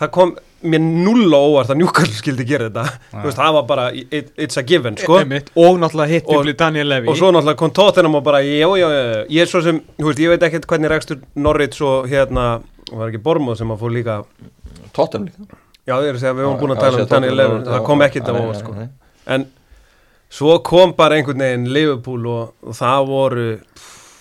Það 0.00 0.10
kom 0.16 0.32
mér 0.72 0.80
null 0.80 1.26
á 1.28 1.40
óvart 1.44 1.72
að 1.74 1.82
Newcastle 1.82 2.16
skildi 2.22 2.46
gera 2.48 2.70
þetta. 2.70 2.86
Þú 3.12 3.26
veist, 3.26 3.36
það 3.42 3.58
var 3.58 3.66
bara, 3.68 3.84
it, 3.92 4.32
it's 4.40 4.56
a 4.56 4.64
given, 4.64 4.96
sko. 4.96 5.18
Einmitt. 5.20 5.52
og 5.60 5.76
náttúrulega 5.82 6.14
hitt 6.16 6.32
Og- 6.32 6.48
við 6.48 6.56
Daniel 6.64 6.88
Levy 6.88 7.12
Og 7.12 7.20
svo 7.20 7.28
náttúrulega 7.36 7.60
kom 7.60 7.76
Tottenham 7.76 8.16
og 8.16 8.24
bara, 8.24 8.40
já, 8.40 8.64
já, 8.80 8.88
já, 8.88 9.04
ég 9.28 9.44
er 9.44 9.52
svo 9.52 9.60
sem, 9.68 9.84
þú 10.00 10.08
veist, 10.08 10.24
ég 10.24 10.32
veit 10.32 10.48
ekkert 10.48 10.68
hvernig 10.72 10.94
rekstur 10.96 11.20
Norrit 11.36 11.76
svo 11.76 11.98
hérna, 12.08 12.48
var 12.88 13.12
ekki 13.12 13.20
Bormóð 13.28 13.60
sem 13.60 13.76
að 13.76 13.84
fór 13.84 13.92
líka, 13.92 14.22
Tottenham 14.96 15.28
líka 15.28 15.60
já, 15.90 15.96
ég 16.00 16.10
er 16.10 16.16
að 16.16 16.22
segja, 16.22 16.36
við 16.36 16.46
höfum 16.46 16.60
búin 16.60 16.74
að 16.74 16.82
tala 16.84 17.00
um 17.02 17.08
Daniel 17.10 17.36
Levin, 17.38 17.64
það 17.66 17.84
kom 17.86 18.04
ekkert 18.06 18.30
á 18.30 18.32
óvart, 18.36 18.60
sko. 18.60 18.88
En 19.30 19.46
svo 20.30 20.58
kom 20.62 20.92
bara 20.96 21.16
einhvern 21.18 21.42
veginn 21.42 21.64
Liverpool 21.74 22.26
og, 22.30 22.52
og 22.62 22.76
það 22.78 23.06
voru, 23.10 23.46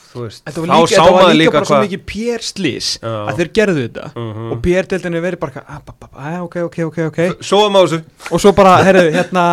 þú 0.09 0.23
veist, 0.25 0.43
þá 0.49 0.59
líka, 0.65 0.87
sá 0.89 0.95
þetta 0.95 1.11
var 1.13 1.23
maður 1.23 1.37
líka 1.37 1.53
bara 1.53 1.65
svo 1.69 1.75
hvað- 1.75 1.85
mikið 1.87 2.03
Pér 2.09 2.45
slís 2.47 2.87
að 3.05 3.35
þeir 3.37 3.51
gerðu 3.59 3.83
þetta. 3.87 4.05
Mhm. 4.15 4.51
og 4.51 4.61
Pér 4.65 4.89
deildinni 4.89 5.21
verið 5.21 5.39
bara 5.39 5.63
ah, 5.67 5.79
ba, 5.85 6.41
ok, 6.47 6.55
ok, 6.65 6.77
ok, 6.89 6.97
ok. 7.11 7.19
Þessu. 7.39 8.01
Og 8.31 8.39
svo 8.41 8.51
bara, 8.57 8.77
herru, 8.83 9.05
hérna 9.13 9.45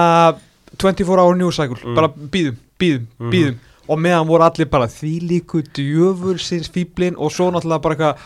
24 0.78 1.20
hour 1.22 1.34
news 1.36 1.56
cycle, 1.56 1.76
Mm. 1.84 1.94
bara 1.94 2.08
býðum, 2.08 2.56
býðum, 2.80 3.06
Mhm. 3.20 3.30
býðum 3.32 3.58
og 3.88 3.98
meðan 3.98 4.26
voru 4.26 4.42
allir 4.42 4.66
bara 4.70 4.86
því 4.86 5.12
líku 5.28 5.62
djöfulsins 5.62 6.68
fíblin 6.70 7.14
og 7.16 7.30
svo 7.30 7.50
náttúrulega 7.52 7.82
bara 7.82 7.94
eitthvað 7.94 8.16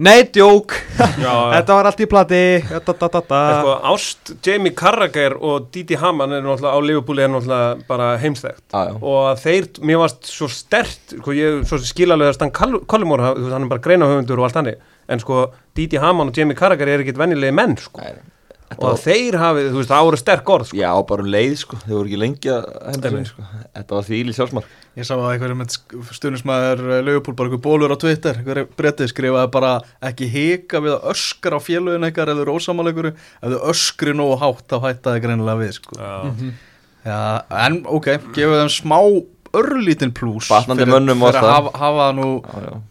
Nei, 0.00 0.22
djók, 0.32 0.72
þetta 0.96 1.74
var 1.76 1.88
allt 1.90 1.98
í 2.00 2.06
plati. 2.08 2.40
Da, 2.70 2.78
da, 2.88 3.08
da, 3.12 3.20
da. 3.20 3.40
En 3.50 3.58
sko, 3.58 3.72
Ást, 3.90 4.30
Jamie 4.46 4.72
Carragher 4.72 5.34
og 5.36 5.66
Didi 5.74 5.98
Hamann 6.00 6.32
er 6.32 6.40
náttúrulega 6.46 6.72
á 6.72 6.80
Liverpooli 6.88 7.26
er 7.26 7.32
náttúrulega 7.34 7.84
bara 7.90 8.06
heimstækt 8.22 8.64
já. 8.72 8.94
og 8.96 9.18
að 9.34 9.42
þeir, 9.42 9.68
mér 9.90 10.00
varst 10.00 10.30
svo 10.32 10.48
stert 10.48 11.12
sko, 11.18 11.34
ég, 11.36 11.60
svo 11.68 11.76
skilalega 11.84 12.32
stann 12.32 12.54
Collymore 12.54 13.34
þú 13.34 13.44
veist, 13.44 13.52
hann 13.58 13.68
er 13.68 13.72
bara 13.74 13.84
greinahöfundur 13.84 14.40
og 14.40 14.48
allt 14.48 14.60
hannig 14.62 14.80
en 15.10 15.20
sko, 15.20 15.42
Didi 15.76 16.00
Hamann 16.00 16.32
og 16.32 16.40
Jamie 16.40 16.56
Carragher 16.56 16.88
er 16.88 17.04
ekkit 17.04 17.20
venjulegi 17.20 17.58
menn, 17.60 17.76
sko, 17.84 18.00
Nei, 18.00 18.16
og 18.78 19.00
þeir 19.02 19.36
hafi, 19.40 19.64
þú 19.70 19.80
veist, 19.80 19.90
það 19.90 20.04
voru 20.06 20.20
sterk 20.20 20.52
orð, 20.54 20.68
sko. 20.70 20.78
Já, 20.78 20.90
bara 21.08 21.24
um 21.24 21.30
leið 21.34 21.56
sko, 21.64 21.78
þau 21.82 21.94
voru 21.96 22.10
ekki 22.10 22.20
lengi 22.20 22.52
að 22.54 22.68
henda 22.86 23.12
sig 23.16 23.26
sko. 23.32 23.46
Þetta 23.74 23.96
var 23.96 24.06
því 24.06 24.20
íli 24.20 24.36
sjálfsmark. 24.36 24.70
Ég 25.00 25.06
sá 25.06 25.12
að 25.16 25.26
einhverjum 25.32 25.60
með 25.62 25.76
stundismæður 26.18 26.82
Leopold 27.06 27.38
bara 27.38 27.50
einhver 27.50 27.62
bólur 27.66 27.94
á 27.94 27.98
Twitter. 28.00 28.40
Einhverju 28.40 28.70
brettið 28.78 29.12
skrifaði 29.12 29.52
bara 29.54 29.74
ekki 30.10 30.30
hika 30.30 30.82
við 30.84 30.96
að 30.96 31.12
öskra 31.14 31.58
á 31.58 31.66
félögin 31.66 32.06
eitthvað 32.08 32.34
eru 32.36 32.56
ósamáleikuru, 32.58 33.14
ef 33.16 33.54
þau 33.54 33.70
öskri 33.74 34.14
nógu 34.16 34.38
hátt 34.42 34.66
þá 34.70 34.76
hætta 34.86 35.14
þau 35.14 35.22
greinilega 35.26 35.62
við 35.62 35.76
sko. 35.78 35.98
Já, 35.98 36.50
Já, 37.00 37.40
en 37.64 37.78
ok, 37.88 38.10
gefum 38.36 38.58
þeim 38.60 38.72
smá 38.74 38.98
örlítinn 39.56 40.12
plús 40.14 40.48
Batnandi 40.50 40.84
fyrir, 40.84 40.94
mönnum 40.94 41.22
og 41.24 41.32
fyrir 41.32 41.42
að 41.42 41.52
hafa, 41.54 41.70
hafa 41.80 42.06
nú 42.16 42.26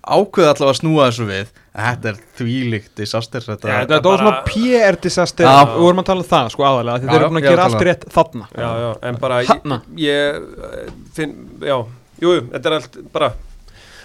ákveð 0.03 0.49
allavega 0.51 0.73
að 0.73 0.79
snúa 0.81 1.07
þessu 1.09 1.27
við. 1.29 1.51
En 1.79 1.85
þetta 1.85 2.09
er 2.11 2.17
þvílíkt 2.39 2.89
disaster 2.99 3.45
þetta 3.45 3.69
Já, 3.69 3.75
er, 3.75 3.87
þetta 3.87 4.01
bara- 4.09 4.23
svona 4.23 4.41
PR 4.49 4.97
disaster. 5.05 5.45
Já. 5.45 5.61
Við 5.69 5.83
vorum 5.85 6.01
að 6.03 6.09
tala 6.09 6.25
um 6.25 6.29
það 6.33 6.49
sko 6.55 6.65
aðalega 6.67 6.99
þeir 7.03 7.15
eru 7.15 7.29
búin 7.29 7.41
að 7.41 7.47
gera 7.49 7.67
allt 7.69 7.85
rétt 7.87 8.05
þarna. 8.15 8.49
Já, 8.57 8.69
já, 8.83 8.89
en 9.09 9.19
bara 9.21 9.43
Hanna. 9.47 9.81
ég, 9.95 10.09
ég 10.09 10.35
eh, 10.73 10.91
finn, 11.15 11.35
já, 11.61 11.77
jú, 12.19 12.33
jú, 12.35 12.41
þetta 12.51 12.65
er 12.73 12.77
allt 12.79 12.99
bara 13.13 13.31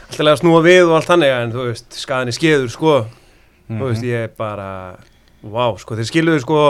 alltaf 0.04 0.30
að 0.30 0.40
snúa 0.44 0.62
við 0.62 0.84
og 0.88 0.96
allt 1.00 1.08
þannig 1.10 1.34
en 1.34 1.52
þú 1.54 1.68
veist, 1.70 1.88
skaðin 1.98 2.30
er 2.30 2.36
skeður, 2.38 2.70
sko. 2.70 2.94
Mhm. 3.68 3.80
þú 3.80 3.88
veist, 3.88 4.04
ég 4.04 4.24
er 4.28 4.32
bara 4.36 4.96
vá, 5.42 5.66
sko, 5.80 5.96
þeir 5.96 6.10
skiluðu 6.10 6.40
sko 6.44 6.60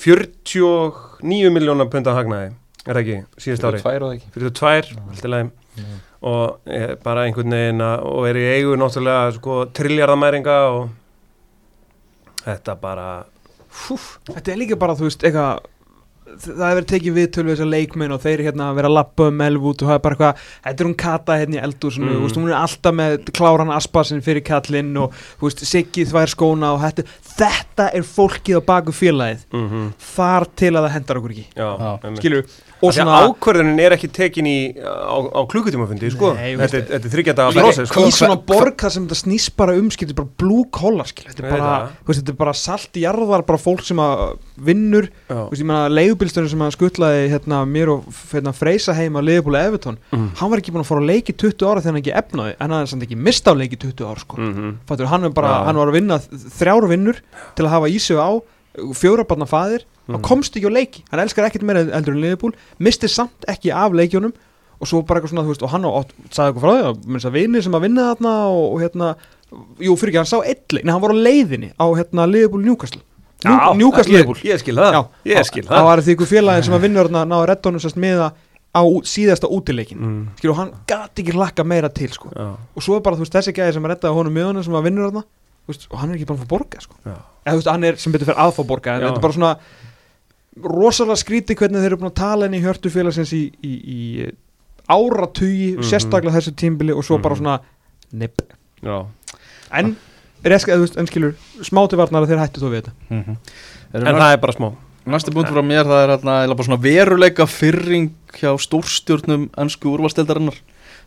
49 0.00 1.50
miljónar 1.54 1.88
punta 1.92 2.14
hagnaði, 2.16 2.52
er 2.86 2.94
það 2.96 3.00
ekki, 3.02 3.18
síðust 3.44 3.66
ári 3.68 3.80
Tvær 3.82 4.04
og 4.06 4.10
það 4.10 4.16
ekki 4.18 4.30
42, 4.36 4.94
alltaf 5.10 5.30
leið 5.34 5.50
og 6.20 6.70
ég, 6.76 6.94
bara 7.04 7.24
einhvern 7.24 7.54
veginn 7.56 7.80
að, 7.84 8.02
og 8.10 8.28
er 8.28 8.36
í 8.36 8.46
eigu 8.56 8.74
náttúrulega 8.76 9.34
sko 9.38 9.58
trilljarðamæringa 9.76 10.56
og 10.74 10.88
þetta 12.44 12.74
bara 12.80 13.10
húf, 13.86 14.16
Þetta 14.28 14.52
er 14.52 14.58
líka 14.60 14.76
bara, 14.80 14.96
þú 14.98 15.08
veist, 15.10 15.24
eitthvað 15.24 15.68
Það 16.30 16.60
hefur 16.62 16.76
verið 16.78 16.86
tekið 16.92 17.14
viðtölu 17.16 17.48
við 17.48 17.56
þessar 17.56 17.68
leikmenn 17.72 18.12
og 18.14 18.20
þeir 18.22 18.40
hérna 18.46 18.68
verið 18.76 18.86
að 18.86 18.94
lappa 18.94 19.24
um 19.32 19.40
elvút 19.42 19.82
og 19.82 19.88
það 19.88 19.96
er 19.96 20.02
bara 20.04 20.14
eitthvað, 20.14 20.42
þetta 20.62 20.84
er 20.84 20.86
hún 20.86 20.94
kata 21.02 21.36
hérna 21.40 21.56
í 21.56 21.62
eldúsinu 21.66 22.06
Mm. 22.06 22.20
veist, 22.22 22.36
hún 22.38 22.46
er 22.52 22.54
alltaf 22.60 22.94
með 22.94 23.14
kláran 23.34 23.72
aspasin 23.74 24.22
fyrir 24.22 24.44
kallinn 24.46 24.92
og 25.02 25.16
þú 25.40 25.48
veist, 25.48 25.64
Siggi 25.66 26.04
þvær 26.06 26.30
skóna 26.30 26.70
og 26.76 26.84
þetta, 26.84 27.02
þetta 27.34 27.88
er 27.98 28.06
fólkið 28.06 28.60
á 28.62 28.68
baku 28.70 28.94
félagið. 28.94 29.42
Mm 29.50 29.90
þar 29.98 30.46
til 30.54 30.70
að 30.70 30.86
það 30.86 30.94
hendar 30.94 31.18
okkur 31.18 31.34
ekki. 31.34 31.46
Skilur, 32.20 32.44
og 32.46 32.69
og 32.82 32.92
svona 32.96 33.16
ákvörðunin 33.28 33.80
er 33.84 33.92
ekki 33.96 34.08
tekin 34.12 34.46
í 34.48 34.54
á, 34.80 35.16
á 35.20 35.40
klukkutímafundi, 35.50 36.10
sko 36.14 36.32
Nei, 36.34 36.54
þetta, 36.56 36.76
er- 36.78 36.86
þetta 36.94 37.08
er 37.10 37.12
þryggjata 37.14 37.46
Líka 37.50 37.64
prósess, 37.66 37.90
sko 37.92 38.04
í 38.08 38.12
svona 38.16 38.36
borg 38.48 38.76
það 38.80 38.94
sem 38.94 39.06
þetta 39.08 39.18
snýst 39.20 39.54
bara 39.60 39.74
um 39.76 39.90
skilur, 39.92 40.14
bara 40.20 40.28
blue 40.40 40.64
collar 40.72 41.08
skilur, 41.10 41.34
þetta 41.34 41.46
er 41.46 42.14
þetta 42.14 42.32
er 42.32 42.38
bara 42.40 42.54
salt 42.56 42.96
í 42.96 43.04
jarðar, 43.04 43.44
bara 43.46 43.58
fólk 43.60 43.82
sem 43.84 44.00
að 44.00 44.38
vinnur 44.56 45.10
Já. 45.28 45.34
Þú 45.34 45.50
veist, 45.52 45.60
ég 45.62 45.68
meina 45.70 45.88
leigubilsturinn 45.92 46.50
sem 46.54 46.64
að 46.64 46.74
skuttlaði 46.76 47.26
hérna, 47.34 47.60
mér 47.68 47.92
og 47.96 48.04
hérna, 48.32 48.52
Freysa 48.56 48.94
heim 48.96 49.18
að 49.20 49.28
Leifbúli 49.30 49.60
Evertón, 49.60 49.98
Mm. 50.10 50.30
hann 50.40 50.50
var 50.50 50.58
ekki 50.58 50.72
búin 50.72 50.82
að 50.82 50.88
fara 50.90 51.00
að 51.00 51.10
leiki 51.12 51.32
20 51.36 51.66
ára 51.68 51.80
þegar 51.80 51.92
hann 51.94 52.00
ekki 52.02 52.16
efnaði, 52.16 52.54
en 52.60 52.70
hann 52.70 52.82
er 52.82 52.86
samt 52.90 53.02
ekki 53.06 53.16
mista 53.16 53.52
á 53.52 53.54
leiki 53.54 53.76
20 53.78 54.04
ára 54.08 54.18
sko. 54.20 54.36
Mhm. 54.36 54.74
Fattur, 54.88 55.06
hann, 55.06 55.24
er 55.24 55.30
bara, 55.30 55.64
hann 55.64 55.76
var 55.76 55.86
að 55.86 55.96
vinna 56.00 56.18
þrjár 56.18 56.88
vinnur 56.90 57.20
til 57.54 57.64
að 57.66 57.70
hafa 57.70 57.86
í 57.92 57.98
sig 58.00 58.16
á 58.16 58.40
fjóra 58.94 59.24
barna 59.26 59.46
faðir, 59.50 59.82
Mhm. 60.06 60.14
hann 60.14 60.22
komst 60.22 60.54
ekki 60.56 60.66
á 60.70 60.72
leiki 60.72 61.02
hann 61.10 61.20
elskar 61.20 61.46
ekkert 61.48 61.62
meira 61.62 61.80
eldur 61.86 62.14
en 62.14 62.20
Leifbúl 62.22 62.52
misti 62.78 63.08
samt 63.08 63.44
ekki 63.48 63.70
af 63.74 63.92
leikjónum 63.92 64.32
og 64.80 64.88
svo 64.88 65.02
bara 65.06 65.20
eitthvað 65.20 65.30
svona, 65.34 65.42
þú 65.44 65.52
veist, 65.52 65.62
og 65.62 65.70
hann 65.70 65.84
á, 65.84 65.90
sagði 66.30 66.52
eitthvað 66.52 66.64
frá 66.64 66.72
því 66.72 66.84
að 66.88 67.06
minnst 67.06 67.26
að 67.28 67.32
vinni 67.36 67.62
sem 67.62 67.72
að 67.76 67.82
vinna 67.84 68.06
þarna 68.14 68.32
og, 68.48 68.64
og 68.74 68.80
hérna, 68.80 69.08
jú, 69.78 69.96
fyrir 70.00 70.10
ekki, 70.14 70.20
hann 70.22 70.30
sá 70.30 70.38
eitthvað, 70.40 70.84
nei, 70.84 70.92
hann 70.92 71.02
var 71.02 71.12
á 71.12 71.18
leiðinni 71.26 71.70
á 71.78 71.86
hérna 71.98 72.26
Leifbúl 72.30 72.64
Newcastle 72.64 73.02
Newcastle 73.44 74.12
ég, 74.14 74.18
Leifbúl 74.24 74.40
ég 74.44 74.58
skil 74.62 74.76
það, 74.76 74.92
Já, 74.96 75.02
ég 75.34 75.44
skil 75.48 75.62
það 75.66 75.76
það 75.76 75.84
var 75.90 76.02
því 76.06 76.14
ykkur 76.16 76.30
félagin 76.30 76.64
sem 76.64 76.74
að 76.78 76.82
vinnur 76.86 77.08
þarna 77.10 77.22
náðu 77.30 77.46
reddónum 77.50 77.80
sérst 77.84 77.96
miða 78.00 78.30
á 78.70 78.80
ú- 78.86 79.02
síðasta 79.04 79.48
útileikin 79.50 79.98
mm. 80.00 80.26
skilur, 80.38 80.56
hann 80.60 80.72
gati 80.86 81.22
ekki 81.24 81.32
hlakka 81.34 81.64
meira 81.66 81.88
til 81.92 82.08
sko. 82.14 82.28
Og 82.30 82.82
svo 82.84 82.96
er 82.96 83.00
bara, 83.02 83.16
þú 83.18 83.24
veist, 83.26 83.34
þessi 83.34 83.52
gæði 83.56 83.74
sem 83.74 83.84
að 83.88 83.94
reddaði 83.96 84.14
honum 84.14 84.32
miðunum 84.36 84.62
sem 84.64 84.76
að 84.78 84.84
vinnur 84.86 85.08
þarna 85.10 85.24
veist, 85.72 85.86
og 85.90 85.98
hann 86.02 86.10
er 86.10 86.18
ekki 86.18 86.26
bara 86.30 86.38
að 86.38 86.44
fá 86.44 86.50
borga 86.54 86.80
sko. 86.84 86.94
já, 87.06 87.14
eða 87.46 87.54
veist, 87.60 87.70
hann 87.72 87.84
er 87.84 87.96
sem 87.96 88.12
betur 88.12 88.26
fyrir 88.30 88.42
að 88.44 88.52
fá 88.58 88.62
borga 88.66 88.94
en 88.96 89.00
Já. 89.02 89.06
þetta 89.08 89.20
er 89.20 89.26
bara 89.26 89.36
svona 89.38 89.52
rosalega 90.60 91.16
skríti 91.22 91.54
hvernig 91.56 91.80
þeir 91.84 91.92
eru 91.92 92.00
búin 92.02 92.10
að 92.10 92.18
tala 92.20 92.46
inn 92.50 92.56
í 92.58 92.62
hjörtu 92.64 92.90
félagsins 92.92 93.32
í, 93.36 93.42
í, 93.62 93.72
í 93.96 94.00
áratugi, 94.90 95.76
Mhm. 95.76 95.86
sérstaklega 95.86 96.34
þessu 96.36 96.54
tímbili 96.58 96.92
og 96.96 97.04
svo 97.04 97.18
bara 97.22 97.34
Mhm. 97.34 97.38
svona 97.42 97.60
nipp 98.12 98.42
já 98.82 99.06
en, 99.72 99.96
reska, 100.44 100.72
þú 100.74 100.80
veist, 100.86 100.96
en 100.98 101.06
skilur 101.06 101.34
smátivarnar 101.62 102.22
að 102.24 102.28
þeir 102.28 102.42
hættu 102.42 102.60
þó 102.60 102.68
við 102.70 102.82
þetta 102.82 102.92
Mhm. 103.10 103.36
En 103.92 104.02
það 104.16 104.32
er 104.32 104.36
bara 104.38 104.52
smá 104.52 104.74
Næsti 105.06 105.32
búnt 105.32 105.48
frá 105.48 105.62
mér 105.64 105.84
það 105.88 106.04
er 106.04 106.18
hérna, 106.18 106.64
svona 106.64 106.76
veruleika 106.80 107.46
fyrring 107.48 108.10
hjá 108.34 108.52
stórstjórnum 108.60 109.48
ennsku 109.56 109.88
úrvalstildarinnar 109.96 110.54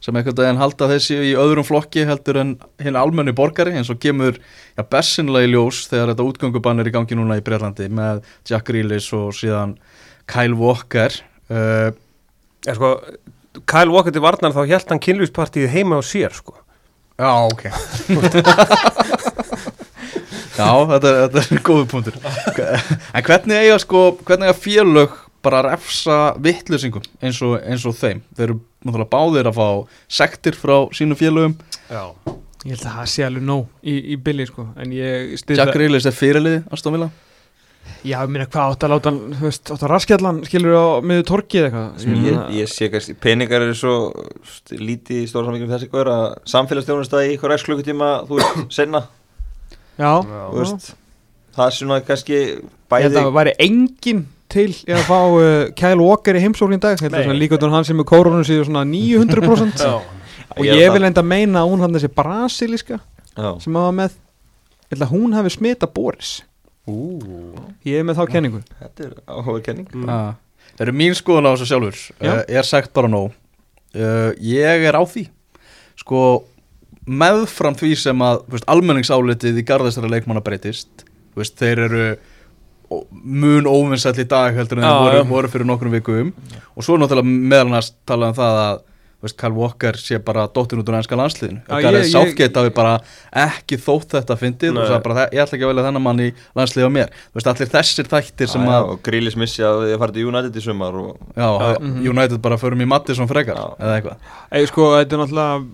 sem 0.03 0.15
einhvern 0.19 0.35
veginn 0.41 0.59
halda 0.59 0.89
þessi 0.91 1.17
í 1.29 1.33
öðrum 1.39 1.65
flokki 1.67 2.03
heldur 2.07 2.41
en 2.41 2.53
hinn 2.83 2.99
almenni 2.99 3.31
borgari 3.35 3.75
eins 3.79 3.91
og 3.93 4.01
kemur 4.03 4.35
ja, 4.37 4.83
bessinlega 4.83 5.47
í 5.47 5.53
ljós 5.53 5.85
þegar 5.91 6.11
þetta 6.11 6.27
útgöngubann 6.27 6.83
er 6.83 6.89
í 6.91 6.95
gangi 6.95 7.15
núna 7.19 7.39
í 7.39 7.45
Breitlandi 7.45 7.87
með 7.87 8.23
Jack 8.49 8.67
Grealish 8.67 9.15
og 9.15 9.31
síðan 9.37 9.77
Kyle 10.27 10.57
Walker. 10.59 11.15
Uh, 11.51 11.91
En 12.63 12.77
sko, 12.77 12.93
Kyle 13.67 13.91
Walker 13.91 14.13
til 14.15 14.23
Varnar 14.23 14.53
þá 14.55 14.61
held 14.69 14.91
hann 14.91 15.01
kynlýspartíð 15.03 15.71
heima 15.73 15.99
á 15.99 16.01
sér, 16.07 16.31
sko. 16.35 16.55
Já, 17.19 17.31
ok. 17.43 17.67
Já, 20.53 20.69
þetta, 20.85 21.11
þetta 21.33 21.41
er 21.41 21.61
góðu 21.65 21.85
punktur. 21.89 22.17
En 23.13 23.25
hvernig 23.25 23.57
eiga 23.57 23.77
sko 23.81 24.03
hvernig 24.21 24.51
eiga 24.51 24.57
félög 24.57 25.15
bara 25.43 25.63
að 25.63 25.69
refsa 25.71 26.17
vittlusingum 26.41 27.05
eins 27.25 27.41
eins 27.41 27.85
og 27.89 27.97
þeim? 27.97 28.21
Þeir 28.37 28.45
eru 28.47 28.57
náttúrulega 28.83 29.11
báðir 29.15 29.49
að 29.51 29.57
fá 29.59 29.67
sektir 30.21 30.55
frá 30.59 30.75
sínum 30.95 31.17
félögum. 31.19 31.55
Já. 31.89 32.03
Ég 32.63 32.77
held 32.77 32.85
að 32.87 32.95
það 32.95 33.11
sé 33.11 33.25
alveg 33.27 33.43
nóg 33.43 33.65
í, 33.83 33.97
í 34.13 34.15
billi 34.23 34.45
sko. 34.47 34.69
Ég 34.87 35.33
Jack 35.57 35.73
Grealish 35.75 36.07
er 36.07 36.15
fyrirliði 36.15 36.63
Aston 36.71 36.95
Villa? 36.95 37.09
Já, 38.07 38.15
ég 38.23 38.29
meina 38.31 38.45
hvað 38.47 38.73
átt 38.73 38.83
að 38.87 38.91
láta 38.93 39.11
veist, 39.41 39.71
átt 39.73 39.81
að 39.83 39.89
raskjallan 39.91 40.37
skilur 40.47 40.75
á 40.75 40.85
miður 41.03 41.25
torkið 41.27 41.65
eitthvað? 41.67 42.05
Ég, 42.05 42.13
meina- 42.23 42.45
ég 42.55 42.69
sé 42.71 42.87
kannski, 42.91 43.15
peningar 43.19 43.65
eru 43.65 43.75
svo 43.75 43.95
st- 44.47 44.77
lítið 44.79 45.19
í 45.23 45.27
stóra 45.27 45.49
samvíkjum 45.49 45.71
þessi 45.73 45.89
góður 45.91 46.11
að 46.13 46.23
samfélagsstjónust 46.53 47.15
í 47.19 47.33
ykkur 47.35 47.51
reks 47.51 47.65
klukkutíma 47.67 48.09
þú 48.29 48.39
veist, 48.39 48.61
senna, 48.79 49.03
Já, 49.99 50.11
þú 50.23 50.61
veist 50.61 50.87
það 51.53 51.65
er 51.67 51.75
svona 51.77 51.99
kannski 52.07 52.33
ég 52.39 52.47
held 52.55 52.71
bæði 52.95 53.09
að 53.11 53.19
það 53.19 53.35
væri 53.41 53.55
engin 53.67 54.23
til 54.53 54.69
í 54.71 54.93
að 54.93 55.03
fá 55.07 55.17
uh, 55.19 55.45
Kyle 55.77 56.01
Walker 56.01 56.37
í 56.37 56.43
heimsókn 56.43 56.77
í 56.77 56.79
dag. 56.81 57.01
Ég 57.01 57.33
líkvæmdur 57.39 57.73
hann 57.73 57.87
sem 57.87 57.99
er 57.99 58.07
kórónu 58.09 58.45
síður 58.47 58.69
svona 58.69 58.85
900% 58.87 59.83
Já, 59.83 59.97
og 60.53 60.63
Ég 60.67 60.81
ég 60.83 60.93
vil 60.93 61.07
enda 61.09 61.23
meina 61.25 61.63
að 61.63 61.73
hún 61.73 61.83
hann 61.85 61.97
þessi 61.97 62.11
brasilíska 62.13 62.99
Já. 63.33 63.49
sem 63.63 63.79
hafa 63.79 63.93
með. 63.97 64.17
Ég 64.85 64.95
held 64.95 65.05
að 65.07 65.13
hún 65.15 65.35
hafi 65.37 65.53
smita 65.55 65.89
Boris. 65.89 66.33
Ú. 66.89 67.19
Ég 67.87 68.01
er 68.01 68.07
með 68.07 68.21
þá 68.21 68.25
kenningu. 68.35 68.63
Þetta 68.79 69.07
er 69.07 69.13
áhugaverð 69.25 69.67
kenning. 69.67 69.91
Mm. 69.93 70.09
ah. 70.11 70.33
Það 70.73 70.87
eru 70.87 70.95
mín 70.99 71.15
skoðun 71.17 71.49
á 71.49 71.53
þessu 71.53 71.69
sjálfur. 71.69 72.01
Já. 72.17 72.33
uh, 72.33 72.43
er 72.59 72.67
sagt 72.67 72.93
bara 72.95 73.11
nóg. 73.11 73.33
Uh, 73.93 74.31
Ég 74.41 74.87
er 74.89 74.97
á 74.97 75.03
því. 75.05 75.27
Sko 76.01 76.19
meðfram 77.07 77.75
því 77.77 77.95
sem 77.99 78.21
að 78.23 78.43
þú 78.45 78.55
veist, 78.55 78.69
almenningsálitið 78.71 79.59
í 79.59 79.65
garðastara 79.67 80.11
leikmanna 80.11 80.43
breytist 80.43 81.03
þú 81.33 81.41
veist, 81.41 81.57
þeir 81.59 81.81
eru 81.87 82.05
mun 83.23 83.67
óvinnsæll 83.69 84.19
í 84.23 84.27
dag 84.29 84.55
heldur 84.57 84.79
en 84.81 84.87
Já, 84.87 84.93
þeir 84.93 85.03
voru, 85.03 85.19
já. 85.21 85.29
voru 85.35 85.47
fyrir 85.53 85.69
nokkrum 85.69 85.93
vikum 85.97 86.33
og 86.75 86.83
svo 86.83 86.95
er 86.97 87.03
náttúrulega 87.05 87.37
meðal 87.53 87.67
annars 87.69 87.93
talað 88.07 88.33
um 88.33 88.39
það 88.41 88.59
að 88.63 88.81
þú 89.23 89.27
veist, 89.29 89.37
Kyle 89.39 89.55
Walker 89.55 89.95
sé 89.95 90.17
bara 90.19 90.41
dóttin 90.51 90.81
út 90.81 90.89
úr 90.91 90.97
ennska 90.97 91.15
landsliðinu 91.15 91.61
Já, 91.63 91.71
og 91.77 91.83
Gareth 91.85 92.03
ég- 92.03 92.11
Southgate 92.11 92.59
hafi 92.59 92.73
bara 92.75 92.95
ekki 93.45 93.77
þótt 93.79 94.17
þetta 94.17 94.35
fyndið 94.41 94.73
og 94.73 94.81
Nei. 94.81 94.87
sagði 94.89 95.03
bara 95.05 95.27
ég 95.31 95.39
ætla 95.45 95.55
ekki 95.55 95.63
að 95.63 95.71
velja 95.71 95.85
þennan 95.87 96.03
mann 96.03 96.19
í 96.19 96.27
landsliði 96.59 96.87
á 96.87 96.91
mér 96.97 97.13
þú 97.13 97.39
veist, 97.39 97.47
allir 97.53 97.71
þessir 97.77 98.09
þættir 98.11 98.51
sem 98.51 98.65
Já, 98.67 98.73
að 98.75 98.89
og 98.91 98.99
Grílis 99.07 99.37
missi 99.39 99.63
að 99.63 99.79
þið 99.87 99.95
farið 100.03 100.13
til 100.19 100.27
United 100.27 100.59
í 100.59 100.65
sumar 100.67 100.99
og 100.99 101.15
Já, 101.39 101.49
Mhm. 101.79 102.03
United 102.11 102.41
bara 102.43 102.57
förum 102.59 102.83
í 102.83 102.87
Mattisson 102.91 103.27
frekar 103.31 103.55
Já. 103.55 103.65
eða 103.79 103.95
eitthvað 104.01 104.17
Ei, 104.51 104.65
sko, 104.67 104.91
þetta 104.99 105.13
er 105.15 105.23
náttúrulega 105.23 105.65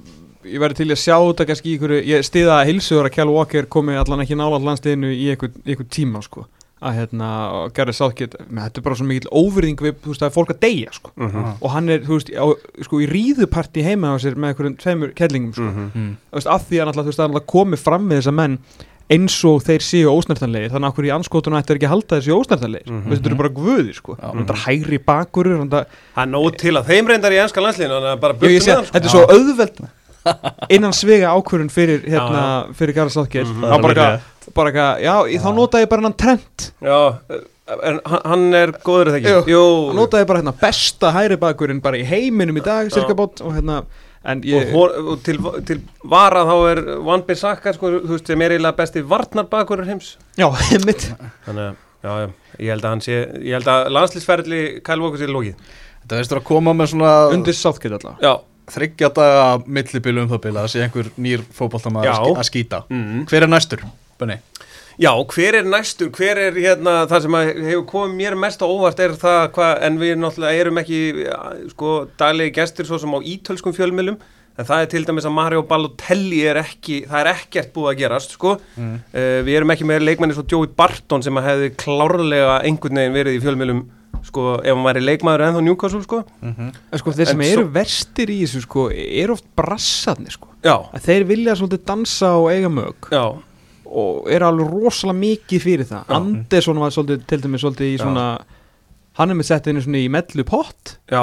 ég 0.46 0.60
verði 0.62 0.76
til 0.76 0.88
í 0.88 0.94
að 0.94 1.02
sjá 1.02 1.18
þetta 1.20 1.46
kannski 1.50 1.74
í 1.74 1.78
ykkur 1.80 1.92
ég 2.06 2.22
stiða 2.24 2.62
að 2.62 2.70
hilsuður 2.70 3.10
að 3.10 3.14
Kjell 3.18 3.34
Walker 3.34 3.66
komi 3.66 3.98
allan 3.98 4.22
ekki 4.24 4.38
nála 4.38 4.62
landsliðinu 4.62 5.10
í 5.12 5.26
ykkur, 5.36 5.50
ykkur 5.66 5.90
tíma 5.90 6.22
sko. 6.24 6.46
Að 6.82 6.94
hérna, 6.96 7.30
Southgate 7.94 8.38
menn, 8.50 8.64
þetta 8.70 8.78
er 8.80 8.86
bara 8.86 8.96
svo 8.96 9.06
mikil 9.10 9.30
óvirðing 9.36 9.82
við, 9.84 9.98
þú 10.04 10.14
veist, 10.14 10.22
er 10.30 10.36
fólk 10.36 10.54
að 10.54 10.60
deyja 10.64 10.94
sko. 10.96 11.12
Mhm. 11.18 11.48
og 11.62 11.72
hann 11.72 11.90
er, 11.90 12.00
veist, 12.16 12.30
á, 12.32 12.46
sko, 12.88 13.02
í 13.04 13.08
ríðuparti 13.12 13.84
heima 13.84 14.14
á 14.14 14.18
sér 14.22 14.36
með 14.40 14.54
einhverjum 14.54 14.78
tveimur 14.80 15.12
kellingum 15.16 15.54
sko. 15.54 15.62
Mhm. 15.68 15.92
Mm. 15.96 16.14
þú 16.32 16.40
veist, 16.40 16.48
af 16.56 16.70
því 16.70 16.80
að 16.80 16.88
náttúrulega 16.94 17.12
komið 17.46 17.80
fram 17.84 18.08
með 18.10 18.22
þessa 18.22 18.34
menn 18.34 18.58
eins 19.10 19.44
og 19.50 19.64
þeir 19.66 19.82
séu 19.82 20.06
ósnertanlegir 20.14 20.70
þannig 20.70 20.86
að 20.86 20.92
okkur 20.94 21.08
í 21.10 21.14
anskotunum 21.18 21.58
ættir 21.60 21.76
ekki 21.80 21.88
að 21.90 21.94
halda 21.96 22.20
þessi 22.20 22.36
ósnertanlegir 22.36 22.90
mm 22.92 23.00
Mhm. 23.00 23.12
þetta 23.16 23.26
eru 23.26 23.36
bara 23.36 23.50
guði, 23.50 23.94
sko 23.96 24.16
þetta 24.22 24.54
er 24.54 24.62
hægri 24.66 25.00
þetta, 25.70 25.86
Það 26.16 26.24
er 26.24 26.32
nóg 26.32 26.58
til 26.58 26.74
að 26.78 26.86
þeim 26.86 27.08
reyndar 27.10 27.32
í 27.34 27.40
ennska 27.42 27.60
að 28.70 28.76
hann 28.78 28.86
sko. 28.86 28.94
þetta 28.94 29.06
er 29.06 29.10
svo 29.10 29.26
auðveld 29.28 29.80
innan 30.70 30.94
svega 30.96 31.32
ákvörun 31.36 31.70
fyrir 31.74 32.04
hérna, 32.08 32.44
fyrir 32.78 32.94
Gareth 32.98 33.14
Southgate. 33.18 33.48
Mhm. 33.48 33.64
þá 33.70 33.82
bara 33.82 33.94
eitthvað, 33.94 34.54
bara 34.56 34.72
eitthvað, 34.72 35.02
já, 35.06 35.16
ég- 35.34 35.42
þá 35.46 35.50
nota 35.56 35.82
ég 35.84 35.90
bara 35.90 36.02
hann 36.08 36.14
trend 36.18 36.70
Já, 36.82 37.00
en 37.84 38.00
hann- 38.06 38.22
hann 38.26 38.54
er 38.58 38.72
góður 38.86 39.12
Jú, 39.14 39.18
ekki? 39.20 39.52
Jú, 39.54 39.64
þá 39.92 39.96
nota 39.96 40.22
ég 40.24 40.28
bara 40.28 40.40
hérna 40.42 40.56
besta 40.62 41.12
hægri 41.14 41.38
bakurinn 41.38 41.82
bara 41.82 41.98
í 41.98 42.06
heiminum 42.06 42.58
í 42.58 42.64
dag, 42.66 42.90
cirka 42.92 43.14
bót 43.16 43.42
og 43.46 43.54
hérna, 43.54 43.84
en 44.26 44.40
og, 44.40 44.44
ég 44.46 44.72
hor, 44.74 44.90
og 45.14 45.22
til, 45.24 45.38
til 45.66 45.82
vara 46.04 46.42
þá 46.46 46.56
er 46.72 46.82
Van 47.06 47.22
Bissaka 47.28 47.74
sko, 47.74 47.92
þú 48.02 48.16
veist, 48.16 48.28
sem 48.28 48.42
er 48.42 48.52
eiginlega 48.58 48.76
besti 48.76 49.02
varnarbakurur 49.06 49.86
heims. 49.86 50.16
Já, 50.38 50.50
mitt 50.88 51.06
Þannig 51.46 51.70
að, 51.70 51.76
já, 52.04 52.16
já, 52.26 52.30
ég 52.60 52.74
held 52.74 52.84
að 52.84 52.90
hann 52.90 53.02
sé 53.06 53.16
Ég 53.44 53.54
held 53.60 53.70
að 53.72 53.92
landslýsferðli 53.96 54.64
Kyle 54.84 55.02
Walker 55.04 55.20
sé 55.22 55.28
lókið 55.30 55.56
Þetta 56.00 56.16
veist 56.24 56.32
að 56.34 56.44
koma 56.48 56.74
með 56.74 56.88
svona 56.94 57.14
undir 57.36 57.54
Southgate 57.54 58.00
allavega 58.00 58.24
Já, 58.24 58.34
þryggja 58.74 59.10
daga 59.18 59.48
millibilu 59.66 60.22
um 60.26 60.30
það 60.32 60.42
bila 60.48 60.68
sé 60.72 60.84
einhver 60.86 61.10
nýr 61.18 61.44
fótballtamaður 61.58 62.10
Já. 62.10 62.16
að 62.18 62.26
ský- 62.26 62.40
að 62.44 62.50
skýta 62.52 62.82
mm. 62.90 63.26
Hver 63.32 63.44
er 63.48 63.52
næstur, 63.56 63.84
Benni? 64.20 64.40
Já, 65.00 65.14
hver 65.32 65.56
er 65.62 65.64
næstur, 65.64 66.10
hver 66.12 66.38
er 66.44 66.58
hérna 66.60 67.06
það 67.08 67.22
sem 67.24 67.36
hefur 67.40 67.86
komið 67.88 68.16
mér 68.20 68.36
mest 68.36 68.60
á 68.60 68.68
óvart 68.68 69.00
er 69.00 69.14
það 69.16 69.46
hvað, 69.56 69.78
en 69.88 70.00
við 70.02 70.18
náttúrulega 70.20 70.60
erum 70.66 70.82
ekki 70.82 70.98
sko, 71.72 71.94
daglegi 72.20 72.52
gestir 72.58 72.86
svo 72.90 73.00
sem 73.00 73.14
á 73.16 73.20
ítölskum 73.24 73.72
fjölmilum, 73.78 74.18
en 74.60 74.68
það 74.68 74.82
er 74.84 74.90
til 74.92 75.06
dæmis 75.08 75.24
að 75.30 75.32
Mario 75.38 75.62
Balotelli 75.64 76.42
er 76.52 76.60
ekki 76.60 76.98
það 77.08 77.22
er 77.22 77.30
ekkert 77.32 77.72
búið 77.78 77.94
að 77.94 78.00
gerast, 78.02 78.36
sko 78.36 78.58
Mm. 78.76 78.98
uh, 79.16 79.40
við 79.48 79.56
erum 79.62 79.72
ekki 79.72 79.88
með 79.88 80.04
leikmenni 80.04 80.36
svo 80.36 80.44
Joey 80.52 80.68
Barton 80.76 81.24
sem 81.24 81.40
að 81.40 81.48
hefði 81.48 81.70
klárlega 81.80 82.60
einhvern 82.68 83.00
veginn 83.00 83.16
verið 83.16 83.40
í 83.40 83.42
fjölmilum, 83.46 83.82
sko, 84.28 84.60
ef 84.64 84.74
hann 84.76 84.84
væri 84.86 85.02
leikmaður 85.06 85.44
ennþá 85.48 85.64
Newcastle, 85.64 86.02
sko. 86.04 86.24
Mm 86.42 86.72
En 86.92 87.00
sko, 87.00 87.12
þeir 87.12 87.28
sem 87.32 87.42
En 87.42 87.48
eru 87.48 87.64
svo- 87.66 87.72
verstir 87.74 88.28
í 88.30 88.40
þessu 88.44 88.62
sko, 88.66 88.90
eru 88.92 89.34
oft 89.34 89.46
brassarnir 89.56 90.32
sko. 90.32 90.48
Já, 90.64 90.76
að 90.94 91.02
þeir 91.08 91.26
vilja 91.30 91.56
svolítið 91.56 91.86
dansa 91.86 92.34
og 92.38 92.50
eiga 92.52 92.70
mög 92.70 93.10
já, 93.12 93.24
og 93.90 94.28
eru 94.30 94.46
alveg 94.46 94.70
rosalega 94.74 95.20
mikið 95.20 95.62
fyrir 95.64 95.86
það. 95.90 96.04
Já. 96.08 96.16
Andersson 96.16 96.80
var 96.80 96.90
svolítið, 96.92 97.26
til 97.28 97.42
dæmis 97.42 97.62
svolítið 97.64 97.88
í 97.94 97.98
Já. 97.98 98.04
svona 98.04 98.26
hann 99.20 99.32
er 99.32 99.36
með 99.36 99.46
sett 99.50 99.66
einu 99.68 99.82
svona 99.82 99.98
í 100.00 100.10
mellu 100.10 100.44
pott. 100.48 100.98
Já, 101.12 101.20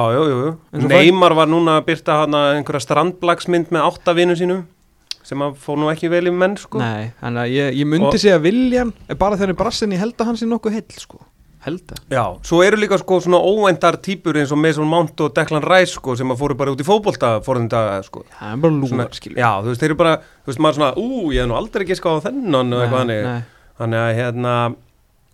Neymar 0.72 1.32
var 1.34 1.46
núna 1.48 1.78
að 1.80 1.86
byrta 1.86 2.16
hana 2.24 2.40
einhverja 2.56 2.82
strandblagsmynd 2.84 3.70
með 3.72 3.86
átta 3.88 4.14
vinum 4.16 4.36
sínum 4.36 4.64
sem 5.26 5.38
að 5.42 5.56
fór 5.58 5.78
nú 5.80 5.88
ekki 5.90 6.08
vel 6.12 6.28
í 6.28 6.32
menn, 6.34 6.56
sko. 6.56 6.78
Nei, 6.78 7.08
þannig 7.20 7.40
að 7.42 7.54
ég, 7.56 7.78
ég 7.80 7.86
myndi 7.90 8.06
Og- 8.12 8.20
segja 8.20 8.38
Viljan 8.38 8.92
er 9.08 9.14
bara 9.18 9.34
þegar 9.34 9.46
hann 9.48 9.54
er 9.56 9.58
brassin, 9.62 9.90
ég 9.92 9.98
held 9.98 10.14
að 10.22 10.26
hann 10.26 10.36
sé 10.36 10.46
nokkuð 10.46 10.72
heill 10.76 11.00
sko. 11.02 11.18
Held 11.66 11.92
að 11.94 12.14
Já, 12.14 12.22
svo 12.46 12.62
eru 12.64 12.78
líka 12.80 12.98
sko 13.00 13.18
svona 13.24 13.40
óvendar 13.42 13.98
típur 14.02 14.38
eins 14.38 14.52
og 14.54 14.60
Mason 14.62 14.88
Mount 14.88 15.20
og 15.24 15.34
Declan 15.36 15.64
Rice 15.64 15.96
sko 15.96 16.16
sem 16.18 16.32
að 16.32 16.40
fóru 16.42 16.56
bara 16.58 16.74
út 16.74 16.82
í 16.82 16.86
fótbolta 16.86 17.36
fórðum 17.46 17.68
dag 17.72 18.06
sko. 18.06 18.24
það 18.38 18.54
er 18.54 18.64
bara 18.64 18.78
lúar 18.80 19.14
skilur 19.16 19.40
já, 19.42 19.50
þú 19.60 19.70
veist, 19.72 19.82
þeir 19.82 19.90
eru 19.90 20.00
bara, 20.00 20.16
þú 20.44 20.52
veist, 20.52 20.62
maður 20.64 20.78
svona, 20.80 20.90
ú, 20.96 21.30
ég 21.34 21.42
hef 21.42 21.50
nú 21.50 21.58
aldrei 21.58 21.86
ekki 21.86 21.98
skáð 21.98 22.20
á 22.22 22.26
þennan 22.28 22.74
og 22.76 22.84
eitthvað 22.84 23.08
nei, 23.10 23.18
þannig. 23.80 24.04
að, 24.04 24.12
hérna, 24.20 24.54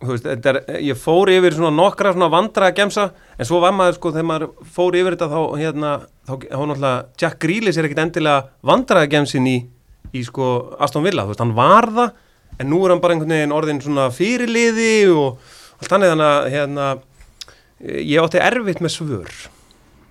þú 0.03 0.11
veist, 0.15 0.31
er, 0.51 0.59
ég 0.89 0.99
fór 0.99 1.33
yfir 1.33 1.57
svona 1.59 1.73
nokkra 1.77 2.15
svona 2.15 2.31
vandra 2.33 2.73
gemsa, 2.75 3.07
en 3.37 3.49
svo 3.49 3.61
var 3.63 3.75
maður 3.77 3.99
sko, 3.99 4.13
þegar 4.15 4.29
maður 4.31 4.49
fór 4.75 4.99
yfir 4.99 5.17
þetta 5.17 5.31
þá, 5.31 5.39
hérna, 5.61 5.93
þá, 6.27 6.33
þá 6.41 6.59
náttúrulega, 6.59 7.07
Jack 7.21 7.39
Grealish 7.43 7.79
er 7.79 7.89
ekkit 7.89 8.03
endilega 8.07 8.45
vandra 8.65 9.05
gemsin 9.11 9.49
í, 9.49 9.57
í 10.13 10.25
sko 10.27 10.51
Aston 10.83 11.05
Villa, 11.05 11.25
þú 11.25 11.33
veist, 11.33 11.43
hann 11.45 11.57
var 11.57 11.89
það, 11.93 12.15
en 12.59 12.69
nú 12.69 12.83
er 12.85 12.93
hann 12.93 13.01
bara 13.01 13.15
einhvern 13.15 13.33
veginn 13.33 13.55
orðin 13.55 13.81
svona 13.81 14.09
fyrirliði 14.13 14.93
og 15.17 15.59
allt 15.83 15.91
þannig 15.93 16.13
þannig 16.13 16.29
að, 16.29 16.47
hérna, 16.53 16.87
ég 17.99 18.23
átti 18.23 18.41
erfitt 18.43 18.81
með 18.83 18.95
svör 18.95 19.33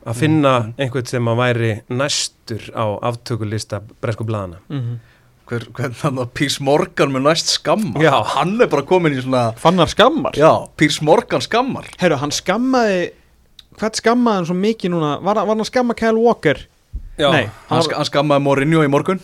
að 0.03 0.19
finna 0.19 0.53
einhvern 0.83 1.07
sem 1.09 1.29
að 1.31 1.41
væri 1.41 1.73
næstur 1.95 2.69
á 2.75 2.85
aftökulista 3.13 3.83
bresku 4.03 4.27
blaðana. 4.29 4.61
Mhm. 4.69 5.01
Hver, 5.53 5.65
hvern 5.75 5.95
þannig 5.99 6.23
að 6.23 6.31
Pírs 6.39 6.57
Morgan 6.63 7.11
með 7.13 7.25
næst 7.27 7.49
skammar 7.51 8.01
Já. 8.01 8.13
Hann 8.37 8.55
er 8.63 8.69
bara 8.71 8.85
komin 8.87 9.13
í 9.13 9.21
svona 9.21 9.41
Fannar 9.59 9.91
skammar 9.91 10.37
Já, 10.39 10.69
Pírs 10.79 11.01
Morgan 11.03 11.43
skammar 11.43 11.89
Herru, 11.99 12.17
hann 12.17 12.31
skammaði 12.33 13.11
hvað 13.77 13.99
skammaði 13.99 14.39
hann 14.39 14.47
svo 14.49 14.57
mikið 14.57 14.93
núna 14.95 15.11
var, 15.19 15.41
var 15.43 15.51
hann 15.51 15.65
að 15.65 15.69
skamma 15.73 15.97
Kyle 15.99 16.15
Walker 16.23 16.63
Já. 17.19 17.27
Nei, 17.35 17.51
Hann, 17.69 17.83
hann 17.91 18.09
skammaði 18.09 18.45
Mourinho 18.47 18.85
í 18.87 18.89
morgun 18.95 19.21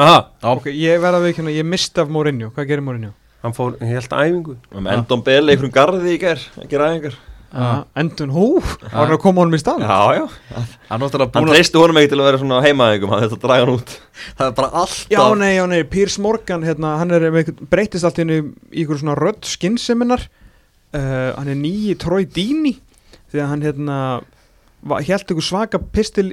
Aha, 0.00 0.16
ok, 0.56 0.70
ég 0.72 0.98
verða 1.04 1.20
við 1.22 1.34
ekki 1.36 1.54
ég 1.58 1.68
misti 1.68 2.02
af 2.02 2.08
Mourinho, 2.08 2.50
hvað 2.56 2.70
gerir 2.72 2.86
Mourinho? 2.88 3.12
Hann 3.42 3.56
fór 3.56 3.76
helt 3.80 4.12
æfingu. 4.12 4.56
Með 4.76 4.94
Endon 4.98 5.24
Bell 5.26 5.44
einhverjum 5.48 5.74
garði 5.74 6.14
í 6.14 6.22
ger 6.22 6.46
að 6.60 6.70
gera 6.70 6.92
æfingar 6.94 7.18
Uh, 7.50 7.80
Endun 7.98 8.30
Hú, 8.30 8.44
var 8.62 8.92
hann 8.94 9.12
að 9.16 9.22
koma 9.24 9.42
honum 9.42 9.56
í 9.56 9.58
stað? 9.58 9.80
Já, 9.82 10.20
já. 10.20 10.60
Hann 10.86 11.02
treysti 11.10 11.80
honum 11.82 11.98
ekki 11.98 12.12
til 12.12 12.18
að 12.20 12.28
vera 12.28 12.38
svona 12.38 12.60
heimaæfingum 12.62 13.10
Hann 13.10 13.24
þetta 13.24 13.38
að 13.40 13.42
draga 13.42 13.64
hann 13.64 13.72
út. 13.74 13.94
Það 14.38 14.44
er 14.44 14.52
bara 14.60 14.68
alltaf 14.84 15.10
Já, 15.10 15.22
nei, 15.40 15.48
já, 15.56 15.62
nei, 15.72 15.80
Piers 15.90 16.18
Morgan, 16.22 16.62
hérna, 16.68 16.92
hann 17.00 17.10
er 17.16 17.26
breytist 17.72 18.06
allt 18.06 18.20
í 18.20 18.22
henni 18.22 18.36
í 18.70 18.84
ykkur 18.84 19.00
svona 19.02 19.16
rödd 19.18 19.42
skinnseminar 19.50 20.22
uh, 20.94 21.32
hann 21.40 21.50
er 21.50 21.58
nýji 21.58 21.96
Troy 21.98 22.28
Deeney 22.30 22.76
því 23.32 23.42
að 23.42 23.50
hann, 23.50 23.66
hérna 23.66 23.98
held 25.06 25.26
ykkur 25.34 25.44
svaka 25.44 25.78
pistil 25.92 26.30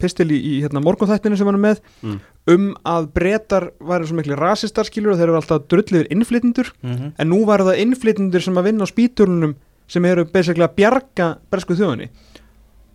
pistil 0.00 0.28
í, 0.30 0.38
í 0.38 0.52
hérna, 0.62 0.82
morgunþættinu 0.84 1.36
sem 1.38 1.46
hann 1.48 1.56
er 1.58 1.64
með 1.74 1.80
Mm. 2.02 2.20
um 2.48 2.66
að 2.84 3.08
breytar 3.12 3.70
væri 3.80 4.06
svo 4.08 4.16
miklu 4.16 4.36
rasistar 4.38 4.84
skilur 4.84 5.12
og 5.12 5.18
þeir 5.18 5.28
eru 5.28 5.36
alltaf 5.40 5.66
drulliður 5.68 6.08
innflytjendur 6.12 6.72
Mhm. 6.82 7.12
en 7.18 7.28
nú 7.28 7.44
var 7.46 7.60
það 7.60 7.78
innflytjendur 7.84 8.42
sem 8.42 8.54
að 8.54 8.64
vinna 8.64 8.84
á 8.84 8.92
spíturnum 8.92 9.54
sem 9.88 10.04
eru 10.04 10.24
basically 10.24 10.64
að 10.64 10.74
bjarga 10.76 11.38
bresku 11.50 11.74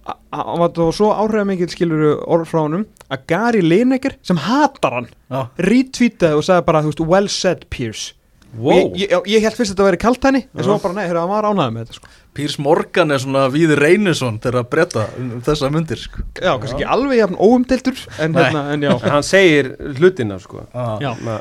a- 0.05 0.15
hann 0.31 0.59
var 0.59 0.69
þá 0.69 0.91
svo 0.93 1.11
áhrifamikil 1.13 1.69
skilur 1.69 2.23
orð 2.27 2.45
frá 2.49 2.59
honum 2.67 2.85
að 3.09 3.27
Gary 3.27 3.61
Lineker 3.61 4.15
sem 4.21 4.37
hatar 4.37 4.91
hann 4.91 5.07
Já, 5.31 5.47
retweetaði 5.57 6.35
og 6.37 6.43
sagði 6.43 6.65
bara 6.65 6.81
veist, 6.81 6.99
well 6.99 7.27
said 7.27 7.65
Pierce 7.69 8.13
Wow. 8.53 8.91
ég, 8.93 9.09
ég, 9.09 9.29
ég 9.33 9.41
held 9.41 9.55
fyrst 9.57 9.71
að 9.71 9.77
þetta 9.79 9.85
væri 9.87 9.99
kaltæni 10.03 10.41
en 10.45 10.65
svo 10.65 10.75
bara 10.83 10.93
nei, 10.93 11.07
hérna, 11.07 11.23
hann 11.23 11.31
var 11.31 11.47
ánægð 11.49 11.71
með 11.73 11.85
þetta 11.87 11.95
sko. 11.97 12.11
Pírs 12.37 12.57
Morgan 12.61 13.13
er 13.13 13.21
svona 13.23 13.47
Víði 13.53 13.77
Reynisson 13.79 14.37
þegar 14.43 14.59
að 14.59 14.67
breyta 14.69 15.05
um 15.17 15.31
þessa 15.45 15.69
myndir 15.73 16.01
sko. 16.01 16.21
já, 16.37 16.51
kannski 16.51 16.77
ekki 16.77 16.89
alveg 16.95 17.17
jafn 17.17 17.39
óumdeltur 17.41 18.03
en, 18.19 18.37
hérna, 18.37 18.63
en 18.75 18.85
já, 18.85 18.91
En 18.93 19.15
hann 19.15 19.25
segir 19.25 19.71
hlutina 19.97 20.37
sko. 20.43 20.67
ah. 20.73 20.95
já. 21.01 21.11
Ma, 21.25 21.39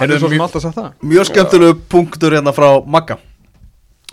hann 0.00 0.10
er 0.14 0.22
svo 0.22 0.30
sem 0.32 0.42
alltaf 0.42 0.64
sagt 0.64 0.80
það 0.80 1.06
Mjög 1.12 1.28
skemmtilegu 1.30 1.76
punktur 1.92 2.34
hérna 2.34 2.54
frá 2.56 2.68
Magga 2.82 3.20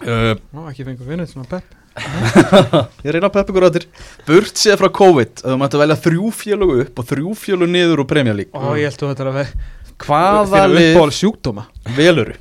uh, 0.05 0.33
Ó, 0.53 0.67
ekki 0.69 0.85
fengur 0.85 1.09
vinnið 1.09 1.31
svona 1.33 1.49
pepp 1.49 1.73
Ég 3.05 3.15
reyna 3.15 3.31
að 3.31 3.33
peppa 3.39 3.49
ykkur 3.49 3.65
áttir 3.71 3.87
Burt 4.27 4.59
séð 4.61 4.77
frá 4.83 4.91
COVID 4.93 5.41
að 5.41 5.55
þú 5.55 5.57
mætti 5.63 5.81
velja 5.81 5.97
þrjú 6.03 6.29
fjölu 6.43 6.67
upp 6.83 7.01
og 7.01 7.09
þrjú 7.09 7.33
fjölu 7.41 7.69
niður 7.71 8.03
úr 8.05 8.21
League 8.27 8.53
Ó, 8.53 8.77
ég 8.77 8.91
held 8.91 9.01
að 9.01 9.13
þetta 9.15 9.25
er 9.25 9.31
að 9.31 9.39
ve- 9.39 9.75
Hvaða 10.03 10.63
lið 10.71 10.89
uppból 10.93 11.11
sjúkdóma 11.17 11.65
veluru? 11.97 12.35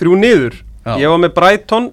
þrjú 0.00 0.16
niður. 0.16 0.54
Já. 0.86 0.94
Ég 0.96 1.10
var 1.12 1.18
með 1.20 1.34
Brighton, 1.36 1.90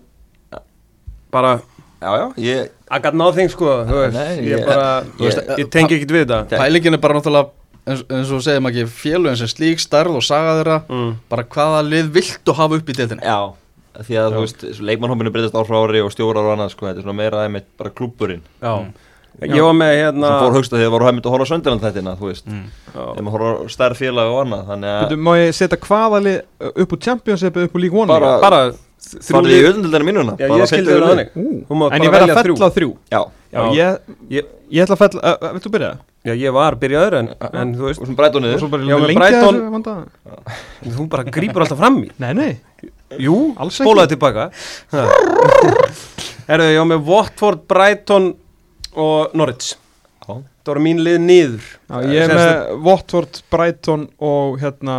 bara, 1.32 1.58
Já, 2.00 2.12
já, 2.14 2.26
ég 2.38 2.70
I 2.94 3.00
got 3.04 3.14
nothing 3.18 3.50
sko, 3.52 3.66
þú 3.90 3.96
veist. 4.00 4.14
Nei, 4.16 4.36
ég, 4.48 4.60
ég- 4.60 4.66
bara, 4.66 5.04
ég- 5.20 5.34
ég, 5.34 5.58
ég 5.60 5.70
tengi 5.74 5.96
ekkert 5.98 6.12
við 6.16 6.26
þetta. 6.30 6.58
Pælingin 6.62 6.94
er 6.94 7.02
bara 7.04 7.18
náttúrulega 7.18 7.50
eins, 7.88 8.04
eins 8.10 8.32
og 8.32 8.42
segjum 8.46 8.70
ekki 8.70 8.86
félugin 8.88 9.36
sem 9.42 9.48
slík 9.52 9.82
stærð 9.84 10.16
og 10.16 10.24
saga 10.24 10.54
þeirra 10.62 10.78
Mm. 10.88 11.16
bara 11.30 11.44
hvaða 11.44 11.82
lið 11.90 12.12
viltu 12.16 12.54
hafa 12.56 12.76
upp 12.80 12.88
í 12.90 12.94
deildinni 12.94 13.24
Já, 13.24 13.54
því 14.00 14.16
að 14.22 14.32
þú 14.38 14.40
veist, 14.46 14.64
leikmannhóminu 14.80 15.32
breytist 15.34 15.56
ár 15.56 15.66
frá 15.68 15.78
ári 15.84 16.02
og 16.06 16.12
stjórar 16.14 16.46
og 16.48 16.54
annað, 16.58 16.72
sko, 16.72 16.86
þetta 16.86 16.98
er 17.00 17.04
svona 17.04 17.16
meira 17.18 17.44
einmitt 17.48 17.66
bara 17.78 17.90
klúbburinn 17.90 18.42
Já. 18.62 18.86
Ég 19.38 19.62
var 19.62 19.76
með 19.78 19.92
hérna... 20.00 20.30
sem 20.32 20.40
fór 20.48 20.56
högst 20.58 20.74
að 20.74 20.80
því 20.82 20.86
að 20.88 20.94
voru 20.96 21.06
hægt 21.08 21.28
að 21.28 21.34
horfa 21.36 21.46
á 21.46 21.50
Sönderland 21.52 21.84
þættina, 21.86 22.14
þú 22.18 22.26
veist, 22.32 22.48
mm. 22.50 22.64
Ef 22.98 23.22
maður 23.22 23.36
horfa 23.36 23.52
á 23.54 23.70
stærð 23.76 24.00
félag 24.00 24.32
og 24.34 24.40
annað, 24.42 24.64
þannig 24.72 24.96
að 24.98 25.16
Má 25.28 25.32
ég 25.38 25.52
setja 25.54 25.78
hvaða 25.84 26.22
lið 26.26 26.38
uh, 26.42 26.72
upp 26.82 26.96
úr 26.98 27.02
Championship 27.06 27.60
upp 27.62 27.76
úr 27.78 27.84
League 27.84 28.00
One 28.02 28.10
Bara-? 28.10 28.32
Bara 28.42 28.62
þ- 28.74 29.22
þrjú 29.22 29.36
farið 29.38 29.54
í 29.54 29.60
lið. 29.60 29.68
öðnildina 29.70 30.08
mínuna 30.10 30.34
Já, 30.42 30.48
ég 30.58 30.72
skildi 30.72 30.96
það 30.98 31.06
þannig. 31.12 31.30
Þú 31.38 31.78
En 31.78 32.02
ég 32.02 32.12
verð 32.12 32.18
velja 32.18 32.34
að 32.34 32.42
þrjú. 32.48 32.56
fella 32.58 32.72
þrjú 32.80 32.90
Já, 33.14 33.22
Já, 33.54 33.60
Já. 33.62 33.62
ég, 33.78 34.16
Ég, 34.40 34.50
ég 34.74 34.88
ætla 34.88 34.98
að 34.98 35.02
fella 35.06 35.22
uh, 35.22 35.38
uh, 35.38 35.54
Viltu 35.60 35.74
byrja? 35.78 35.92
já, 36.28 36.34
ég 36.36 36.52
var 36.58 36.76
byrjaður 36.82 37.14
en, 37.22 37.30
en 37.62 37.70
þú 37.78 37.86
veist, 37.88 38.02
og 38.02 38.10
svona 38.10 38.18
breyta 38.20 38.42
Og 38.42 38.44
svo 38.60 38.68
niður 38.68 38.74
bara 38.74 38.90
Já, 38.90 38.98
með 38.98 39.08
lengja 39.08 39.22
Brighton- 39.22 39.60
þessu 39.62 39.72
vanda 39.78 39.94
þú 40.98 41.06
bara 41.14 41.24
grípur 41.38 41.64
alltaf 41.64 41.80
fram 41.80 42.02
í. 42.04 42.10
Nei, 42.20 42.34
nei, 42.36 42.50
Jú, 43.24 43.38
Alls 43.56 43.78
ekki. 43.78 43.86
spólaði 43.86 44.12
tilbaka 44.18 44.50
Erðu, 46.48 46.68
ég 46.74 46.80
var 46.82 46.90
með 46.92 47.08
Watford, 47.08 47.64
Brighton 47.70 48.28
og 48.98 49.36
Norwich. 49.38 49.76
Það 50.28 50.42
voru 50.68 50.82
mín 50.84 51.00
lið 51.00 51.18
niður. 51.24 51.68
Já, 51.88 51.98
ég 52.12 52.26
er 52.26 52.34
með 52.36 52.82
Watford, 52.84 53.38
Brighton 53.54 54.10
og 54.20 54.58
hérna 54.60 54.98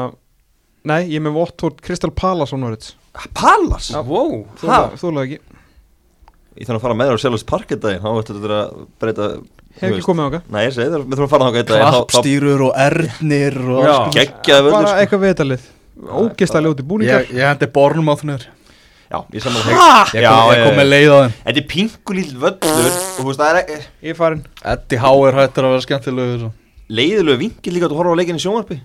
Nei, 0.88 1.02
ég 1.10 1.18
er 1.20 1.24
með 1.26 1.34
Watford 1.36 1.82
Crystal 1.84 2.10
Palace 2.16 2.54
á 2.54 2.58
Norwich. 2.58 2.94
Pallas? 3.36 3.90
Já. 3.92 4.00
Wow 4.06 4.46
Þú 4.62 5.10
laði 5.12 5.24
ekki. 5.26 5.40
Ég 6.58 6.66
þarf 6.68 6.78
að 6.78 6.84
fara 6.86 6.96
með 6.98 7.10
þér 7.10 7.18
á 7.18 7.22
Selhurst 7.26 7.46
Park 7.50 7.72
einn 7.74 7.82
daginn, 7.82 8.02
þá 8.02 8.08
ættu 8.22 8.36
þetta 8.38 8.58
að 8.62 8.84
breyta 9.02 9.26
Hef 9.78 9.92
ekki 9.92 10.04
komið 10.06 10.24
okkar 10.28 10.46
Nei, 10.54 10.60
ég 10.64 10.72
segi 10.74 10.90
það, 10.90 11.02
við 11.04 11.18
þurfum 11.18 11.26
að 11.26 11.32
fara 11.34 11.48
þá- 11.48 11.58
þá- 11.68 11.98
Klappstýrur 12.14 12.64
og 12.66 12.72
ernir 12.86 13.58
og 13.62 13.82
Bara 13.84 14.86
sko. 14.88 14.96
eitthvað 15.02 15.24
vitalið 15.26 15.66
Ógeðslega 15.98 16.62
ljóti 16.64 16.84
búningar. 16.86 17.24
Ég, 17.26 17.34
ég 17.34 17.48
hendi 17.50 17.68
bornum 17.74 18.08
á 18.10 18.14
þennur 18.18 18.44
Já, 19.08 19.18
ég 19.32 19.40
saman 19.40 19.62
það 19.64 19.72
Ég 20.18 20.22
Já, 20.26 20.30
kom, 20.36 20.50
ég 20.52 20.64
kom 20.66 20.76
með 20.82 20.88
leið 20.92 21.08
á 21.08 21.16
þeim. 21.22 21.34
Þetta 21.46 21.60
er 21.62 21.66
pingu 21.72 22.16
lítill 22.18 22.40
völlur 22.42 22.88
og 22.88 22.98
þú 23.16 23.24
veist, 23.30 23.40
það 23.40 23.48
er 23.54 23.60
ekki 23.62 23.78
Ég 24.04 24.12
er 24.12 24.18
farin 24.18 24.42
Eddie 24.74 25.00
Howe 25.00 25.28
er 25.30 25.38
hættur 25.40 25.64
að 25.68 25.74
vera 25.74 25.84
skemmtilegur 25.86 26.42
svo. 26.42 26.50
leiðilegu 26.98 27.40
vingil 27.40 27.72
líka 27.78 27.88
að 27.88 27.96
horfa 27.98 28.12
á 28.12 28.18
leikinni 28.20 28.40
í 28.42 28.44
sjónvarpi. 28.44 28.78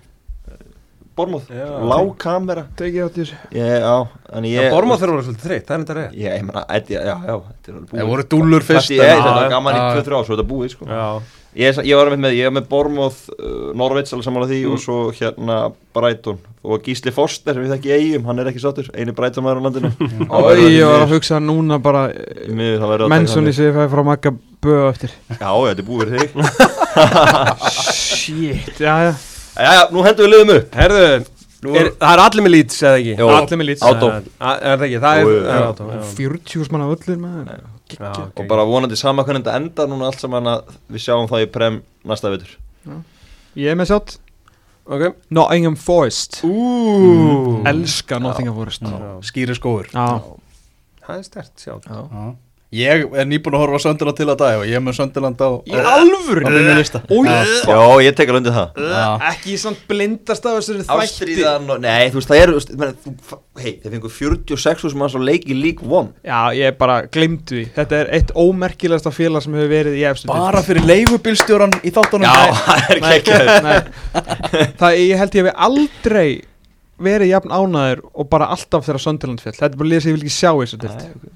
Bormóð, 1.14 1.44
lág 1.86 2.08
kamera. 2.18 2.64
Tekið 2.74 3.04
átt 3.04 3.18
í 3.20 3.22
þessu. 3.22 3.36
Ég, 3.54 3.74
Já, 3.84 3.92
en 4.34 4.46
ég 4.50 4.64
Já, 4.66 4.70
Bormóð 4.74 4.98
þeirra 5.04 5.12
voru 5.14 5.26
svolítið 5.28 5.44
þreytt, 5.46 5.66
það 5.68 5.74
er 5.76 5.82
þetta 5.84 5.94
reyð 6.00 6.16
Ég, 6.18 6.32
ég 6.34 6.42
meina, 6.48 6.62
Eddie, 6.74 6.96
já, 6.98 7.14
já 7.14 7.36
Þetta 7.44 7.70
er 7.70 7.76
alveg 7.76 7.84
búið. 7.92 8.00
Það 8.00 8.08
voru 8.10 8.24
dúllur 8.34 8.66
fyrst 8.66 8.90
Þetta 8.90 9.34
er 9.44 9.52
gaman 9.52 9.76
í 9.76 9.78
já. 9.78 9.86
2-3 10.00 10.16
ár, 10.18 10.24
svo 10.26 10.34
þetta 10.34 10.46
búið 10.50 10.72
sko. 10.74 10.88
Já, 10.90 11.04
ég, 11.58 11.78
ég 11.86 11.98
var 11.98 12.10
með, 12.16 12.34
ég 12.38 12.48
var 12.48 12.54
með 12.58 12.66
Bormóð 12.70 13.20
uh, 13.34 13.70
Norveits 13.78 14.14
alveg 14.14 14.26
saman 14.26 14.44
á 14.44 14.50
því 14.50 14.60
og 14.70 14.80
svo 14.82 14.96
hérna 15.16 15.58
Brighton. 15.94 16.38
Og 16.64 16.80
Gísli 16.86 17.12
Foster 17.14 17.56
sem 17.56 17.64
við 17.66 17.74
þekki 17.74 17.92
eigum, 17.94 18.24
hann 18.30 18.40
er 18.40 18.48
ekki 18.50 18.62
sáttur 18.62 18.88
eini 18.96 19.12
Brighton 19.16 19.44
maður 19.44 19.60
á 19.60 19.64
landinu. 19.68 19.90
Og 20.30 20.50
ég 20.64 20.80
var 20.88 21.04
að 21.04 21.14
hugsa 21.16 21.40
núna 21.42 21.78
bara 21.84 22.06
í 22.14 23.52
þannig. 23.52 23.58
sig 23.60 23.76
fæði 23.76 23.92
frá 23.92 24.04
Magga 24.08 24.34
Böð 24.64 24.88
eftir. 24.88 25.12
Já, 25.28 25.50
þetta 25.52 25.84
er 25.84 25.88
búið 25.90 26.14
fyrir 26.14 26.20
þig. 26.24 26.32
Shit, 27.74 28.80
já, 28.86 28.94
já. 29.10 29.14
Já, 29.54 29.70
já, 29.78 29.82
nú 29.94 30.02
hendum 30.06 30.26
við 30.26 30.32
liðum 30.34 30.54
upp. 30.56 30.74
Herðu 30.80 31.04
er, 31.08 31.28
Það 32.00 32.10
er 32.10 32.22
allir 32.24 32.44
með 32.44 32.52
lít, 32.56 32.74
eða 32.80 32.96
ekki? 32.98 33.14
Jó. 33.20 33.28
Allir 33.34 33.60
með 33.60 33.68
er 34.64 34.80
það 34.80 34.88
ekki, 34.88 34.98
það 35.04 35.20
er, 35.20 35.22
Jú, 35.24 35.36
jú, 35.36 35.44
það 35.44 35.54
er 35.54 35.62
já. 35.62 35.68
átó 35.70 35.86
já. 35.92 36.02
40 36.18 36.74
manna 36.74 36.90
völlur 36.90 37.22
maður 37.22 37.73
Já, 37.92 38.10
ok. 38.16 38.38
og 38.40 38.46
bara 38.48 38.64
vonandi 38.64 38.96
sama 38.96 39.22
hvernig 39.26 39.44
þetta 39.44 39.56
endar 39.60 39.88
núna 39.90 40.06
allt 40.08 40.22
saman 40.22 40.46
að 40.54 40.70
við 40.88 41.02
sjáum 41.04 41.28
það 41.30 41.44
í 41.44 41.48
prem 41.52 41.82
næsta 42.08 42.30
vitur 42.32 42.54
Ég 43.54 43.70
er 43.70 43.76
með 43.78 43.90
sjátt 43.92 44.16
Ok. 44.84 45.14
Nottingham 45.32 45.76
Forest. 45.80 46.42
Úúúú 46.44 47.62
Elska 47.64 48.18
Nottingham 48.20 48.56
Forest. 48.58 48.82
Skýri 49.24 49.54
skóur 49.56 49.86
Já, 49.94 50.20
Það 51.06 51.16
er 51.20 51.22
stert, 51.24 51.52
sjá 51.56 51.78
Já. 51.80 52.34
Ég 52.74 53.04
er 53.14 53.26
nýbúin 53.28 53.54
að 53.54 53.62
horfa 53.62 53.78
Sönderland 53.84 54.16
til 54.18 54.26
að 54.26 54.38
dag 54.40 54.56
og 54.58 54.64
ég 54.66 54.74
er 54.74 54.82
með 54.82 54.96
Sönderland 54.98 55.42
á 55.46 55.48
í 55.62 55.74
alvöru? 55.78 56.42
á 56.42 56.50
minni 56.50 56.72
lista. 56.78 57.00
Új, 57.06 57.28
Já, 57.30 57.82
ég 58.02 58.16
tek 58.18 58.32
alveg 58.32 58.40
undir 58.40 58.56
það. 58.56 58.80
Já. 58.90 59.04
ekki 59.30 59.58
samt 59.62 59.84
blindast 59.90 60.48
af 60.50 60.56
þessari 60.58 60.86
þætti. 60.88 61.36
Og, 61.54 61.82
nei, 61.84 62.08
þú 62.10 62.18
veist, 62.18 62.32
það 62.32 62.96
þú, 63.04 63.12
hei, 63.62 63.74
þeir 63.84 63.94
fengur 63.94 64.14
46 64.16 64.96
manns 64.98 65.14
á 65.14 65.20
leik 65.22 65.46
í 65.46 65.58
League 65.58 65.86
One. 65.86 66.10
Já, 66.26 66.40
ég 66.58 66.74
bara 66.80 66.96
glimtu 67.14 67.60
því. 67.60 67.68
Þetta 67.76 68.00
er 68.00 68.10
eitt 68.18 68.34
ómerkilegasta 68.34 69.14
félag 69.14 69.46
sem 69.46 69.54
hefur 69.54 69.70
verið 69.70 70.00
í 70.00 70.02
efstu. 70.10 70.30
Bara 70.32 70.64
fyrir 70.66 70.88
leigubilstjóran 70.90 71.78
í 71.86 71.94
þáttunum? 71.94 72.26
Það 73.04 73.70
er. 73.70 73.86
Það 74.82 74.98
ég 74.98 75.22
held 75.22 75.38
ég 75.38 75.46
hef 75.46 75.64
aldrei 75.68 76.28
verið 77.04 77.32
jafn 77.32 77.54
ánæður 77.54 78.04
og 78.14 78.28
bara 78.30 78.50
alltaf 78.54 78.86
þegar 78.86 79.02
Sönderland 79.02 79.42
fjall 79.42 79.56
Þetta 79.56 79.72
er 79.72 79.80
bara 79.80 80.02
sem 80.02 80.12
ég 80.12 80.18
vil 80.18 80.26
ekki 80.26 80.36
sjá 80.36 80.52
þessu 80.54 80.78
dild 80.84 81.32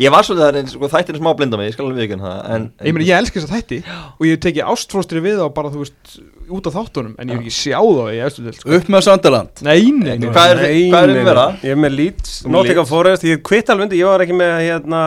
Ég 0.00 0.08
var 0.12 0.24
svolítið 0.24 0.46
það, 0.46 0.56
en 0.62 0.68
sko, 0.72 0.88
þættin 0.88 1.14
er 1.14 1.20
smá 1.20 1.30
blinda 1.36 1.58
mig, 1.60 1.66
ég 1.68 1.74
skal 1.76 1.84
alveg 1.84 1.98
viðkynna 2.00 2.28
það 2.30 2.54
en, 2.54 2.62
Ég 2.88 2.94
meina, 2.96 3.06
ég 3.10 3.18
elska 3.20 3.36
þess 3.40 3.48
að 3.50 3.56
þætti 3.58 3.78
og 3.92 4.22
ég 4.24 4.30
hef 4.32 4.40
tekið 4.46 4.70
ástfróstri 4.72 5.20
við 5.26 5.42
á 5.44 5.46
bara, 5.52 5.72
þú 5.74 5.82
veist, 5.82 6.14
út 6.48 6.68
af 6.70 6.76
þáttunum 6.78 7.12
en 7.20 7.28
ég 7.32 7.36
vil 7.42 7.44
ekki 7.44 7.54
sjá 7.58 7.76
þá 7.76 8.00
í 8.08 8.20
efstu 8.24 8.44
dild 8.46 8.56
sko. 8.56 8.70
Upp 8.78 8.88
með 8.94 9.04
Sönderland 9.06 9.62
Nei, 9.66 9.76
nei, 9.92 10.16
nei 10.22 10.30
Hvað 10.32 10.54
er- 10.54 10.62
Nei, 10.62 10.80
hvað 10.88 11.02
er 11.04 11.12
nei, 11.12 11.18
um 11.20 11.28
vera? 11.28 11.44
nei. 11.52 11.60
Ég 11.68 11.76
er 11.76 11.80
með 11.82 11.96
með 12.00 12.52
Nottingham. 12.56 12.88
Forest 12.88 13.26
Ég 13.28 13.36
er 13.36 13.42
kvitt 13.44 13.68
alveg 13.74 13.84
undir, 13.90 14.00
ég 14.00 14.08
var 14.08 14.24
ekki 14.24 14.38
með 14.40 14.54
hérna 14.64 15.02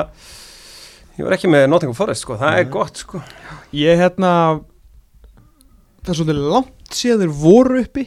Ég 1.18 1.24
var 1.26 1.36
ekki 1.40 1.50
með 1.50 1.66
Nottingham 1.74 1.98
Forest, 1.98 2.22
sko 2.28 2.38
Það 2.38 2.60
er 2.62 2.70
gott, 2.78 3.02
sko 3.02 3.24
Ég 3.74 3.98
hérna 4.06 4.32
Það 6.06 6.14
er 6.14 6.20
svolítið 6.22 6.44
langt 6.54 6.94
síðan 6.94 7.24
þeir 7.26 7.34
voru 7.42 7.82
uppi 7.82 8.06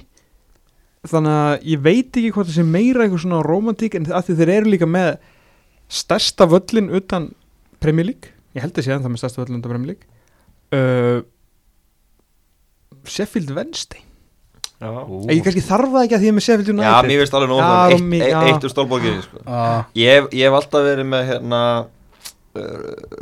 Þannig 1.09 1.35
að 1.43 1.67
ég 1.73 1.83
veit 1.83 2.17
ekki 2.19 2.31
hvort 2.35 2.49
það 2.51 2.57
sé 2.59 2.65
meira 2.67 3.05
eitthvað 3.05 3.23
svona 3.25 3.43
romantík 3.47 3.95
en 3.99 4.09
að 4.11 4.29
því 4.29 4.35
þeir 4.41 4.51
eru 4.57 4.73
líka 4.75 4.89
með 4.91 5.11
stærsta 5.89 6.47
völlin 6.51 6.91
utan 6.99 7.31
Premier 7.81 8.07
League 8.13 8.35
Ég 8.57 8.65
held 8.65 8.77
að 8.81 8.85
sé 8.89 8.93
ennþá 8.97 9.11
með 9.13 9.23
stærsta 9.23 9.43
völlin 9.43 9.61
utan 9.61 9.73
Premier 9.73 9.95
League 9.95 10.07
uh, 10.77 11.21
Sheffield 13.09 13.51
Wednesday 13.57 14.05
Já, 14.79 14.91
Ég 15.35 15.41
kannski 15.43 15.63
þarf 15.67 15.91
það 15.91 16.05
ekki 16.07 16.15
að 16.15 16.21
því 16.23 16.27
ég 16.29 16.33
er 16.33 16.37
með 16.39 16.45
Sheffield 16.47 16.69
já 16.69 16.75
United 16.79 17.09
mér 17.11 17.21
veist 17.25 17.35
alveg 17.35 17.51
nóg 17.51 17.63
Já, 17.63 17.71
um 17.99 18.13
eitt, 18.13 18.23
eitt, 18.23 18.31
já. 18.31 18.43
eitt 18.53 18.67
úr 18.69 18.73
stólbókinni 18.75 19.23
sko. 19.25 19.41
Já. 19.43 19.63
ég, 19.99 20.13
hef- 20.13 20.29
ég 20.39 20.45
hef 20.47 20.59
alltaf 20.61 20.85
verið 20.87 21.09
með 21.11 21.25
hérna 21.33 21.61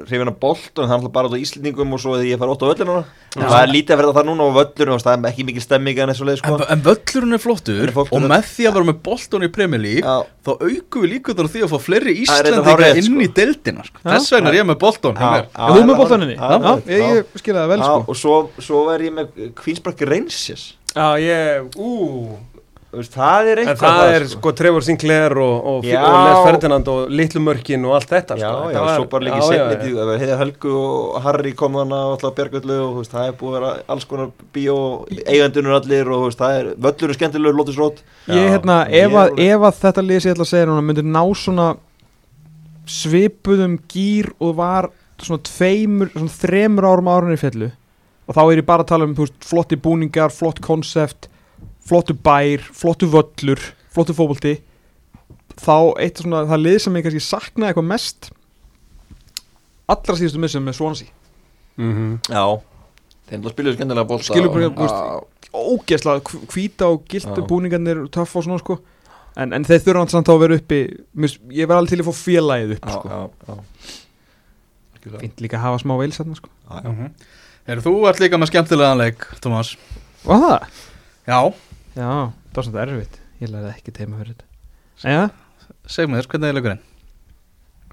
hrifin 0.07 0.31
af 0.31 0.37
bolt 0.43 0.73
og 0.77 0.85
það 0.85 0.93
er 0.93 0.97
alltaf 0.97 1.13
bara 1.15 1.31
út 1.31 1.37
á 1.37 1.41
Íslendingum 1.41 1.95
og 1.97 2.03
svo 2.03 2.15
þegar 2.17 2.29
ég 2.31 2.41
fær 2.41 2.53
ótt 2.53 2.65
á 2.65 2.71
völlinu 2.71 2.97
það 3.37 3.57
er 3.61 3.73
lítið 3.73 3.95
að 3.95 4.01
verða 4.01 4.15
það 4.17 4.29
núna 4.31 4.47
á 4.47 4.51
völlinu 4.57 4.95
og 4.97 5.03
það 5.05 5.13
er 5.17 5.31
ekki 5.31 5.47
mikil 5.51 5.65
stemming 5.65 6.01
en 6.03 6.15
sko. 6.17 6.55
En, 6.57 6.65
en 6.73 6.85
völlurinn 6.87 7.37
er 7.37 7.43
flottur 7.43 7.93
flottur. 7.97 8.17
og 8.17 8.27
með 8.33 8.49
því 8.53 8.69
að 8.71 8.77
vera 8.79 8.89
með 8.91 8.99
bolton 9.09 9.47
í 9.47 9.51
Premier 9.53 9.83
League 9.83 10.05
Já. 10.05 10.17
þá 10.47 10.51
aukum 10.57 11.05
við 11.07 11.13
líka 11.13 11.37
þar 11.37 11.51
því 11.53 11.65
að 11.67 11.75
fá 11.75 11.79
fleiri 11.87 12.17
Það 12.17 12.41
er 12.41 12.49
reyndar 12.49 12.57
Íslendinga 12.57 12.75
hárrétt, 12.77 12.97
inn 12.97 13.09
sko. 13.11 13.21
í 13.21 13.31
deildina 13.41 13.87
sko. 13.87 14.03
Þess 14.07 14.35
vegna 14.37 14.53
er 14.53 14.59
ég 14.61 14.67
með. 14.67 14.77
Er 14.77 15.77
þú 15.77 15.87
með 15.87 16.35
Já, 16.37 16.73
ég, 16.91 17.07
ég 17.07 17.41
skilja 17.43 17.63
það 17.63 17.73
vel 17.75 17.81
sko 17.85 18.03
og 18.07 18.19
svo, 18.21 18.35
svo 18.63 18.83
er 18.95 19.07
ég 19.07 19.17
með 19.17 19.41
Queensbrook 19.59 20.05
Rangers 20.07 20.67
Já, 20.97 21.09
ég, 21.21 21.67
ú 21.77 21.91
Þú 22.56 22.56
veist, 23.03 23.15
það 23.17 23.49
er 23.53 23.61
En 23.63 23.69
eitthvað 23.73 23.97
það 23.99 24.13
er, 24.17 24.25
sko, 24.33 24.53
Trevor 24.59 24.85
Sinclair 24.87 25.35
og, 25.43 25.55
og, 25.71 25.87
og 25.87 26.17
Les 26.27 26.41
Ferdinand 26.47 26.91
og 26.93 27.11
Litlu 27.21 27.41
Mörkin 27.45 27.87
og 27.89 27.95
allt 27.99 28.11
þetta, 28.15 28.37
Já, 28.41 28.49
sko. 28.51 28.71
já, 28.71 28.77
Þetta 28.77 28.95
svo 28.97 29.05
var- 29.05 29.11
bara 29.15 29.27
líka 29.27 29.41
já, 29.41 29.47
setni 29.51 30.21
Heiða 30.25 30.39
Helgu 30.43 30.75
og 30.81 31.23
Harry 31.27 31.53
kom 31.53 31.79
þarna 31.81 32.01
og 32.07 32.15
alltaf 32.17 32.35
Björgullu 32.41 32.79
og 32.87 32.95
veist, 33.01 33.13
það 33.17 33.29
er 33.31 33.37
búið 33.41 33.53
að 33.53 33.59
vera 33.61 33.73
alls 33.97 34.05
konar 34.11 34.31
bíó 34.55 34.77
eigandunur 35.27 35.79
allir 35.81 36.13
og 36.17 36.25
veist, 36.29 36.39
það 36.41 36.61
er 36.61 36.71
völlurinn 36.89 37.19
skemmtilegur, 37.21 37.59
lótus 37.61 37.81
rót 37.81 38.03
Ég 38.29 38.51
hérna, 38.57 38.79
ef 38.91 39.19
að, 39.23 39.35
ef 39.47 39.67
að 39.71 39.81
þetta 39.85 40.07
lýs 40.09 40.27
ég 40.29 40.37
ætla 40.37 40.47
að 40.49 40.53
segja 40.55 40.71
núna 40.73 40.87
myndi 40.89 41.03
ná 41.07 41.23
svona 41.37 41.71
svipuðum 42.87 43.79
gýr 43.91 44.29
og 44.41 44.57
var 44.61 44.91
svona 45.23 45.43
tveimur, 45.49 46.11
svona 46.13 46.33
þremur 46.37 46.87
árum 46.87 47.09
árunni 47.11 47.39
fjallu 47.41 47.71
og 48.27 48.35
þá 48.35 48.43
er 48.51 48.61
ég 48.61 48.67
bara 48.67 48.83
að 48.85 48.91
tala 48.91 49.07
um 49.07 49.15
þú 49.17 49.25
veist, 49.27 49.37
flotti 49.47 49.79
búningar, 49.81 50.33
flott 50.35 50.61
konsept 50.65 51.29
flottu 51.87 52.15
bær, 52.15 52.65
flottu 52.75 53.09
völlur 53.13 53.61
flottu 53.95 54.15
fótbolti 54.17 54.57
þá 55.57 55.77
eitt 56.03 56.19
svona, 56.21 56.43
það 56.51 56.65
lið 56.67 56.79
sem 56.85 56.97
ég 56.99 57.07
kannski 57.07 57.23
saknaði 57.25 57.71
eitthvað 57.73 57.91
mest 57.93 58.31
allra 59.89 60.17
síðustu 60.19 60.43
missum 60.43 60.67
með 60.67 60.79
Swansea 60.81 61.13
Mhm. 61.77 62.15
Já, 62.33 62.41
þeim 63.29 63.43
spiluðu 63.53 63.77
skemmtilega 63.77 64.09
bólta 64.09 64.25
Skilur 64.31 64.49
bara, 64.49 65.21
ógeðslega 65.53 66.23
hvíta 66.49 66.87
og 66.89 67.03
gildu 67.05 67.43
Já. 67.43 67.47
búningarnir 67.51 67.99
og 68.07 68.11
töff 68.15 68.33
og 68.37 68.45
svona 68.47 68.59
sko 68.63 68.79
en, 69.37 69.53
en 69.53 69.65
þeir 69.69 69.83
þurfa 69.85 70.23
þá 70.25 70.31
að 70.33 70.41
vera 70.41 70.57
uppi 70.57 70.79
ég 71.53 71.69
var 71.69 71.77
alveg 71.83 71.93
til 71.93 72.01
að 72.01 72.09
fá 72.09 72.17
félagið 72.17 72.73
upp 72.79 72.89
Já, 72.89 72.95
sko. 72.97 73.09
já, 73.13 73.21
já 73.51 73.59
Algjörlega. 74.97 75.21
fint 75.21 75.45
líka 75.45 75.59
að 75.61 75.65
hafa 75.67 75.83
smá 75.85 75.95
veils 76.01 76.17
hérna 76.19 76.37
sko. 76.41 76.49
Já, 76.71 76.81
já. 76.81 76.91
Mhm. 76.91 77.11
Er 77.67 77.81
þú 77.85 77.93
ert 78.09 78.21
líka 78.25 78.39
með 78.41 78.51
skemmtilegan 78.55 78.99
leik, 78.99 79.27
Thomas? 79.45 79.77
var 80.25 80.41
það? 80.41 80.67
Já, 81.29 81.41
já, 81.97 82.11
það 82.53 82.59
var 82.61 82.67
svona 82.69 82.83
erfitt. 82.87 83.17
Ég 83.43 83.51
lærði 83.53 83.71
ekki 83.75 83.95
teima 83.97 84.19
fyrir 84.21 84.35
þetta. 84.35 84.47
Eða, 85.13 85.25
seg 85.97 86.13
mér, 86.13 86.29
hvernig 86.31 86.51
er 86.53 86.57
leikurinn? 86.59 86.85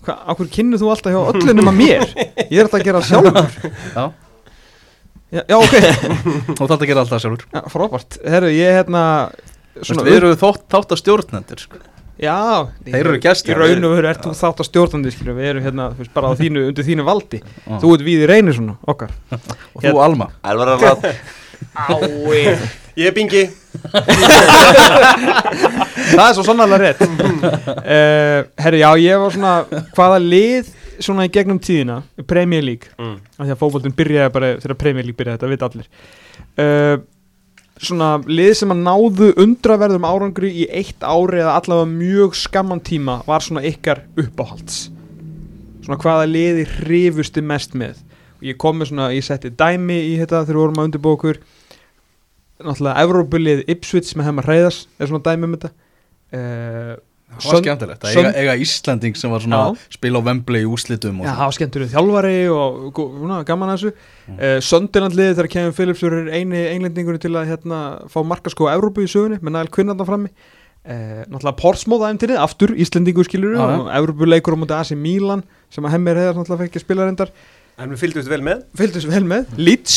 hvað, 0.03 0.19
ákveð 0.33 0.49
kynnu 0.51 0.77
þú 0.81 0.89
alltaf 0.91 1.13
hjá 1.15 1.21
öllum 1.31 1.55
nema 1.61 1.71
mér? 1.75 2.03
Ég 2.49 2.57
er 2.59 2.65
alltaf 2.67 2.81
að 2.81 2.85
gera 2.89 3.01
sjálfur. 3.07 3.71
Já, 5.33 5.39
já, 5.39 5.41
já 5.49 5.55
ok, 5.57 5.75
þú 6.59 6.67
þátt 6.69 6.75
að 6.83 6.87
gera 6.91 7.03
alltaf 7.05 7.23
sjálfur. 7.23 7.45
Já, 7.55 7.61
frábært. 7.73 8.17
Herru, 8.35 8.51
ég 8.53 8.75
hérna 8.81 9.03
Svona, 9.81 10.03
Við 10.05 10.19
erum 10.19 10.35
þótt, 10.37 10.67
þátt 10.69 10.91
að 10.93 10.99
stjórnendur 11.01 11.61
sko. 11.63 11.79
já, 12.21 12.35
Þeir 12.85 12.99
eru 13.09 13.15
gestir. 13.23 13.55
í 13.55 13.57
raun 13.57 13.87
og 13.87 13.95
veru 13.95 14.09
ert 14.11 14.21
þú 14.27 14.33
þátt 14.37 14.59
að 14.61 14.67
stjórnandi 14.67 15.13
skilur, 15.15 15.33
við 15.39 15.47
erum 15.49 15.63
hérna, 15.65 15.87
þú 15.95 16.03
veist, 16.03 16.11
bara 16.13 16.29
á 16.29 16.33
þínu, 16.43 16.65
undir 16.69 16.85
þínu 16.85 17.05
valdi. 17.07 17.39
Þú 17.81 17.93
ert 17.95 18.05
við 18.05 18.21
í 18.21 18.27
reynir 18.29 18.53
svona, 18.59 18.75
okkar. 18.85 19.15
Og 19.73 19.81
þú 19.87 19.95
Alma. 20.03 20.27
Elvar 20.45 20.75
er 20.75 20.85
að 20.91 21.07
ái 21.73 22.43
Ég 22.93 23.09
er 23.09 23.13
bingi. 23.15 23.47
Það 26.13 26.27
er 26.27 26.35
svo 26.37 26.43
sannlega 26.45 26.77
rétt. 26.81 27.01
Uh, 27.01 28.45
herru, 28.63 28.77
já, 28.83 28.89
ég 29.01 29.21
var 29.23 29.31
svona 29.33 29.53
hvaða 29.95 30.19
lið 30.21 30.69
svona 31.01 31.25
í 31.25 31.31
gegnum 31.33 31.59
tíðina 31.61 32.03
Premier 32.29 32.63
League, 32.63 32.87
mm. 32.99 33.15
af 33.39 33.47
því 33.47 33.55
að 33.55 33.61
fókbóltinn 33.63 33.97
byrjaði 33.97 34.33
bara 34.35 34.51
þegar 34.61 34.77
Premier 34.83 35.05
League 35.07 35.17
byrjaði, 35.17 35.39
þetta 35.39 35.49
veit 35.49 35.65
allir. 35.67 35.87
Uh, 36.53 36.95
svona 37.81 38.09
lið 38.29 38.53
sem 38.59 38.75
að 38.75 38.83
náðu 38.85 39.27
undraverðum 39.41 40.07
árangri 40.07 40.49
í 40.61 40.63
eitt 40.69 41.01
ári 41.01 41.41
eða 41.41 41.57
allavega 41.57 41.89
mjög 41.89 42.37
skamman 42.37 42.83
tíma 42.85 43.15
var 43.25 43.41
svona 43.45 43.65
ykkar 43.67 43.99
uppáhalds. 44.21 44.75
Svona 45.83 45.99
hvaða 45.99 46.29
liði 46.29 46.67
hrifusti 46.77 47.41
mest 47.43 47.73
með? 47.73 47.97
Og 48.37 48.43
ég 48.51 48.61
kom 48.61 48.77
með 48.79 48.93
svona, 48.93 49.09
ég 49.15 49.25
setti 49.25 49.49
dæmi 49.49 49.97
í 50.11 50.13
þetta 50.21 50.43
þegar 50.43 50.53
við 50.53 50.61
vorum 50.61 50.83
að 50.83 50.91
undirbúa 50.91 51.17
okkur 51.17 51.41
náttúrulega 52.65 53.05
Evrópulið 53.05 53.63
Ipswich 53.73 54.13
með 54.17 54.29
hemmar 54.29 54.47
Hreiðars 54.49 54.83
er 54.97 55.09
svona 55.09 55.25
dæmi 55.25 55.49
um 55.49 55.57
þetta. 55.57 55.73
Uh, 56.33 56.93
Það 57.33 57.49
var 57.49 57.63
skemmtilegt, 57.63 58.03
að 58.05 58.17
eiga, 58.19 58.31
eiga 58.37 58.55
Íslanding 58.61 59.15
sem 59.17 59.31
var 59.33 59.41
svona 59.41 59.59
að 59.71 59.77
spila 59.95 60.19
á 60.21 60.25
Wembley 60.27 60.61
í 60.61 60.67
úslitum 60.69 61.21
og 61.21 61.25
Já, 61.25 61.31
það 61.31 61.47
var 61.47 61.55
skemmtileg 61.57 61.89
þjálfari 61.89 62.33
og 62.53 62.99
svona, 62.99 63.39
gaman 63.47 63.71
að 63.73 63.79
þessu. 63.79 63.93
Mm. 64.27 64.35
uh, 64.37 64.57
Söndirlandliðið 64.67 65.31
þegar 65.39 65.49
Kevin 65.55 65.73
Phillips 65.79 66.03
verður 66.05 66.29
eini 66.29 66.61
englendingur 66.75 67.17
til 67.23 67.33
að 67.33 67.49
hérna, 67.49 67.79
fá 68.13 68.19
markaskó 68.27 68.69
á 68.69 68.75
Evrópu 68.75 69.07
í 69.07 69.09
sögunni 69.09 69.41
með 69.41 69.57
næl 69.57 69.71
kvinnandan 69.73 70.09
frammi. 70.09 70.29
Uh, 70.83 71.23
Náttúrulega 71.31 71.57
Portsmouth 71.63 72.05
æfntirið, 72.11 72.41
aftur 72.43 72.75
Íslendingur 72.85 73.25
skilur 73.25 73.57
og 73.65 73.89
Evrópuleikur 73.97 74.53
á 74.53 74.61
mútið 74.61 74.77
AC 74.77 74.93
Milan 74.99 75.41
sem 75.73 75.89
að 75.89 75.97
hemmir 75.97 76.21
hefðar 76.21 76.41
náttúrulega 76.43 76.69
fekk 76.69 77.25
að 77.25 77.33
En 77.81 77.89
við 77.89 78.03
fylgdumst 78.03 78.29
vel 78.29 78.43
með. 78.45 78.65
Fylgdist 78.77 79.09
vel 79.09 79.23
með, 79.25 79.47
Leeds 79.57 79.95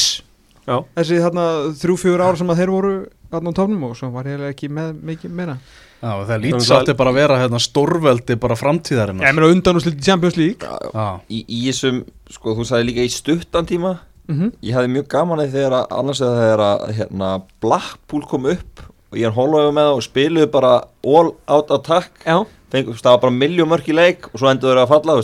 Já. 0.67 0.77
þessi 0.99 1.21
þarna 1.23 1.45
þrjú, 1.79 1.97
fjögur 2.03 2.25
ár 2.27 2.37
sem 2.41 2.51
að 2.51 2.61
þeir 2.63 2.73
voru 2.75 2.95
þarna 3.31 3.53
á 3.55 3.59
topnum 3.59 3.85
og 3.91 3.97
svo 3.99 4.11
var 4.15 4.25
ég 4.31 4.41
ekki 4.51 4.69
með 4.71 4.95
mikið 5.13 5.31
meira. 5.31 5.57
Já, 6.03 6.11
það 6.27 6.41
lít 6.43 6.53
Þannig 6.53 6.61
að- 6.61 6.67
sátti 6.69 6.97
bara 6.97 7.11
að 7.11 7.15
vera 7.21 7.39
hérna, 7.41 7.59
stórveldi 7.63 8.37
bara 8.41 8.55
framtíðarinnar. 8.59 9.25
Ég 9.27 9.35
meina 9.39 9.53
undan 9.55 9.77
og 9.77 9.83
slítið 9.83 10.05
Champions 10.05 10.37
League. 10.37 10.69
Já, 10.93 11.07
í, 11.31 11.45
í 11.49 11.61
þessum, 11.71 12.03
sko 12.31 12.55
þú 12.59 12.67
sagði 12.69 12.89
líka 12.91 13.07
í 13.07 13.11
stuttan 13.15 13.67
tíma 13.67 13.99
mm 14.29 14.51
ég 14.61 14.75
hafði 14.75 14.91
mjög 14.91 15.07
gaman 15.09 15.39
að 15.39 15.53
þegar 15.55 15.75
að 15.79 15.93
annars 16.01 16.21
eða 16.21 16.39
þegar 16.43 16.63
að 16.67 16.95
hérna, 16.99 17.29
Blackpool 17.63 18.23
kom 18.27 18.47
upp 18.51 18.81
og 19.13 19.19
ég 19.21 19.25
hann 19.31 19.37
hólaði 19.39 19.73
með 19.77 19.87
það 19.87 19.97
og 20.01 20.03
spiluðu 20.03 20.51
bara 20.51 20.73
all 21.07 21.33
out 21.49 21.71
attack. 21.71 22.11
Já, 22.27 22.43
fengu, 22.75 22.93
það 22.99 23.13
var 23.15 23.21
bara 23.23 23.33
miljón 23.33 23.69
mörk 23.71 23.87
í 23.89 23.95
leik 23.95 24.25
og 24.33 24.41
svo 24.43 24.49
endur 24.51 24.73
þeir 24.75 24.81
að 24.83 24.89
falla 24.91 25.15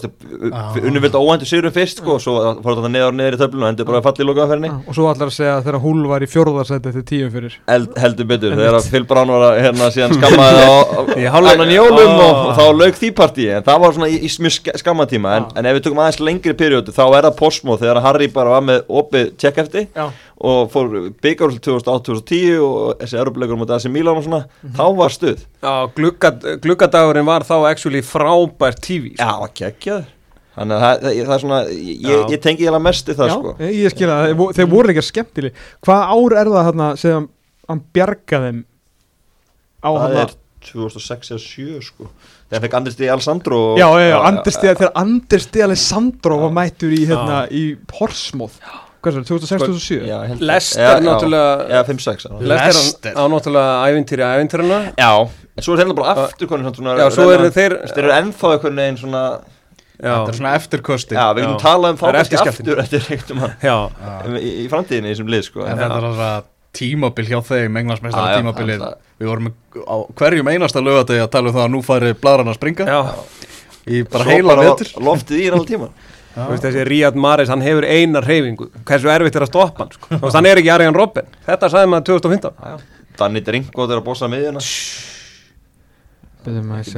Ah. 0.52 0.76
unnum 0.78 1.02
vildi 1.02 1.18
óhæntu 1.18 1.46
sigurum 1.48 1.72
fyrst 1.74 1.98
sko, 1.98 2.14
og 2.14 2.20
svo 2.22 2.34
fór 2.62 2.76
þetta 2.78 2.90
neðar 2.94 3.10
og 3.10 3.16
neðar 3.18 3.34
í 3.34 3.40
töflun 3.40 3.64
og 3.66 3.70
endur 3.72 3.88
bara 3.88 3.98
að 3.98 4.06
falla 4.06 4.22
í 4.22 4.28
lokaðferðinni 4.28 4.70
Já, 4.70 4.76
og 4.88 4.94
svo 4.96 5.08
allar 5.10 5.26
að 5.28 5.34
segja 5.36 5.56
að 5.58 5.64
þegar 5.66 5.80
Hull 5.82 6.04
var 6.12 6.22
í 6.22 6.28
fjórðarsæti 6.30 6.88
eftir 6.92 7.04
tíum 7.10 7.32
fyrir. 7.34 7.56
Eld, 7.74 7.90
heldur 7.98 8.28
betur, 8.30 8.54
þegar 8.56 8.78
að 8.78 8.88
Phil 8.94 9.04
Brown 9.10 9.32
var 9.34 9.44
að 9.48 9.60
hérna 9.66 9.90
síðan 9.96 10.16
skammaði 10.20 10.62
á, 10.70 10.76
annan 11.52 11.74
jólum 11.74 12.14
Ó. 12.14 12.22
og, 12.22 12.40
og 12.46 12.56
þá 12.60 12.64
lauk 12.78 13.00
því 13.02 13.10
partí 13.20 13.48
en 13.58 13.66
það 13.66 13.80
var 13.84 13.96
svona 13.98 14.10
í, 14.14 14.18
í 14.22 14.30
mjög 14.46 14.56
sk- 14.60 14.78
skamma 14.84 15.08
tíma 15.10 15.36
en, 15.40 15.48
Já. 15.50 15.58
en 15.58 15.66
ef 15.72 15.76
við 15.80 15.84
tökum 15.88 16.02
aðeins 16.06 16.22
lengri 16.22 16.54
periódu 16.62 16.94
þá 16.94 17.02
er 17.18 17.26
það 17.26 17.36
Portsmouth 17.42 17.82
þegar 17.82 18.02
Harry 18.06 18.28
bara 18.38 18.54
var 18.54 18.62
með 18.70 18.84
opið 18.86 19.34
Já, 19.98 20.06
og 20.42 20.70
fór 20.72 20.88
byggarúl 21.22 21.58
2008-2010 21.62 22.56
og 22.66 22.96
þessi 23.02 23.18
erupleikur 23.20 23.58
mútið 23.60 23.76
AC 23.76 23.86
Milan 23.92 24.18
og 24.18 24.24
svona 24.26 24.40
þá 24.74 24.82
var 24.98 25.12
stuð. 25.14 25.44
Já, 25.62 25.71
gluggadagurinn 25.96 27.26
var 27.28 27.44
þá 27.48 27.54
actually 27.70 28.02
frábær 28.06 28.76
TV 28.82 29.14
Já, 29.18 29.30
geggjaður. 29.58 30.10
Þannig 30.52 30.76
að 30.76 30.82
það, 30.84 30.98
það, 31.02 31.20
það 31.28 31.34
er 31.36 31.42
svona, 31.46 31.58
ég, 31.72 32.32
ég 32.34 32.40
tengi 32.44 32.66
ég 32.66 32.74
mest 32.84 33.08
í 33.08 33.14
það 33.16 33.30
já 33.30 33.36
sko. 33.38 33.54
ég 33.72 33.94
skil 33.94 34.10
að 34.12 34.26
þeir, 34.26 34.34
vo- 34.42 34.50
þeir 34.58 34.68
voru 34.68 34.92
ekki 34.92 35.04
skemmtileg 35.06 35.62
Hvað 35.86 36.02
ár 36.12 36.34
er 36.42 36.50
það 36.52 36.66
hérna 36.68 36.88
sem 37.00 37.28
hann 37.70 37.80
bjargaði 37.96 38.50
þeim 38.50 38.60
á 39.80 39.90
Það 39.90 40.02
hann 40.04 40.20
er 40.26 40.34
2006 40.62 41.32
eða 41.32 41.42
7 41.42 41.80
sko. 41.82 42.06
Þegar 42.52 42.62
fekk 42.66 42.74
Andris 42.78 42.96
D. 43.00 43.08
Alessandro 43.10 43.56
og- 43.72 43.78
Já, 43.80 43.88
já, 43.98 44.08
já, 44.12 44.18
Anders 44.28 44.54
Stíða, 44.58 44.74
þegar 44.78 44.92
Anders 45.00 45.46
Stíða 45.48 45.64
Alessandro 45.70 46.36
var 46.44 46.52
mættur 46.60 46.92
í, 46.94 47.00
hérna, 47.08 47.38
í 47.50 47.62
Portsmouth. 47.90 48.60
Hvað 49.02 49.16
er 49.16 49.16
það, 49.16 49.26
2006-2007? 49.32 50.04
Já, 50.06 50.18
held- 50.28 50.44
Leicester 50.46 50.84
Já, 50.84 50.90
já, 50.92 51.00
náttúrulega- 51.08 51.64
Já, 51.72 51.80
5-6 51.88 52.26
já. 52.28 52.30
Lester 52.38 52.76
Leicester. 52.76 53.12
á 53.18 53.22
náttúrulega 53.32 53.72
ævintýri 53.88 54.22
ævintýrina 54.28 54.78
Já, 55.00 55.10
en 55.56 55.64
svo 55.66 55.74
er 55.74 55.82
þeirra 55.82 55.96
bara 55.98 56.14
aftur 56.26 56.50
konur 56.50 56.76
svona, 56.76 56.94
Já, 57.00 57.08
svo 57.14 57.26
eru 57.32 57.50
þeir 57.52 57.76
Þeir 57.90 58.04
eru 58.04 58.14
ennþá 58.18 58.54
einhvern 58.56 58.80
veginn 58.82 59.00
svona 59.02 59.24
Já, 60.02 60.14
þetta 60.16 60.32
er 60.32 60.38
svona 60.38 60.54
eftirkosti 60.58 61.18
Já, 61.18 61.26
við 61.36 61.46
Já. 61.46 61.52
talað 61.62 61.94
um 61.94 61.98
þá 62.00 62.04
Það 62.04 62.12
er 62.12 62.18
kannski 62.18 62.52
aftur 62.52 62.80
eftir 62.82 63.02
já, 63.62 63.76
í, 64.40 64.64
framtíðinni 64.72 65.10
í 65.10 65.14
þessum 65.14 65.30
lið 65.30 65.44
sko. 65.46 65.66
En 65.66 65.78
þetta 65.78 65.98
er 66.00 66.06
alltaf 66.08 66.48
tímabil 66.72 67.26
hjá 67.28 67.38
þeim, 67.44 67.68
Já, 67.76 67.80
englandsmeistara 67.82 68.32
já, 68.32 68.40
tímabilið. 68.40 68.86
Við 69.20 69.30
vorum 69.30 69.50
á 69.52 69.96
hverjum 70.18 70.50
einasta 70.50 70.82
lögadegi 70.82 71.22
að 71.22 71.30
tala 71.36 71.52
um 71.52 71.56
það 71.58 71.66
að 71.66 71.70
nú 71.74 71.82
færi 71.84 72.14
bladran 72.18 72.50
að 72.50 72.58
springa. 72.58 72.88
Já. 72.88 73.52
Í 73.92 74.02
bara 74.08 74.24
Svo 74.26 74.32
heila 74.32 74.56
bara 74.56 74.66
vetur. 74.70 74.90
Loftið 75.04 75.44
í 75.44 75.46
alveg 75.52 75.68
tíma 75.68 75.92
Þú 76.32 76.48
veist, 76.48 76.64
þessi 76.64 76.84
Riyad 76.88 77.16
Mahrez, 77.20 77.50
hann 77.52 77.60
hefur 77.60 77.84
eina 77.84 78.22
reyfingu 78.24 78.70
hversu 78.88 79.10
erfitt 79.12 79.36
er 79.36 79.44
að 79.44 79.50
stoppa 79.50 79.84
hann 79.84 79.90
sko. 79.92 80.20
Hann 80.32 80.48
er 80.48 80.60
ekki 80.62 80.70
Arjan 80.72 80.96
Robben. 80.96 81.28
Þetta 81.44 81.68
sagði 81.74 81.90
maður 81.92 82.06
2015 82.22 82.86
Danny 83.20 83.42
Drinkwater 83.44 83.98
er 83.98 84.00
að 84.00 84.06
bossa 84.06 84.30
miðjuna 84.32 84.62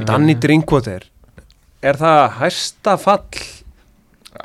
Danny 0.05 0.35
Drinkwater. 0.41 1.05
Er 1.85 1.99
það 1.99 2.21
hæsta 2.39 2.95
fall 3.01 3.43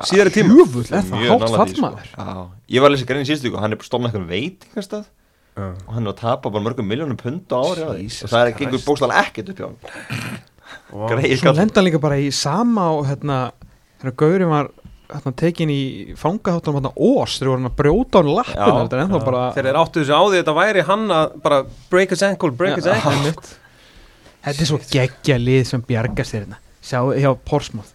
síðari 0.07 0.33
tíma? 0.35 0.59
Jöfull, 0.61 0.85
er 0.87 1.07
það 1.07 1.23
Mjög 1.23 1.47
hátt 1.47 1.73
því, 1.73 1.79
sko. 1.79 1.91
Já, 2.13 2.35
ég 2.75 2.83
var 2.85 2.91
að 2.91 2.95
lesa 2.97 3.09
grein 3.09 3.25
í 3.25 3.31
síðustu 3.31 3.49
viku, 3.49 3.63
hann 3.63 3.75
er 3.75 3.87
stofnað 3.87 4.11
eitthvað 4.13 4.29
veitingastað 4.35 5.07
Já. 5.57 5.65
og 5.73 5.95
hann 5.97 6.07
er 6.07 6.13
að 6.13 6.21
tapa 6.21 6.53
bara 6.53 6.65
mörgum 6.67 6.87
miljónum 6.91 7.19
pund 7.21 7.51
á 7.51 7.59
ári 7.59 7.87
á 7.87 7.91
því. 7.97 8.07
Og 8.11 8.31
það 8.31 8.45
er 8.45 8.53
Christ. 8.53 8.61
gengur 8.61 8.85
bókstæðan 8.87 9.17
ekkert 9.25 9.51
upp 9.53 9.63
hjá 9.63 9.67
hann. 9.71 10.39
Greið 11.11 11.41
Svo 11.41 11.55
lenda 11.57 11.83
líka 11.83 12.01
bara 12.03 12.19
í 12.21 12.31
sama 12.35 12.91
og 12.95 13.09
hérna, 13.09 13.41
þegar 14.03 14.17
Gaurin 14.23 14.53
var 14.53 14.71
hérna, 15.11 15.33
tekin 15.39 15.73
í 15.73 15.81
fangaháttunum 16.19 16.79
hérna 16.79 16.93
ós, 16.95 17.39
þeir 17.39 17.51
voru 17.51 17.59
hann 17.59 17.71
að 17.71 17.79
brjóta 17.81 18.23
er 19.01 19.03
ennþá 19.05 19.23
bara 19.27 19.43
þegar 19.57 19.69
þeir 19.71 19.81
áttu 19.83 20.05
þessu 20.05 20.15
á 20.15 20.23
því 20.23 20.41
þetta 20.41 20.57
væri 20.61 20.87
hann 20.87 21.05
að 21.17 21.35
bara 21.45 21.61
break 21.91 22.15
his 22.15 22.25
ankle, 22.27 22.53
break 22.55 22.79
his 22.79 22.87
Já, 22.87 22.95
ankle. 22.95 23.17
Einmitt. 23.17 23.51
Þetta 24.45 24.64
er 24.64 24.70
svo 24.70 24.80
geggja 24.91 25.38
lið 25.41 25.64
sem 25.68 25.82
bjargast 25.84 26.34
þér 26.34 26.45
hérna. 26.45 26.61
Sjá 26.80 27.01
hjá 27.20 27.30
Portsmouth. 27.49 27.93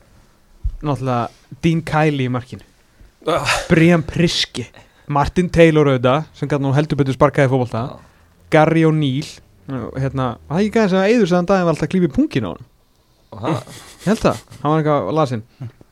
Náttúrulega 0.85 1.61
Dean 1.63 1.81
Kiley 1.85 2.27
í 2.27 2.33
markinu. 2.33 2.65
Ah. 3.25 3.55
Brian 3.69 4.03
Priske. 4.05 4.67
Martin 5.09 5.49
Taylor 5.53 5.89
auðvitað 5.89 6.29
sem 6.37 6.49
gæti 6.49 6.65
nú 6.65 6.73
heldur 6.75 6.99
betur 7.01 7.17
sparkaði 7.17 7.49
fótbolta. 7.51 7.87
Já. 7.89 8.13
Gary 8.53 8.85
O'Neill. 8.85 9.33
Hérna, 9.65 10.35
það 10.45 10.59
er 10.59 10.67
ekki 10.67 10.81
sem 10.91 10.99
að 11.01 11.07
Eiður 11.09 11.29
sagðan 11.31 11.47
daginn 11.49 11.65
var 11.65 11.73
alltaf 11.73 11.87
að 11.87 11.91
klífi 11.95 12.09
pungin 12.13 12.45
á 12.45 12.49
hann 12.53 12.65
Ég 14.05 14.11
held 14.11 14.19
það, 14.21 14.41
hann 14.61 14.69
var 14.69 14.81
eitthvað 14.83 15.07
lasinn 15.17 15.41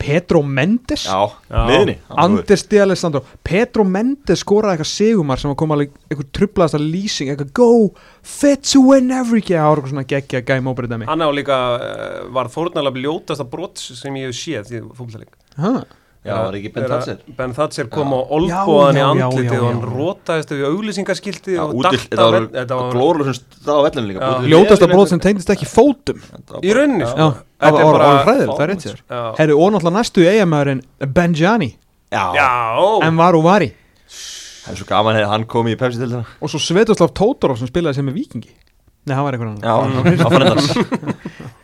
Pedro 0.04 0.42
Mendes. 0.44 1.06
Já, 1.08 1.32
Já. 1.48 1.62
miðni 1.70 1.96
Anders 2.10 2.66
Di 2.68 2.82
Alessandro. 2.84 3.24
Pedro 3.48 3.86
Mendes 3.88 4.44
skoraði 4.44 4.78
eitthvað 4.78 4.92
sigumar 4.92 5.40
sem 5.40 5.54
að 5.54 5.60
koma 5.62 5.78
alveg 5.78 5.96
eitthvað 6.10 6.30
trublaðast 6.36 6.80
að 6.80 6.88
lýsing 6.92 7.32
eitthvað 7.32 7.54
go, 7.56 7.70
fit 8.22 8.68
to 8.68 8.84
win 8.90 9.12
every 9.16 9.40
game. 9.40 9.62
Það 9.62 9.70
var 9.70 9.82
eitthvað 9.82 9.96
svona 9.96 10.08
geggja 10.12 10.44
gæm 10.50 10.72
óbyrðið 10.74 10.96
dæmi. 10.98 11.10
Hann 11.12 11.24
á 11.24 11.30
líka 11.32 11.60
uh, 11.78 12.22
var 12.36 12.52
fórnalega 12.52 13.06
ljótasta 13.06 13.48
brot 13.48 13.80
sem 13.84 14.20
ég 14.20 14.32
hef 14.32 14.40
séð 14.44 14.72
því 14.74 14.86
fólkleik 15.00 15.38
Já, 16.24 16.34
var 16.40 16.56
ekki 16.56 16.70
Ben 16.72 16.86
Thatcher? 16.88 17.18
Ben 17.38 17.52
Thatcher 17.54 17.88
kom 17.92 18.14
Já. 18.14 18.16
á 18.16 18.20
olbóðan 18.38 18.96
í 18.96 19.02
Já, 19.02 19.08
já, 19.20 19.26
andlitið 19.28 19.54
já, 19.54 19.60
og 19.60 19.66
hann 19.68 19.82
já. 19.84 19.90
rótaðist 19.98 20.54
við 20.54 20.62
auglýsingaskilti 20.70 21.56
Já, 21.58 21.62
og 21.66 21.74
úti, 21.82 21.84
datt 21.84 22.54
þetta 22.54 22.78
var, 22.80 22.92
glórulega 22.94 23.34
stað 23.36 23.76
á 23.76 23.82
vellinu 23.90 24.08
líka 24.14 24.22
Já. 24.24 24.48
Ljótasta 24.54 24.86
liðinu- 24.88 24.94
bróð 24.96 25.10
sem 25.12 25.20
tegndist 25.26 25.52
ekki 25.52 25.68
fótum. 25.68 26.22
Í 26.64 26.72
rauninni 26.78 27.04
já, 27.04 27.12
sko. 27.12 27.28
það 27.28 27.44
Þetta 27.64 27.84
er 27.84 27.86
var 27.92 28.24
hræðilegt, 28.24 28.56
það 28.56 28.64
er 28.64 28.72
rétt 28.74 28.86
sér 28.88 28.98
Já. 29.04 29.22
herru, 29.42 29.60
og 29.60 29.72
náttúrulega 29.76 29.98
næstu 30.00 30.26
eigamæðurinn 30.32 30.84
Benjani, 31.14 31.70
Já, 32.14 32.24
Já, 32.40 32.50
en 33.08 33.18
var 33.20 33.36
og 33.36 33.44
var 33.44 33.62
í 33.68 33.72
það 34.64 34.72
er 34.72 34.80
svo 34.80 34.88
gaman 34.88 35.20
að 35.20 35.28
hann 35.28 35.44
kom 35.52 35.68
í 35.68 35.76
Pepsi 35.76 36.00
til 36.00 36.08
þetta 36.08 36.24
og 36.40 36.48
svo 36.54 36.60
Svetoslav 36.64 37.12
Tótorov 37.20 37.58
sem 37.60 37.68
spilaði 37.68 37.96
sem 38.00 38.06
með 38.08 38.16
vikingi 38.22 38.54
nei, 39.04 39.12
hann 39.18 39.26
var 39.28 39.36
eitthvað 39.36 39.60
Já, 39.60 39.74
annar 39.84 40.08
á 40.24 40.28
frendans 40.40 40.72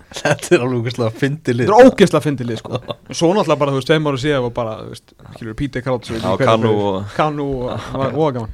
Þetta 0.10 0.56
er 0.56 0.64
alveg 0.66 0.88
úrslega 0.90 1.12
að 1.12 1.18
fyndi 1.22 1.54
lið 1.54 1.68
þetta 1.70 1.80
er 1.84 1.90
ógeðslega 1.92 2.26
fyndilið 2.26 2.62
sko. 2.62 2.80
Svo 3.20 3.30
náttúrulega 3.36 3.60
bara, 3.62 3.74
þú 3.74 3.80
veist, 3.80 3.90
tveim 3.92 4.10
ára 4.10 4.22
síðan 4.24 4.46
var 4.48 4.54
bara, 4.58 4.76
þú 4.82 4.94
veist, 4.96 5.16
Peter 5.62 5.86
Crouch 5.86 6.12
Já, 6.16 6.30
Kanu 6.42 6.72
og 6.74 7.16
Kanu 7.16 7.48
og 7.68 7.74
það 7.86 8.04
var 8.04 8.18
óga 8.18 8.32
gaman. 8.40 8.54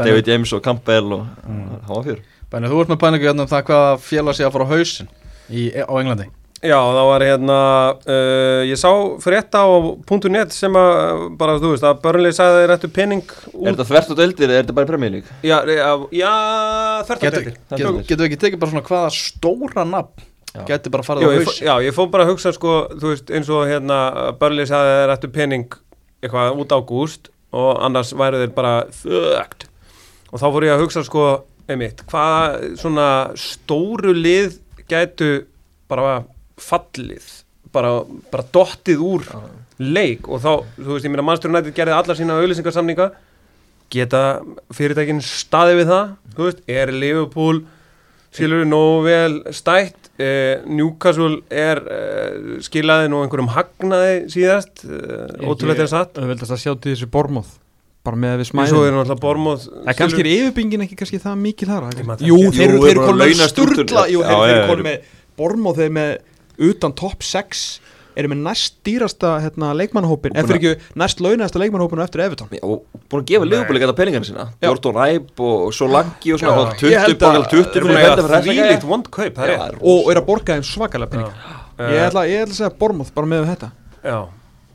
David 0.00 0.30
James 0.32 0.54
og 0.56 0.64
Campbell 0.64 1.18
og 1.18 1.26
hann 1.46 1.90
var 1.90 2.06
fjör. 2.08 2.22
Benni, 2.50 2.70
þú 2.70 2.80
ert 2.82 2.94
með 2.94 3.02
pælingu 3.04 3.28
hérna 3.30 3.46
um 3.46 3.50
það 3.50 3.68
hvað 3.70 3.92
félag 4.08 4.38
sé 4.38 4.46
að 4.46 4.56
fara 4.56 4.66
á 4.66 4.72
hausinn 4.74 5.12
í, 5.50 5.68
á 5.74 5.92
Englandi 5.94 6.28
Já, 6.64 6.78
það 6.80 7.06
var 7.10 7.24
hérna 7.28 7.56
uh, 8.08 8.60
ég 8.64 8.78
sá 8.80 8.90
frétta 9.20 9.64
á 9.64 9.68
.net 10.32 10.54
sem 10.56 10.76
að 10.80 11.24
bara, 11.40 11.58
þú 11.60 11.72
veist, 11.74 11.84
að 11.84 11.98
börnlega 12.04 12.38
sagði 12.38 12.62
þeir 12.62 12.74
ættu 12.78 12.90
penning 12.96 13.34
Er 13.52 13.74
þetta 13.74 13.88
þvert 13.90 14.12
og 14.14 14.20
deildir 14.22 14.48
eða 14.48 14.60
er 14.62 14.64
þetta 14.64 14.76
bara 14.78 15.00
League? 15.04 15.36
Já, 15.44 15.58
já, 15.68 15.90
já 16.16 16.32
þvert 17.04 17.18
að 17.18 17.26
Getur 17.26 17.42
deildir 17.42 17.58
Það 17.68 17.82
getu, 17.82 17.90
er 17.98 18.08
getu 18.08 18.28
ekki 18.28 18.40
tekið 18.46 18.62
bara 18.62 18.72
svona 18.74 18.86
hvaða 18.88 19.12
stóra 19.18 19.84
nafn 19.84 20.30
Já. 20.54 20.62
geti 20.68 20.90
bara 20.94 21.02
Já, 21.02 21.08
farið 21.10 21.24
á 21.26 21.30
ég, 21.34 21.40
fó- 21.42 21.50
hausinn 21.50 21.66
já, 21.66 21.74
ég 21.82 21.94
fór 21.96 22.10
bara 22.12 22.24
að 22.24 22.30
hugsa 22.30 22.52
sko, 22.54 22.74
þú 22.94 23.10
veist, 23.10 23.30
eins 23.34 23.48
og 23.50 23.64
hérna 23.66 23.98
Börli 24.38 24.66
sagði 24.70 24.92
þeir 25.00 25.12
ættu 25.16 25.30
pening 25.34 25.78
eitthvað 26.22 26.60
út 26.62 26.74
ágúst 26.76 27.30
og 27.54 27.80
annars 27.82 28.12
væru 28.16 28.38
þeir 28.40 28.52
bara 28.54 28.74
þögt 29.02 29.66
og 30.30 30.38
þá 30.38 30.46
fór 30.46 30.66
ég 30.68 30.76
að 30.76 30.84
hugsa 30.84 31.02
sko, 31.06 31.24
einmitt, 31.66 32.04
hvað 32.06 32.60
svona 32.78 33.08
stóru 33.38 34.14
lið 34.14 34.60
gætu 34.90 35.32
bara 35.90 36.22
fallið 36.60 37.26
bara, 37.74 37.92
bara 38.30 38.46
dottið 38.54 39.02
úr 39.02 39.26
leik 39.82 40.28
og 40.30 40.42
þá, 40.42 40.50
þú 40.78 40.90
veist, 40.92 41.06
ég 41.06 41.12
meina 41.12 41.26
mannstur 41.26 41.52
nættið 41.52 41.76
gerði 41.76 41.96
alla 41.96 42.16
sína 42.18 42.38
auðlýsingarsamninga 42.38 43.08
geta 43.94 44.22
fyrirtækin 44.74 45.22
staði 45.24 45.80
við 45.80 45.90
það, 45.90 46.14
þú 46.36 46.48
veist, 46.48 46.62
er 46.70 46.94
Liverpool 46.94 47.64
skilur 48.34 48.64
við 48.64 48.70
nógu 48.70 49.04
vel 49.06 49.36
stætt? 49.54 50.00
Eh, 50.14 50.62
Newcastle 50.70 51.40
er 51.50 51.80
eh, 51.90 52.58
skilaði 52.62 53.10
nú 53.10 53.24
einhverjum 53.24 53.50
hagnaði 53.50 54.28
síðast 54.30 54.84
eh, 54.86 55.42
ótrúlega 55.42 55.82
er 55.82 55.90
satt. 55.90 56.12
Það 56.14 56.30
veldast 56.30 56.54
að 56.54 56.60
sjá 56.62 56.70
til 56.78 56.92
þessu 56.92 57.08
Bormóð 57.10 57.48
bara 58.04 58.20
með 58.20 58.42
við 58.44 58.50
er 58.60 58.94
náttúrulega 58.94 59.16
Bormóð 59.22 59.66
En 59.80 59.96
kannski 59.96 60.20
er 60.22 60.28
yfirbyggingin 60.28 60.84
ekki 60.84 60.98
kannski 61.00 61.20
það 61.22 61.38
mikil 61.40 61.68
þar 61.70 61.86
Ég 61.96 62.28
Jú, 62.28 62.36
eru 62.36 62.44
Jú, 62.44 62.52
þeir 62.52 62.68
eru 62.68 62.88
eru 62.90 63.04
konum 63.08 63.22
með 63.22 63.30
Já, 63.32 64.20
þeir 64.28 64.52
eru 64.52 64.66
konum 64.68 64.88
með 64.90 65.12
Bormóð 65.40 65.80
þeir 65.80 65.94
með 65.98 66.10
utan 66.58 66.92
topp 66.94 67.22
6 67.22 67.80
eru 68.14 68.28
með 68.30 68.42
næst 68.46 68.76
dýrasta 68.86 69.32
hérna, 69.42 69.72
leikmannahópin 69.74 70.36
ef 70.38 70.46
fyrir 70.46 70.60
ekki 70.60 70.98
næst 71.02 71.18
launasta 71.24 71.58
leikmannahópin 71.58 71.98
á 71.98 72.06
eftir 72.06 72.22
Evertón 72.22 72.52
Já, 72.54 72.60
og 72.62 72.84
búin 73.10 73.24
að 73.24 73.26
gefa 73.32 73.48
Liverpool 73.48 73.78
eitthvað 73.80 73.96
peningana 73.98 74.28
sína. 74.28 74.44
Jordan 74.62 74.94
Ræp 75.00 75.40
og 75.42 75.72
Solanki 75.74 76.32
og 76.36 76.38
svona 76.38 76.54
Já, 76.54 76.60
fá 76.62 76.70
ég 76.70 76.78
20, 76.78 77.00
held 77.02 77.16
að- 77.16 77.24
borgar 77.24 77.50
20 77.50 77.50
Þeir 77.50 77.58
eru 77.58 77.72
fyrir 77.74 77.82
búin 77.82 77.98
að 77.98 78.04
þetta 78.04 78.22
eiga 78.22 78.38
fyrir 78.44 78.62
þvílíkt 78.62 78.86
vond 78.92 79.10
kaup, 79.10 79.34
það 79.34 79.44
er 79.44 79.50
Já, 79.50 79.58
rétt 79.66 79.82
og 79.82 80.10
er 80.14 80.20
að 80.22 80.26
borga 80.30 80.54
þeim 80.54 80.66
svakalega 80.70 81.10
pening. 81.10 81.34
Ég 81.90 82.00
ætla, 82.06 82.22
ég 82.30 82.38
ætla 82.44 82.54
að 82.54 82.58
segja 82.60 82.72
Bormóð 82.78 83.10
bara 83.14 83.26
með 83.26 83.46
þetta. 83.50 83.70
Já, 84.04 84.18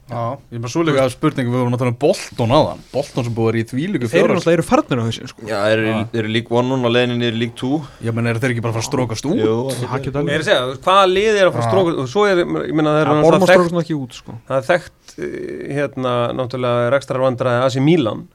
ég 0.09 0.57
er 0.57 0.61
bara 0.63 0.71
svo 0.73 0.81
líka 0.87 1.03
að 1.05 1.11
spurningu 1.13 1.51
við 1.53 1.59
vorum 1.61 1.75
að 1.75 1.81
tala 1.83 1.91
um 1.93 1.97
Bolton 2.01 2.53
aðan 2.57 2.79
Bolton 2.93 3.25
sem 3.27 3.35
búið 3.35 3.45
að 3.45 3.49
vera 3.49 3.59
í 3.61 3.67
þvílíku 3.69 4.09
þeir 4.09 4.19
eru 4.19 4.25
fjóras 4.25 4.39
náttúrulega 4.39 4.57
eru 4.59 4.65
farnir 4.69 4.99
á 4.99 5.03
hausin 5.05 5.29
sko. 5.29 5.41
Já, 5.49 5.57
þeir 5.69 5.81
eru- 5.83 6.19
eru 6.23 6.31
lík 6.35 6.49
1 6.49 6.69
núna 6.71 6.91
niður 7.13 7.37
í 7.37 7.39
lík 7.43 7.53
2 7.59 7.81
Já, 8.07 8.11
menn 8.17 8.27
eru 8.31 8.39
þeir 8.43 8.53
ekki 8.55 8.63
bara 8.65 8.73
að 8.73 8.77
fara 8.79 8.85
að 8.85 8.89
strókast 8.89 9.29
út? 9.29 9.37
Jú, 9.43 9.55
það 9.69 10.03
geta 10.07 10.09
ég 10.09 10.15
er 10.15 10.19
alveg 10.19 10.39
að 10.39 10.49
segja, 10.49 10.81
hvaða 10.87 11.05
lið 11.13 11.39
er 11.39 11.45
að 11.45 11.53
fara 11.53 11.63
Já. 11.63 11.69
stróka 11.69 11.95
og 12.03 12.09
svo 12.09 12.25
er, 12.25 12.37
ég 12.43 12.73
meina 12.73 12.89
það 12.95 13.01
er 13.03 13.11
náttúrulega 13.13 13.39
þekkt 13.39 13.53
strókast 13.53 13.75
nú 13.77 13.83
ekki 13.85 13.97
út 13.99 14.13
sko. 14.19 14.37
það 14.49 14.57
er 14.57 14.67
þekkt 14.71 15.15
eh, 15.19 15.73
hérna 15.77 16.13
náttúrulega 16.39 16.89
rekstrar 16.95 17.21
vandræði 17.27 17.63
Asi 17.69 17.79
Milan. 17.79 18.27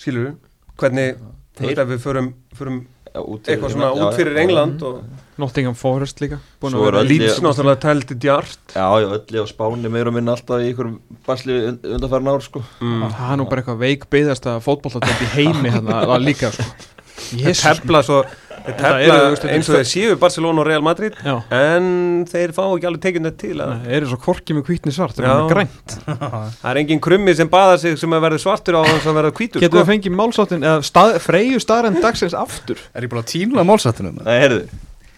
Skilur 0.00 0.26
við, 0.30 0.34
hvernig 0.80 1.16
þú 1.16 1.60
Þeir- 1.60 1.68
veist 1.70 1.78
ef 1.84 1.88
við 1.88 2.00
förum, 2.04 2.32
förum 2.56 2.80
eitthvað 3.16 3.72
svona 3.74 3.92
út 3.96 4.18
fyrir. 4.18 4.40
England 4.44 4.84
og 4.86 5.00
Nottingham 5.40 5.76
Forest 5.76 6.20
líka 6.22 6.38
búin 6.62 6.76
að 6.76 6.80
er 6.80 6.88
vera 6.88 7.04
Leeds 7.04 7.40
náttúrulega 7.44 7.80
tældi 7.84 8.16
djart 8.24 8.72
Já, 8.72 8.86
já, 9.02 9.08
öllu 9.18 9.44
á 9.44 9.46
Spáni 9.50 9.92
meira 9.92 10.12
og 10.12 10.16
minna 10.16 10.36
alltaf 10.36 10.62
í 10.64 10.70
einhverjum 10.70 10.98
basli 11.26 11.58
undanfærin 11.74 12.32
ár 12.32 12.44
sko 12.44 12.62
mm. 12.80 13.06
það 13.18 13.32
er 13.34 13.40
nú 13.42 13.48
bara 13.50 13.64
eitthvað 13.64 13.82
veik 13.84 14.06
byggðasta 14.12 14.56
fótbolladöld 14.64 15.24
í 15.26 15.32
heimi 15.34 15.74
hérna 15.74 16.04
það 16.06 16.24
líka 16.24 16.52
sko. 16.56 16.70
Þeir 17.16 17.56
tefla 17.62 18.02
svo 18.06 18.24
þeir 18.26 18.42
Þetta 18.66 18.82
tefla 18.82 19.16
þetta 19.30 19.50
eins 19.54 19.68
og 19.70 19.76
þeir 19.76 19.86
séu 19.86 20.14
Barcelona 20.18 20.62
og 20.62 20.66
Real 20.66 20.82
Madrid 20.82 21.14
já. 21.22 21.34
en 21.54 21.84
þeir 22.26 22.50
fá 22.56 22.62
ekki 22.64 22.88
alveg 22.88 23.02
tekinu 23.04 23.30
til 23.38 23.52
að 23.62 23.74
Það 23.84 23.92
eru 23.98 24.08
svo 24.10 24.18
korki 24.24 24.56
með 24.56 24.64
hvítni 24.70 24.94
svart 24.96 25.20
Það 25.20 25.28
Já. 25.28 25.34
er 25.36 25.52
grænt. 25.52 25.94
Það 26.64 26.70
er 26.72 26.80
engin 26.82 27.02
krummi 27.04 27.34
sem 27.38 27.50
baða 27.52 27.76
sig 27.84 27.94
sem 28.00 28.16
að 28.16 28.24
verða 28.26 28.40
svartur 28.42 28.78
á 28.80 28.82
þess 28.88 29.06
að 29.06 29.18
verða 29.20 29.30
hvítur 29.38 29.62
Getur 29.62 29.76
sko. 29.76 29.84
við 29.84 29.92
fengið 29.92 30.16
málsáttin 30.18 30.66
eða 30.66 30.82
stað, 30.88 31.18
freyju 31.28 31.62
staðrænt 31.62 32.02
dagsins 32.02 32.34
aftur? 32.34 32.82
Er 32.90 33.06
ég 33.06 33.12
bara 33.14 33.22
að 33.22 33.30
tíla 33.36 33.66
málsættinu? 33.70 34.12
Nei, 34.18 34.34
heyrðu. 34.42 34.64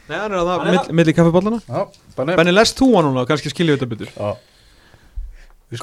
Nei, 0.08 0.16
hann 0.18 0.32
er 0.34 0.38
að 0.42 0.50
það 0.52 0.68
mill, 0.68 0.84
milli 1.00 1.14
kaffiballana 1.16 1.62
Já, 1.64 1.80
bara 2.18 2.36
Benni, 2.42 2.52
lest 2.56 2.76
þú 2.80 2.90
hann 2.98 3.08
núna? 3.08 3.24
Og 3.24 3.32
kannski 3.32 3.52
skiljum 3.54 3.78
við 3.78 3.80
þetta 3.80 3.90
betur. 3.94 4.12
Já. 4.12 4.36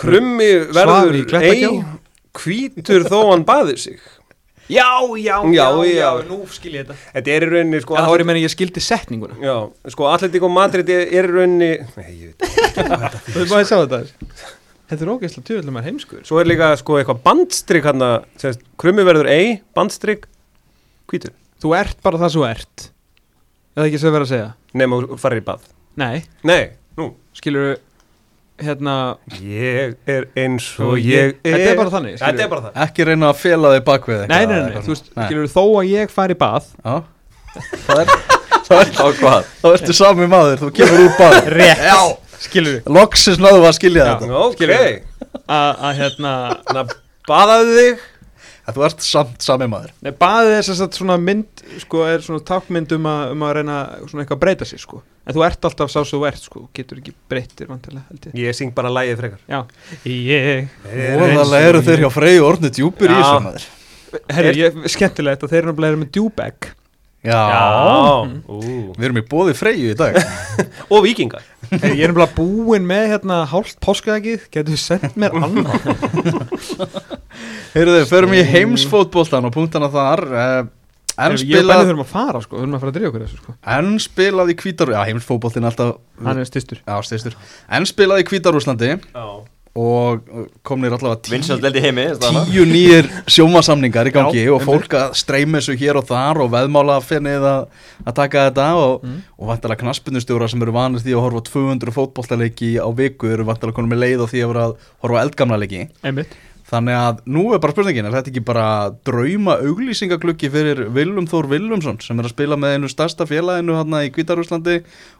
Krummi 0.01 0.51
verður 0.73 1.17
ei 1.41 1.65
hvítur 2.35 3.05
þó 3.09 3.19
hann 3.31 3.45
baði 3.47 3.75
sig 3.79 3.99
Já, 4.71 4.87
já, 5.21 5.35
Já, 5.53 5.65
já. 5.85 6.09
Nú 6.25 6.39
skil 6.49 6.73
ég 6.73 6.85
þetta. 6.87 6.95
Þetta 7.13 7.33
er 7.35 7.45
í 7.45 7.49
rauninni 7.51 7.81
sko 7.83 7.95
Já, 7.97 8.01
þá 8.01 8.11
er 8.15 8.23
ég 8.23 8.27
meina 8.31 8.41
ég 8.41 8.53
skildi 8.53 8.81
setninguna. 8.81 9.35
Já, 9.43 9.55
sko 9.93 10.07
Atletico 10.09 10.49
Madrid 10.49 10.89
er, 10.89 11.03
í 11.05 11.21
rauninni 11.25 11.71
Nei, 11.99 12.11
ég 12.17 12.31
veit 12.31 12.47
Þú 13.29 13.39
veit 13.43 13.51
maður 13.51 13.59
að 13.61 13.67
sjá 13.69 13.77
þetta 13.83 13.99
Þetta 14.85 15.01
er 15.01 15.11
ógeðslega 15.15 15.45
tjóðlega 15.49 15.73
maður 15.73 15.87
heimskur. 15.89 16.23
Svo 16.25 16.37
er 16.41 16.49
líka 16.49 16.67
sko 16.77 16.97
eitthvað 16.99 17.21
bandstrik 17.25 17.85
hann 17.89 18.03
að 18.05 18.59
Krummi 18.81 19.05
verður 19.07 19.29
ei, 19.33 19.55
bandstrik 19.77 20.27
Hvítur. 21.09 21.33
Þú 21.61 21.71
ert 21.77 22.01
bara 22.05 22.19
það 22.21 22.33
sem 22.33 22.41
þú 22.41 22.47
ert. 22.49 22.85
Eða 23.77 23.87
ekki 23.89 24.01
sem 24.01 24.13
verið 24.13 24.25
að 24.27 24.31
segja? 24.33 24.49
Nefn 24.81 24.97
að 24.99 25.17
fara 25.21 25.37
í 25.39 25.43
bað. 25.45 25.65
Nei, 26.01 26.23
Nei, 26.45 26.61
nú. 26.99 27.11
Skilur 27.37 27.77
Hérna 28.63 28.95
Ég 29.43 29.97
er 30.07 30.27
eins 30.39 30.69
og 30.79 30.93
og 30.93 30.99
ég 31.03 31.33
er 31.43 31.55
Þetta 31.57 31.71
er 31.73 31.79
bara 31.81 31.91
þannig 31.91 32.13
Þetta 32.21 32.43
er 32.45 32.51
bara 32.53 32.63
það. 32.67 32.77
Ekki 32.85 33.07
reyna 33.09 33.31
að 33.33 33.39
fela 33.41 33.71
þig 33.73 33.83
bakvið 33.89 34.21
Nei, 34.31 34.37
nei, 34.47 34.53
nei, 34.55 34.69
nei, 34.71 34.83
þú 34.85 34.93
veist, 34.93 35.09
skilur 35.11 35.49
þó 35.51 35.63
að 35.81 35.89
ég 35.91 36.13
fari 36.15 36.37
í 36.37 36.39
bað 36.39 36.69
Já. 36.79 36.95
Það 37.89 38.01
er 38.05 38.13
Það 38.69 38.79
er 38.79 38.93
Á 38.95 39.05
hvað? 39.19 39.49
Þá 39.61 39.67
ertu 39.75 39.95
sami 39.99 40.27
maður, 40.31 40.61
þú 40.63 40.69
kemur 40.79 41.03
úr 41.03 41.13
bara 41.19 41.41
Rétt 41.51 41.83
Já, 41.85 41.99
skilur 42.47 42.77
við 42.79 42.91
Loksins 42.95 43.41
náðu 43.43 43.65
að 43.67 43.75
skilja 43.77 44.05
Já. 44.07 44.13
þetta. 44.23 44.39
Ok, 44.45 44.55
Skilurðu? 44.55 44.93
Að 45.45 45.91
hérna 45.99 46.31
þannig 46.65 46.79
að 46.81 46.95
baðaðu 47.29 47.75
þig. 47.81 48.05
Að 48.65 48.77
Þú 48.79 48.85
ert 48.87 49.03
samt 49.05 49.43
sami 49.45 49.67
maður. 49.69 49.91
Nei, 50.01 50.09
baðið 50.17 50.55
er 50.55 50.65
sem 50.65 50.77
sagt 50.79 50.97
svona 50.97 51.19
mynd 51.21 51.61
sko, 51.83 52.01
er 52.09 52.23
svona 52.25 52.41
tákmynd 52.47 52.95
um 52.97 53.05
að, 53.11 53.35
um 53.35 53.43
að 53.45 53.53
reyna 53.59 53.75
svona 54.07 54.23
eitthvað 54.23 54.39
að 54.39 54.43
breyta 54.47 54.65
sér 54.71 54.81
sko 54.81 55.03
en 55.25 55.35
þú 55.35 55.45
ert 55.47 55.67
alltaf 55.69 55.91
sá 55.91 55.99
þú 56.05 56.21
ert 56.29 56.45
sko, 56.45 56.63
getur 56.75 57.01
ekki 57.01 57.15
breyttir 57.31 57.69
vantilega 57.71 58.05
held 58.11 58.29
ég. 58.29 58.37
Ég 58.45 58.57
syng 58.57 58.73
bara 58.77 58.93
lægið 58.93 59.21
frekar. 59.23 59.43
Já, 59.49 59.59
ég 60.05 60.71
Óðalega 61.17 61.73
eru 61.73 61.83
þeir 61.85 62.05
hjá 62.05 62.09
Freyju 62.13 62.47
orðinu 62.47 62.73
djúpir 62.77 63.11
í 63.11 63.17
Já. 63.17 63.21
þessu 63.21 63.45
maður. 63.49 63.67
Herri, 64.31 64.57
ég, 64.61 64.81
skemmtilegt 64.93 65.43
að 65.43 65.53
þeir 65.53 65.61
eru 65.63 65.71
náttúrulega 65.73 66.01
með 66.05 66.11
djúbeg 66.15 66.73
Já. 67.25 67.41
Ú. 68.45 68.93
Við 68.93 69.07
erum 69.07 69.17
í 69.17 69.25
bóði 69.25 69.55
Freyju 69.57 69.93
í 69.95 69.97
dag. 69.97 70.17
Og 70.93 71.01
vikingar 71.07 71.45
ég 71.71 72.03
er 72.05 72.13
náttúrulega 72.13 72.35
búinn 72.37 72.85
með 72.85 73.07
hérna 73.15 73.41
hálft 73.49 73.79
páskaðegið, 73.83 74.45
getur 74.53 74.77
sendt 74.77 75.17
mér 75.17 75.33
annað? 75.33 75.73
Heyrðu 77.75 77.95
þið, 77.97 78.09
förum 78.11 78.35
í 78.37 78.43
heimsfótboltan 78.45 79.49
og 79.49 79.55
punktana 79.55 79.89
þar. 79.91 80.21
Eh, 80.29 80.59
En 81.17 81.31
Herri, 81.31 81.45
Ég 81.47 81.47
og 81.47 81.49
Benni 81.49 81.63
spilað 81.63 81.85
þurfum 81.89 82.03
að 82.05 82.11
fara 82.11 82.41
sko, 82.43 82.57
þurfum 82.59 82.75
að 82.75 82.81
fara 82.85 82.91
að 82.91 82.95
drýja 82.99 83.09
okkur 83.11 83.25
þessu 83.25 83.37
sko. 83.41 83.53
En 83.75 83.91
spilað 84.03 84.51
í 84.51 84.55
kvítar 84.59 84.91
Já, 84.95 85.01
heimsfótboltin 85.09 85.67
alltaf 85.69 85.97
Hann 86.25 86.39
er 86.43 86.47
styrstur 86.49 86.79
Já, 86.83 86.95
styrstur 87.07 87.35
En 87.71 87.85
spilað 87.87 88.23
í 88.23 88.29
kvítarúslandi 88.31 88.95
Já. 88.99 89.27
Og 89.75 90.21
komnir 90.63 90.93
allavega 90.95 91.19
tíu, 91.25 91.33
Vinsjöld 91.33 91.63
leld 91.65 91.75
í 91.75 91.81
heimi 91.83 92.05
tíu 92.47 92.63
nýjir 92.63 93.09
sjómasamningar 93.27 94.07
í 94.07 94.13
gangi 94.15 94.45
Já, 94.45 94.53
Og 94.55 94.61
fólk 94.63 94.93
að 94.95 95.15
streyma 95.19 95.59
þessu 95.59 95.75
hér 95.81 95.99
og 95.99 96.05
þar 96.07 96.39
Og 96.45 96.51
veðmála 96.53 96.95
finnið 97.03 97.43
að, 97.49 97.65
að 98.07 98.15
taka 98.21 98.45
þetta 98.49 98.67
Og, 98.79 99.03
Mm. 99.05 99.17
og 99.35 99.49
vantilega 99.51 99.83
knaspinnustjóra 99.83 100.47
sem 100.49 100.63
eru 100.63 100.71
vanir 100.75 101.03
því 101.03 101.11
að 101.17 101.25
horfa 101.25 101.43
á 101.43 101.47
200 101.51 101.91
fótboltaleiki 101.95 102.71
á 102.79 102.87
viku 102.95 103.27
Eru 103.35 103.43
vantilega 103.51 103.75
konum 103.75 103.91
með 103.91 104.03
leið 104.05 104.23
á 104.23 104.27
því 104.31 104.45
að 104.45 104.53
að 106.65 106.75
Þannig 106.75 106.95
að 106.97 107.17
nú 107.29 107.43
er 107.53 107.59
bara 107.61 107.73
spurningin, 107.75 108.07
er 108.09 108.15
þetta 108.15 108.31
ekki 108.31 108.41
bara 108.45 108.67
drauma 109.05 109.59
auglýsingagluggi 109.61 110.49
fyrir 110.49 110.79
Willum 110.95 111.27
Þór 111.29 111.49
Willumsson 111.51 111.99
sem 112.01 112.17
er 112.17 112.25
að 112.25 112.33
spila 112.33 112.57
með 112.57 112.77
einu 112.77 112.89
stærsta 112.89 113.27
félaginu 113.29 113.75
hann 113.77 113.97
í 113.99 114.09
Kvítarúslandi 114.13 114.79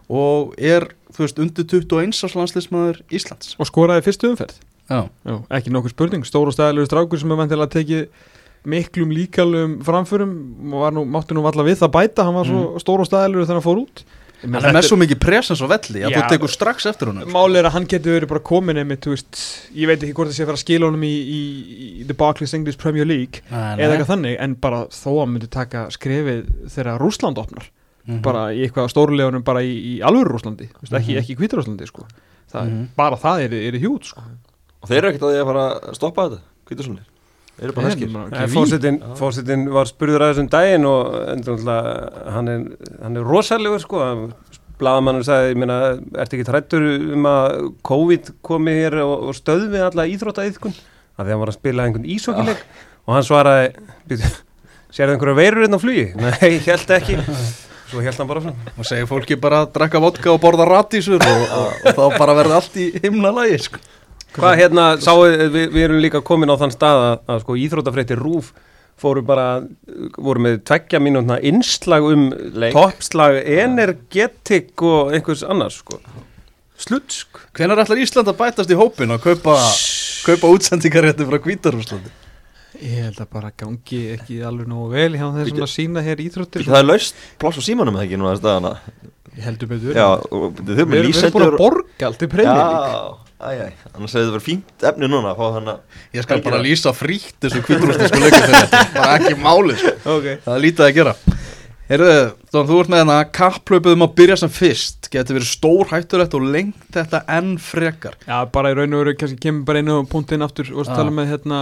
og 0.09 0.55
er, 0.57 0.87
þú 1.13 1.21
veist, 1.21 1.41
undir 1.43 1.67
21 1.69 2.17
árs 2.25 2.37
landslismæður 2.39 3.03
Íslands. 3.13 3.53
Og 3.61 3.69
skoraði 3.69 4.07
fyrstu 4.07 4.31
umferð. 4.33 4.57
Já, 4.89 5.05
Já, 5.25 5.35
ekki 5.59 5.73
nokkuð 5.73 5.93
spurning, 5.93 6.25
stór 6.25 6.49
og 6.49 6.57
stæðilegur 6.57 6.89
strákur 6.89 7.21
sem 7.21 7.33
er 7.33 7.41
vantilega 7.43 7.73
tekið 7.77 8.25
miklum 8.65 9.13
líkalum 9.13 9.79
framförum. 9.85 10.35
Og 10.73 10.89
nú, 10.97 11.05
mátti 11.05 11.37
nú 11.37 11.45
valla 11.45 11.65
við 11.65 11.83
það 11.83 11.93
bæta, 11.93 12.25
hann 12.25 12.39
var 12.41 12.49
svo 12.49 12.81
stór 12.81 13.05
og 13.05 13.09
stæðilegur 13.11 13.45
þegar 13.45 13.61
hann 13.61 13.67
fór 13.69 13.85
út 13.85 14.05
Meina, 14.43 14.59
hann 14.67 14.75
er 14.75 14.81
með 14.81 14.87
svo 14.89 14.97
mikið 14.99 15.19
presens 15.23 15.61
á 15.63 15.67
velli 15.71 16.01
að 16.05 16.11
Já. 16.11 16.17
þú 16.19 16.29
tekur 16.29 16.51
strax 16.51 16.85
eftir 16.85 17.07
honum. 17.09 17.29
Mál 17.31 17.55
er 17.57 17.63
að 17.65 17.71
hann 17.77 17.85
getur 17.87 18.19
verið 18.19 18.27
bara 18.29 18.39
komin 18.45 18.77
einmitt, 18.77 19.01
þú 19.01 19.13
veist, 19.15 19.39
ég 19.73 19.87
veit 19.87 20.03
ekki 20.03 20.13
hvort 20.13 20.29
það 20.29 20.35
sé 20.37 20.43
að 20.43 20.49
fara 20.51 20.59
að 20.59 20.63
skila 20.65 20.85
honum 20.89 21.05
í, 21.07 21.13
í, 21.15 21.39
í 22.03 22.05
The 22.05 22.13
Barclays 22.19 22.53
English 22.53 22.77
Premier 22.77 23.05
League 23.05 23.41
Nei, 23.49 23.79
eða 23.79 23.95
eitthvað 23.95 24.11
þannig, 24.11 24.35
en 24.45 24.55
bara 24.55 24.83
þó 24.91 25.09
að 25.23 25.29
myndi 25.31 25.49
taka 25.49 25.85
skrefið 25.95 26.43
þegar 26.75 26.99
Rússland 27.01 27.37
opnar 27.41 27.71
Mhm. 28.05 28.21
bara 28.21 28.51
í 28.53 28.61
eitthvað 28.67 28.91
stórlegunum 28.93 29.41
bara 29.43 29.63
í, 29.65 29.97
í 29.97 30.01
alvöru 30.05 30.35
Rússlandi, 30.35 30.67
mm 30.69 30.93
ekki, 30.99 31.15
Mhm. 31.15 31.21
ekki 31.23 31.35
Hvítarússlandi 31.39 31.87
sko. 31.87 32.05
það, 32.53 32.65
Mhm. 32.69 32.87
bara 32.95 33.15
það 33.17 33.41
er, 33.45 33.53
er 33.73 33.79
hjút 33.81 34.03
sko. 34.05 34.21
Og 34.83 34.89
þeir 34.89 34.97
eru 34.97 35.07
ekkert 35.09 35.21
að 35.25 35.33
því 35.33 35.41
að 35.41 35.45
fara 35.49 35.79
að 35.89 35.95
stoppa 35.95 36.29
þetta 36.29 36.41
Þeir 36.69 36.99
eru 37.61 37.75
bara 37.75 37.91
heskir 37.91 38.11
Nei, 38.11 38.25
ekki 38.43 38.99
Fórsetin, 39.19 39.65
var 39.73 39.89
spurður 39.89 40.25
að 40.25 40.33
þessum 40.33 40.49
daginn 40.51 40.87
og 40.89 41.15
hann 42.35 42.51
er, 42.51 42.65
hann 43.01 43.19
er 43.19 43.27
rosalegur 43.27 43.83
sko. 43.83 44.05
Blaðamannur 44.75 45.23
sagði, 45.23 45.53
ég 45.53 45.59
meina, 45.61 45.77
ertu 46.19 46.35
ekki 46.35 46.47
trættur 46.49 46.85
um 47.15 47.27
að 47.29 47.53
COVID 47.87 48.33
komi 48.43 48.73
hér 48.75 48.97
og, 49.05 49.29
og 49.29 49.37
stöðvi 49.37 49.79
alla 49.79 50.07
íþróttaiðkun? 50.11 50.75
Að 51.15 51.29
því 51.29 51.31
hann 51.31 51.43
var 51.45 51.51
að 51.53 51.59
spila 51.61 51.85
einhvern 51.87 52.09
ísókileik 52.11 52.65
og 53.05 53.13
hann 53.15 53.23
svaraði, 53.23 54.19
sérðu 54.91 55.15
einhverja 55.15 55.37
veirur 55.39 55.63
hérna 55.63 55.79
á 55.79 55.83
flugi? 55.85 56.09
Nei, 56.25 56.57
ég 56.57 56.67
held 56.67 56.91
ekki. 56.97 57.15
Svo 57.85 58.03
held 58.03 58.19
hann 58.19 58.27
bara 58.27 58.43
svona 58.43 58.73
og 58.75 58.89
segir 58.89 59.07
fólki 59.07 59.39
bara 59.39 59.63
að 59.63 59.71
drakka 59.77 60.01
vodka 60.03 60.33
og 60.33 60.41
borða 60.43 60.65
ratísur 60.67 61.21
og, 61.23 61.43
og, 61.45 61.75
og 61.85 61.95
þá 61.95 62.19
bara 62.19 62.35
verði 62.41 62.57
allt 62.57 62.79
í 62.81 62.89
himnalagi 63.03 63.61
sko. 63.69 63.83
Hvað 64.35 64.55
hérna, 64.59 64.85
sáu, 65.03 65.23
við, 65.53 65.67
við 65.73 65.83
erum 65.87 66.01
líka 66.03 66.21
komin 66.25 66.51
á 66.51 66.55
þann 66.59 66.73
stað 66.73 67.01
að, 67.01 67.17
að 67.31 67.43
sko 67.45 67.57
íþróttafréttir 67.65 68.21
rúf 68.21 68.51
fóru 68.99 69.23
bara, 69.27 69.47
voru 70.15 70.43
með 70.45 70.61
tveggja 70.67 71.01
mínútna 71.03 71.37
innslag 71.43 72.05
um 72.07 72.29
Leik. 72.55 72.75
toppslag 72.75 73.41
energetik 73.43 74.83
og 74.87 75.11
einhvers 75.15 75.43
annars 75.43 75.81
sko. 75.81 75.99
Slutsk. 76.79 77.41
Hvenær 77.55 77.83
ætlar 77.83 77.99
Ísland 78.03 78.31
að 78.31 78.39
bætast 78.39 78.71
í 78.71 78.77
hópin 78.79 79.11
og 79.15 79.23
kaupa, 79.23 79.55
kaupa 80.27 80.51
útsendingarétti 80.55 81.27
frá 81.27 81.39
Kvítarúslandi? 81.43 82.11
Ég 82.75 83.05
held 83.07 83.19
að 83.23 83.29
bara 83.31 83.51
gangi 83.55 84.01
ekki 84.17 84.41
alveg 84.43 84.67
nógu 84.67 84.89
vel 84.91 85.13
hjá 85.15 85.29
þeir 85.31 85.45
sem 85.45 85.51
Bíddu. 85.53 85.63
að 85.63 85.71
sína 85.71 86.03
hér 86.03 86.23
íþróttir. 86.25 86.65
Það 86.67 86.81
er 86.81 86.89
laust 86.89 87.21
pláss 87.39 87.59
á 87.59 87.63
símanum 87.63 87.95
eða 87.95 88.07
ekki 88.07 88.19
núna 88.19 88.33
þess 88.35 88.43
dagana 88.43 88.73
Ég 89.35 89.43
heldur 89.43 89.67
betur. 89.71 89.95
Já, 89.95 90.07
og 90.15 90.59
þau 90.59 90.71
erum 90.71 90.75
erum 90.75 90.75
við 90.75 90.79
erum 90.79 90.91
búin 90.91 91.07
lísendur 91.09 91.45
að 91.45 91.57
borga 91.59 92.07
allt 92.09 92.21
í 92.23 92.29
premjölík 92.31 92.75
Já, 92.75 92.99
æj, 92.99 93.24
æj, 93.51 93.73
annars 93.93 94.15
hefði 94.15 94.25
þetta 94.25 94.35
verið 94.35 94.45
fínt 94.45 94.85
efni 94.89 95.09
núna 95.09 95.31
að 95.31 95.39
fá 95.39 95.45
þannig 95.55 95.71
að 95.73 96.17
Ég 96.17 96.25
skal 96.25 96.41
bara 96.45 96.57
það. 96.57 96.65
lýsa 96.67 96.93
frítt 96.95 97.37
þessu 97.45 97.61
kvíturústísku 97.65 98.21
leikum 98.23 98.45
fyrir 98.45 98.57
þetta 98.65 98.81
Bara 98.95 99.15
ekki 99.19 99.37
máli 99.41 99.77
sko. 99.79 99.93
Ok. 100.15 100.27
Það 100.45 100.53
er 100.55 100.63
lítið 100.65 100.85
að 100.87 100.95
gera. 100.99 101.15
Heyrðu, 101.85 102.13
Dón, 102.49 102.65
þú 102.65 102.77
ert 102.81 102.89
með 102.89 103.01
hérna 103.03 103.15
kapplöpuð 103.37 103.93
um 103.93 104.03
að 104.07 104.13
byrja 104.17 104.37
sem 104.41 104.51
fyrst. 104.53 105.09
Getur 105.13 105.37
verið 105.37 105.51
stór 105.51 105.91
hættulegt 105.91 106.37
og 106.37 106.47
lengt 106.55 106.87
þetta 106.95 107.21
enn 107.35 107.51
frekar. 107.61 108.15
Já, 108.25 108.39
bara 108.49 108.71
í 108.73 108.77
raun 108.79 108.95
og 108.97 109.03
veru, 109.03 109.13
kannski 109.21 109.37
kemur 109.43 109.67
bara 109.67 109.83
einu 109.83 109.99
punktinn 110.09 110.45
aftur. 110.45 110.71
Og 110.73 110.89
tala 110.89 111.13
með 111.13 111.35
hérna 111.35 111.59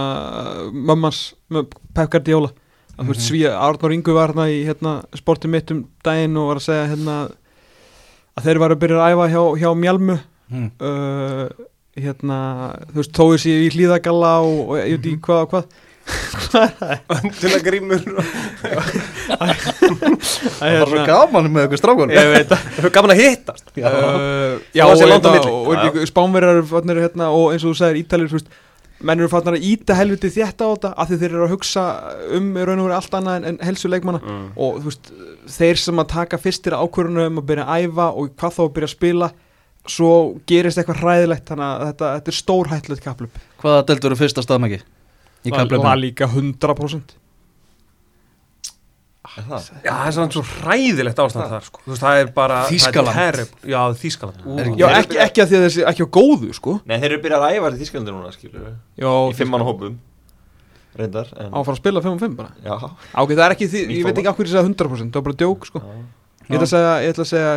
mömmans, 0.72 1.26
með 1.52 1.76
Pep 1.92 2.14
Guardiola. 2.14 2.54
Að 2.94 3.02
þú 3.02 3.10
veist, 3.10 3.26
Svíja, 3.26 3.52
Arnór 3.58 3.92
Ingu 3.92 4.16
var 4.16 4.32
hérna 4.32 4.48
í 4.48 4.62
hérna 4.64 4.94
sportið 5.18 5.52
mitt 5.52 5.74
um 5.74 5.84
daginn 6.06 6.40
og 6.40 6.52
var 6.52 6.60
að 6.62 6.66
segja 6.70 6.88
hérna 6.94 7.16
að 8.34 8.48
þeir 8.48 8.60
varu 8.62 8.76
að 8.76 8.82
byrja 8.84 9.00
að 9.02 9.14
æfa 9.14 9.26
hjá, 9.32 9.40
hjá 9.60 9.70
Mjálmu 9.78 10.16
hmm. 10.50 10.68
uh, 10.78 11.64
hérna, 11.94 12.38
þú 12.90 13.00
veist, 13.00 13.14
tóið 13.14 13.40
sér 13.44 13.64
í 13.64 13.72
hlýðagalla 13.74 14.36
og, 14.44 14.62
og 14.64 14.78
ég 14.80 14.96
veit 14.96 15.10
ekki 15.12 15.26
hvað 15.28 15.44
og 15.44 15.52
hvað. 15.52 15.82
Önduna 17.14 17.58
grímur 17.64 18.02
Það? 19.24 19.52
Var 20.60 20.90
svo 20.90 21.04
gaman 21.08 21.48
með 21.48 21.62
eitthvað 21.62 21.80
strákun 21.80 22.12
Ég 22.12 22.28
veit 22.28 22.50
það 22.50 22.66
Það 22.74 22.88
er 22.88 22.92
gaman 22.98 23.12
að 23.14 23.20
hittast. 23.22 23.70
Já. 23.72 23.86
Uh, 23.88 24.58
Já, 24.76 24.84
og, 24.84 25.00
eru 26.44 26.66
farnir 26.68 27.00
hérna 27.06 27.30
og 27.32 27.54
eins 27.54 27.64
og 27.64 27.72
þú 27.72 27.78
sagðir 27.80 28.02
ítalir 28.02 28.28
þú 28.28 28.36
veist, 28.36 28.52
menn 29.00 29.22
eru 29.24 29.30
farnir 29.32 29.56
að 29.56 29.66
íta 29.70 29.96
helviti 29.96 30.32
þétta 30.34 30.68
á 30.68 30.72
þetta 30.74 30.90
af 30.92 31.08
því 31.08 31.20
þeir 31.22 31.30
eru 31.30 31.46
að 31.46 31.54
hugsa 31.54 31.86
um 32.36 32.52
í 32.52 32.66
raun 32.68 32.82
og 32.82 32.88
veru 32.90 32.98
allt 32.98 33.16
annað 33.20 33.38
en, 33.38 33.48
en 33.48 33.58
helsu 33.64 33.90
leikmanna. 33.92 34.20
Mm. 34.20 34.44
og 34.60 34.78
þú 34.82 34.90
veist, 34.90 35.10
þeir 35.56 35.82
sem 35.86 36.04
að 36.04 36.12
taka 36.12 36.40
fyrstir 36.42 36.76
ákvörðunum 36.76 37.32
um 37.32 37.40
að 37.40 37.48
byrja 37.52 37.64
að 37.64 37.88
æfa 37.88 38.10
og 38.12 38.36
hvað 38.36 38.56
þá 38.58 38.62
að 38.66 38.72
byrja 38.76 38.90
að 38.90 38.96
spila 38.98 39.32
svo 39.90 40.10
gerist 40.48 40.80
eitthvað 40.80 41.02
hræðilegt 41.02 41.50
þannig 41.50 41.66
að 41.66 41.82
þetta, 41.90 42.12
þetta 42.18 42.32
er 42.32 42.38
stór 42.38 42.70
hættulegt 42.72 43.04
kaplum 43.04 43.42
Hvaða 43.60 43.82
deldur 43.90 44.12
eru 44.12 44.20
fyrsta 44.20 44.44
staðmæki? 44.44 44.80
Í 45.44 45.52
Það 45.52 46.00
líka 46.00 46.28
100% 46.30 47.18
Er 49.34 49.46
það? 49.48 49.68
Það 49.82 50.06
er 50.06 50.14
svona 50.14 50.34
svo 50.36 50.42
hræðilegt 50.46 51.20
ástand 51.24 51.48
þar 51.50 51.64
sko. 51.66 51.80
Þú 51.82 51.90
veist, 51.90 52.02
það 52.04 52.18
er 52.20 52.28
bara 52.36 52.58
það 52.68 52.98
er 53.00 53.06
terrible. 53.16 53.70
Já, 53.72 53.78
Þískaland 53.98 54.42
Er 54.62 54.68
Já, 54.78 54.84
ekki, 55.00 55.18
ekki 55.24 55.42
að 55.42 55.48
því 55.50 55.56
að 55.58 55.64
þessi 55.64 55.84
ekki 55.90 56.06
á 56.06 56.08
góðu 56.14 56.50
sko 56.54 56.74
Nei, 56.84 56.96
þeir 57.00 57.08
eru 57.08 57.22
byrjað 57.24 57.46
að 57.46 57.56
æfa 57.56 57.70
til 57.72 57.80
Þísklandi 57.80 58.14
núna, 58.14 58.32
skilur 58.36 58.66
við 58.66 58.74
Já, 59.00 59.10
Í 59.10 59.38
fimm 59.40 59.50
manna 59.54 59.66
hópum 59.66 59.96
Reyndar, 60.94 61.32
en 61.34 61.50
á 61.50 61.56
að 61.58 61.64
fara 61.66 61.74
að 61.74 61.80
spila 61.80 62.04
5-5 62.04 62.36
bara 62.38 62.52
Já, 62.62 62.76
Ok, 63.24 63.32
það 63.34 63.44
er 63.48 63.56
ekki 63.56 63.70
því, 63.72 63.82
ég 63.96 64.06
veit 64.06 64.20
ekki 64.22 64.30
af 64.30 64.38
hverju 64.38 64.52
ég 64.52 64.54
segja 64.54 64.68
100% 64.68 65.08
það 65.08 65.18
var 65.18 65.26
bara 65.26 65.40
djók 65.42 65.66
sko 65.72 65.82
já. 65.82 65.96
Ég 66.44 66.60
ætla 66.60 67.24
að 67.24 67.30
segja, 67.32 67.56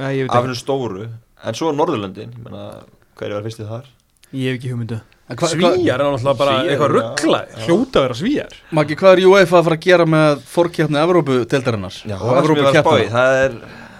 Nei, 0.00 0.26
Af 0.28 0.42
hennu 0.44 0.56
stóru 0.58 1.06
En 1.44 1.54
svo 1.56 1.70
Norðurlöndin, 1.72 2.30
ég 2.36 2.44
meina 2.44 2.82
Hverju 3.18 3.34
var 3.38 3.46
fyrstið 3.48 3.68
þar? 3.70 3.88
Ég 4.30 4.46
hef 4.52 4.58
ekki 4.60 4.70
hugmyndu 4.72 5.00
hva- 5.30 5.48
Svíjar 5.50 6.00
er 6.00 6.06
náttúrulega 6.10 6.36
bara 6.38 6.54
Svíar, 6.56 6.70
eitthvað 6.70 6.90
já. 6.90 6.94
rugglaði 6.96 7.64
Hljóta 7.66 8.00
að 8.00 8.04
vera 8.06 8.14
svíjar 8.20 8.56
Maggi, 8.78 8.96
hvað 9.00 9.12
er 9.12 9.22
UEFA 9.30 9.58
að 9.60 9.64
fara 9.68 9.76
að 9.78 9.84
gera 9.86 10.06
með 10.06 10.40
fórkjafni 10.54 11.00
Evrópu-deldarinnar? 11.04 11.98
Já, 12.06 12.16
og 12.18 12.20
það 12.20 12.80
að? 12.80 13.10
Það 13.14 13.36
er 13.44 13.54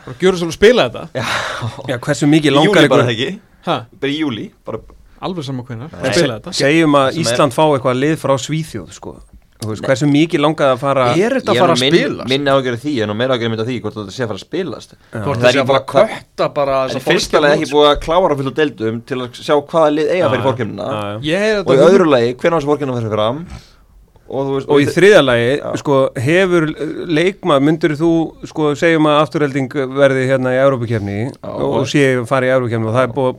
Bara 0.07 0.17
gjöru 0.21 0.41
svolítið 0.41 0.51
að 0.51 0.59
spila 0.59 0.89
þetta 0.89 1.25
Já, 1.91 1.99
hversu 1.99 2.27
mikið 2.31 2.51
í 2.51 2.55
langar 2.57 2.83
júli 2.83 2.89
bara 2.91 3.05
ykkur 3.05 3.15
ekki 3.15 3.31
Ha, 3.69 3.77
Bara 4.01 4.11
í 4.13 4.19
júli 4.21 4.47
Bara 4.67 4.81
alveg 5.21 5.45
saman 5.45 5.67
hvernig 5.69 5.93
Nei. 5.93 6.13
Spila 6.17 6.39
þetta 6.41 6.55
Segjum 6.57 6.95
að 6.97 7.19
Ísland 7.21 7.53
fá 7.55 7.63
eitthvað 7.69 7.99
lið 8.01 8.17
frá 8.23 8.35
Svíþjóð 8.41 8.93
sko. 8.97 9.17
Þú 9.61 9.69
veist, 9.75 9.85
Hversu 9.85 10.07
mikið 10.09 10.41
langaði 10.41 10.73
að 10.73 10.79
fara 10.81 11.07
Er 11.21 11.35
þetta 11.37 11.53
að 11.53 11.59
fara 11.61 11.75
að 11.75 11.83
spilast? 11.85 12.29
Minn 12.33 12.47
ágjörði 12.49 12.81
því, 12.85 12.95
en 13.05 13.11
meira 13.19 13.35
ágjörði 13.37 13.51
mynd 13.53 13.61
af 13.61 13.67
því 13.69 13.77
Hvort 13.85 13.97
þetta 13.99 14.15
sé 14.15 14.23
að 14.25 14.31
fara 14.31 14.39
að 14.41 14.45
spilast. 14.47 14.95
Hvort 15.13 15.41
er 15.45 15.53
sé 15.53 15.61
að 15.61 15.67
fara 15.69 15.81
að 15.81 15.85
að- 15.85 16.15
kötta 16.15 16.47
bara 16.57 16.77
En 16.81 16.89
í 16.89 17.43
lagi 17.45 17.57
ekki 17.61 17.73
búið 17.75 17.89
að 17.91 17.99
klára 18.07 18.39
fyrir 18.41 18.55
deildum 18.57 19.03
Til 19.05 19.19
að 19.21 19.29
sjá 19.37 19.55
hvaða 19.61 19.91
lið 19.99 20.07
eiga 20.15 20.31
Já, 20.89 21.03
já. 21.11 21.19
Ég 21.29 21.39
hef 21.45 21.59
Og 21.61 21.75
í 21.75 21.77
þetta 21.77 21.91
öðru 21.91 22.07
lagi, 22.09 22.31
hvernig 22.41 22.57
á 22.57 22.59
þessu 22.61 22.71
fórkjöfnina 22.73 22.97
fyrir 23.01 23.15
fram? 23.19 23.39
Og 24.31 24.47
þú 24.47 24.53
veist 24.55 24.69
Og 24.71 24.79
í 24.79 24.87
þriðja 24.87 25.21
lagi, 25.27 25.53
sko, 25.81 25.95
hefur 26.23 26.63
leikmað, 27.11 27.65
myndur 27.67 27.93
þú, 27.99 28.11
sko, 28.47 28.63
segjum 28.79 29.09
að 29.11 29.19
afturhelding 29.25 29.67
verði 29.99 30.23
hérna 30.31 30.53
í 30.55 30.61
Európukefni 30.63 31.17
og, 31.43 31.83
og 31.83 31.89
sé 31.91 32.05
fara 32.31 32.47
í 32.47 32.53
Európukefni 32.55 32.87
og 32.87 32.95
það 32.95 33.05
er 33.09 33.13
búið 33.17 33.35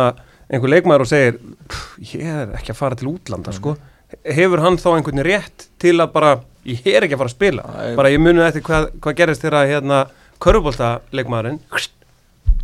að 0.00 0.31
að 0.52 0.58
að 0.58 0.58
einhver 0.58 0.72
leikmaður 0.74 1.00
og 1.00 1.08
segir, 1.08 1.38
"Pff, 1.68 1.98
ég 2.12 2.24
er 2.24 2.52
ekki 2.58 2.72
að 2.72 2.76
fara 2.76 2.94
til 2.94 3.08
útlanda, 3.08 3.52
sko, 3.52 3.76
hefur 4.24 4.60
hann 4.60 4.76
þá 4.76 4.88
einhvern 4.96 5.24
rétt 5.24 5.68
til 5.78 5.96
að 5.96 6.12
bara, 6.12 6.40
ég 6.66 6.86
er 6.86 7.02
ekki 7.02 7.14
að 7.14 7.18
fara 7.18 7.30
að 7.30 7.36
spila, 7.36 7.62
bara 7.96 8.08
ég 8.10 8.20
muni 8.20 8.40
eftir 8.40 8.62
hvað, 8.62 8.90
hvað 9.00 9.16
gerist 9.16 9.42
þegar, 9.42 9.66
hérna, 9.66 10.10
körubólta 10.38 11.00
leikmaðurinn, 11.12 11.60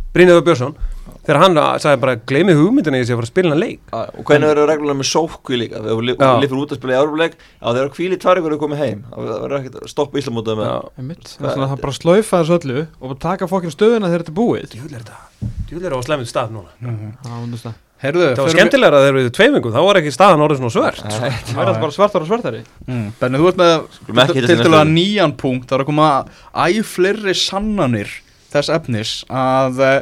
Brynjaður 0.09 0.45
Björnsson, 0.47 0.71
þegar 1.21 1.39
hann 1.43 1.57
sagði 1.83 1.99
bara, 2.01 2.13
gleymi 2.29 2.55
hugmyndina 2.57 2.97
ég 2.97 3.05
sé 3.05 3.13
að 3.13 3.19
fara 3.19 3.27
að 3.27 3.31
spila 3.33 3.51
hann 3.53 3.61
leik. 3.61 3.81
Og 3.93 4.23
hvernig 4.25 4.49
verður 4.49 4.69
reglulega 4.71 4.99
með 4.99 5.09
sókvi 5.09 5.59
líka? 5.61 5.81
Þegar 5.83 6.07
Já. 6.15 6.31
lifur 6.41 6.61
út 6.63 6.73
að 6.73 6.79
spila 6.79 6.95
í 6.95 6.99
Európleik 6.99 7.35
Já, 7.37 7.67
þegar 7.67 7.89
þú 7.89 7.99
hvíli 7.99 8.17
tvær 8.23 8.41
ykkur 8.41 8.55
að 8.55 8.63
koma 8.63 8.79
heim 8.79 9.03
Það 9.09 9.27
verður 9.29 9.57
ekkert 9.59 9.77
að 9.79 9.91
stoppa 9.93 10.21
Íslamótið 10.23 10.57
með. 10.59 10.71
Það 10.97 11.13
er 11.13 11.27
svona 11.35 11.67
að 11.67 11.73
það 11.75 11.83
bara 11.83 11.97
slaufa 11.99 12.39
þessu 12.41 12.57
öllu 12.57 12.79
og 12.87 13.05
bara 13.05 13.21
taka 13.27 13.49
fokkin 13.51 13.75
stöðuna 13.75 14.09
þegar 14.09 14.25
þetta 14.25 14.33
er 14.33 14.39
búið. 14.39 14.73
Djúvel 15.69 15.85
er 15.85 15.91
er 15.91 15.93
á 15.93 15.99
slemmt 16.01 16.31
stað 16.31 16.57
núna. 16.57 16.73
Það. 16.79 17.77
Herðu, 17.99 18.29
Það 18.31 18.39
var 18.39 18.47
við- 18.47 18.55
skemmtilegra 18.55 18.99
þegar 19.03 19.15
við 19.17 19.25
tveimingum 19.35 19.73
Þá 19.75 19.81
var 19.83 19.97
ekki 19.99 20.11
staðan 20.15 20.43
orðið 20.45 20.61
svona 20.61 20.71
svört. 20.71 21.01
Það 21.03 21.57
verður 21.57 21.79
bara 21.83 21.95
svartar 21.97 22.23
og 22.23 22.29
svartari. 22.29 22.61
Mm, 22.87 23.07
Benni, 23.19 23.41
þú 23.41 23.49
ert 23.49 23.59
með 23.59 24.31
til 24.39 24.71
að 24.71 24.93
nýjan 24.93 25.33
punkt 25.35 25.67
Það 25.67 25.75
er 25.75 25.83
að 25.83 25.89
koma 25.89 26.07
æ 26.55 26.79
fleiri 26.87 27.35
sannanir 27.35 28.13
þess 28.53 28.71
efnis 28.75 29.11
að 29.29 29.81
uh, 29.83 29.97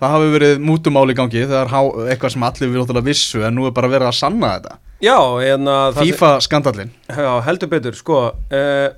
það 0.00 0.14
hafi 0.14 0.30
verið 0.36 0.62
mútumál 0.64 1.06
í 1.12 1.16
gangi 1.18 1.42
þegar 1.44 1.72
eitthvað 2.10 2.34
sem 2.36 2.46
allir 2.48 2.70
við 2.72 2.78
náttúrulega 2.80 3.08
vissu 3.10 3.42
en 3.44 3.54
nú 3.58 3.66
er 3.68 3.74
bara 3.76 3.90
verið 3.92 4.08
að 4.10 4.18
sanna 4.20 4.52
þetta. 4.56 4.78
Já, 5.00 5.16
hérna 5.40 5.74
það- 5.96 6.04
FIFA 6.06 6.30
skandallin 6.44 6.90
Já, 7.08 7.30
heldur 7.46 7.70
betur, 7.72 7.94
sko 7.96 8.18
uh, 8.30 8.88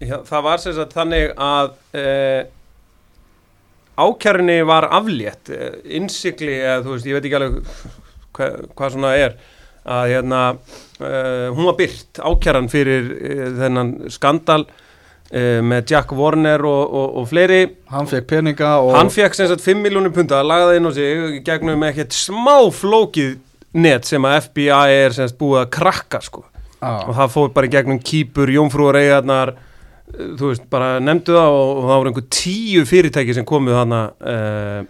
já, 0.00 0.16
Það 0.28 0.44
var 0.46 0.62
sem 0.62 0.74
sagt 0.76 0.94
þannig 0.96 1.32
að 1.36 1.72
uh, 1.98 2.42
ákjærunni 4.00 4.60
var 4.64 4.86
aflétt 4.96 5.50
innsikli, 5.84 6.54
eða 6.62 6.82
þú 6.86 6.94
veist, 6.94 7.08
ég 7.10 7.16
veit 7.18 7.26
ekki 7.28 7.36
alveg 7.36 7.56
hva, 8.38 8.46
hvað 8.78 8.94
svona 8.94 9.10
er 9.20 9.34
að 9.90 10.06
hérna 10.12 10.38
hún 11.56 11.66
var 11.66 11.76
byrt 11.78 12.20
ákjæran 12.20 12.68
fyrir 12.72 13.06
þennan 13.58 13.90
skandal 14.12 14.62
uh, 15.30 15.60
með 15.64 15.92
Jack 15.94 16.12
Warner 16.16 16.64
og, 16.66 16.82
og, 17.00 17.16
og 17.20 17.28
fleiri. 17.30 17.60
Hann 17.92 18.10
fekk 18.10 18.26
peninga 18.30 18.74
og 18.82 18.94
Hann 18.96 19.12
fekk 19.14 19.38
sem 19.38 19.48
sagt 19.50 19.64
5 19.64 19.80
miljónir 19.84 20.14
punta 20.14 20.42
lagaði 20.46 20.80
inn 20.80 20.90
á 20.90 20.92
sig 20.96 21.40
gegnum 21.46 21.86
ekkert 21.88 22.14
smá 22.16 22.56
flókið 22.74 23.38
net 23.80 24.04
sem 24.08 24.24
að 24.26 24.38
FBI 24.48 24.70
er 25.04 25.14
sem 25.14 25.28
sagt 25.30 25.38
búið 25.40 25.64
að 25.64 25.72
krakka 25.78 26.20
sko. 26.24 26.44
Og 26.80 27.10
á, 27.12 27.16
það 27.22 27.34
fór 27.34 27.50
bara 27.54 27.70
gegnum 27.70 28.00
kýpur, 28.02 28.50
jómfrúar 28.50 28.96
eigarnar 28.98 29.52
eh, 29.54 30.30
þú 30.40 30.48
veist, 30.50 30.64
bara 30.72 30.94
nefndu 31.02 31.36
það 31.36 31.58
og, 31.58 31.74
og 31.76 31.84
það 31.90 32.00
voru 32.00 32.10
einhver 32.14 32.30
tíu 32.34 32.86
fyrirtæki 32.88 33.36
sem 33.36 33.46
komuð 33.46 33.78
hana 33.82 34.06
uh, 34.20 34.80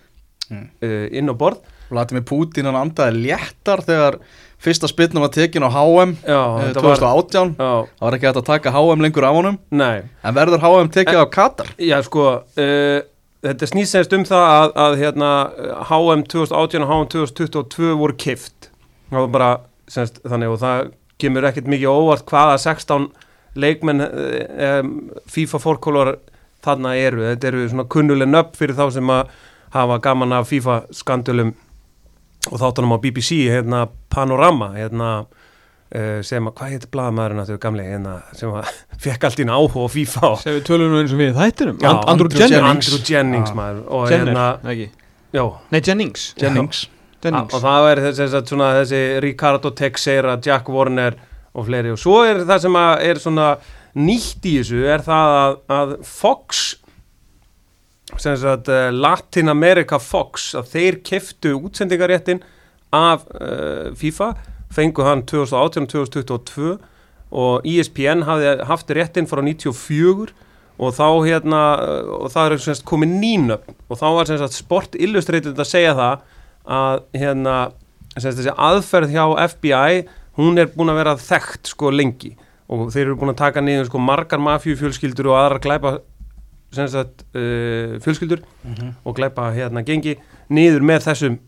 Mm. 0.50 0.64
uh, 0.82 1.06
inn 1.14 1.30
á 1.30 1.34
borð. 1.38 1.60
Vladimir 1.90 2.24
Putin 2.26 2.66
hann 2.66 2.78
andaði 2.78 3.20
léttar 3.28 3.84
þegar 3.86 4.16
fyrsta 4.60 4.88
spilnum 4.90 5.24
var 5.24 5.32
tekin 5.34 5.64
á 5.64 5.70
HM 5.72 6.16
Já, 6.20 6.40
eh, 6.40 6.66
þetta 6.68 6.84
var 6.84 7.00
2018 7.00 7.54
Já, 7.56 7.70
Það 7.96 8.06
var 8.06 8.16
ekki 8.18 8.28
hægt 8.28 8.40
að 8.42 8.48
taka 8.50 8.74
HM 8.74 9.04
lengur 9.06 9.26
af 9.28 9.38
honum. 9.38 9.58
Nei. 9.70 10.02
En 10.24 10.36
verður 10.36 10.64
HM 10.64 10.92
tekið 10.92 11.22
á 11.22 11.26
Katar? 11.32 11.72
Já, 11.80 11.96
sko, 12.04 12.26
uh, 12.44 13.00
þetta 13.46 13.70
snýst 13.70 13.96
semst 13.96 14.12
um 14.16 14.24
það 14.28 14.46
að, 14.52 14.72
að 14.84 14.96
hérna, 15.00 15.30
HM 15.88 16.24
2018 16.28 16.84
og 16.84 16.92
HM 16.92 17.10
2022 17.16 17.94
voru 18.00 18.16
kift 18.20 18.70
það 19.10 19.24
var 19.24 19.32
bara, 19.34 19.50
semst, 19.90 20.20
þannig 20.26 20.54
og 20.54 20.60
það 20.62 20.90
kemur 21.20 21.46
ekkert 21.48 21.70
mikið 21.70 21.92
óvart 21.92 22.26
hvaða 22.30 22.58
16 22.62 23.08
leikmenn 23.60 24.04
um, 24.04 24.92
FIFA 25.30 25.60
fórkólar 25.62 26.12
þarna 26.64 26.94
eru, 27.00 27.24
þetta 27.32 27.48
eru 27.50 27.64
svona 27.72 27.88
kunnuleg 27.90 28.30
nöpp 28.30 28.54
fyrir 28.58 28.76
þá 28.78 28.86
sem 28.94 29.12
að 29.12 29.32
hafa 29.74 29.98
gaman 30.04 30.36
af 30.36 30.48
FIFA 30.50 30.76
skandulum 30.94 31.54
og 32.48 32.56
þáttunum 32.62 32.94
á 32.96 32.98
BBC, 33.02 33.42
hérna 33.52 33.82
Panorama, 34.08 34.70
hérna 34.78 35.10
uh, 35.26 36.20
sem 36.24 36.46
að, 36.48 36.54
hvað 36.56 36.70
heitir 36.74 36.90
blaðamæðurinn 36.94 37.42
að 37.42 37.50
þau 37.52 37.58
gamli, 37.66 37.84
hérna, 37.90 38.14
sem 38.38 38.54
að 38.56 38.70
fekk 39.04 39.26
allt 39.28 39.42
ína 39.44 39.58
áhuga 39.58 39.84
á 39.84 39.88
FIFA 39.92 40.22
og 40.30 40.38
Segðu 40.44 40.62
tölunum 40.70 41.00
eins 41.02 41.12
og 41.16 41.20
við 41.20 41.34
þættinum. 41.36 41.76
Já, 41.82 41.90
And, 41.90 42.08
Andrew 42.14 42.30
Andrew 42.30 42.40
Jennings. 42.46 42.88
Andrew 42.88 43.02
Jennings 43.10 43.50
Ah. 43.52 43.58
maður 43.60 43.82
og 43.98 44.06
Jenner, 44.14 44.30
hérna, 44.32 44.72
ekki? 44.72 44.88
Já, 45.36 45.44
Nei, 45.70 45.80
Jennings. 45.84 46.28
Jennings. 46.40 46.84
Jennings. 47.20 47.52
Og 47.54 47.60
það 47.60 47.90
er 47.90 48.00
þessi, 48.06 48.24
þessi, 48.32 48.46
svona, 48.48 48.70
þessi 48.80 49.02
Ricardo 49.20 49.70
Texeira, 49.76 50.38
Jack 50.40 50.68
Warner 50.72 51.18
og 51.52 51.66
fleiri. 51.68 51.92
Og 51.92 51.98
svo 52.00 52.22
er 52.24 52.40
það 52.48 52.62
sem 52.64 52.78
að 52.80 53.04
er 53.10 53.20
svona 53.20 53.48
nýtt 54.00 54.46
í 54.46 54.54
þessu 54.62 54.80
er 54.88 55.02
það 55.04 55.34
að, 55.36 55.56
að 55.76 55.92
Fox 56.06 56.60
sem 56.70 56.79
uh, 58.14 58.90
Latin 58.92 59.48
America 59.52 59.98
Fox 59.98 60.54
að 60.58 60.72
þeir 60.74 61.00
keftu 61.06 61.54
útsendingaréttin 61.58 62.42
af 62.92 63.26
uh, 63.38 63.90
FIFA 63.98 64.34
fengu 64.74 65.06
hann 65.06 65.24
2018-2022 65.30 66.76
og 67.30 67.66
E 67.66 67.76
ESPN 67.78 68.24
hafði 68.26 68.54
haft 68.66 68.90
réttin 68.94 69.28
frá 69.30 69.42
94 69.42 70.32
og 70.80 70.94
þá 70.96 71.06
hérna 71.26 71.62
og 72.16 72.30
það 72.32 72.54
er 72.54 72.62
semst 72.64 72.86
komið 72.88 73.16
nýnöfn 73.20 73.76
og 73.88 74.00
þá 74.00 74.06
var 74.16 74.30
semst 74.30 74.58
Sport 74.58 74.96
Illustrated 74.98 75.58
að 75.58 75.68
segja 75.68 75.96
það 75.98 76.24
að 76.70 77.02
hérna 77.20 77.56
semst 78.16 78.40
þessi 78.40 78.54
aðferð 78.56 79.14
hjá 79.14 79.24
FBI 79.52 80.06
hún 80.40 80.58
er 80.58 80.70
búin 80.72 80.92
að 80.92 81.02
vera 81.02 81.18
þekkt 81.20 81.74
sko 81.74 81.92
lengi 81.94 82.32
og 82.70 82.88
þeir 82.94 83.08
eru 83.08 83.18
búin 83.20 83.34
að 83.34 83.42
taka 83.42 83.62
niður 83.64 83.90
sko 83.90 84.02
margar 84.02 84.42
mafjufjölskyldur 84.42 85.30
og 85.30 85.38
aðrar 85.38 85.62
glæpa 85.64 85.94
að 86.78 87.24
uh, 87.34 87.96
fjölskyldur 88.04 88.42
og 89.04 89.16
glæpa 89.16 89.50
hérna 89.56 89.82
gengi 89.86 90.16
niður 90.48 90.84
með 90.86 91.08
þessum 91.08 91.38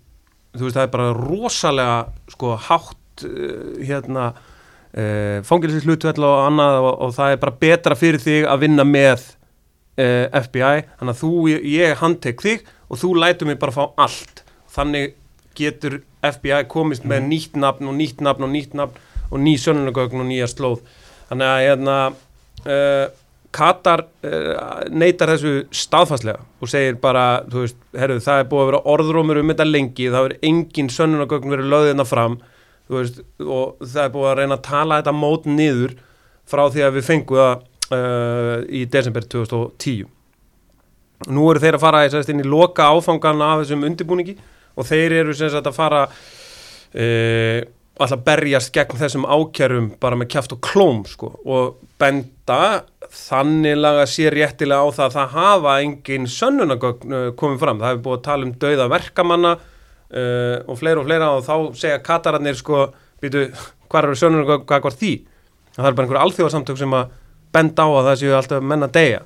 þú 0.57 0.67
veist 0.67 0.77
það 0.77 0.87
er 0.87 0.95
bara 0.97 1.13
rosalega 1.17 1.99
sko 2.33 2.57
hátt 2.69 3.27
uh, 3.29 3.79
hérna 3.81 4.33
uh, 4.33 5.39
fangilsislutvell 5.47 6.27
og 6.27 6.47
annað 6.49 6.81
og, 6.83 6.93
og 7.07 7.15
það 7.17 7.37
er 7.37 7.43
bara 7.45 7.61
betra 7.63 7.99
fyrir 7.99 8.23
þig 8.23 8.49
að 8.51 8.67
vinna 8.67 8.85
með 8.89 9.25
uh, 10.01 10.27
FBI 10.43 10.85
þannig 10.99 11.15
að 11.15 11.21
þú, 11.23 11.33
ég, 11.53 11.67
ég 11.73 12.03
handtek 12.03 12.45
þig 12.45 12.67
og 12.93 13.01
þú 13.01 13.15
lætur 13.23 13.49
mig 13.49 13.61
bara 13.61 13.75
fá 13.75 13.87
allt. 13.97 14.43
Þannig 14.73 15.15
getur 15.57 16.01
FBI 16.25 16.67
komist 16.71 17.07
með 17.09 17.27
nýtt 17.29 17.57
nafn 17.61 17.89
og 17.89 17.97
nýtt 17.97 18.21
nafn 18.25 18.47
og 18.47 18.53
nýtt 18.53 18.77
nafn 18.77 19.01
og 19.33 19.41
ný 19.41 19.57
sönunagögn 19.57 20.21
og 20.21 20.29
nýja 20.29 20.49
slóð. 20.51 20.83
Þannig 21.31 21.49
að 21.49 21.63
hérna 21.65 21.97
uh, 22.13 23.07
Katar 23.53 24.05
uh, 24.25 24.85
neytar 24.89 25.35
þessu 25.35 25.67
staðfastlega 25.77 26.41
og 26.63 26.71
segir 26.73 26.97
bara, 27.03 27.43
þú 27.51 27.67
veist, 27.67 27.79
herru, 27.99 28.17
það 28.25 28.41
er 28.41 28.49
búið 28.51 28.63
að 28.63 28.71
vera 28.71 28.81
orðrómur 28.95 29.41
um 29.43 29.53
þetta 29.53 29.67
lengi, 29.69 30.09
það 30.13 30.29
er 30.31 30.37
engin 30.49 30.89
sönnunagögn 30.93 31.53
verið 31.53 31.69
löðina 31.73 32.07
fram 32.09 32.39
þú 32.89 32.97
veist, 32.99 33.21
og 33.45 33.85
það 33.85 34.07
er 34.07 34.15
búið 34.15 34.31
að 34.31 34.41
reyna 34.41 34.59
að 34.59 34.65
tala 34.71 35.03
þetta 35.03 35.15
mót 35.19 35.51
niður 35.51 35.95
frá 36.49 36.65
því 36.73 36.87
að 36.87 36.97
við 36.97 37.07
fengum 37.11 37.43
það 37.43 37.53
uh, 37.99 38.57
í 38.69 38.85
desember 38.93 39.29
2010 39.37 40.09
nú 41.33 41.45
eru 41.51 41.63
þeir 41.63 41.79
að 41.79 41.85
fara 41.85 42.07
sérst, 42.11 42.33
inn 42.33 42.43
í 42.43 42.49
loka 42.49 42.89
áfangana 42.91 43.53
af 43.53 43.63
þessum 43.63 43.87
undirbúningi 43.87 44.35
og 44.73 44.89
þeir 44.89 45.19
eru 45.21 45.37
sagt 45.37 45.69
að 45.69 45.77
fara 45.77 46.03
uh, 46.09 47.61
alltaf 48.03 48.25
berjast 48.27 48.73
gegn 48.75 48.99
þessum 48.99 49.27
ákjærum 49.29 49.93
bara 50.03 50.19
með 50.19 50.33
kjáft 50.35 50.57
og 50.57 50.63
klóm 50.65 51.05
sko 51.09 51.35
og 51.45 51.83
benda 52.01 52.83
þannig 53.13 53.77
laga 53.77 54.07
sér 54.09 54.35
réttilega 54.37 54.85
á 54.85 54.89
það 54.93 55.05
að 55.07 55.17
það 55.17 55.35
hafa 55.37 55.75
engin 55.85 56.29
sönnunagögn 56.31 57.17
uh, 57.17 57.27
komið 57.39 57.61
fram, 57.61 57.83
það 57.83 57.93
hefur 57.93 58.05
búið 58.07 58.19
að 58.19 58.25
tala 58.29 58.47
um 58.49 58.55
dauða 58.65 58.87
verkamanna 58.93 59.53
uh, 59.57 60.57
og 60.67 60.79
fleira 60.81 61.03
og 61.03 61.09
fleira 61.09 61.29
og 61.37 61.45
þá 61.47 61.55
segja 61.83 62.01
katararnir 62.05 62.57
sko, 62.59 62.87
býtu, 63.23 63.45
hvað 63.93 64.09
eru 64.09 64.21
sönnunagögn, 64.23 64.65
hvað 64.71 64.89
var 64.89 64.97
því? 65.03 65.13
Það 65.77 65.89
er 65.89 65.99
bara 65.99 66.09
einhver 66.09 66.23
alþjóðarsamtök 66.23 66.81
sem 66.81 66.97
að 66.97 67.13
benda 67.53 67.85
á 67.85 67.89
að 67.91 68.09
það 68.09 68.19
séu 68.23 68.35
alltaf 68.37 68.65
menn 68.65 68.87
að 68.87 68.97
deyja. 68.97 69.23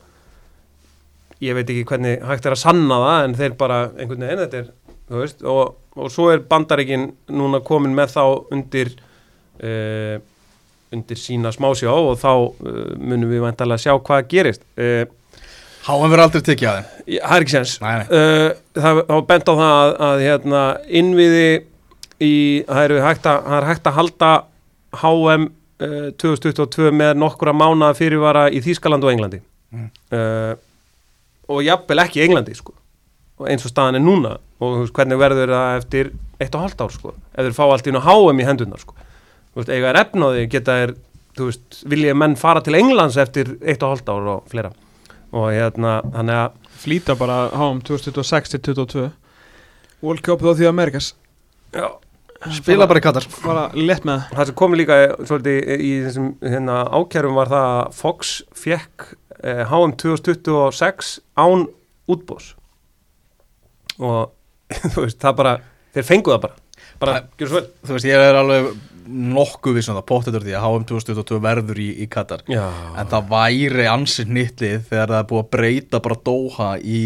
Ég 1.43 1.57
veit 1.59 1.71
ekki 1.71 1.87
hvernig 1.91 2.23
hægt 2.27 2.47
er 2.49 2.55
að 2.57 2.63
sanna 2.63 3.01
það 3.03 3.25
en 3.25 3.35
þeir 3.39 3.57
bara 3.61 3.81
einhvern 3.95 4.25
veginn 4.25 4.43
þetta 4.45 4.63
er, 4.63 4.71
þú 5.07 5.21
veist, 5.21 5.43
og, 5.53 5.75
og 5.95 6.13
svo 6.15 6.31
er 6.33 6.47
bandaríkin 6.49 7.11
núna 7.31 7.61
komin 7.67 7.95
með 7.95 8.15
þá 8.17 8.23
undir 8.57 8.95
uh, 8.97 10.17
undir 10.95 11.19
sína 11.19 11.51
smásjá 11.55 11.91
og 11.93 12.19
þá 12.21 12.31
uh, 12.33 12.83
munum 12.99 13.31
við 13.33 13.43
vantarlega 13.45 13.83
sjá 13.87 13.95
hvað 13.99 14.29
gerist 14.31 14.63
uh, 14.79 15.05
Háan 15.87 16.11
verður 16.11 16.25
aldrei 16.25 16.43
tekið 16.43 16.69
að 16.71 16.77
þeim 16.79 17.19
það 17.23 17.37
er 17.37 17.45
ekki 17.45 17.55
sens 17.55 17.75
Nei, 17.83 17.93
nei. 18.01 18.07
uh, 18.11 18.49
það 18.75 19.01
það 19.07 19.13
var 19.15 19.27
bent 19.31 19.51
á 19.51 19.55
það 19.55 19.75
að, 19.77 19.93
að 20.09 20.23
hérna, 20.27 20.63
innviði 21.01 21.45
í, 22.27 22.33
það 22.67 22.81
er 22.89 22.95
hægt 23.07 23.29
að, 23.31 23.51
er 23.59 23.69
hægt 23.71 23.91
að 23.91 23.97
halda 24.01 24.31
HM 25.03 25.45
uh, 25.47 26.09
2022 26.23 26.91
með 26.97 27.13
nokkura 27.21 27.55
mánaða 27.55 27.99
fyrirvara 27.99 28.47
í 28.51 28.63
Þýskaland 28.67 29.07
og 29.07 29.15
Englandi 29.15 29.43
Mm. 29.75 29.89
uh, 30.15 30.53
og 31.51 31.59
jafnvel 31.67 31.99
ekki 32.05 32.21
í 32.21 32.25
Englandi 32.29 32.53
sko. 32.55 32.71
og 33.43 33.49
eins 33.51 33.65
og 33.67 33.73
staðan 33.73 33.99
er 33.99 34.05
núna 34.05 34.37
og 34.63 34.85
hvernig 34.95 35.19
verður 35.19 35.51
það 35.53 35.79
eftir 35.81 36.11
eitt 36.41 36.55
og 36.55 36.63
hálft 36.63 36.85
ár 36.87 36.93
sko. 36.95 37.11
ef 37.35 37.43
þeir 37.49 37.57
fá 37.59 37.65
allt 37.67 37.89
inn 37.91 37.99
á 37.99 38.07
HM 38.07 38.41
í 38.41 38.47
hendurnar 38.47 38.79
sko. 38.81 38.95
Þú 39.57 39.63
veist, 39.63 39.71
eiga 39.73 39.89
er 39.89 39.97
efnaði 40.03 40.49
geta 40.53 40.75
er, 40.85 40.91
þú 41.33 41.47
veist, 41.49 41.79
vilja 41.89 42.13
menn 42.13 42.35
fara 42.37 42.61
til 42.61 42.77
Englands 42.77 43.17
eftir 43.17 43.55
eitt 43.65 43.81
og 43.81 43.95
hálft 43.95 44.11
ár 44.13 44.27
og 44.35 44.51
fleira. 44.53 44.69
Og 45.33 45.47
hérna, 45.49 46.03
þannig 46.13 46.41
að 46.43 46.59
Flýta 46.77 47.15
bara 47.17 47.47
HM 47.57 47.79
2026 47.89 48.53
til 48.53 48.61
22 48.77 49.05
World 50.05 50.21
Cup 50.27 50.43
þá 50.45 50.51
því 50.59 50.67
Amerikas 50.69 51.15
já, 51.73 51.87
Spila 52.53 52.85
bara 52.85 53.01
í 53.01 53.05
Katar. 53.07 53.25
Bara 53.41 53.63
létt 53.73 54.05
með 54.05 54.21
það. 54.21 54.35
Það 54.37 54.51
sem 54.51 54.57
komi 54.61 54.79
líka 54.83 54.99
svolítið 55.23 55.71
í 55.89 55.93
þessum 56.05 56.29
hérna, 56.45 56.77
ákjærum 57.01 57.39
var 57.41 57.51
það 57.55 57.69
að 57.71 57.97
Fox 57.97 58.35
fekk 58.61 59.07
eh, 59.41 59.63
HM 59.71 59.97
2026 60.05 61.15
án 61.41 61.65
útbós 62.13 62.53
og 63.97 64.35
þú 64.93 65.07
veist, 65.07 65.17
það 65.25 65.41
bara 65.41 65.57
þeir 65.97 66.09
fengu 66.13 66.35
það 66.35 66.45
bara. 66.45 66.61
Bara, 67.01 67.17
vel. 67.41 67.65
Þú 67.89 67.97
veist, 67.97 68.11
ég 68.13 68.21
er 68.21 68.37
alveg 68.37 68.69
nokkuð 69.07 69.79
vissum 69.79 69.97
það. 69.99 70.07
Póttetur 70.11 70.47
því 70.47 70.57
að 70.57 70.67
HM 70.67 70.87
2022 70.91 71.41
verður 71.45 71.83
í, 71.83 71.89
í 72.05 72.09
Katar. 72.13 72.45
Já, 72.51 72.65
En 72.99 73.11
það 73.13 73.31
væri 73.33 73.89
ansið 73.91 74.33
nýttlið 74.39 74.89
þegar 74.91 75.13
það 75.15 75.21
er 75.21 75.29
búið 75.33 75.45
að 75.45 75.53
breyta 75.57 76.03
bara 76.07 76.19
Doha 76.31 76.73
í 76.81 77.03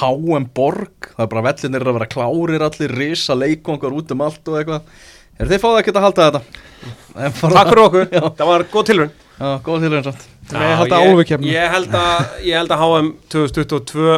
HM 0.00 0.50
Borg. 0.54 1.10
Það 1.16 1.24
er 1.24 1.32
bara 1.34 1.46
vellinir 1.48 1.88
að 1.88 1.98
vera 1.98 2.10
klárir 2.16 2.66
allir 2.68 2.98
Risa 3.00 3.38
leikongar 3.38 3.96
út 3.96 4.14
um 4.14 4.26
allt 4.26 4.52
og 4.52 4.60
eitthvað. 4.60 4.92
Er 5.40 5.48
þið 5.48 5.62
fáið 5.62 5.80
ekki 5.80 5.96
að 5.96 6.04
halda 6.04 6.28
þetta? 6.28 6.62
Takk 7.40 7.70
fyrir 7.72 7.82
okkur, 7.86 8.06
Já, 8.16 8.22
það 8.36 8.50
var 8.50 8.64
góð 8.70 8.88
tilhörn 8.90 9.18
já 9.40 9.52
góð 9.64 9.86
til 9.86 9.96
eins 9.96 10.08
og 10.10 10.24
Nei, 10.50 10.72
halda 10.76 10.98
ég, 11.06 11.30
ég, 11.46 11.66
held 11.72 11.94
að, 11.96 12.30
ég 12.44 12.58
held 12.58 12.72
að 12.74 12.82
HM 12.82 13.08
2022 13.32 14.16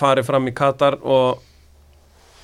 fari 0.00 0.22
fram 0.24 0.46
í 0.48 0.52
Katar 0.56 0.96
og, 1.02 1.42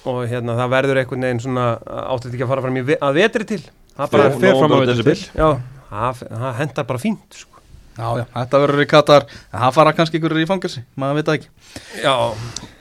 og 0.06 0.22
hérna, 0.30 0.54
það 0.60 0.72
verður 0.76 1.00
einhvern 1.02 1.26
veginn 1.26 1.42
svona 1.44 1.66
áttið 2.14 2.34
ekki 2.36 2.46
að 2.46 2.52
fara 2.54 2.64
fram 2.66 2.78
í, 2.80 2.84
ve- 2.92 3.00
að 3.02 3.18
vetri 3.20 3.46
til? 3.52 3.60
Það 3.96 4.10
bara 4.14 4.30
Fer- 4.30 4.40
fer 4.44 4.56
fram 4.60 4.72
á 4.76 4.78
desember. 4.86 5.20
til. 5.20 5.28
Já, 5.36 5.48
það, 5.90 6.24
það 6.30 6.56
hendar 6.60 6.86
bara 6.92 7.02
fínt 7.02 7.38
sko. 7.40 7.52
Já, 7.96 8.08
já, 8.20 8.24
þetta 8.34 8.58
verður 8.60 8.82
í 8.84 8.86
Katar. 8.90 9.24
Það 9.56 9.70
fara 9.72 9.92
kannski 9.96 10.18
ykkur 10.20 10.34
í 10.36 10.46
fangelsi, 10.50 10.82
maður 11.00 11.14
veit 11.16 11.28
það 11.30 11.36
ekki. 11.38 11.48
Já, 12.02 12.14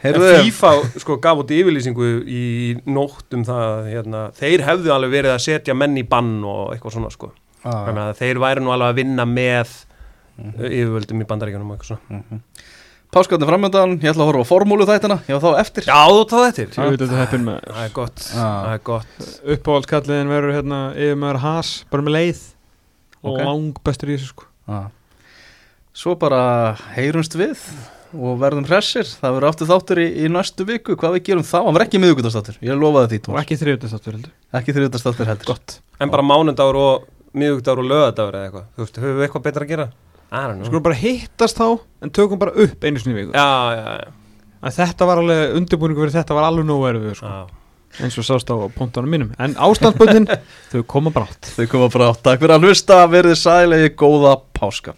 Heyrðu, 0.03 0.25
en 0.35 0.43
FIFA 0.49 0.71
sko 1.05 1.15
gaf 1.23 1.39
út 1.45 1.53
yfirlýsingu 1.55 2.09
í 2.27 2.41
nótt 2.85 3.37
um 3.37 3.45
það 3.47 3.87
hérna, 3.93 4.25
þeir 4.35 4.65
hefðu 4.67 4.91
alveg 4.91 5.13
verið 5.15 5.31
að 5.37 5.43
setja 5.45 5.73
menn 5.77 5.95
í 5.97 6.03
bann 6.03 6.33
og 6.43 6.73
eitthvað 6.75 6.97
svona 6.97 7.13
sko. 7.15 7.31
Þannig 7.63 8.03
að 8.09 8.19
þeir 8.19 8.41
væri 8.43 8.61
nú 8.65 8.73
alveg 8.75 8.91
að 8.91 8.99
vinna 8.99 9.25
með 9.25 9.71
mm 10.35 10.51
yfirvöldum 10.67 11.21
í 11.23 11.25
bandaríkjunum 11.31 11.69
og 11.71 11.77
eitthvað 11.77 11.95
svona 11.95 12.41
Páskatni 13.15 13.47
framöndan, 13.47 13.93
ég 14.03 14.11
ætla 14.11 14.25
að 14.25 14.29
horfa 14.33 14.43
á 14.43 14.51
formúlu 14.51 14.85
þættina 14.89 15.15
Já, 15.29 15.37
þá 15.39 15.47
eftir 15.61 15.85
Já, 15.87 15.99
þú 16.11 16.23
táð 16.27 16.43
þetta 16.49 16.65
Ég 16.65 16.91
veit 16.91 16.99
að 16.99 17.05
þetta 17.05 17.21
heppin 17.21 17.45
með 17.47 17.61
Það 17.69 17.81
er 17.85 17.93
gott, 17.95 18.25
það 18.27 18.67
er 18.73 18.81
gott 18.89 19.29
Uppáhaldskalliðin 19.55 20.33
verður 20.33 20.55
hérna 20.57 20.79
yfir 20.99 21.19
maður 21.21 21.39
has 21.45 21.71
Bara 21.93 22.05
með 22.05 22.17
leið. 22.17 22.41
Og 23.25 23.39
lang 23.39 23.79
bestur 23.87 24.11
í 24.11 24.17
þessu 24.17 24.33
sko 24.33 24.49
Já. 24.67 24.81
Svo 25.95 26.17
bara 26.19 26.41
heyrumst 26.97 27.37
við 27.39 27.61
og 28.15 28.37
verðum 28.39 28.67
hressir. 28.67 29.07
Það 29.07 29.33
verður 29.35 29.49
aftur 29.49 29.67
þáttur 29.69 29.99
í, 29.99 30.05
í 30.23 30.29
næstu 30.31 30.65
viku. 30.67 30.95
Hvað 30.99 31.17
við 31.17 31.23
gerum 31.29 31.45
þá? 31.47 31.57
Hann 31.65 31.75
verður 31.75 31.85
ekki 31.87 31.99
miðugundastáttur. 32.03 32.57
Ég 32.63 32.79
lofaði 32.79 33.11
því, 33.11 33.19
Og 33.31 33.39
ekki 33.41 33.57
þriðutastáttur 33.59 34.15
heldur 34.15 34.59
Ekki 34.59 34.75
þriðutastáttur 34.75 35.29
heldur. 35.31 35.49
Gott. 35.51 35.77
En 35.99 36.11
bara 36.13 36.23
mánudagur 36.27 36.79
og 36.79 37.07
miðugdagur 37.35 37.83
og 37.83 37.89
lögadagur 37.91 38.37
eða 38.39 38.49
eitthvað 38.49 38.67
Þú 38.75 38.85
veist, 38.85 38.99
höfum 39.03 39.19
við 39.19 39.27
eitthvað 39.27 39.45
betra 39.47 39.65
að 39.67 39.71
gera? 39.73 39.87
Skulum 40.67 40.85
bara 40.85 40.97
hittast 40.99 41.59
þá 41.59 41.67
En 42.05 42.13
tökum 42.15 42.41
bara 42.41 42.55
upp 42.65 42.83
einu 42.83 43.01
sinni 43.01 43.17
viku 43.19 43.35
Já, 43.35 43.45
já, 43.75 43.85
já, 44.01 44.41
Að 44.65 44.79
Þetta 44.79 45.07
var 45.09 45.21
alveg, 45.21 45.55
undirbúningu 45.59 46.03
fyrir 46.03 46.15
þetta 46.17 46.37
var 46.37 46.49
alveg 46.49 46.67
nógu 46.67 46.89
erfið 46.89 47.15
sko. 47.19 47.33
Eins 48.03 48.17
og 48.19 48.27
sást 48.27 48.49
á 48.51 48.55
pontunum 48.75 49.11
mínum 49.13 49.31
En 49.39 49.55
ástandsbundin, 49.67 50.27
þau 50.73 50.83
koma 50.89 51.13
brátt 51.15 51.53
Þau 51.55 51.65
koma 51.71 51.89
á. 52.09 52.11
Takk 52.25 52.43
fyrir 52.43 52.57
að 52.57 52.67
hlusta. 52.67 53.01
Verðið 53.11 53.39
sælegi 53.39 53.93
góða 53.99 54.37
páska. 54.57 54.95